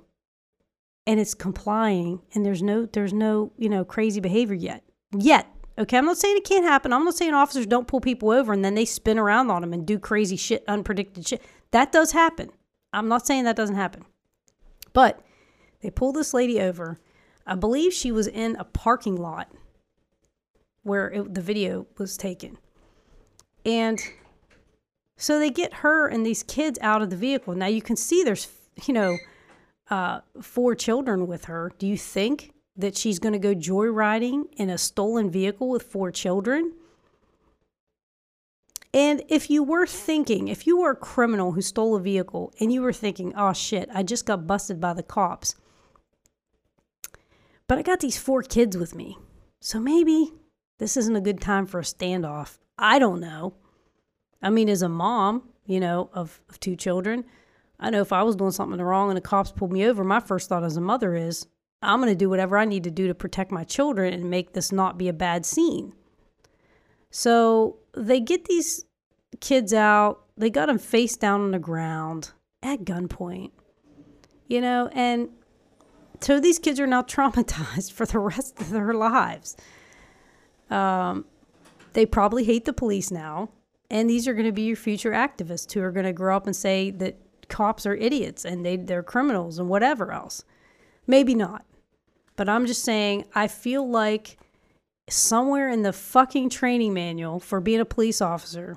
and 1.06 1.20
it's 1.20 1.34
complying 1.34 2.20
and 2.34 2.44
there's 2.44 2.62
no 2.62 2.86
there's 2.86 3.12
no, 3.12 3.52
you 3.56 3.68
know, 3.68 3.84
crazy 3.84 4.20
behavior 4.20 4.54
yet. 4.54 4.82
Yet. 5.16 5.46
Okay, 5.78 5.98
I'm 5.98 6.06
not 6.06 6.16
saying 6.16 6.38
it 6.38 6.44
can't 6.44 6.64
happen. 6.64 6.92
I'm 6.92 7.04
not 7.04 7.14
saying 7.14 7.34
officers 7.34 7.66
don't 7.66 7.86
pull 7.86 8.00
people 8.00 8.30
over 8.30 8.52
and 8.52 8.64
then 8.64 8.74
they 8.74 8.86
spin 8.86 9.18
around 9.18 9.50
on 9.50 9.60
them 9.60 9.72
and 9.72 9.86
do 9.86 9.98
crazy 9.98 10.36
shit, 10.36 10.66
unpredicted 10.66 11.26
shit. 11.26 11.42
That 11.70 11.92
does 11.92 12.12
happen. 12.12 12.50
I'm 12.92 13.08
not 13.08 13.26
saying 13.26 13.44
that 13.44 13.56
doesn't 13.56 13.76
happen. 13.76 14.04
But 14.94 15.20
they 15.82 15.90
pull 15.90 16.12
this 16.12 16.32
lady 16.32 16.60
over. 16.60 16.98
I 17.46 17.54
believe 17.54 17.92
she 17.92 18.10
was 18.10 18.26
in 18.26 18.56
a 18.56 18.64
parking 18.64 19.16
lot 19.16 19.52
where 20.82 21.10
it, 21.10 21.34
the 21.34 21.42
video 21.42 21.86
was 21.98 22.16
taken. 22.16 22.56
And 23.64 24.00
so 25.16 25.38
they 25.38 25.50
get 25.50 25.74
her 25.74 26.06
and 26.06 26.24
these 26.24 26.42
kids 26.42 26.78
out 26.82 27.02
of 27.02 27.10
the 27.10 27.16
vehicle. 27.16 27.54
Now 27.54 27.66
you 27.66 27.82
can 27.82 27.96
see 27.96 28.22
there's, 28.22 28.48
you 28.84 28.94
know, 28.94 29.18
uh, 29.90 30.20
four 30.40 30.74
children 30.74 31.26
with 31.26 31.46
her. 31.46 31.72
Do 31.78 31.86
you 31.86 31.96
think 31.96 32.52
that 32.76 32.96
she's 32.96 33.18
going 33.18 33.32
to 33.32 33.38
go 33.38 33.54
joyriding 33.54 34.44
in 34.56 34.68
a 34.68 34.78
stolen 34.78 35.30
vehicle 35.30 35.68
with 35.68 35.82
four 35.82 36.10
children? 36.10 36.72
And 38.92 39.22
if 39.28 39.50
you 39.50 39.62
were 39.62 39.86
thinking, 39.86 40.48
if 40.48 40.66
you 40.66 40.78
were 40.78 40.92
a 40.92 40.96
criminal 40.96 41.52
who 41.52 41.62
stole 41.62 41.96
a 41.96 42.00
vehicle 42.00 42.52
and 42.60 42.72
you 42.72 42.82
were 42.82 42.92
thinking, 42.92 43.34
oh 43.36 43.52
shit, 43.52 43.88
I 43.92 44.02
just 44.02 44.26
got 44.26 44.46
busted 44.46 44.80
by 44.80 44.94
the 44.94 45.02
cops, 45.02 45.54
but 47.68 47.78
I 47.78 47.82
got 47.82 48.00
these 48.00 48.16
four 48.16 48.42
kids 48.42 48.76
with 48.76 48.94
me, 48.94 49.18
so 49.60 49.80
maybe 49.80 50.32
this 50.78 50.96
isn't 50.96 51.16
a 51.16 51.20
good 51.20 51.40
time 51.40 51.66
for 51.66 51.80
a 51.80 51.84
standoff. 51.84 52.58
I 52.78 52.98
don't 52.98 53.20
know. 53.20 53.54
I 54.42 54.50
mean, 54.50 54.68
as 54.68 54.82
a 54.82 54.88
mom, 54.88 55.48
you 55.66 55.80
know, 55.80 56.10
of, 56.12 56.40
of 56.48 56.60
two 56.60 56.76
children, 56.76 57.24
I 57.78 57.90
know 57.90 58.00
if 58.00 58.12
I 58.12 58.22
was 58.22 58.36
doing 58.36 58.52
something 58.52 58.80
wrong 58.80 59.10
and 59.10 59.16
the 59.16 59.22
cops 59.22 59.52
pulled 59.52 59.72
me 59.72 59.84
over, 59.84 60.04
my 60.04 60.20
first 60.20 60.48
thought 60.48 60.64
as 60.64 60.76
a 60.76 60.80
mother 60.80 61.14
is, 61.14 61.46
I'm 61.82 62.00
going 62.00 62.12
to 62.12 62.18
do 62.18 62.30
whatever 62.30 62.56
I 62.56 62.64
need 62.64 62.84
to 62.84 62.90
do 62.90 63.06
to 63.06 63.14
protect 63.14 63.52
my 63.52 63.64
children 63.64 64.14
and 64.14 64.30
make 64.30 64.52
this 64.52 64.72
not 64.72 64.96
be 64.96 65.08
a 65.08 65.12
bad 65.12 65.44
scene. 65.44 65.92
So 67.10 67.78
they 67.94 68.20
get 68.20 68.46
these 68.46 68.84
kids 69.40 69.72
out, 69.72 70.24
they 70.36 70.50
got 70.50 70.66
them 70.66 70.78
face 70.78 71.16
down 71.16 71.42
on 71.42 71.50
the 71.50 71.58
ground 71.58 72.32
at 72.62 72.84
gunpoint, 72.84 73.50
you 74.48 74.60
know, 74.60 74.88
and 74.92 75.28
so 76.20 76.40
these 76.40 76.58
kids 76.58 76.80
are 76.80 76.86
now 76.86 77.02
traumatized 77.02 77.92
for 77.92 78.06
the 78.06 78.18
rest 78.18 78.60
of 78.60 78.70
their 78.70 78.94
lives. 78.94 79.56
Um, 80.70 81.26
they 81.92 82.06
probably 82.06 82.44
hate 82.44 82.64
the 82.64 82.72
police 82.72 83.10
now. 83.10 83.50
And 83.90 84.10
these 84.10 84.26
are 84.26 84.34
going 84.34 84.46
to 84.46 84.52
be 84.52 84.62
your 84.62 84.76
future 84.76 85.12
activists 85.12 85.72
who 85.72 85.82
are 85.82 85.92
going 85.92 86.06
to 86.06 86.12
grow 86.12 86.36
up 86.36 86.46
and 86.46 86.56
say 86.56 86.90
that 86.92 87.18
cops 87.48 87.86
are 87.86 87.94
idiots 87.94 88.44
and 88.44 88.64
they, 88.64 88.76
they're 88.76 89.02
criminals 89.02 89.58
and 89.58 89.68
whatever 89.68 90.12
else. 90.12 90.44
Maybe 91.06 91.34
not. 91.34 91.64
But 92.34 92.48
I'm 92.48 92.66
just 92.66 92.82
saying, 92.82 93.24
I 93.34 93.48
feel 93.48 93.88
like 93.88 94.38
somewhere 95.08 95.68
in 95.68 95.82
the 95.82 95.92
fucking 95.92 96.50
training 96.50 96.92
manual 96.92 97.38
for 97.38 97.60
being 97.60 97.80
a 97.80 97.84
police 97.84 98.20
officer, 98.20 98.76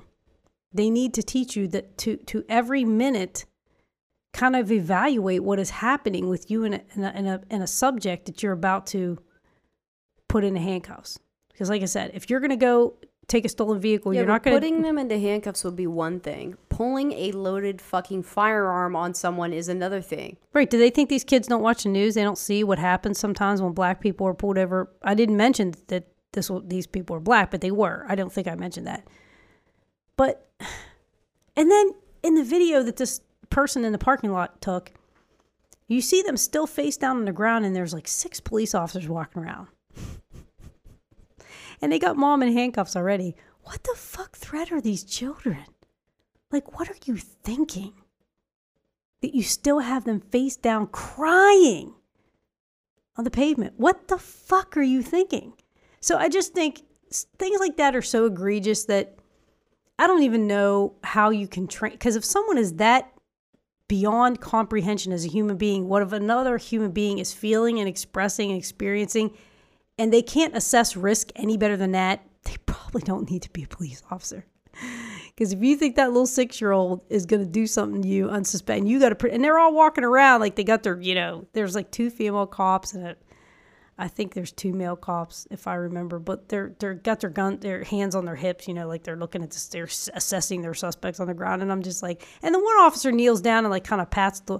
they 0.71 0.89
need 0.89 1.13
to 1.15 1.23
teach 1.23 1.55
you 1.55 1.67
that 1.69 1.97
to, 1.99 2.17
to 2.17 2.45
every 2.47 2.85
minute 2.85 3.45
kind 4.31 4.55
of 4.55 4.71
evaluate 4.71 5.43
what 5.43 5.59
is 5.59 5.71
happening 5.71 6.29
with 6.29 6.51
you 6.51 6.63
in 6.63 6.75
a, 6.75 6.81
in 6.95 7.03
a, 7.03 7.11
in 7.11 7.27
a, 7.27 7.41
in 7.49 7.61
a 7.63 7.67
subject 7.67 8.27
that 8.27 8.43
you're 8.43 8.53
about 8.53 8.85
to 8.87 9.17
put 10.27 10.43
into 10.43 10.59
handcuffs. 10.59 11.19
Because, 11.51 11.69
like 11.69 11.81
I 11.81 11.85
said, 11.85 12.11
if 12.13 12.29
you're 12.29 12.39
going 12.39 12.51
to 12.51 12.55
go 12.55 12.97
take 13.29 13.45
a 13.45 13.49
stolen 13.49 13.79
vehicle, 13.79 14.13
Yeah, 14.13 14.21
you're 14.21 14.27
not 14.27 14.43
going 14.43 14.55
to. 14.55 14.59
putting 14.59 14.81
them 14.81 14.97
into 14.97 15.17
handcuffs 15.17 15.63
would 15.63 15.75
be 15.75 15.87
one 15.87 16.19
thing. 16.19 16.57
Pulling 16.69 17.11
a 17.13 17.31
loaded 17.31 17.81
fucking 17.81 18.23
firearm 18.23 18.95
on 18.95 19.13
someone 19.13 19.53
is 19.53 19.69
another 19.69 20.01
thing. 20.01 20.37
Right. 20.53 20.69
Do 20.69 20.77
they 20.77 20.89
think 20.89 21.09
these 21.09 21.23
kids 21.23 21.47
don't 21.47 21.61
watch 21.61 21.83
the 21.83 21.89
news? 21.89 22.15
They 22.15 22.23
don't 22.23 22.37
see 22.37 22.63
what 22.63 22.79
happens 22.79 23.19
sometimes 23.19 23.61
when 23.61 23.73
black 23.73 24.01
people 24.01 24.27
are 24.27 24.33
pulled 24.33 24.57
over? 24.57 24.91
I 25.03 25.13
didn't 25.13 25.37
mention 25.37 25.73
that 25.87 26.07
this 26.33 26.51
these 26.65 26.87
people 26.87 27.15
are 27.15 27.19
black, 27.21 27.51
but 27.51 27.61
they 27.61 27.71
were. 27.71 28.05
I 28.07 28.15
don't 28.15 28.31
think 28.31 28.47
I 28.47 28.55
mentioned 28.55 28.87
that. 28.87 29.07
But, 30.15 30.49
and 31.55 31.71
then 31.71 31.93
in 32.23 32.35
the 32.35 32.43
video 32.43 32.83
that 32.83 32.97
this 32.97 33.21
person 33.49 33.85
in 33.85 33.91
the 33.91 33.97
parking 33.97 34.31
lot 34.31 34.61
took, 34.61 34.91
you 35.87 36.01
see 36.01 36.21
them 36.21 36.37
still 36.37 36.67
face 36.67 36.97
down 36.97 37.17
on 37.17 37.25
the 37.25 37.31
ground, 37.31 37.65
and 37.65 37.75
there's 37.75 37.93
like 37.93 38.07
six 38.07 38.39
police 38.39 38.75
officers 38.75 39.07
walking 39.07 39.41
around. 39.43 39.67
And 41.81 41.91
they 41.91 41.99
got 41.99 42.17
mom 42.17 42.43
in 42.43 42.53
handcuffs 42.53 42.95
already. 42.95 43.35
What 43.63 43.83
the 43.83 43.95
fuck 43.95 44.35
threat 44.35 44.71
are 44.71 44.81
these 44.81 45.03
children? 45.03 45.65
Like, 46.51 46.77
what 46.77 46.89
are 46.89 46.97
you 47.05 47.17
thinking? 47.17 47.93
That 49.21 49.35
you 49.35 49.43
still 49.43 49.79
have 49.79 50.05
them 50.05 50.21
face 50.21 50.55
down 50.55 50.87
crying 50.87 51.93
on 53.15 53.25
the 53.25 53.31
pavement. 53.31 53.73
What 53.77 54.07
the 54.07 54.17
fuck 54.17 54.77
are 54.77 54.81
you 54.81 55.01
thinking? 55.01 55.53
So 55.99 56.17
I 56.17 56.29
just 56.29 56.53
think 56.53 56.83
things 57.37 57.59
like 57.59 57.77
that 57.77 57.95
are 57.95 58.01
so 58.01 58.25
egregious 58.25 58.85
that 58.85 59.17
I 59.97 60.07
don't 60.07 60.23
even 60.23 60.47
know 60.47 60.95
how 61.03 61.29
you 61.29 61.47
can 61.47 61.67
train. 61.67 61.91
Because 61.91 62.15
if 62.15 62.23
someone 62.23 62.57
is 62.57 62.75
that 62.75 63.11
beyond 63.89 64.39
comprehension 64.39 65.11
as 65.11 65.25
a 65.25 65.27
human 65.27 65.57
being 65.57 65.89
what 65.89 66.03
if 66.03 66.13
another 66.13 66.57
human 66.57 66.91
being 66.91 67.17
is 67.17 67.33
feeling 67.33 67.79
and 67.79 67.89
expressing 67.89 68.51
and 68.51 68.57
experiencing 68.57 69.31
and 69.99 70.11
they 70.11 70.23
can't 70.23 70.55
assess 70.55 70.95
risk 70.95 71.31
any 71.35 71.57
better 71.57 71.77
than 71.77 71.91
that 71.91 72.25
they 72.45 72.55
probably 72.65 73.01
don't 73.01 73.29
need 73.29 73.43
to 73.43 73.49
be 73.51 73.63
a 73.63 73.67
police 73.67 74.01
officer. 74.09 74.45
Because 75.27 75.53
if 75.53 75.61
you 75.61 75.75
think 75.75 75.95
that 75.97 76.07
little 76.07 76.25
six 76.25 76.59
year 76.59 76.71
old 76.71 77.01
is 77.09 77.25
going 77.25 77.41
to 77.41 77.49
do 77.49 77.67
something 77.67 78.01
to 78.01 78.07
you 78.07 78.29
unsuspecting 78.29 78.87
you 78.87 78.99
got 78.99 79.17
to 79.17 79.31
and 79.31 79.43
they're 79.43 79.59
all 79.59 79.73
walking 79.73 80.03
around 80.03 80.39
like 80.39 80.55
they 80.55 80.63
got 80.63 80.83
their 80.83 80.99
you 81.01 81.15
know 81.15 81.45
there's 81.53 81.75
like 81.75 81.91
two 81.91 82.09
female 82.09 82.47
cops 82.47 82.93
and 82.93 83.05
a, 83.05 83.15
I 83.99 84.07
think 84.07 84.33
there's 84.33 84.53
two 84.53 84.71
male 84.71 84.95
cops 84.95 85.45
if 85.51 85.67
I 85.67 85.75
remember, 85.75 86.19
but 86.19 86.47
they're 86.47 86.73
they're 86.79 86.93
got 86.93 87.19
their 87.19 87.29
gun 87.29 87.59
their 87.59 87.83
hands 87.83 88.15
on 88.15 88.23
their 88.23 88.37
hips, 88.37 88.65
you 88.65 88.73
know, 88.73 88.87
like 88.87 89.03
they're 89.03 89.17
looking 89.17 89.43
at 89.43 89.51
this, 89.51 89.67
they're 89.67 89.89
assessing 90.13 90.61
their 90.61 90.73
suspects 90.73 91.19
on 91.19 91.27
the 91.27 91.33
ground, 91.33 91.61
and 91.61 91.69
I'm 91.69 91.83
just 91.83 92.01
like, 92.01 92.25
and 92.41 92.55
the 92.55 92.59
one 92.59 92.79
officer 92.79 93.11
kneels 93.11 93.41
down 93.41 93.65
and 93.65 93.71
like 93.71 93.83
kind 93.83 94.01
of 94.01 94.09
pats 94.09 94.39
the 94.39 94.59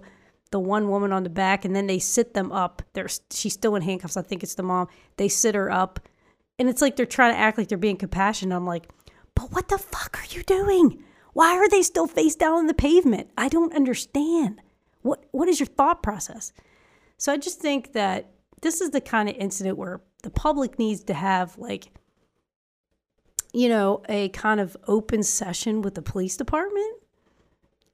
the 0.52 0.60
one 0.60 0.90
woman 0.90 1.14
on 1.14 1.24
the 1.24 1.30
back, 1.30 1.66
and 1.66 1.76
then 1.76 1.88
they 1.88 2.00
sit 2.00 2.34
them 2.34 2.52
up. 2.52 2.82
They're 2.94 3.10
she's 3.32 3.54
still 3.54 3.76
in 3.76 3.82
handcuffs. 3.82 4.18
I 4.18 4.22
think 4.22 4.44
it's 4.44 4.56
the 4.56 4.64
mom. 4.64 4.88
They 5.18 5.28
sit 5.28 5.56
her 5.56 5.72
up, 5.72 6.00
and 6.58 6.70
it's 6.70 6.82
like 6.82 6.96
they're 6.96 7.06
trying 7.06 7.34
to 7.34 7.40
act 7.40 7.58
like 7.58 7.68
they're 7.68 7.78
being 7.78 7.98
compassionate. 7.98 8.56
I'm 8.56 8.66
like, 8.66 8.90
but 9.36 9.52
what 9.52 9.70
the 9.70 9.78
fuck 9.78 10.20
are 10.20 10.36
you 10.36 10.44
doing? 10.44 11.04
Why 11.34 11.56
are 11.56 11.70
they 11.70 11.84
still 11.84 12.08
face 12.08 12.36
down 12.36 12.56
on 12.56 12.68
the 12.68 12.74
pavement? 12.74 13.30
I 13.38 13.48
don't 13.48 13.76
understand. 13.76 14.62
What 15.02 15.26
what 15.32 15.48
is 15.48 15.60
your 15.60 15.68
thought 15.68 16.04
process? 16.04 16.52
So 17.18 17.32
I 17.32 17.38
just 17.38 17.60
think 17.60 17.94
that 17.94 18.32
this 18.62 18.82
is 18.82 18.90
the 18.90 19.02
kind 19.02 19.30
of 19.30 19.36
incident 19.36 19.78
where 19.78 20.02
the 20.24 20.30
public 20.30 20.80
needs 20.80 21.04
to 21.06 21.14
have 21.14 21.58
like 21.58 21.92
you 23.54 23.70
know 23.70 24.02
a 24.10 24.30
kind 24.30 24.60
of 24.60 24.76
open 24.88 25.24
session 25.24 25.82
with 25.82 25.96
the 25.96 26.02
police 26.02 26.36
department 26.36 26.96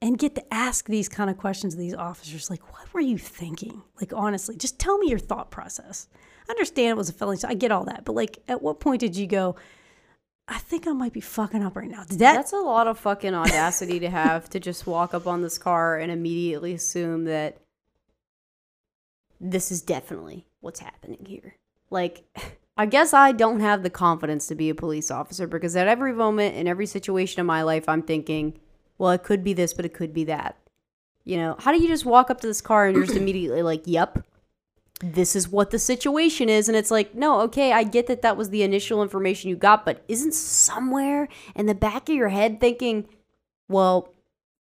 and 0.02 0.18
get 0.18 0.34
to 0.34 0.54
ask 0.54 0.86
these 0.86 1.08
kind 1.08 1.30
of 1.30 1.38
questions 1.38 1.74
to 1.74 1.80
these 1.80 1.94
officers 1.94 2.50
like 2.50 2.72
what 2.72 2.92
were 2.92 3.00
you 3.00 3.18
thinking? 3.18 3.82
Like 4.00 4.12
honestly 4.14 4.56
just 4.56 4.78
tell 4.78 4.98
me 4.98 5.08
your 5.08 5.18
thought 5.18 5.50
process. 5.50 6.08
I 6.48 6.52
understand 6.52 6.90
it 6.90 6.96
was 6.96 7.08
a 7.08 7.12
felony 7.12 7.38
so 7.38 7.48
i 7.48 7.54
get 7.54 7.72
all 7.72 7.84
that 7.86 8.04
but 8.04 8.14
like 8.14 8.38
at 8.46 8.62
what 8.62 8.78
point 8.78 9.00
did 9.00 9.16
you 9.16 9.26
go 9.26 9.56
i 10.46 10.58
think 10.58 10.86
i 10.86 10.92
might 10.92 11.12
be 11.12 11.20
fucking 11.20 11.60
up 11.60 11.74
right 11.74 11.90
now 11.90 12.04
did 12.04 12.20
that 12.20 12.34
That's 12.34 12.52
a 12.52 12.58
lot 12.58 12.86
of 12.86 13.00
fucking 13.00 13.34
audacity 13.34 13.98
to 13.98 14.08
have 14.08 14.48
to 14.50 14.60
just 14.60 14.86
walk 14.86 15.12
up 15.12 15.26
on 15.26 15.42
this 15.42 15.58
car 15.58 15.98
and 15.98 16.12
immediately 16.12 16.72
assume 16.72 17.24
that 17.24 17.56
this 19.40 19.70
is 19.70 19.82
definitely 19.82 20.46
what's 20.60 20.80
happening 20.80 21.24
here. 21.26 21.56
Like, 21.90 22.24
I 22.76 22.86
guess 22.86 23.14
I 23.14 23.32
don't 23.32 23.60
have 23.60 23.82
the 23.82 23.90
confidence 23.90 24.46
to 24.48 24.54
be 24.54 24.70
a 24.70 24.74
police 24.74 25.10
officer 25.10 25.46
because 25.46 25.76
at 25.76 25.88
every 25.88 26.12
moment 26.12 26.56
in 26.56 26.66
every 26.66 26.86
situation 26.86 27.40
in 27.40 27.46
my 27.46 27.62
life, 27.62 27.88
I'm 27.88 28.02
thinking, 28.02 28.58
well, 28.98 29.10
it 29.10 29.22
could 29.22 29.44
be 29.44 29.52
this, 29.52 29.72
but 29.72 29.84
it 29.84 29.94
could 29.94 30.12
be 30.12 30.24
that. 30.24 30.56
You 31.24 31.36
know, 31.38 31.56
how 31.58 31.72
do 31.72 31.78
you 31.82 31.88
just 31.88 32.04
walk 32.04 32.30
up 32.30 32.40
to 32.40 32.46
this 32.46 32.60
car 32.60 32.86
and 32.86 32.96
you're 32.96 33.06
just 33.06 33.16
immediately 33.22 33.62
like, 33.62 33.82
yep, 33.84 34.24
this 35.00 35.34
is 35.36 35.48
what 35.48 35.70
the 35.70 35.78
situation 35.78 36.48
is? 36.48 36.68
And 36.68 36.76
it's 36.76 36.90
like, 36.90 37.14
no, 37.14 37.40
okay, 37.42 37.72
I 37.72 37.82
get 37.82 38.06
that 38.06 38.22
that 38.22 38.36
was 38.36 38.50
the 38.50 38.62
initial 38.62 39.02
information 39.02 39.50
you 39.50 39.56
got, 39.56 39.84
but 39.84 40.04
isn't 40.08 40.34
somewhere 40.34 41.28
in 41.54 41.66
the 41.66 41.74
back 41.74 42.08
of 42.08 42.14
your 42.14 42.28
head 42.28 42.60
thinking, 42.60 43.08
well, 43.68 44.12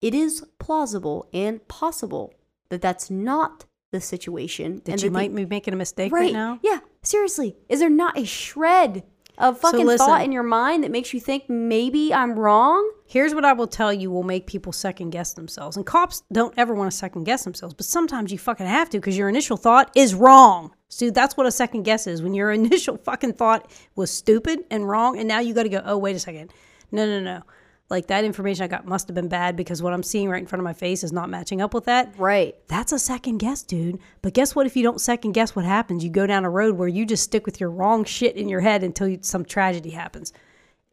it 0.00 0.14
is 0.14 0.44
plausible 0.58 1.28
and 1.32 1.66
possible 1.68 2.34
that 2.68 2.80
that's 2.82 3.10
not 3.10 3.64
the 3.90 4.00
situation. 4.00 4.82
that 4.84 4.92
and 4.92 5.02
you 5.02 5.08
that 5.08 5.12
the- 5.14 5.18
might 5.18 5.34
be 5.34 5.46
making 5.46 5.74
a 5.74 5.76
mistake 5.76 6.12
right, 6.12 6.24
right 6.24 6.32
now 6.32 6.58
Yeah, 6.62 6.78
seriously. 7.02 7.56
Is 7.68 7.80
there 7.80 7.90
not 7.90 8.16
a 8.16 8.24
shred 8.24 9.02
of 9.40 9.58
fucking 9.58 9.86
listen. 9.86 10.06
thought 10.06 10.22
in 10.22 10.32
your 10.32 10.42
mind 10.42 10.84
that 10.84 10.90
makes 10.90 11.12
you 11.14 11.20
think 11.20 11.48
maybe 11.48 12.12
I'm 12.12 12.38
wrong? 12.38 12.88
Here's 13.06 13.34
what 13.34 13.44
I 13.44 13.52
will 13.52 13.66
tell 13.66 13.92
you 13.92 14.10
will 14.10 14.22
make 14.22 14.46
people 14.46 14.72
second 14.72 15.10
guess 15.10 15.32
themselves. 15.32 15.76
And 15.76 15.84
cops 15.84 16.22
don't 16.30 16.54
ever 16.56 16.74
want 16.74 16.90
to 16.90 16.96
second 16.96 17.24
guess 17.24 17.44
themselves, 17.44 17.74
but 17.74 17.86
sometimes 17.86 18.30
you 18.30 18.38
fucking 18.38 18.66
have 18.66 18.90
to 18.90 18.98
because 18.98 19.16
your 19.16 19.28
initial 19.28 19.56
thought 19.56 19.90
is 19.96 20.14
wrong. 20.14 20.74
So 20.88 21.10
that's 21.10 21.36
what 21.36 21.46
a 21.46 21.52
second 21.52 21.82
guess 21.82 22.06
is. 22.06 22.22
When 22.22 22.34
your 22.34 22.50
initial 22.52 22.96
fucking 22.98 23.32
thought 23.34 23.70
was 23.96 24.10
stupid 24.10 24.60
and 24.70 24.88
wrong, 24.88 25.18
and 25.18 25.26
now 25.26 25.40
you 25.40 25.54
got 25.54 25.64
to 25.64 25.68
go, 25.68 25.82
oh, 25.84 25.98
wait 25.98 26.14
a 26.14 26.20
second. 26.20 26.52
No, 26.92 27.06
no, 27.06 27.20
no. 27.20 27.42
Like 27.90 28.06
that 28.06 28.24
information 28.24 28.62
I 28.62 28.68
got 28.68 28.86
must 28.86 29.08
have 29.08 29.16
been 29.16 29.28
bad 29.28 29.56
because 29.56 29.82
what 29.82 29.92
I'm 29.92 30.04
seeing 30.04 30.30
right 30.30 30.40
in 30.40 30.46
front 30.46 30.60
of 30.60 30.64
my 30.64 30.72
face 30.72 31.02
is 31.02 31.12
not 31.12 31.28
matching 31.28 31.60
up 31.60 31.74
with 31.74 31.84
that. 31.86 32.14
Right. 32.16 32.54
That's 32.68 32.92
a 32.92 32.98
second 33.00 33.38
guess, 33.38 33.64
dude. 33.64 33.98
But 34.22 34.32
guess 34.32 34.54
what? 34.54 34.66
If 34.66 34.76
you 34.76 34.84
don't 34.84 35.00
second 35.00 35.32
guess 35.32 35.56
what 35.56 35.64
happens, 35.64 36.04
you 36.04 36.10
go 36.10 36.26
down 36.26 36.44
a 36.44 36.50
road 36.50 36.76
where 36.76 36.88
you 36.88 37.04
just 37.04 37.24
stick 37.24 37.44
with 37.44 37.58
your 37.58 37.70
wrong 37.70 38.04
shit 38.04 38.36
in 38.36 38.48
your 38.48 38.60
head 38.60 38.84
until 38.84 39.08
you, 39.08 39.18
some 39.22 39.44
tragedy 39.44 39.90
happens. 39.90 40.32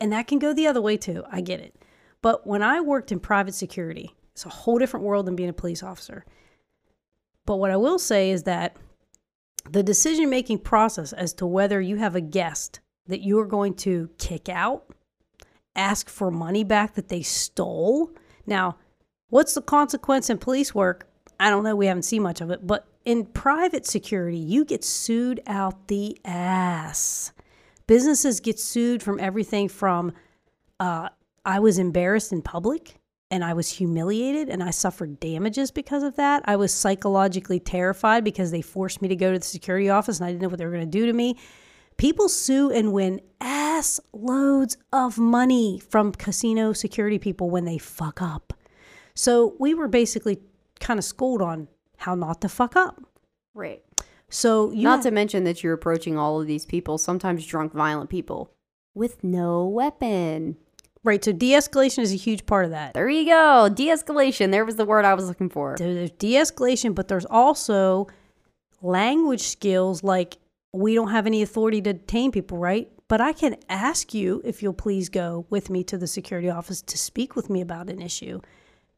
And 0.02 0.12
that 0.12 0.28
can 0.28 0.40
go 0.40 0.54
the 0.54 0.66
other 0.66 0.82
way 0.82 0.98
too. 0.98 1.24
I 1.32 1.42
get 1.42 1.60
it. 1.60 1.76
But 2.24 2.48
when 2.48 2.64
I 2.64 2.82
worked 2.82 3.12
in 3.12 3.20
private 3.20 3.54
security, 3.54 4.16
it's 4.34 4.46
a 4.46 4.50
whole 4.50 4.80
different 4.80 5.06
world 5.06 5.28
than 5.28 5.36
being 5.36 5.50
a 5.50 5.54
police 5.54 5.84
officer. 5.84 6.26
But 7.46 7.58
what 7.58 7.72
I 7.72 7.78
will 7.78 8.00
say 8.00 8.32
is 8.32 8.44
that 8.44 8.76
the 9.70 9.84
decision 9.84 10.30
making 10.30 10.60
process 10.60 11.14
as 11.14 11.34
to 11.34 11.46
whether 11.46 11.80
you 11.80 11.98
have 11.98 12.16
a 12.16 12.22
guest 12.22 12.80
that 13.08 13.22
you 13.22 13.40
are 13.40 13.46
going 13.46 13.76
to 13.76 14.10
kick 14.18 14.50
out, 14.50 14.92
ask 15.78 16.10
for 16.10 16.32
money 16.32 16.64
back 16.64 16.96
that 16.96 17.08
they 17.08 17.22
stole. 17.22 18.12
Now, 18.46 18.78
what's 19.30 19.54
the 19.54 19.62
consequence 19.62 20.30
in 20.30 20.38
police 20.38 20.76
work? 20.76 21.08
I 21.40 21.50
don't 21.50 21.64
know. 21.64 21.76
We 21.76 21.86
haven't 21.86 22.04
seen 22.04 22.24
much 22.24 22.42
of 22.42 22.50
it. 22.52 22.66
But 22.66 22.88
in 23.06 23.26
private 23.26 23.86
security, 23.86 24.38
you 24.38 24.66
get 24.66 24.84
sued 24.84 25.42
out 25.48 25.88
the 25.88 26.18
ass. 26.26 27.32
Businesses 27.86 28.40
get 28.40 28.60
sued 28.60 29.02
from 29.02 29.20
everything 29.20 29.70
from 29.70 30.12
uh, 30.80 31.10
I 31.46 31.60
was 31.60 31.80
embarrassed 31.80 32.34
in 32.34 32.42
public 32.42 32.96
and 33.32 33.44
I 33.44 33.54
was 33.54 33.70
humiliated 33.70 34.50
and 34.50 34.64
I 34.64 34.72
suffered 34.72 35.20
damages 35.20 35.72
because 35.72 36.04
of 36.04 36.16
that. 36.18 36.44
I 36.46 36.56
was 36.56 36.74
psychologically 36.74 37.60
terrified 37.60 38.24
because 38.24 38.52
they 38.52 38.62
forced 38.62 39.02
me 39.02 39.08
to 39.08 39.16
go 39.16 39.32
to 39.32 39.40
the 39.40 39.46
security 39.46 39.90
office 39.90 40.20
and 40.20 40.28
I 40.28 40.32
didn't 40.32 40.42
know 40.42 40.50
what 40.50 40.60
they 40.60 40.66
were 40.66 40.72
going 40.72 40.90
to 40.90 41.00
do 41.00 41.06
to 41.06 41.14
me. 41.14 41.38
People 41.98 42.30
sue 42.30 42.70
and 42.72 42.94
win 42.94 43.22
ass 43.42 44.00
loads 44.14 44.78
of 44.94 45.18
money 45.18 45.80
from 45.80 46.12
casino 46.12 46.74
security 46.74 47.18
people 47.20 47.50
when 47.50 47.66
they 47.66 47.78
fuck 47.78 48.22
up. 48.22 48.54
So 49.16 49.56
we 49.60 49.74
were 49.74 49.88
basically 49.88 50.40
kind 50.80 51.00
of 51.00 51.04
schooled 51.04 51.42
on 51.42 51.68
how 51.98 52.14
not 52.16 52.42
to 52.42 52.50
fuck 52.50 52.76
up. 52.76 53.02
Right. 53.56 53.84
So 54.30 54.72
you 54.72 54.84
Not 54.84 55.02
to 55.04 55.12
mention 55.12 55.44
that 55.46 55.64
you're 55.64 55.74
approaching 55.74 56.18
all 56.18 56.40
of 56.40 56.46
these 56.48 56.66
people, 56.66 56.98
sometimes 56.98 57.46
drunk, 57.48 57.74
violent 57.74 58.10
people, 58.10 58.52
with 58.94 59.24
no 59.24 59.66
weapon. 59.68 60.58
right. 61.04 61.24
So 61.24 61.32
de-escalation 61.32 62.00
is 62.00 62.12
a 62.12 62.18
huge 62.18 62.46
part 62.46 62.66
of 62.66 62.72
that. 62.72 62.94
There 62.94 63.10
you 63.10 63.26
go. 63.26 63.70
De 63.74 63.88
escalation. 63.88 64.52
There 64.52 64.66
was 64.66 64.76
the 64.76 64.86
word 64.86 65.06
I 65.06 65.14
was 65.14 65.28
looking 65.28 65.50
for. 65.50 65.76
There- 65.78 65.94
There's 65.94 66.12
de-escalation, 66.12 66.94
but 66.94 67.08
there's 67.08 67.26
also 67.26 68.08
language 68.82 69.42
skills 69.42 70.04
like 70.04 70.38
we 70.74 70.94
don't 70.94 71.12
have 71.12 71.26
any 71.26 71.42
authority 71.42 71.82
to 71.82 71.94
detain 71.94 72.32
people, 72.32 72.58
right? 72.58 72.92
But 73.08 73.22
I 73.22 73.34
can 73.34 73.56
ask 73.70 74.14
you 74.14 74.42
if 74.44 74.62
you'll 74.62 74.74
please 74.74 75.10
go 75.10 75.46
with 75.50 75.70
me 75.70 75.84
to 75.86 75.98
the 75.98 76.08
security 76.08 76.50
office 76.50 76.82
to 76.82 76.98
speak 76.98 77.36
with 77.36 77.50
me 77.50 77.62
about 77.62 77.90
an 77.90 78.02
issue. 78.02 78.42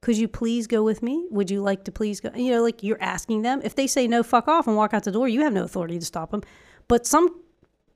Could 0.01 0.17
you 0.17 0.28
please 0.28 0.65
go 0.65 0.84
with 0.84 1.03
me? 1.03 1.28
Would 1.30 1.51
you 1.51 1.61
like 1.61 1.84
to 1.84 1.91
please 1.91 2.20
go? 2.20 2.32
You 2.34 2.53
know, 2.53 2.63
like 2.63 2.82
you're 2.84 3.01
asking 3.01 3.41
them. 3.41 3.61
If 3.63 3.76
they 3.76 3.86
say 3.86 4.07
no, 4.07 4.24
fuck 4.24 4.47
off 4.47 4.65
and 4.65 4.76
walk 4.76 4.93
out 4.93 5.03
the 5.03 5.11
door, 5.11 5.28
you 5.28 5.41
have 5.41 5.53
no 5.53 5.64
authority 5.64 5.99
to 5.99 6.06
stop 6.06 6.31
them. 6.31 6.41
But 6.88 7.06
some 7.06 7.41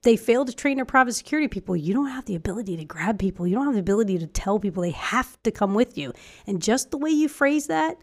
they 0.04 0.18
fail 0.18 0.44
to 0.44 0.54
train 0.54 0.76
their 0.76 0.86
private 0.86 1.14
security 1.14 1.48
people. 1.48 1.78
You 1.78 1.94
don't 1.94 2.10
have 2.10 2.26
the 2.26 2.36
ability 2.36 2.76
to 2.78 2.86
grab 2.86 3.18
people. 3.18 3.48
You 3.48 3.56
don't 3.56 3.66
have 3.66 3.74
the 3.74 3.80
ability 3.80 4.20
to 4.20 4.28
tell 4.28 4.60
people 4.60 4.84
they 4.84 4.92
have 4.92 5.42
to 5.44 5.52
come 5.52 5.74
with 5.74 5.98
you. 5.98 6.14
And 6.46 6.62
just 6.62 6.92
the 6.92 6.98
way 6.98 7.10
you 7.10 7.30
phrase 7.30 7.68
that 7.68 7.98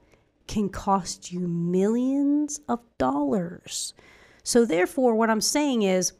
can 0.48 0.70
cost 0.70 1.30
you 1.30 1.40
millions 1.40 2.58
of 2.68 2.80
dollars. 2.96 3.92
So, 4.50 4.64
therefore, 4.64 5.14
what 5.14 5.30
I'm 5.30 5.40
saying 5.40 5.82
is 5.82 6.12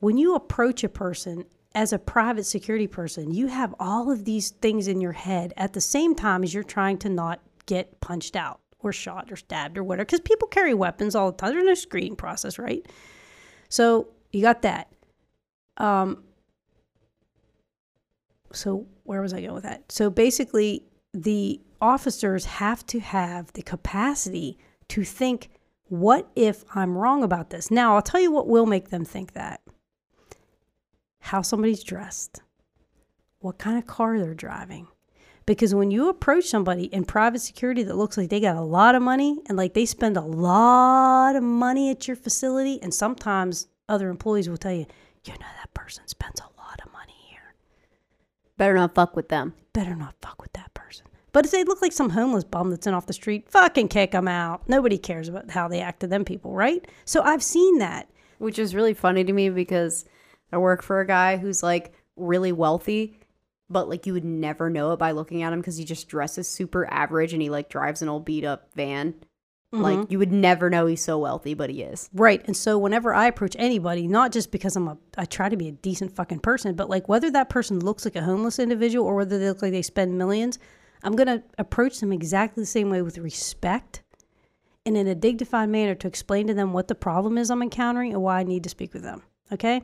when 0.00 0.18
you 0.18 0.34
approach 0.34 0.82
a 0.82 0.88
person 0.88 1.44
as 1.76 1.92
a 1.92 1.98
private 2.00 2.44
security 2.44 2.88
person, 2.88 3.32
you 3.32 3.46
have 3.46 3.72
all 3.78 4.10
of 4.10 4.24
these 4.24 4.50
things 4.50 4.88
in 4.88 5.00
your 5.00 5.12
head 5.12 5.54
at 5.56 5.74
the 5.74 5.80
same 5.80 6.16
time 6.16 6.42
as 6.42 6.52
you're 6.52 6.64
trying 6.64 6.98
to 6.98 7.08
not 7.08 7.40
get 7.66 8.00
punched 8.00 8.34
out 8.34 8.58
or 8.80 8.92
shot 8.92 9.30
or 9.30 9.36
stabbed 9.36 9.78
or 9.78 9.84
whatever. 9.84 10.06
Because 10.06 10.18
people 10.18 10.48
carry 10.48 10.74
weapons 10.74 11.14
all 11.14 11.30
the 11.30 11.36
time. 11.36 11.52
There's 11.52 11.64
no 11.64 11.74
screening 11.74 12.16
process, 12.16 12.58
right? 12.58 12.84
So, 13.68 14.08
you 14.32 14.42
got 14.42 14.62
that. 14.62 14.90
Um, 15.76 16.24
so 18.50 18.88
where 19.04 19.22
was 19.22 19.32
I 19.32 19.40
going 19.40 19.54
with 19.54 19.62
that? 19.62 19.92
So 19.92 20.10
basically, 20.10 20.82
the 21.14 21.60
officers 21.80 22.44
have 22.44 22.84
to 22.86 22.98
have 22.98 23.52
the 23.52 23.62
capacity 23.62 24.58
to 24.88 25.04
think, 25.04 25.50
what 25.88 26.28
if 26.36 26.64
I'm 26.74 26.96
wrong 26.96 27.22
about 27.22 27.50
this? 27.50 27.70
Now, 27.70 27.94
I'll 27.94 28.02
tell 28.02 28.20
you 28.20 28.30
what 28.30 28.48
will 28.48 28.66
make 28.66 28.90
them 28.90 29.04
think 29.04 29.32
that 29.32 29.60
how 31.20 31.42
somebody's 31.42 31.82
dressed, 31.82 32.42
what 33.40 33.58
kind 33.58 33.78
of 33.78 33.86
car 33.86 34.18
they're 34.18 34.34
driving. 34.34 34.88
Because 35.46 35.74
when 35.74 35.90
you 35.90 36.10
approach 36.10 36.44
somebody 36.44 36.84
in 36.84 37.04
private 37.04 37.40
security 37.40 37.82
that 37.84 37.96
looks 37.96 38.18
like 38.18 38.28
they 38.28 38.40
got 38.40 38.56
a 38.56 38.60
lot 38.60 38.94
of 38.94 39.00
money 39.02 39.38
and 39.48 39.56
like 39.56 39.72
they 39.72 39.86
spend 39.86 40.16
a 40.16 40.22
lot 40.22 41.36
of 41.36 41.42
money 41.42 41.90
at 41.90 42.06
your 42.06 42.16
facility, 42.16 42.78
and 42.82 42.92
sometimes 42.92 43.68
other 43.88 44.10
employees 44.10 44.48
will 44.48 44.58
tell 44.58 44.72
you, 44.72 44.86
you 45.24 45.32
know, 45.32 45.46
that 45.58 45.72
person 45.72 46.06
spends 46.06 46.40
a 46.40 46.60
lot 46.60 46.80
of 46.84 46.92
money 46.92 47.14
here 47.30 47.54
Better 48.58 48.74
not 48.74 48.94
fuck 48.94 49.16
with 49.16 49.28
them. 49.30 49.54
better 49.72 49.94
not 49.94 50.14
fuck 50.20 50.42
with 50.42 50.52
that 50.52 50.72
person. 50.74 50.77
But 51.32 51.44
if 51.44 51.50
they 51.50 51.64
look 51.64 51.82
like 51.82 51.92
some 51.92 52.10
homeless 52.10 52.44
bum 52.44 52.70
that's 52.70 52.86
in 52.86 52.94
off 52.94 53.06
the 53.06 53.12
street, 53.12 53.50
fucking 53.50 53.88
kick 53.88 54.12
them 54.12 54.28
out. 54.28 54.68
Nobody 54.68 54.98
cares 54.98 55.28
about 55.28 55.50
how 55.50 55.68
they 55.68 55.80
act 55.80 56.00
to 56.00 56.06
them 56.06 56.24
people, 56.24 56.52
right? 56.52 56.86
So 57.04 57.22
I've 57.22 57.42
seen 57.42 57.78
that. 57.78 58.08
Which 58.38 58.58
is 58.58 58.74
really 58.74 58.94
funny 58.94 59.24
to 59.24 59.32
me 59.32 59.50
because 59.50 60.04
I 60.52 60.58
work 60.58 60.82
for 60.82 61.00
a 61.00 61.06
guy 61.06 61.36
who's 61.36 61.62
like 61.62 61.92
really 62.16 62.52
wealthy, 62.52 63.18
but 63.68 63.88
like 63.88 64.06
you 64.06 64.12
would 64.12 64.24
never 64.24 64.70
know 64.70 64.92
it 64.92 64.98
by 64.98 65.10
looking 65.10 65.42
at 65.42 65.52
him 65.52 65.60
because 65.60 65.76
he 65.76 65.84
just 65.84 66.08
dresses 66.08 66.48
super 66.48 66.86
average 66.92 67.32
and 67.32 67.42
he 67.42 67.50
like 67.50 67.68
drives 67.68 68.00
an 68.00 68.08
old 68.08 68.24
beat 68.24 68.44
up 68.44 68.70
van. 68.74 69.14
Like 69.70 69.98
mm-hmm. 69.98 70.12
you 70.12 70.18
would 70.18 70.32
never 70.32 70.70
know 70.70 70.86
he's 70.86 71.04
so 71.04 71.18
wealthy, 71.18 71.52
but 71.52 71.68
he 71.68 71.82
is. 71.82 72.08
Right. 72.14 72.42
And 72.46 72.56
so 72.56 72.78
whenever 72.78 73.12
I 73.12 73.26
approach 73.26 73.54
anybody, 73.58 74.06
not 74.06 74.32
just 74.32 74.50
because 74.50 74.76
I'm 74.76 74.88
a 74.88 74.96
I 75.18 75.26
try 75.26 75.50
to 75.50 75.58
be 75.58 75.68
a 75.68 75.72
decent 75.72 76.16
fucking 76.16 76.40
person, 76.40 76.74
but 76.74 76.88
like 76.88 77.06
whether 77.06 77.30
that 77.32 77.50
person 77.50 77.80
looks 77.80 78.06
like 78.06 78.16
a 78.16 78.22
homeless 78.22 78.58
individual 78.58 79.06
or 79.06 79.16
whether 79.16 79.38
they 79.38 79.46
look 79.46 79.60
like 79.60 79.72
they 79.72 79.82
spend 79.82 80.16
millions, 80.16 80.58
I'm 81.02 81.16
going 81.16 81.26
to 81.26 81.42
approach 81.58 82.00
them 82.00 82.12
exactly 82.12 82.62
the 82.62 82.66
same 82.66 82.90
way 82.90 83.02
with 83.02 83.18
respect 83.18 84.02
and 84.84 84.96
in 84.96 85.06
a 85.06 85.14
dignified 85.14 85.68
manner 85.68 85.94
to 85.94 86.08
explain 86.08 86.46
to 86.46 86.54
them 86.54 86.72
what 86.72 86.88
the 86.88 86.94
problem 86.94 87.36
is 87.38 87.50
I'm 87.50 87.62
encountering 87.62 88.12
and 88.12 88.22
why 88.22 88.40
I 88.40 88.42
need 88.42 88.62
to 88.64 88.70
speak 88.70 88.94
with 88.94 89.02
them. 89.02 89.22
Okay? 89.52 89.82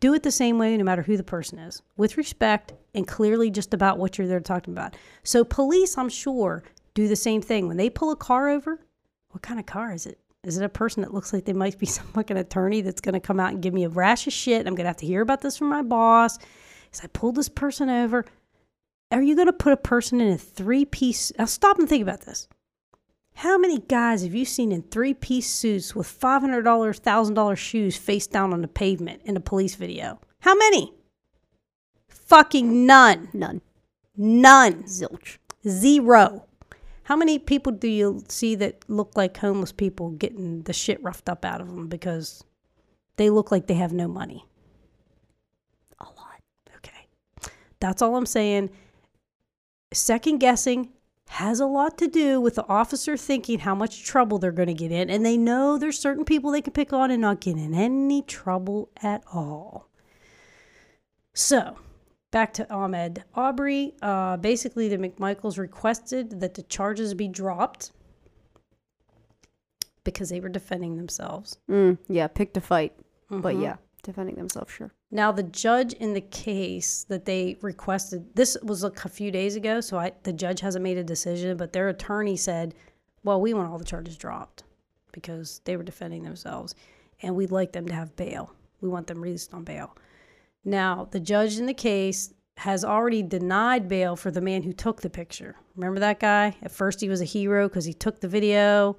Do 0.00 0.12
it 0.12 0.22
the 0.22 0.30
same 0.30 0.58
way 0.58 0.76
no 0.76 0.84
matter 0.84 1.02
who 1.02 1.16
the 1.16 1.22
person 1.22 1.58
is, 1.58 1.82
with 1.96 2.16
respect 2.16 2.74
and 2.94 3.06
clearly 3.06 3.50
just 3.50 3.72
about 3.72 3.98
what 3.98 4.18
you're 4.18 4.26
there 4.26 4.40
talking 4.40 4.74
about. 4.74 4.96
So 5.22 5.44
police, 5.44 5.96
I'm 5.96 6.08
sure, 6.08 6.62
do 6.94 7.08
the 7.08 7.16
same 7.16 7.42
thing. 7.42 7.68
When 7.68 7.76
they 7.76 7.88
pull 7.88 8.10
a 8.10 8.16
car 8.16 8.48
over, 8.48 8.80
what 9.30 9.42
kind 9.42 9.58
of 9.58 9.66
car 9.66 9.92
is 9.92 10.06
it? 10.06 10.18
Is 10.42 10.58
it 10.58 10.64
a 10.64 10.68
person 10.68 11.02
that 11.02 11.14
looks 11.14 11.32
like 11.32 11.44
they 11.44 11.52
might 11.52 11.78
be 11.78 11.86
some 11.86 12.06
fucking 12.08 12.36
attorney 12.36 12.80
that's 12.82 13.00
going 13.00 13.14
to 13.14 13.20
come 13.20 13.40
out 13.40 13.52
and 13.52 13.62
give 13.62 13.74
me 13.74 13.84
a 13.84 13.88
rash 13.88 14.26
of 14.26 14.32
shit? 14.32 14.66
I'm 14.66 14.74
going 14.74 14.84
to 14.84 14.90
have 14.90 14.96
to 14.98 15.06
hear 15.06 15.22
about 15.22 15.40
this 15.40 15.56
from 15.56 15.68
my 15.68 15.82
boss. 15.82 16.38
As 16.92 17.00
I 17.02 17.06
pulled 17.08 17.36
this 17.36 17.48
person 17.48 17.88
over, 17.88 18.24
are 19.14 19.22
you 19.22 19.34
going 19.34 19.46
to 19.46 19.52
put 19.52 19.72
a 19.72 19.78
person 19.78 20.20
in 20.20 20.32
a 20.32 20.38
three 20.38 20.84
piece? 20.84 21.32
Now 21.38 21.44
stop 21.44 21.78
and 21.78 21.88
think 21.88 22.02
about 22.02 22.22
this. 22.22 22.48
How 23.36 23.58
many 23.58 23.78
guys 23.78 24.22
have 24.22 24.34
you 24.34 24.44
seen 24.44 24.70
in 24.72 24.82
three 24.82 25.14
piece 25.14 25.48
suits 25.48 25.94
with 25.94 26.06
$500, 26.06 26.62
$1,000 26.62 27.56
shoes 27.56 27.96
face 27.96 28.26
down 28.26 28.52
on 28.52 28.60
the 28.60 28.68
pavement 28.68 29.22
in 29.24 29.36
a 29.36 29.40
police 29.40 29.74
video? 29.74 30.20
How 30.40 30.54
many? 30.54 30.94
Fucking 32.08 32.86
none. 32.86 33.28
None. 33.32 33.60
None. 34.16 34.84
Zilch. 34.84 35.38
Zero. 35.66 36.44
How 37.04 37.16
many 37.16 37.38
people 37.38 37.72
do 37.72 37.88
you 37.88 38.24
see 38.28 38.54
that 38.54 38.84
look 38.88 39.12
like 39.14 39.36
homeless 39.36 39.72
people 39.72 40.10
getting 40.10 40.62
the 40.62 40.72
shit 40.72 41.02
roughed 41.02 41.28
up 41.28 41.44
out 41.44 41.60
of 41.60 41.68
them 41.68 41.88
because 41.88 42.44
they 43.16 43.30
look 43.30 43.50
like 43.50 43.66
they 43.66 43.74
have 43.74 43.92
no 43.92 44.08
money? 44.08 44.46
A 45.98 46.04
lot. 46.04 46.40
Okay. 46.76 47.06
That's 47.80 48.00
all 48.00 48.16
I'm 48.16 48.26
saying. 48.26 48.70
Second 49.94 50.38
guessing 50.38 50.90
has 51.28 51.60
a 51.60 51.66
lot 51.66 51.96
to 51.98 52.08
do 52.08 52.40
with 52.40 52.56
the 52.56 52.66
officer 52.68 53.16
thinking 53.16 53.60
how 53.60 53.74
much 53.74 54.04
trouble 54.04 54.38
they're 54.38 54.52
going 54.52 54.68
to 54.68 54.74
get 54.74 54.92
in. 54.92 55.08
And 55.08 55.24
they 55.24 55.36
know 55.36 55.78
there's 55.78 55.98
certain 55.98 56.24
people 56.24 56.50
they 56.50 56.60
can 56.60 56.72
pick 56.72 56.92
on 56.92 57.10
and 57.10 57.20
not 57.20 57.40
get 57.40 57.56
in 57.56 57.74
any 57.74 58.22
trouble 58.22 58.90
at 59.02 59.22
all. 59.32 59.88
So, 61.32 61.78
back 62.30 62.52
to 62.54 62.64
Ahmaud 62.66 63.22
Arbery. 63.34 63.94
Uh, 64.02 64.36
basically, 64.36 64.88
the 64.88 64.98
McMichaels 64.98 65.58
requested 65.58 66.40
that 66.40 66.54
the 66.54 66.62
charges 66.62 67.14
be 67.14 67.26
dropped 67.26 67.90
because 70.04 70.28
they 70.28 70.40
were 70.40 70.50
defending 70.50 70.96
themselves. 70.96 71.58
Mm, 71.70 71.98
yeah, 72.08 72.26
picked 72.28 72.56
a 72.56 72.60
fight. 72.60 72.92
But 73.30 73.56
yeah, 73.58 73.76
defending 74.02 74.36
themselves, 74.36 74.72
sure. 74.72 74.92
Now, 75.14 75.30
the 75.30 75.44
judge 75.44 75.92
in 75.92 76.12
the 76.12 76.20
case 76.20 77.04
that 77.04 77.24
they 77.24 77.56
requested, 77.62 78.34
this 78.34 78.56
was 78.64 78.82
a 78.82 78.90
few 78.90 79.30
days 79.30 79.54
ago, 79.54 79.80
so 79.80 79.96
I, 79.96 80.10
the 80.24 80.32
judge 80.32 80.60
hasn't 80.60 80.82
made 80.82 80.98
a 80.98 81.04
decision, 81.04 81.56
but 81.56 81.72
their 81.72 81.88
attorney 81.88 82.36
said, 82.36 82.74
well, 83.22 83.40
we 83.40 83.54
want 83.54 83.70
all 83.70 83.78
the 83.78 83.84
charges 83.84 84.16
dropped 84.16 84.64
because 85.12 85.60
they 85.66 85.76
were 85.76 85.84
defending 85.84 86.24
themselves 86.24 86.74
and 87.22 87.36
we'd 87.36 87.52
like 87.52 87.70
them 87.70 87.86
to 87.86 87.94
have 87.94 88.16
bail. 88.16 88.52
We 88.80 88.88
want 88.88 89.06
them 89.06 89.22
released 89.22 89.54
on 89.54 89.62
bail. 89.62 89.96
Now, 90.64 91.06
the 91.08 91.20
judge 91.20 91.58
in 91.58 91.66
the 91.66 91.74
case 91.74 92.34
has 92.56 92.84
already 92.84 93.22
denied 93.22 93.88
bail 93.88 94.16
for 94.16 94.32
the 94.32 94.40
man 94.40 94.64
who 94.64 94.72
took 94.72 95.00
the 95.00 95.10
picture. 95.10 95.54
Remember 95.76 96.00
that 96.00 96.18
guy? 96.18 96.56
At 96.60 96.72
first, 96.72 97.00
he 97.00 97.08
was 97.08 97.20
a 97.20 97.24
hero 97.24 97.68
because 97.68 97.84
he 97.84 97.94
took 97.94 98.18
the 98.18 98.26
video 98.26 98.98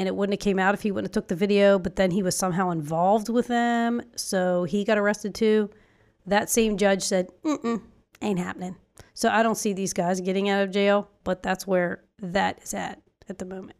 and 0.00 0.08
it 0.08 0.16
wouldn't 0.16 0.32
have 0.32 0.42
came 0.42 0.58
out 0.58 0.72
if 0.72 0.80
he 0.80 0.90
wouldn't 0.90 1.14
have 1.14 1.22
took 1.22 1.28
the 1.28 1.36
video 1.36 1.78
but 1.78 1.96
then 1.96 2.10
he 2.10 2.22
was 2.22 2.34
somehow 2.34 2.70
involved 2.70 3.28
with 3.28 3.48
them 3.48 4.00
so 4.16 4.64
he 4.64 4.82
got 4.82 4.96
arrested 4.96 5.34
too 5.34 5.68
that 6.26 6.48
same 6.48 6.78
judge 6.78 7.02
said 7.02 7.28
Mm-mm, 7.44 7.82
ain't 8.22 8.38
happening 8.38 8.76
so 9.12 9.28
i 9.28 9.42
don't 9.42 9.56
see 9.56 9.74
these 9.74 9.92
guys 9.92 10.18
getting 10.22 10.48
out 10.48 10.62
of 10.62 10.70
jail 10.70 11.10
but 11.22 11.42
that's 11.42 11.66
where 11.66 12.02
that 12.18 12.58
is 12.62 12.72
at 12.72 13.02
at 13.28 13.38
the 13.38 13.44
moment 13.44 13.76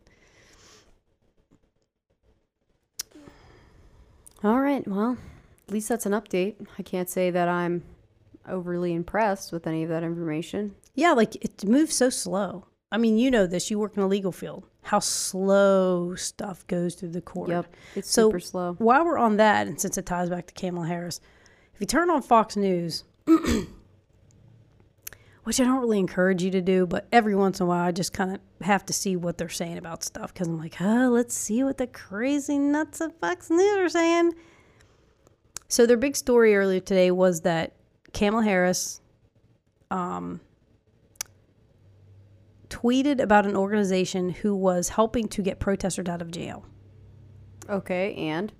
All 4.42 4.58
right. 4.60 4.86
Well, 4.88 5.18
at 5.68 5.74
least 5.74 5.90
that's 5.90 6.06
an 6.06 6.12
update. 6.12 6.54
I 6.78 6.82
can't 6.82 7.10
say 7.10 7.30
that 7.30 7.46
I'm 7.46 7.82
overly 8.48 8.94
impressed 8.94 9.52
with 9.52 9.66
any 9.66 9.82
of 9.82 9.90
that 9.90 10.02
information. 10.02 10.74
yeah 10.94 11.12
like 11.12 11.36
it 11.44 11.62
moves 11.66 11.94
so 11.94 12.08
slow 12.08 12.64
i 12.92 12.98
mean 12.98 13.16
you 13.18 13.30
know 13.30 13.46
this 13.46 13.70
you 13.70 13.78
work 13.78 13.96
in 13.96 14.00
the 14.02 14.08
legal 14.08 14.32
field 14.32 14.66
how 14.82 14.98
slow 14.98 16.14
stuff 16.14 16.66
goes 16.66 16.94
through 16.94 17.10
the 17.10 17.20
court 17.20 17.48
Yep. 17.50 17.66
It's 17.96 18.10
So- 18.10 18.28
super 18.28 18.40
slow. 18.40 18.74
while 18.78 19.04
we're 19.04 19.18
on 19.18 19.36
that, 19.36 19.66
and 19.66 19.80
since 19.80 19.96
it 19.98 20.06
ties 20.06 20.30
back 20.30 20.46
to 20.46 20.54
Kamala 20.54 20.86
Harris, 20.86 21.20
if 21.74 21.80
you 21.80 21.86
turn 21.86 22.08
on 22.10 22.22
Fox 22.22 22.56
News, 22.56 23.04
which 25.44 25.58
I 25.60 25.64
don't 25.64 25.80
really 25.80 25.98
encourage 25.98 26.42
you 26.42 26.50
to 26.52 26.60
do, 26.60 26.86
but 26.86 27.06
every 27.12 27.34
once 27.34 27.60
in 27.60 27.64
a 27.64 27.66
while 27.68 27.82
I 27.86 27.92
just 27.92 28.12
kind 28.12 28.32
of 28.34 28.40
have 28.66 28.84
to 28.86 28.92
see 28.92 29.16
what 29.16 29.38
they're 29.38 29.48
saying 29.48 29.78
about 29.78 30.02
stuff 30.04 30.32
because 30.32 30.48
I'm 30.48 30.58
like, 30.58 30.80
oh, 30.80 31.08
let's 31.12 31.34
see 31.34 31.64
what 31.64 31.78
the 31.78 31.86
crazy 31.86 32.58
nuts 32.58 33.00
of 33.00 33.14
Fox 33.16 33.50
News 33.50 33.78
are 33.78 33.88
saying. 33.88 34.34
So 35.68 35.86
their 35.86 35.96
big 35.96 36.16
story 36.16 36.54
earlier 36.56 36.80
today 36.80 37.10
was 37.10 37.40
that 37.42 37.72
Kamala 38.12 38.44
Harris 38.44 39.00
um, 39.90 40.40
tweeted 42.70 43.20
about 43.20 43.44
an 43.44 43.56
organization 43.56 44.30
who 44.30 44.54
was 44.54 44.90
helping 44.90 45.28
to 45.28 45.42
get 45.42 45.58
protesters 45.58 46.08
out 46.08 46.22
of 46.22 46.30
jail. 46.30 46.64
Okay. 47.68 48.14
And 48.14 48.52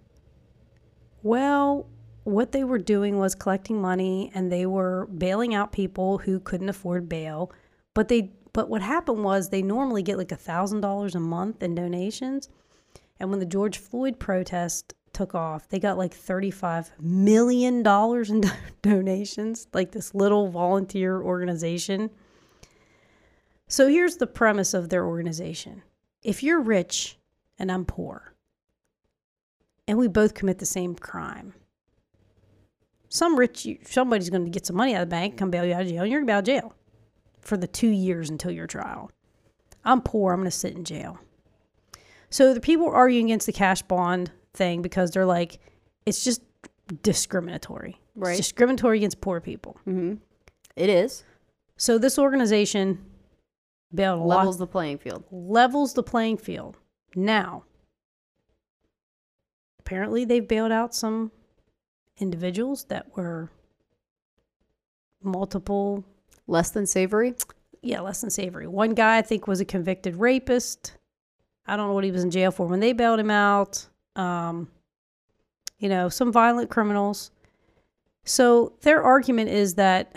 Well, 1.23 1.87
what 2.25 2.53
they 2.53 2.65
were 2.65 2.79
doing 2.79 3.19
was 3.19 3.35
collecting 3.35 3.81
money 3.81 4.31
and 4.35 4.53
they 4.53 4.67
were 4.67 5.07
bailing 5.07 5.55
out 5.55 5.73
people 5.73 6.19
who 6.19 6.39
couldn't 6.41 6.69
afford 6.69 7.09
bail. 7.09 7.53
But 7.95 8.09
they 8.09 8.33
but 8.53 8.69
what 8.69 8.83
happened 8.83 9.23
was 9.23 9.49
they 9.49 9.63
normally 9.63 10.03
get 10.03 10.19
like 10.19 10.33
a 10.33 10.37
thousand 10.37 10.81
dollars 10.81 11.15
a 11.15 11.21
month 11.21 11.63
in 11.63 11.75
donations. 11.75 12.49
And 13.19 13.31
when 13.31 13.39
the 13.39 13.47
George 13.47 13.79
Floyd 13.79 14.19
protest 14.19 14.95
took 15.13 15.35
off, 15.35 15.69
they 15.69 15.79
got 15.79 15.99
like 15.99 16.13
thirty-five 16.13 16.91
million 17.01 17.83
dollars 17.83 18.31
in 18.31 18.43
donations, 18.83 19.69
like 19.73 19.93
this 19.93 20.15
little 20.15 20.49
volunteer 20.49 21.21
organization. 21.21 22.11
So 23.71 23.87
here's 23.87 24.17
the 24.17 24.27
premise 24.27 24.75
of 24.75 24.89
their 24.89 25.07
organization. 25.07 25.83
If 26.25 26.43
you're 26.43 26.61
rich 26.61 27.17
and 27.57 27.71
I'm 27.71 27.85
poor, 27.85 28.35
and 29.87 29.97
we 29.97 30.09
both 30.09 30.35
commit 30.35 30.59
the 30.59 30.67
same 30.67 30.97
crime. 30.97 31.55
Some 33.09 33.39
rich, 33.39 33.69
somebody's 33.85 34.29
going 34.29 34.45
to 34.45 34.51
get 34.51 34.67
some 34.67 34.75
money 34.75 34.97
out 34.97 35.03
of 35.03 35.09
the 35.09 35.15
bank, 35.15 35.37
come 35.37 35.53
bail 35.53 35.65
you 35.65 35.73
out 35.73 35.83
of 35.83 35.89
jail, 35.89 36.03
and 36.03 36.11
you're 36.11 36.21
going 36.21 36.27
to 36.27 36.31
be 36.33 36.35
out 36.35 36.39
of 36.41 36.45
jail 36.47 36.75
for 37.43 37.57
the 37.57 37.69
two 37.69 37.89
years 37.89 38.29
until 38.29 38.51
your 38.51 38.67
trial. 38.67 39.13
I'm 39.85 40.01
poor, 40.01 40.33
I'm 40.33 40.41
going 40.41 40.51
to 40.51 40.57
sit 40.57 40.75
in 40.75 40.85
jail. 40.85 41.21
So 42.29 42.53
the 42.53 42.61
people 42.61 42.89
are 42.89 42.95
arguing 42.95 43.27
against 43.27 43.47
the 43.47 43.53
cash 43.53 43.83
bond 43.83 44.33
thing 44.53 44.83
because 44.83 45.13
they're 45.13 45.27
like, 45.27 45.61
it's 46.07 46.25
just 46.25 46.43
discriminatory. 47.03 48.01
Right. 48.17 48.31
It's 48.31 48.49
discriminatory 48.49 48.99
against 48.99 49.21
poor 49.21 49.41
people. 49.41 49.77
mm-hmm. 49.87 50.15
it 50.75 50.91
is 50.91 51.23
So 51.77 51.99
this 51.99 52.19
organization 52.19 53.05
lot 53.93 54.39
levels 54.39 54.59
the 54.59 54.67
playing 54.67 54.99
field. 54.99 55.25
levels 55.31 55.95
the 55.95 56.03
playing 56.03 56.37
field. 56.39 56.77
Now, 57.17 57.65
apparently 59.79 60.25
they've 60.25 60.47
bailed 60.47 60.73
out 60.73 60.95
some 60.95 61.33
individuals 62.19 62.85
that 62.85 63.17
were 63.17 63.51
multiple, 65.23 66.05
Less 66.47 66.71
than 66.71 66.87
savory. 66.87 67.35
yeah, 67.83 68.01
less 68.01 68.21
than 68.21 68.31
savory. 68.31 68.67
One 68.67 68.95
guy 68.95 69.19
I 69.19 69.23
think 69.23 69.47
was 69.47 69.61
a 69.61 69.65
convicted 69.65 70.17
rapist. 70.17 70.97
I 71.67 71.77
don't 71.77 71.87
know 71.89 71.95
what 71.95 72.05
he 72.05 72.11
was 72.11 72.25
in 72.25 72.31
jail 72.31 72.51
for 72.51 72.67
when 72.67 72.81
they 72.81 72.93
bailed 72.93 73.21
him 73.21 73.31
out. 73.31 73.87
Um, 74.17 74.69
you 75.79 75.89
know, 75.89 76.09
some 76.09 76.33
violent 76.33 76.69
criminals. 76.71 77.31
So 78.25 78.73
their 78.83 79.03
argument 79.03 79.51
is 79.51 79.75
that, 79.75 80.15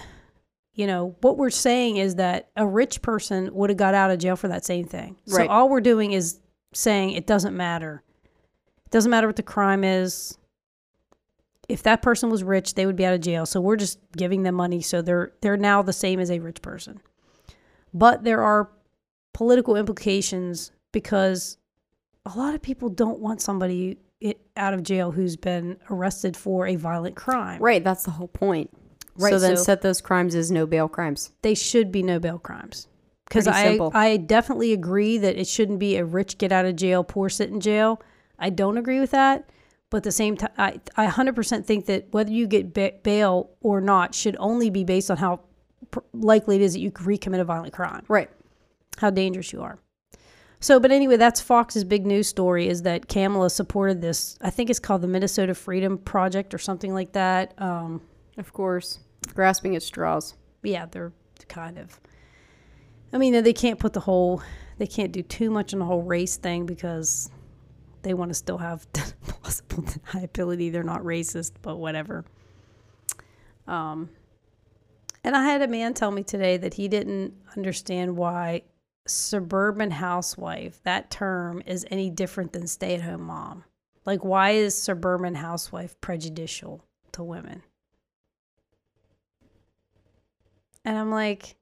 you 0.74 0.88
know, 0.88 1.16
what 1.22 1.38
we're 1.38 1.50
saying 1.50 1.98
is 1.98 2.16
that 2.16 2.50
a 2.56 2.66
rich 2.66 3.02
person 3.02 3.50
would 3.54 3.70
have 3.70 3.78
got 3.78 3.94
out 3.94 4.10
of 4.12 4.20
jail 4.20 4.36
for 4.36 4.48
that 4.48 4.66
same 4.66 4.86
thing. 4.86 5.16
So 5.28 5.48
all 5.48 5.70
we're 5.70 5.82
doing 5.82 6.14
is 6.14 6.40
saying 6.74 7.12
it 7.12 7.28
doesn't 7.28 7.56
matter. 7.56 8.02
It 8.86 8.92
doesn't 8.92 9.12
matter 9.12 9.28
what 9.28 9.36
the 9.36 9.44
crime 9.44 9.84
is. 9.84 10.38
If 11.70 11.84
that 11.84 12.02
person 12.02 12.30
was 12.30 12.44
rich, 12.44 12.74
they 12.74 12.86
would 12.86 12.96
be 12.96 13.06
out 13.06 13.14
of 13.14 13.22
jail. 13.22 13.46
So 13.46 13.62
we're 13.62 13.76
just 13.78 14.00
giving 14.18 14.44
them 14.44 14.56
money 14.56 14.82
so 14.82 15.02
they're 15.02 15.32
they're 15.42 15.58
now 15.58 15.82
the 15.82 15.94
same 15.94 16.20
as 16.20 16.30
a 16.32 16.40
rich 16.40 16.62
person. 16.62 17.00
but 17.94 18.24
there 18.24 18.42
are 18.42 18.70
political 19.34 19.76
implications 19.76 20.72
because 20.92 21.58
a 22.26 22.38
lot 22.38 22.54
of 22.56 22.62
people 22.62 22.90
don't 22.90 23.20
want 23.20 23.42
somebody 23.42 23.98
out 24.56 24.74
of 24.74 24.84
jail 24.84 25.12
who's 25.12 25.36
been 25.36 25.78
arrested 25.90 26.38
for 26.38 26.68
a 26.68 26.76
violent 26.76 27.16
crime. 27.16 27.62
Right, 27.62 27.84
that's 27.84 28.04
the 28.04 28.12
whole 28.12 28.28
point. 28.28 28.70
Right, 29.18 29.32
So 29.32 29.40
then 29.40 29.58
so- 29.58 29.64
set 29.64 29.82
those 29.82 30.02
crimes 30.02 30.36
as 30.36 30.50
no 30.52 30.66
bail 30.66 30.88
crimes. 30.88 31.32
They 31.42 31.54
should 31.56 31.92
be 31.92 32.02
no 32.04 32.20
bail 32.20 32.40
crimes. 32.40 32.88
Because 33.28 33.48
I, 33.48 33.64
simple. 33.64 33.92
I 33.94 34.18
definitely 34.18 34.74
agree 34.74 35.18
that 35.18 35.38
it 35.38 35.48
shouldn't 35.48 35.80
be 35.80 35.96
a 35.98 36.06
rich 36.06 36.38
get 36.38 36.52
out 36.52 36.66
of 36.66 36.76
jail, 36.76 37.04
poor 37.04 37.30
sit 37.30 37.50
in 37.50 37.60
jail. 37.62 38.02
I 38.38 38.50
don't 38.50 38.78
agree 38.78 39.00
with 39.00 39.12
that. 39.12 39.50
But 39.90 39.98
at 39.98 40.04
the 40.04 40.12
same 40.12 40.38
time, 40.38 40.52
I, 40.58 40.80
I 40.98 41.08
100% 41.08 41.66
think 41.66 41.86
that 41.86 42.08
whether 42.12 42.32
you 42.32 42.48
get 42.48 42.74
ba- 42.74 42.94
bail 43.04 43.52
or 43.62 43.80
not 43.80 44.14
should 44.16 44.36
only 44.40 44.70
be 44.70 44.84
based 44.84 45.10
on 45.10 45.18
how 45.18 45.42
pr- 45.92 46.00
likely 46.14 46.56
it 46.58 46.62
is 46.64 46.74
that 46.74 46.80
you 46.80 46.92
could 46.92 47.06
recommit 47.06 47.40
a 47.40 47.44
violent 47.44 47.74
crime. 47.74 48.04
Right. 48.08 48.30
how 48.98 49.10
dangerous 49.10 49.54
you 49.54 49.62
are. 49.62 49.80
So, 50.60 50.80
but 50.80 50.92
anyway, 50.92 51.18
that's 51.18 51.42
Fox's 51.42 51.84
big 51.84 52.06
news 52.06 52.28
story 52.28 52.68
is 52.68 52.84
that 52.84 53.08
Kamala 53.08 53.50
supported 53.50 54.02
this. 54.02 54.38
I 54.42 54.50
think 54.50 54.70
it's 54.70 54.80
called 54.80 55.02
the 55.02 55.08
Minnesota 55.08 55.54
Freedom 55.54 55.98
Project 55.98 56.54
or 56.54 56.58
something 56.58 56.94
like 56.94 57.12
that. 57.14 57.54
Um, 57.62 58.02
Of 58.38 58.52
course. 58.54 59.00
Grasping 59.34 59.76
at 59.76 59.84
straws. 59.84 60.36
yeah, 60.64 60.86
they're 60.86 61.14
kind 61.48 61.78
of. 61.78 62.00
I 63.12 63.18
mean, 63.18 63.44
they 63.44 63.54
can't 63.54 63.80
put 63.80 63.94
the 63.94 64.00
whole, 64.00 64.42
they 64.78 64.88
can't 64.88 65.12
do 65.12 65.22
too 65.22 65.52
much 65.52 65.74
on 65.74 65.80
the 65.80 65.86
whole 65.86 66.02
race 66.02 66.38
thing 66.38 66.66
because 66.66 67.30
they 68.02 68.14
want 68.14 68.30
to 68.30 68.36
still 68.36 68.58
have 68.58 68.92
plausible 68.94 69.84
deniability. 69.84 70.72
They're 70.72 70.84
not 70.84 71.02
racist, 71.02 71.54
but 71.62 71.78
whatever. 71.78 72.26
Um, 73.68 74.10
and 75.24 75.36
I 75.36 75.44
had 75.44 75.62
a 75.62 75.68
man 75.68 75.94
tell 75.94 76.12
me 76.12 76.24
today 76.24 76.58
that 76.58 76.74
he 76.74 76.88
didn't 76.88 77.34
understand 77.56 78.18
why 78.18 78.64
suburban 79.08 79.92
housewife, 79.92 80.82
that 80.84 81.10
term, 81.10 81.62
is 81.66 81.86
any 81.90 82.10
different 82.10 82.54
than 82.54 82.68
stay 82.68 82.96
at 82.96 83.02
home 83.02 83.24
mom. 83.24 83.64
Like, 84.06 84.24
why 84.26 84.52
is 84.52 84.76
suburban 84.76 85.36
housewife 85.36 86.00
prejudicial 86.02 86.84
to 87.14 87.24
women? 87.24 87.64
And 90.86 90.98
I'm 90.98 91.12
like, 91.12 91.56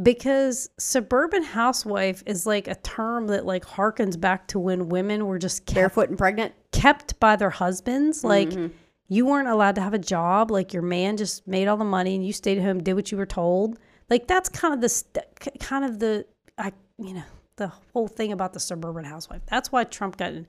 because 0.00 0.70
suburban 0.78 1.42
housewife 1.42 2.22
is 2.26 2.46
like 2.46 2.68
a 2.68 2.76
term 2.76 3.26
that 3.28 3.44
like 3.44 3.64
harkens 3.64 4.20
back 4.20 4.46
to 4.48 4.58
when 4.58 4.88
women 4.88 5.26
were 5.26 5.38
just 5.38 5.66
kept, 5.66 5.74
Barefoot 5.74 6.08
and 6.08 6.18
pregnant. 6.18 6.54
kept 6.72 7.18
by 7.18 7.34
their 7.36 7.50
husbands. 7.50 8.22
Like 8.22 8.50
Mhm. 8.50 8.70
you 9.08 9.26
weren't 9.26 9.48
allowed 9.48 9.74
to 9.74 9.80
have 9.80 9.94
a 9.94 9.98
job. 9.98 10.50
Like 10.50 10.72
your 10.72 10.82
man 10.84 11.16
just 11.16 11.46
made 11.48 11.66
all 11.66 11.76
the 11.76 11.84
money 11.84 12.14
and 12.14 12.24
you 12.24 12.32
stayed 12.32 12.58
at 12.58 12.64
home, 12.64 12.82
did 12.82 12.94
what 12.94 13.10
you 13.10 13.18
were 13.18 13.26
told. 13.26 13.78
Like 14.08 14.26
that's 14.28 14.48
kind 14.48 14.72
of 14.72 14.80
the 14.80 14.88
st- 14.88 15.24
kind 15.60 15.84
of 15.84 15.98
the 15.98 16.26
I 16.56 16.72
you 16.98 17.14
know 17.14 17.24
the 17.56 17.72
whole 17.92 18.06
thing 18.08 18.30
about 18.30 18.52
the 18.52 18.60
suburban 18.60 19.04
housewife. 19.04 19.42
That's 19.46 19.72
why 19.72 19.82
Trump 19.84 20.16
got 20.16 20.32
in, 20.32 20.46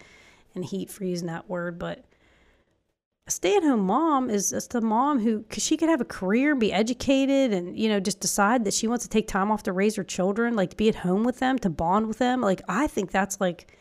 in 0.53 0.61
heat 0.61 0.91
for 0.91 1.05
using 1.05 1.27
that 1.27 1.49
word. 1.49 1.79
But 1.79 2.03
a 3.29 3.31
stay-at-home 3.31 3.81
mom 3.85 4.27
is 4.29 4.49
just 4.49 4.73
a 4.73 4.81
mom 4.81 5.19
who 5.19 5.39
because 5.39 5.61
she 5.61 5.77
could 5.77 5.87
have 5.87 6.01
a 6.01 6.05
career 6.05 6.51
and 6.51 6.59
be 6.59 6.73
educated 6.73 7.53
and 7.53 7.77
you 7.77 7.87
know 7.87 7.99
just 7.99 8.19
decide 8.19 8.65
that 8.65 8.73
she 8.73 8.87
wants 8.87 9.05
to 9.05 9.09
take 9.09 9.27
time 9.27 9.51
off 9.51 9.61
to 9.63 9.71
raise 9.71 9.95
her 9.95 10.03
children, 10.03 10.55
like 10.55 10.71
to 10.71 10.75
be 10.75 10.89
at 10.89 10.95
home 10.95 11.23
with 11.23 11.37
them, 11.37 11.59
to 11.59 11.69
bond 11.69 12.07
with 12.07 12.17
them. 12.17 12.41
Like 12.41 12.61
I 12.67 12.87
think 12.87 13.11
that's 13.11 13.39
like 13.39 13.71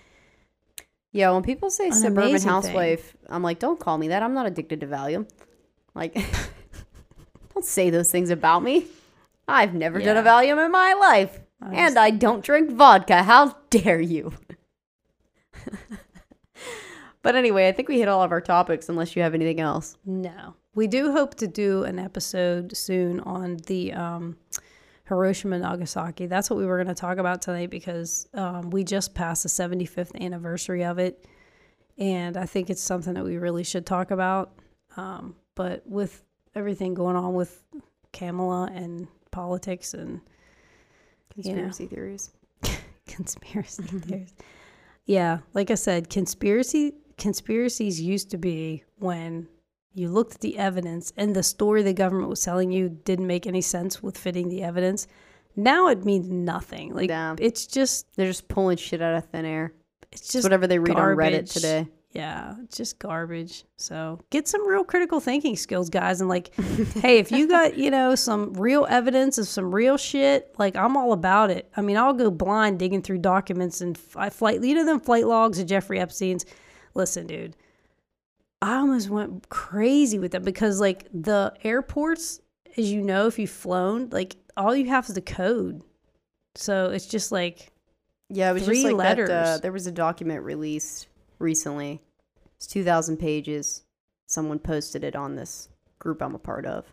Yeah, 1.12 1.30
when 1.32 1.42
people 1.42 1.70
say 1.70 1.90
suburban 1.90 2.28
amazing 2.28 2.40
thing. 2.40 2.48
housewife, 2.50 3.16
I'm 3.26 3.42
like, 3.42 3.58
don't 3.58 3.80
call 3.80 3.96
me 3.96 4.08
that. 4.08 4.22
I'm 4.22 4.34
not 4.34 4.44
addicted 4.44 4.80
to 4.80 4.86
Valium. 4.86 5.26
Like, 5.94 6.14
don't 7.54 7.64
say 7.64 7.88
those 7.88 8.10
things 8.10 8.28
about 8.28 8.62
me. 8.62 8.86
I've 9.48 9.72
never 9.72 9.98
done 9.98 10.18
a 10.18 10.22
Valium 10.22 10.62
in 10.62 10.70
my 10.70 10.92
life. 10.92 11.40
I 11.62 11.74
and 11.74 11.98
I 11.98 12.10
don't 12.10 12.44
drink 12.44 12.70
vodka. 12.70 13.22
How 13.22 13.56
dare 13.70 14.00
you? 14.00 14.34
but 17.22 17.34
anyway, 17.34 17.68
I 17.68 17.72
think 17.72 17.88
we 17.88 17.98
hit 17.98 18.08
all 18.08 18.22
of 18.22 18.32
our 18.32 18.40
topics 18.40 18.88
unless 18.88 19.16
you 19.16 19.22
have 19.22 19.34
anything 19.34 19.60
else. 19.60 19.96
No. 20.04 20.54
We 20.74 20.86
do 20.86 21.12
hope 21.12 21.34
to 21.36 21.48
do 21.48 21.82
an 21.84 21.98
episode 21.98 22.76
soon 22.76 23.20
on 23.20 23.56
the 23.66 23.92
um, 23.92 24.36
Hiroshima 25.08 25.56
and 25.56 25.64
Nagasaki. 25.64 26.26
That's 26.26 26.48
what 26.48 26.58
we 26.58 26.66
were 26.66 26.76
going 26.76 26.94
to 26.94 27.00
talk 27.00 27.18
about 27.18 27.42
tonight 27.42 27.70
because 27.70 28.28
um, 28.34 28.70
we 28.70 28.84
just 28.84 29.14
passed 29.14 29.42
the 29.42 29.48
75th 29.48 30.18
anniversary 30.20 30.84
of 30.84 30.98
it. 30.98 31.26
And 31.96 32.36
I 32.36 32.46
think 32.46 32.70
it's 32.70 32.82
something 32.82 33.14
that 33.14 33.24
we 33.24 33.38
really 33.38 33.64
should 33.64 33.86
talk 33.86 34.12
about. 34.12 34.52
Um, 34.96 35.34
but 35.56 35.82
with 35.86 36.22
everything 36.54 36.94
going 36.94 37.16
on 37.16 37.34
with 37.34 37.64
Kamala 38.12 38.70
and 38.72 39.08
politics 39.30 39.94
and 39.94 40.20
You 41.34 41.54
know. 41.54 41.62
Conspiracy 41.62 41.86
theories. 41.86 42.30
conspiracy 43.06 43.82
theories. 43.82 44.34
Yeah, 45.06 45.38
like 45.54 45.70
I 45.70 45.74
said, 45.74 46.10
conspiracy 46.10 46.94
conspiracies 47.18 48.00
used 48.00 48.30
to 48.30 48.38
be 48.38 48.84
when 48.98 49.48
you 49.94 50.08
looked 50.08 50.36
at 50.36 50.40
the 50.40 50.58
evidence 50.58 51.12
and 51.16 51.34
the 51.34 51.42
story 51.42 51.82
the 51.82 51.92
government 51.92 52.28
was 52.30 52.42
telling 52.42 52.70
you 52.70 52.88
didn't 52.88 53.26
make 53.26 53.46
any 53.46 53.60
sense 53.60 54.02
with 54.02 54.16
fitting 54.16 54.48
the 54.48 54.62
evidence. 54.62 55.06
Now 55.56 55.88
it 55.88 56.04
means 56.04 56.28
nothing. 56.28 56.94
Like 56.94 57.10
Yeah. 57.10 57.34
it's 57.38 57.66
just 57.66 58.06
They're 58.16 58.26
just 58.28 58.48
pulling 58.48 58.76
shit 58.76 59.02
out 59.02 59.14
of 59.16 59.24
thin 59.26 59.44
air. 59.44 59.72
it's 60.12 60.22
It's 60.22 60.32
just 60.32 60.44
whatever 60.44 60.66
they 60.66 60.78
read 60.78 60.96
on 60.96 61.16
Reddit 61.16 61.52
today. 61.52 61.88
yeah, 62.12 62.54
it's 62.62 62.76
just 62.76 62.98
garbage. 63.00 63.64
So 63.76 64.20
get 64.30 64.46
some 64.46 64.66
real 64.68 64.84
critical 64.84 65.18
thinking 65.18 65.56
skills, 65.56 65.90
guys. 65.90 66.20
And 66.20 66.28
like, 66.30 66.54
hey, 67.02 67.18
if 67.18 67.32
you 67.32 67.48
got, 67.48 67.76
you 67.76 67.90
know, 67.90 68.14
some 68.14 68.52
real 68.54 68.86
evidence 68.88 69.36
of 69.36 69.48
some 69.48 69.74
real 69.74 69.96
shit, 69.96 70.54
like 70.58 70.76
I'm 70.76 70.96
all 70.96 71.12
about 71.12 71.50
it. 71.50 71.68
I 71.76 71.80
mean, 71.80 71.96
I'll 71.96 72.14
go 72.14 72.30
blind 72.30 72.78
digging 72.78 73.02
through 73.02 73.18
documents 73.18 73.80
and 73.80 73.98
f- 74.16 74.32
flight, 74.34 74.62
you 74.62 74.74
know, 74.76 74.84
them 74.84 75.00
flight 75.00 75.26
logs 75.26 75.58
of 75.58 75.66
Jeffrey 75.66 75.98
Epstein's. 75.98 76.44
Listen, 76.98 77.28
dude, 77.28 77.54
I 78.60 78.76
almost 78.78 79.08
went 79.08 79.48
crazy 79.48 80.18
with 80.18 80.32
them 80.32 80.42
because 80.42 80.80
like 80.80 81.06
the 81.14 81.54
airports, 81.62 82.40
as 82.76 82.90
you 82.90 83.00
know, 83.00 83.28
if 83.28 83.38
you've 83.38 83.50
flown, 83.50 84.08
like 84.10 84.36
all 84.56 84.74
you 84.74 84.86
have 84.88 85.08
is 85.08 85.14
the 85.14 85.20
code. 85.20 85.82
So 86.56 86.90
it's 86.90 87.06
just 87.06 87.30
like, 87.30 87.70
Yeah, 88.28 88.50
it 88.50 88.54
was 88.54 88.64
Three 88.64 88.82
just 88.82 88.92
like 88.92 89.16
that. 89.16 89.30
Uh, 89.30 89.32
letters. 89.32 89.60
there 89.60 89.70
was 89.70 89.86
a 89.86 89.92
document 89.92 90.42
released 90.42 91.06
recently. 91.38 92.02
It's 92.56 92.66
2,000 92.66 93.16
pages. 93.16 93.84
Someone 94.26 94.58
posted 94.58 95.04
it 95.04 95.14
on 95.14 95.36
this 95.36 95.68
group 96.00 96.20
I'm 96.20 96.34
a 96.34 96.38
part 96.40 96.66
of. 96.66 96.84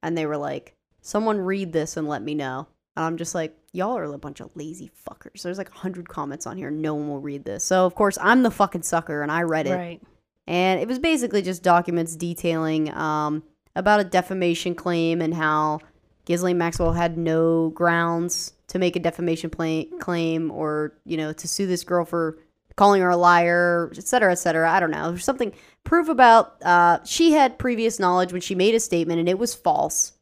And 0.00 0.16
they 0.16 0.26
were 0.26 0.36
like, 0.36 0.76
someone 1.00 1.38
read 1.38 1.72
this 1.72 1.96
and 1.96 2.06
let 2.06 2.22
me 2.22 2.36
know. 2.36 2.68
And 2.98 3.06
I'm 3.06 3.16
just 3.16 3.32
like, 3.32 3.56
y'all 3.72 3.96
are 3.96 4.02
a 4.02 4.18
bunch 4.18 4.40
of 4.40 4.50
lazy 4.56 4.90
fuckers. 5.08 5.42
There's 5.42 5.56
like 5.56 5.70
100 5.70 6.08
comments 6.08 6.48
on 6.48 6.56
here. 6.56 6.68
No 6.68 6.94
one 6.94 7.08
will 7.08 7.20
read 7.20 7.44
this. 7.44 7.62
So, 7.62 7.86
of 7.86 7.94
course, 7.94 8.18
I'm 8.20 8.42
the 8.42 8.50
fucking 8.50 8.82
sucker 8.82 9.22
and 9.22 9.30
I 9.30 9.42
read 9.42 9.68
it. 9.68 9.74
right. 9.74 10.02
And 10.48 10.80
it 10.80 10.88
was 10.88 10.98
basically 10.98 11.42
just 11.42 11.62
documents 11.62 12.16
detailing 12.16 12.92
um, 12.94 13.44
about 13.76 14.00
a 14.00 14.04
defamation 14.04 14.74
claim 14.74 15.20
and 15.20 15.32
how 15.32 15.78
Ghislaine 16.24 16.58
Maxwell 16.58 16.92
had 16.92 17.16
no 17.16 17.68
grounds 17.70 18.54
to 18.68 18.78
make 18.80 18.96
a 18.96 19.00
defamation 19.00 19.48
claim 19.50 20.50
or, 20.50 20.94
you 21.04 21.16
know, 21.16 21.32
to 21.34 21.46
sue 21.46 21.66
this 21.66 21.84
girl 21.84 22.04
for 22.04 22.38
calling 22.74 23.00
her 23.00 23.10
a 23.10 23.16
liar, 23.16 23.92
et 23.96 24.04
cetera, 24.04 24.32
et 24.32 24.36
cetera. 24.36 24.70
I 24.70 24.80
don't 24.80 24.90
know. 24.90 25.10
There's 25.10 25.24
something, 25.24 25.52
proof 25.84 26.08
about, 26.08 26.56
uh, 26.62 26.98
she 27.04 27.32
had 27.32 27.58
previous 27.58 27.98
knowledge 27.98 28.32
when 28.32 28.40
she 28.40 28.54
made 28.54 28.74
a 28.74 28.80
statement 28.80 29.20
and 29.20 29.28
it 29.28 29.38
was 29.38 29.54
false, 29.54 30.12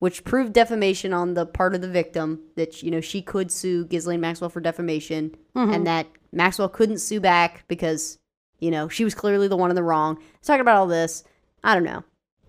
which 0.00 0.24
proved 0.24 0.52
defamation 0.52 1.12
on 1.12 1.34
the 1.34 1.46
part 1.46 1.74
of 1.74 1.80
the 1.80 1.88
victim 1.88 2.40
that, 2.56 2.82
you 2.82 2.90
know, 2.90 3.00
she 3.00 3.22
could 3.22 3.50
sue 3.52 3.84
Ghislaine 3.86 4.20
Maxwell 4.20 4.50
for 4.50 4.60
defamation 4.60 5.34
Mhm. 5.54 5.74
and 5.74 5.86
that 5.86 6.06
Maxwell 6.32 6.68
couldn't 6.68 6.98
sue 6.98 7.20
back 7.20 7.64
because, 7.68 8.18
you 8.58 8.70
know, 8.70 8.88
she 8.88 9.04
was 9.04 9.14
clearly 9.14 9.46
the 9.46 9.56
one 9.56 9.70
in 9.70 9.76
the 9.76 9.82
wrong. 9.82 10.18
Talking 10.42 10.60
about 10.62 10.76
all 10.76 10.86
this, 10.86 11.22
I 11.62 11.74
don't 11.74 11.84
know. 11.84 12.02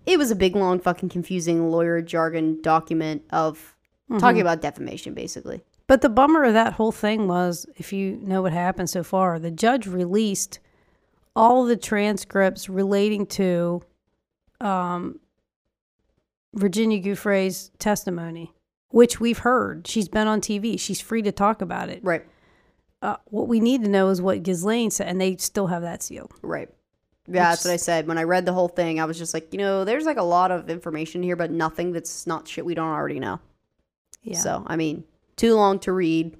It 0.05 0.17
was 0.17 0.31
a 0.31 0.35
big, 0.35 0.55
long, 0.55 0.79
fucking 0.79 1.09
confusing 1.09 1.69
lawyer 1.69 2.01
jargon 2.01 2.59
document 2.61 3.23
of 3.31 3.75
talking 4.19 4.41
about 4.41 4.61
defamation, 4.61 5.13
basically. 5.13 5.61
But 5.87 6.01
the 6.01 6.09
bummer 6.09 6.43
of 6.43 6.53
that 6.53 6.73
whole 6.73 6.91
thing 6.91 7.27
was, 7.27 7.65
if 7.75 7.91
you 7.93 8.17
know 8.23 8.41
what 8.41 8.51
happened 8.53 8.89
so 8.89 9.03
far, 9.03 9.39
the 9.39 9.51
judge 9.51 9.87
released 9.87 10.59
all 11.35 11.65
the 11.65 11.75
transcripts 11.77 12.67
relating 12.69 13.25
to 13.25 13.81
um, 14.59 15.19
Virginia 16.53 16.99
Giuffre's 17.01 17.71
testimony, 17.79 18.53
which 18.89 19.19
we've 19.19 19.39
heard. 19.39 19.87
She's 19.87 20.07
been 20.09 20.27
on 20.27 20.41
TV. 20.41 20.79
She's 20.79 20.99
free 21.01 21.21
to 21.21 21.31
talk 21.31 21.61
about 21.61 21.89
it. 21.89 22.03
Right, 22.03 22.25
Uh, 23.01 23.17
what 23.25 23.47
we 23.47 23.59
need 23.59 23.83
to 23.83 23.89
know 23.89 24.09
is 24.09 24.21
what 24.21 24.43
Ghislaine 24.43 24.91
said, 24.91 25.07
and 25.07 25.19
they 25.19 25.37
still 25.37 25.67
have 25.67 25.81
that 25.81 26.03
sealed. 26.03 26.31
right. 26.41 26.69
Yeah, 27.27 27.51
that's 27.51 27.63
what 27.63 27.71
I 27.73 27.77
said. 27.77 28.07
When 28.07 28.17
I 28.17 28.23
read 28.23 28.45
the 28.45 28.51
whole 28.51 28.67
thing, 28.67 28.99
I 28.99 29.05
was 29.05 29.17
just 29.17 29.33
like, 29.33 29.53
you 29.53 29.59
know, 29.59 29.85
there's 29.85 30.05
like 30.05 30.17
a 30.17 30.23
lot 30.23 30.49
of 30.51 30.69
information 30.71 31.21
here, 31.23 31.35
but 31.35 31.51
nothing 31.51 31.91
that's 31.93 32.25
not 32.25 32.47
shit 32.47 32.65
we 32.65 32.73
don't 32.73 32.89
already 32.89 33.19
know. 33.19 33.39
Yeah. 34.23 34.39
So, 34.39 34.63
I 34.67 34.75
mean, 34.75 35.03
too 35.37 35.55
long 35.55 35.77
to 35.79 35.93
read. 35.93 36.35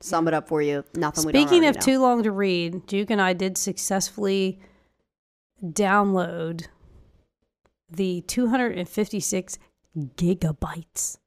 Sum 0.00 0.26
it 0.28 0.34
up 0.34 0.48
for 0.48 0.60
you. 0.62 0.84
Nothing 0.96 1.26
we 1.26 1.32
don't 1.32 1.46
Speaking 1.48 1.64
of 1.64 1.76
know. 1.76 1.80
too 1.80 2.00
long 2.00 2.22
to 2.24 2.32
read, 2.32 2.86
Duke 2.86 3.08
and 3.10 3.20
I 3.22 3.32
did 3.34 3.56
successfully 3.56 4.58
download 5.64 6.66
the 7.90 8.22
256 8.22 9.58
gigabytes 9.96 11.18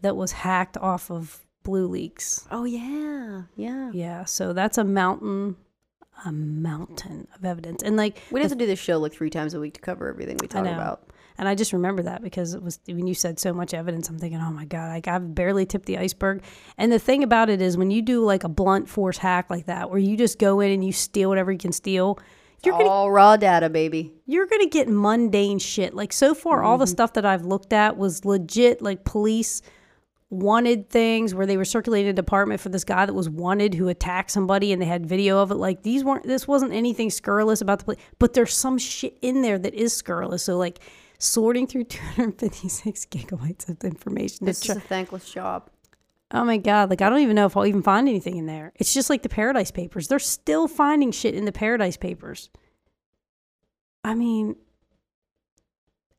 that 0.00 0.16
was 0.16 0.32
hacked 0.32 0.76
off 0.76 1.10
of 1.10 1.44
BlueLeaks. 1.64 2.46
Oh 2.50 2.64
yeah, 2.64 3.42
yeah. 3.56 3.90
Yeah, 3.92 4.24
so 4.24 4.52
that's 4.52 4.78
a 4.78 4.84
mountain, 4.84 5.56
a 6.24 6.32
mountain 6.32 7.28
of 7.34 7.44
evidence, 7.44 7.82
and 7.82 7.96
like 7.96 8.18
We'd 8.30 8.42
have 8.42 8.50
to 8.50 8.56
do 8.56 8.66
this 8.66 8.78
show 8.78 8.98
like 8.98 9.12
three 9.12 9.30
times 9.30 9.54
a 9.54 9.60
week 9.60 9.74
to 9.74 9.80
cover 9.80 10.08
everything 10.08 10.38
we 10.40 10.48
talk 10.48 10.66
about. 10.66 11.08
And 11.38 11.48
I 11.48 11.54
just 11.54 11.72
remember 11.72 12.02
that 12.02 12.22
because 12.22 12.52
it 12.52 12.62
was 12.62 12.78
when 12.86 13.06
you 13.06 13.14
said 13.14 13.38
so 13.40 13.54
much 13.54 13.72
evidence, 13.72 14.08
I'm 14.08 14.18
thinking, 14.18 14.40
oh 14.40 14.50
my 14.50 14.66
God, 14.66 14.88
like 14.88 15.08
I've 15.08 15.34
barely 15.34 15.64
tipped 15.64 15.86
the 15.86 15.98
iceberg. 15.98 16.42
And 16.76 16.92
the 16.92 16.98
thing 16.98 17.22
about 17.22 17.48
it 17.48 17.62
is 17.62 17.76
when 17.76 17.90
you 17.90 18.02
do 18.02 18.24
like 18.24 18.44
a 18.44 18.48
blunt 18.48 18.88
force 18.88 19.16
hack 19.16 19.48
like 19.48 19.66
that, 19.66 19.88
where 19.88 19.98
you 19.98 20.16
just 20.16 20.38
go 20.38 20.60
in 20.60 20.70
and 20.70 20.84
you 20.84 20.92
steal 20.92 21.30
whatever 21.30 21.50
you 21.50 21.58
can 21.58 21.72
steal, 21.72 22.18
you're 22.64 22.78
gonna 22.78 22.88
All 22.88 23.10
raw 23.10 23.36
data, 23.36 23.68
baby. 23.68 24.12
you're 24.26 24.46
gonna 24.46 24.66
get 24.66 24.88
mundane 24.88 25.58
shit. 25.58 25.94
Like 25.94 26.12
so 26.12 26.34
far, 26.34 26.62
all 26.62 26.78
the 26.78 26.84
mm-hmm. 26.84 26.90
stuff 26.92 27.14
that 27.14 27.24
I've 27.24 27.44
looked 27.44 27.72
at 27.72 27.96
was 27.96 28.24
legit 28.24 28.82
like 28.82 29.04
police 29.04 29.62
wanted 30.32 30.88
things 30.88 31.34
where 31.34 31.44
they 31.44 31.58
were 31.58 31.64
circulating 31.64 32.08
a 32.08 32.12
department 32.12 32.58
for 32.58 32.70
this 32.70 32.84
guy 32.84 33.04
that 33.04 33.12
was 33.12 33.28
wanted 33.28 33.74
who 33.74 33.88
attacked 33.88 34.30
somebody 34.30 34.72
and 34.72 34.80
they 34.80 34.86
had 34.86 35.04
video 35.04 35.38
of 35.38 35.50
it. 35.50 35.56
Like 35.56 35.82
these 35.82 36.02
weren't 36.02 36.26
this 36.26 36.48
wasn't 36.48 36.72
anything 36.72 37.10
scurrilous 37.10 37.60
about 37.60 37.80
the 37.80 37.84
police, 37.84 38.00
but 38.18 38.32
there's 38.32 38.54
some 38.54 38.78
shit 38.78 39.18
in 39.20 39.42
there 39.42 39.58
that 39.58 39.74
is 39.74 39.92
scurrilous. 39.92 40.42
So 40.42 40.56
like 40.56 40.80
sorting 41.18 41.66
through 41.66 41.84
256 41.84 43.06
gigabytes 43.06 43.68
of 43.68 43.84
information. 43.84 44.46
This 44.46 44.60
try- 44.60 44.76
is 44.76 44.78
a 44.78 44.86
thankless 44.86 45.30
job. 45.30 45.68
Oh 46.32 46.44
my 46.44 46.56
god! 46.56 46.90
Like 46.90 47.02
I 47.02 47.08
don't 47.08 47.20
even 47.20 47.36
know 47.36 47.46
if 47.46 47.56
I'll 47.56 47.66
even 47.66 47.82
find 47.82 48.08
anything 48.08 48.36
in 48.36 48.46
there. 48.46 48.72
It's 48.76 48.94
just 48.94 49.10
like 49.10 49.22
the 49.22 49.28
Paradise 49.28 49.70
Papers. 49.70 50.08
They're 50.08 50.18
still 50.18 50.68
finding 50.68 51.12
shit 51.12 51.34
in 51.34 51.44
the 51.44 51.52
Paradise 51.52 51.96
Papers. 51.96 52.50
I 54.04 54.14
mean, 54.14 54.56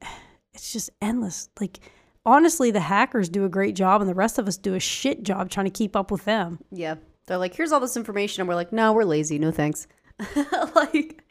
it's 0.53 0.71
just 0.71 0.89
endless. 1.01 1.49
Like 1.59 1.79
honestly, 2.25 2.71
the 2.71 2.79
hackers 2.79 3.29
do 3.29 3.45
a 3.45 3.49
great 3.49 3.75
job, 3.75 4.01
and 4.01 4.09
the 4.09 4.15
rest 4.15 4.37
of 4.39 4.47
us 4.47 4.57
do 4.57 4.75
a 4.75 4.79
shit 4.79 5.23
job 5.23 5.49
trying 5.49 5.65
to 5.65 5.71
keep 5.71 5.95
up 5.95 6.11
with 6.11 6.25
them. 6.25 6.59
Yeah. 6.71 6.95
They're 7.25 7.37
like, 7.37 7.55
here's 7.55 7.71
all 7.71 7.79
this 7.79 7.97
information. 7.97 8.41
And 8.41 8.49
we're 8.49 8.55
like, 8.55 8.73
no, 8.73 8.91
we're 8.91 9.05
lazy. 9.05 9.39
No 9.39 9.51
thanks. 9.51 9.87
like, 10.75 11.23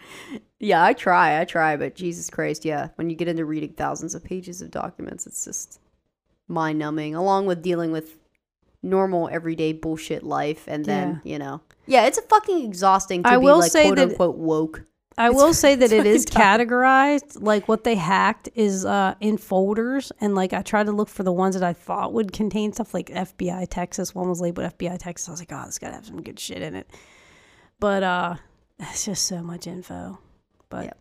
yeah, 0.59 0.83
I 0.83 0.93
try. 0.95 1.41
I 1.41 1.45
try. 1.45 1.77
But 1.77 1.95
Jesus 1.95 2.31
Christ, 2.31 2.65
yeah. 2.65 2.89
When 2.97 3.11
you 3.11 3.17
get 3.17 3.29
into 3.29 3.45
reading 3.45 3.75
thousands 3.75 4.15
of 4.15 4.25
pages 4.25 4.63
of 4.63 4.71
documents, 4.71 5.27
it's 5.27 5.45
just 5.45 5.81
mind 6.49 6.79
numbing, 6.79 7.15
along 7.15 7.47
with 7.47 7.63
dealing 7.63 7.93
with 7.93 8.19
normal, 8.83 9.29
everyday 9.31 9.73
bullshit 9.73 10.23
life. 10.23 10.65
And 10.67 10.85
then, 10.85 11.21
you 11.25 11.39
know, 11.39 11.61
yeah, 11.87 12.07
it's 12.07 12.19
a 12.19 12.23
fucking 12.23 12.65
exhausting 12.65 13.23
to 13.23 13.29
I 13.29 13.39
be 13.39 13.45
will 13.45 13.59
like, 13.61 13.71
say 13.73 13.85
quote 13.87 13.97
that- 13.97 14.09
unquote, 14.11 14.37
woke. 14.37 14.83
I 15.19 15.27
It's 15.29 15.37
will 15.37 15.53
say 15.65 15.75
that 15.75 15.93
it 15.93 16.07
is 16.07 16.25
categorized. 16.25 17.37
Like 17.43 17.69
what 17.69 17.85
they 17.85 17.97
hacked 17.97 18.49
is 18.55 18.87
uh, 18.87 19.15
in 19.21 19.37
folders, 19.37 20.11
and 20.23 20.35
like 20.35 20.55
I 20.55 20.63
tried 20.63 20.87
to 20.87 20.93
look 20.93 21.11
for 21.11 21.23
the 21.23 21.33
ones 21.33 21.55
that 21.55 21.63
I 21.63 21.75
thought 21.75 22.15
would 22.15 22.33
contain 22.33 22.73
stuff. 22.73 22.95
Like 22.95 23.09
FBI 23.09 23.67
Texas, 23.69 24.15
one 24.15 24.29
was 24.31 24.41
labeled 24.41 24.73
FBI 24.79 24.99
Texas. 24.99 25.29
I 25.29 25.33
was 25.33 25.41
like, 25.41 25.53
oh, 25.53 25.65
this 25.67 25.79
gotta 25.79 25.95
have 25.95 26.07
some 26.07 26.23
good 26.23 26.41
shit 26.41 26.63
in 26.63 26.75
it. 26.75 26.89
But 27.79 28.03
uh, 28.03 28.35
it's 28.81 29.05
just 29.05 29.27
so 29.27 29.43
much 29.43 29.67
info. 29.67 30.19
But 30.71 30.85
Yep. 30.87 30.99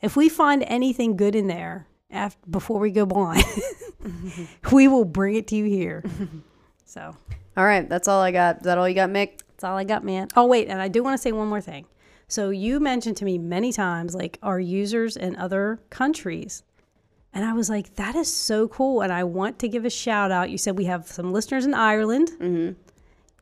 if 0.00 0.16
we 0.16 0.30
find 0.30 0.64
anything 0.66 1.16
good 1.18 1.34
in 1.34 1.46
there 1.46 1.86
after 2.10 2.38
before 2.48 2.78
we 2.80 2.90
go 2.90 3.04
blind, 3.04 3.44
we 4.72 4.88
will 4.88 5.04
bring 5.04 5.34
it 5.34 5.46
to 5.48 5.56
you 5.56 5.66
here. 5.66 6.02
So 6.90 7.14
All 7.56 7.64
right. 7.64 7.88
That's 7.88 8.08
all 8.08 8.20
I 8.20 8.30
got. 8.32 8.58
Is 8.58 8.62
that 8.62 8.78
all 8.78 8.88
you 8.88 8.94
got, 8.94 9.10
Mick? 9.10 9.40
that's 9.50 9.64
all 9.64 9.76
I 9.76 9.84
got, 9.84 10.04
man. 10.04 10.28
Oh, 10.36 10.46
wait, 10.46 10.68
and 10.68 10.80
I 10.80 10.88
do 10.88 11.02
want 11.02 11.14
to 11.14 11.22
say 11.22 11.32
one 11.32 11.48
more 11.48 11.60
thing. 11.60 11.86
So 12.28 12.50
you 12.50 12.80
mentioned 12.80 13.16
to 13.18 13.24
me 13.24 13.38
many 13.38 13.72
times 13.72 14.14
like 14.14 14.38
our 14.42 14.58
users 14.60 15.16
in 15.16 15.36
other 15.36 15.80
countries. 15.90 16.62
And 17.32 17.44
I 17.44 17.52
was 17.52 17.68
like, 17.68 17.94
that 17.96 18.16
is 18.16 18.32
so 18.32 18.68
cool. 18.68 19.02
And 19.02 19.12
I 19.12 19.24
want 19.24 19.58
to 19.60 19.68
give 19.68 19.84
a 19.84 19.90
shout 19.90 20.30
out. 20.32 20.50
You 20.50 20.58
said 20.58 20.78
we 20.78 20.84
have 20.86 21.06
some 21.08 21.32
listeners 21.32 21.66
in 21.66 21.74
Ireland. 21.74 22.30
Mm-hmm. 22.40 22.72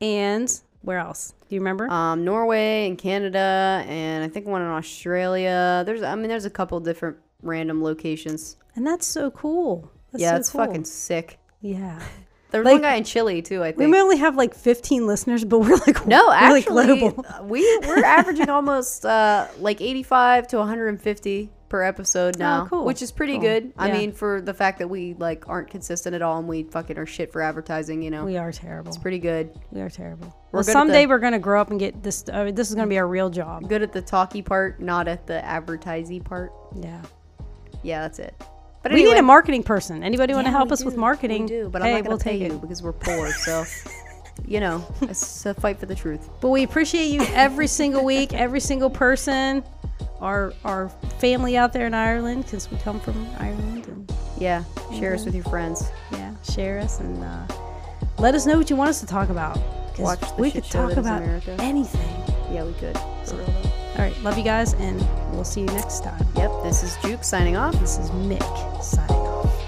And 0.00 0.60
where 0.82 0.98
else? 0.98 1.34
Do 1.48 1.54
you 1.54 1.60
remember? 1.60 1.90
um, 1.90 2.24
Norway 2.24 2.86
and 2.88 2.98
Canada, 2.98 3.84
and 3.88 4.22
I 4.24 4.28
think 4.28 4.46
one 4.46 4.62
in 4.62 4.68
Australia. 4.68 5.82
There's, 5.86 6.02
I 6.02 6.14
mean, 6.14 6.28
there's 6.28 6.44
a 6.44 6.50
couple 6.50 6.78
different 6.80 7.16
random 7.42 7.82
locations. 7.82 8.56
and 8.76 8.86
that's 8.86 9.06
so 9.06 9.30
cool. 9.30 9.90
That's 10.12 10.22
yeah, 10.22 10.30
so 10.32 10.36
it's 10.36 10.50
cool. 10.50 10.64
fucking 10.66 10.84
sick. 10.84 11.38
Yeah. 11.60 12.00
There's 12.50 12.64
Like- 12.64 12.72
one 12.74 12.82
guy 12.82 12.94
in 12.94 13.04
Chile 13.04 13.42
too. 13.42 13.62
I 13.62 13.68
We 13.68 13.72
think. 13.72 13.90
may 13.90 14.00
only 14.00 14.16
have 14.16 14.36
like 14.36 14.54
15 14.54 15.06
listeners, 15.06 15.44
but 15.44 15.58
we're 15.60 15.76
like 15.86 16.06
no, 16.06 16.30
actually, 16.32 17.12
we 17.44 17.78
we're 17.86 18.04
averaging 18.04 18.48
almost 18.48 19.04
uh, 19.04 19.46
like 19.58 19.80
85 19.80 20.48
to 20.48 20.56
150 20.58 21.50
per 21.68 21.82
episode 21.82 22.38
now, 22.38 22.62
Oh, 22.62 22.66
cool. 22.70 22.84
which 22.86 23.02
is 23.02 23.12
pretty 23.12 23.34
Cool. 23.34 23.42
good. 23.42 23.72
I 23.76 23.92
mean, 23.92 24.12
for 24.12 24.40
the 24.40 24.54
fact 24.54 24.78
that 24.78 24.88
we 24.88 25.12
like 25.18 25.46
aren't 25.50 25.68
consistent 25.68 26.14
at 26.14 26.22
all 26.22 26.38
and 26.38 26.48
we 26.48 26.62
fucking 26.62 26.96
are 26.96 27.04
shit 27.04 27.30
for 27.30 27.42
advertising, 27.42 28.00
you 28.02 28.10
know, 28.10 28.24
We 28.24 28.38
are 28.38 28.50
terrible. 28.50 28.88
it's 28.88 28.96
pretty 28.96 29.18
good. 29.18 29.50
We 29.70 29.82
are 29.82 29.90
terrible. 29.90 30.34
We're 30.50 30.60
well, 30.60 30.64
someday 30.64 31.02
the- 31.04 31.10
we're 31.10 31.18
gonna 31.18 31.38
grow 31.38 31.60
up 31.60 31.70
and 31.70 31.78
get 31.78 32.02
this. 32.02 32.24
Uh, 32.32 32.50
this 32.54 32.70
is 32.70 32.74
gonna 32.74 32.86
be 32.86 32.96
our 32.98 33.06
real 33.06 33.28
job. 33.28 33.68
Good 33.68 33.82
at 33.82 33.92
the 33.92 34.00
talky 34.00 34.40
part, 34.40 34.80
not 34.80 35.06
at 35.08 35.26
the 35.26 35.44
advertising 35.44 36.22
part. 36.22 36.50
Yeah. 36.74 37.02
Yeah, 37.82 38.00
that's 38.00 38.18
it. 38.18 38.34
But 38.82 38.92
We 38.92 39.00
anyway, 39.00 39.14
need 39.14 39.20
a 39.20 39.22
marketing 39.22 39.62
person. 39.64 40.02
Anybody 40.04 40.34
want 40.34 40.46
to 40.46 40.50
help 40.52 40.70
us 40.72 40.84
with 40.84 40.96
marketing? 40.96 41.42
We 41.42 41.48
do, 41.48 41.68
but 41.68 41.82
hey, 41.82 41.88
I'm 41.88 41.94
not 41.94 42.04
gonna 42.04 42.10
we'll 42.16 42.18
pay 42.24 42.36
you 42.36 42.54
it. 42.54 42.60
because 42.60 42.82
we're 42.82 42.92
poor. 42.92 43.30
So, 43.38 43.64
you 44.46 44.60
know, 44.60 44.86
it's 45.02 45.44
a 45.46 45.52
fight 45.54 45.78
for 45.80 45.86
the 45.86 45.94
truth. 45.96 46.28
But 46.40 46.50
we 46.50 46.62
appreciate 46.62 47.06
you 47.08 47.22
every 47.34 47.66
single 47.66 48.04
week, 48.04 48.32
every 48.34 48.60
single 48.60 48.88
person, 48.88 49.64
our 50.20 50.52
our 50.64 50.88
family 51.18 51.56
out 51.56 51.72
there 51.72 51.86
in 51.86 51.92
Ireland, 51.94 52.44
because 52.44 52.70
we 52.70 52.78
come 52.78 53.00
from 53.00 53.26
Ireland, 53.38 53.86
and 53.88 54.12
Yeah, 54.38 54.62
share 54.98 55.12
us 55.14 55.24
with 55.24 55.34
your 55.34 55.44
friends. 55.44 55.90
yeah, 56.12 56.32
share 56.44 56.78
us 56.78 57.00
and 57.00 57.22
uh, 57.24 57.46
let 58.18 58.34
us 58.36 58.46
know 58.46 58.56
what 58.56 58.70
you 58.70 58.76
want 58.76 58.90
us 58.90 59.00
to 59.00 59.06
talk 59.06 59.28
about. 59.28 59.58
Watch 59.98 60.20
the 60.20 60.34
we 60.38 60.52
could 60.52 60.64
talk 60.64 60.92
about 60.92 61.20
America. 61.22 61.56
anything. 61.58 62.08
Yeah, 62.52 62.62
we 62.64 62.72
could. 62.74 62.96
For 63.26 63.34
real. 63.36 63.72
All 63.98 64.04
right, 64.04 64.16
love 64.22 64.38
you 64.38 64.44
guys, 64.44 64.74
and 64.74 65.00
we'll 65.32 65.42
see 65.42 65.62
you 65.62 65.66
next 65.66 66.04
time. 66.04 66.24
Yep, 66.36 66.62
this 66.62 66.84
is 66.84 66.96
Juke 67.02 67.24
signing 67.24 67.56
off. 67.56 67.74
This 67.80 67.98
is 67.98 68.10
Mick 68.10 68.80
signing 68.80 69.16
off. 69.16 69.67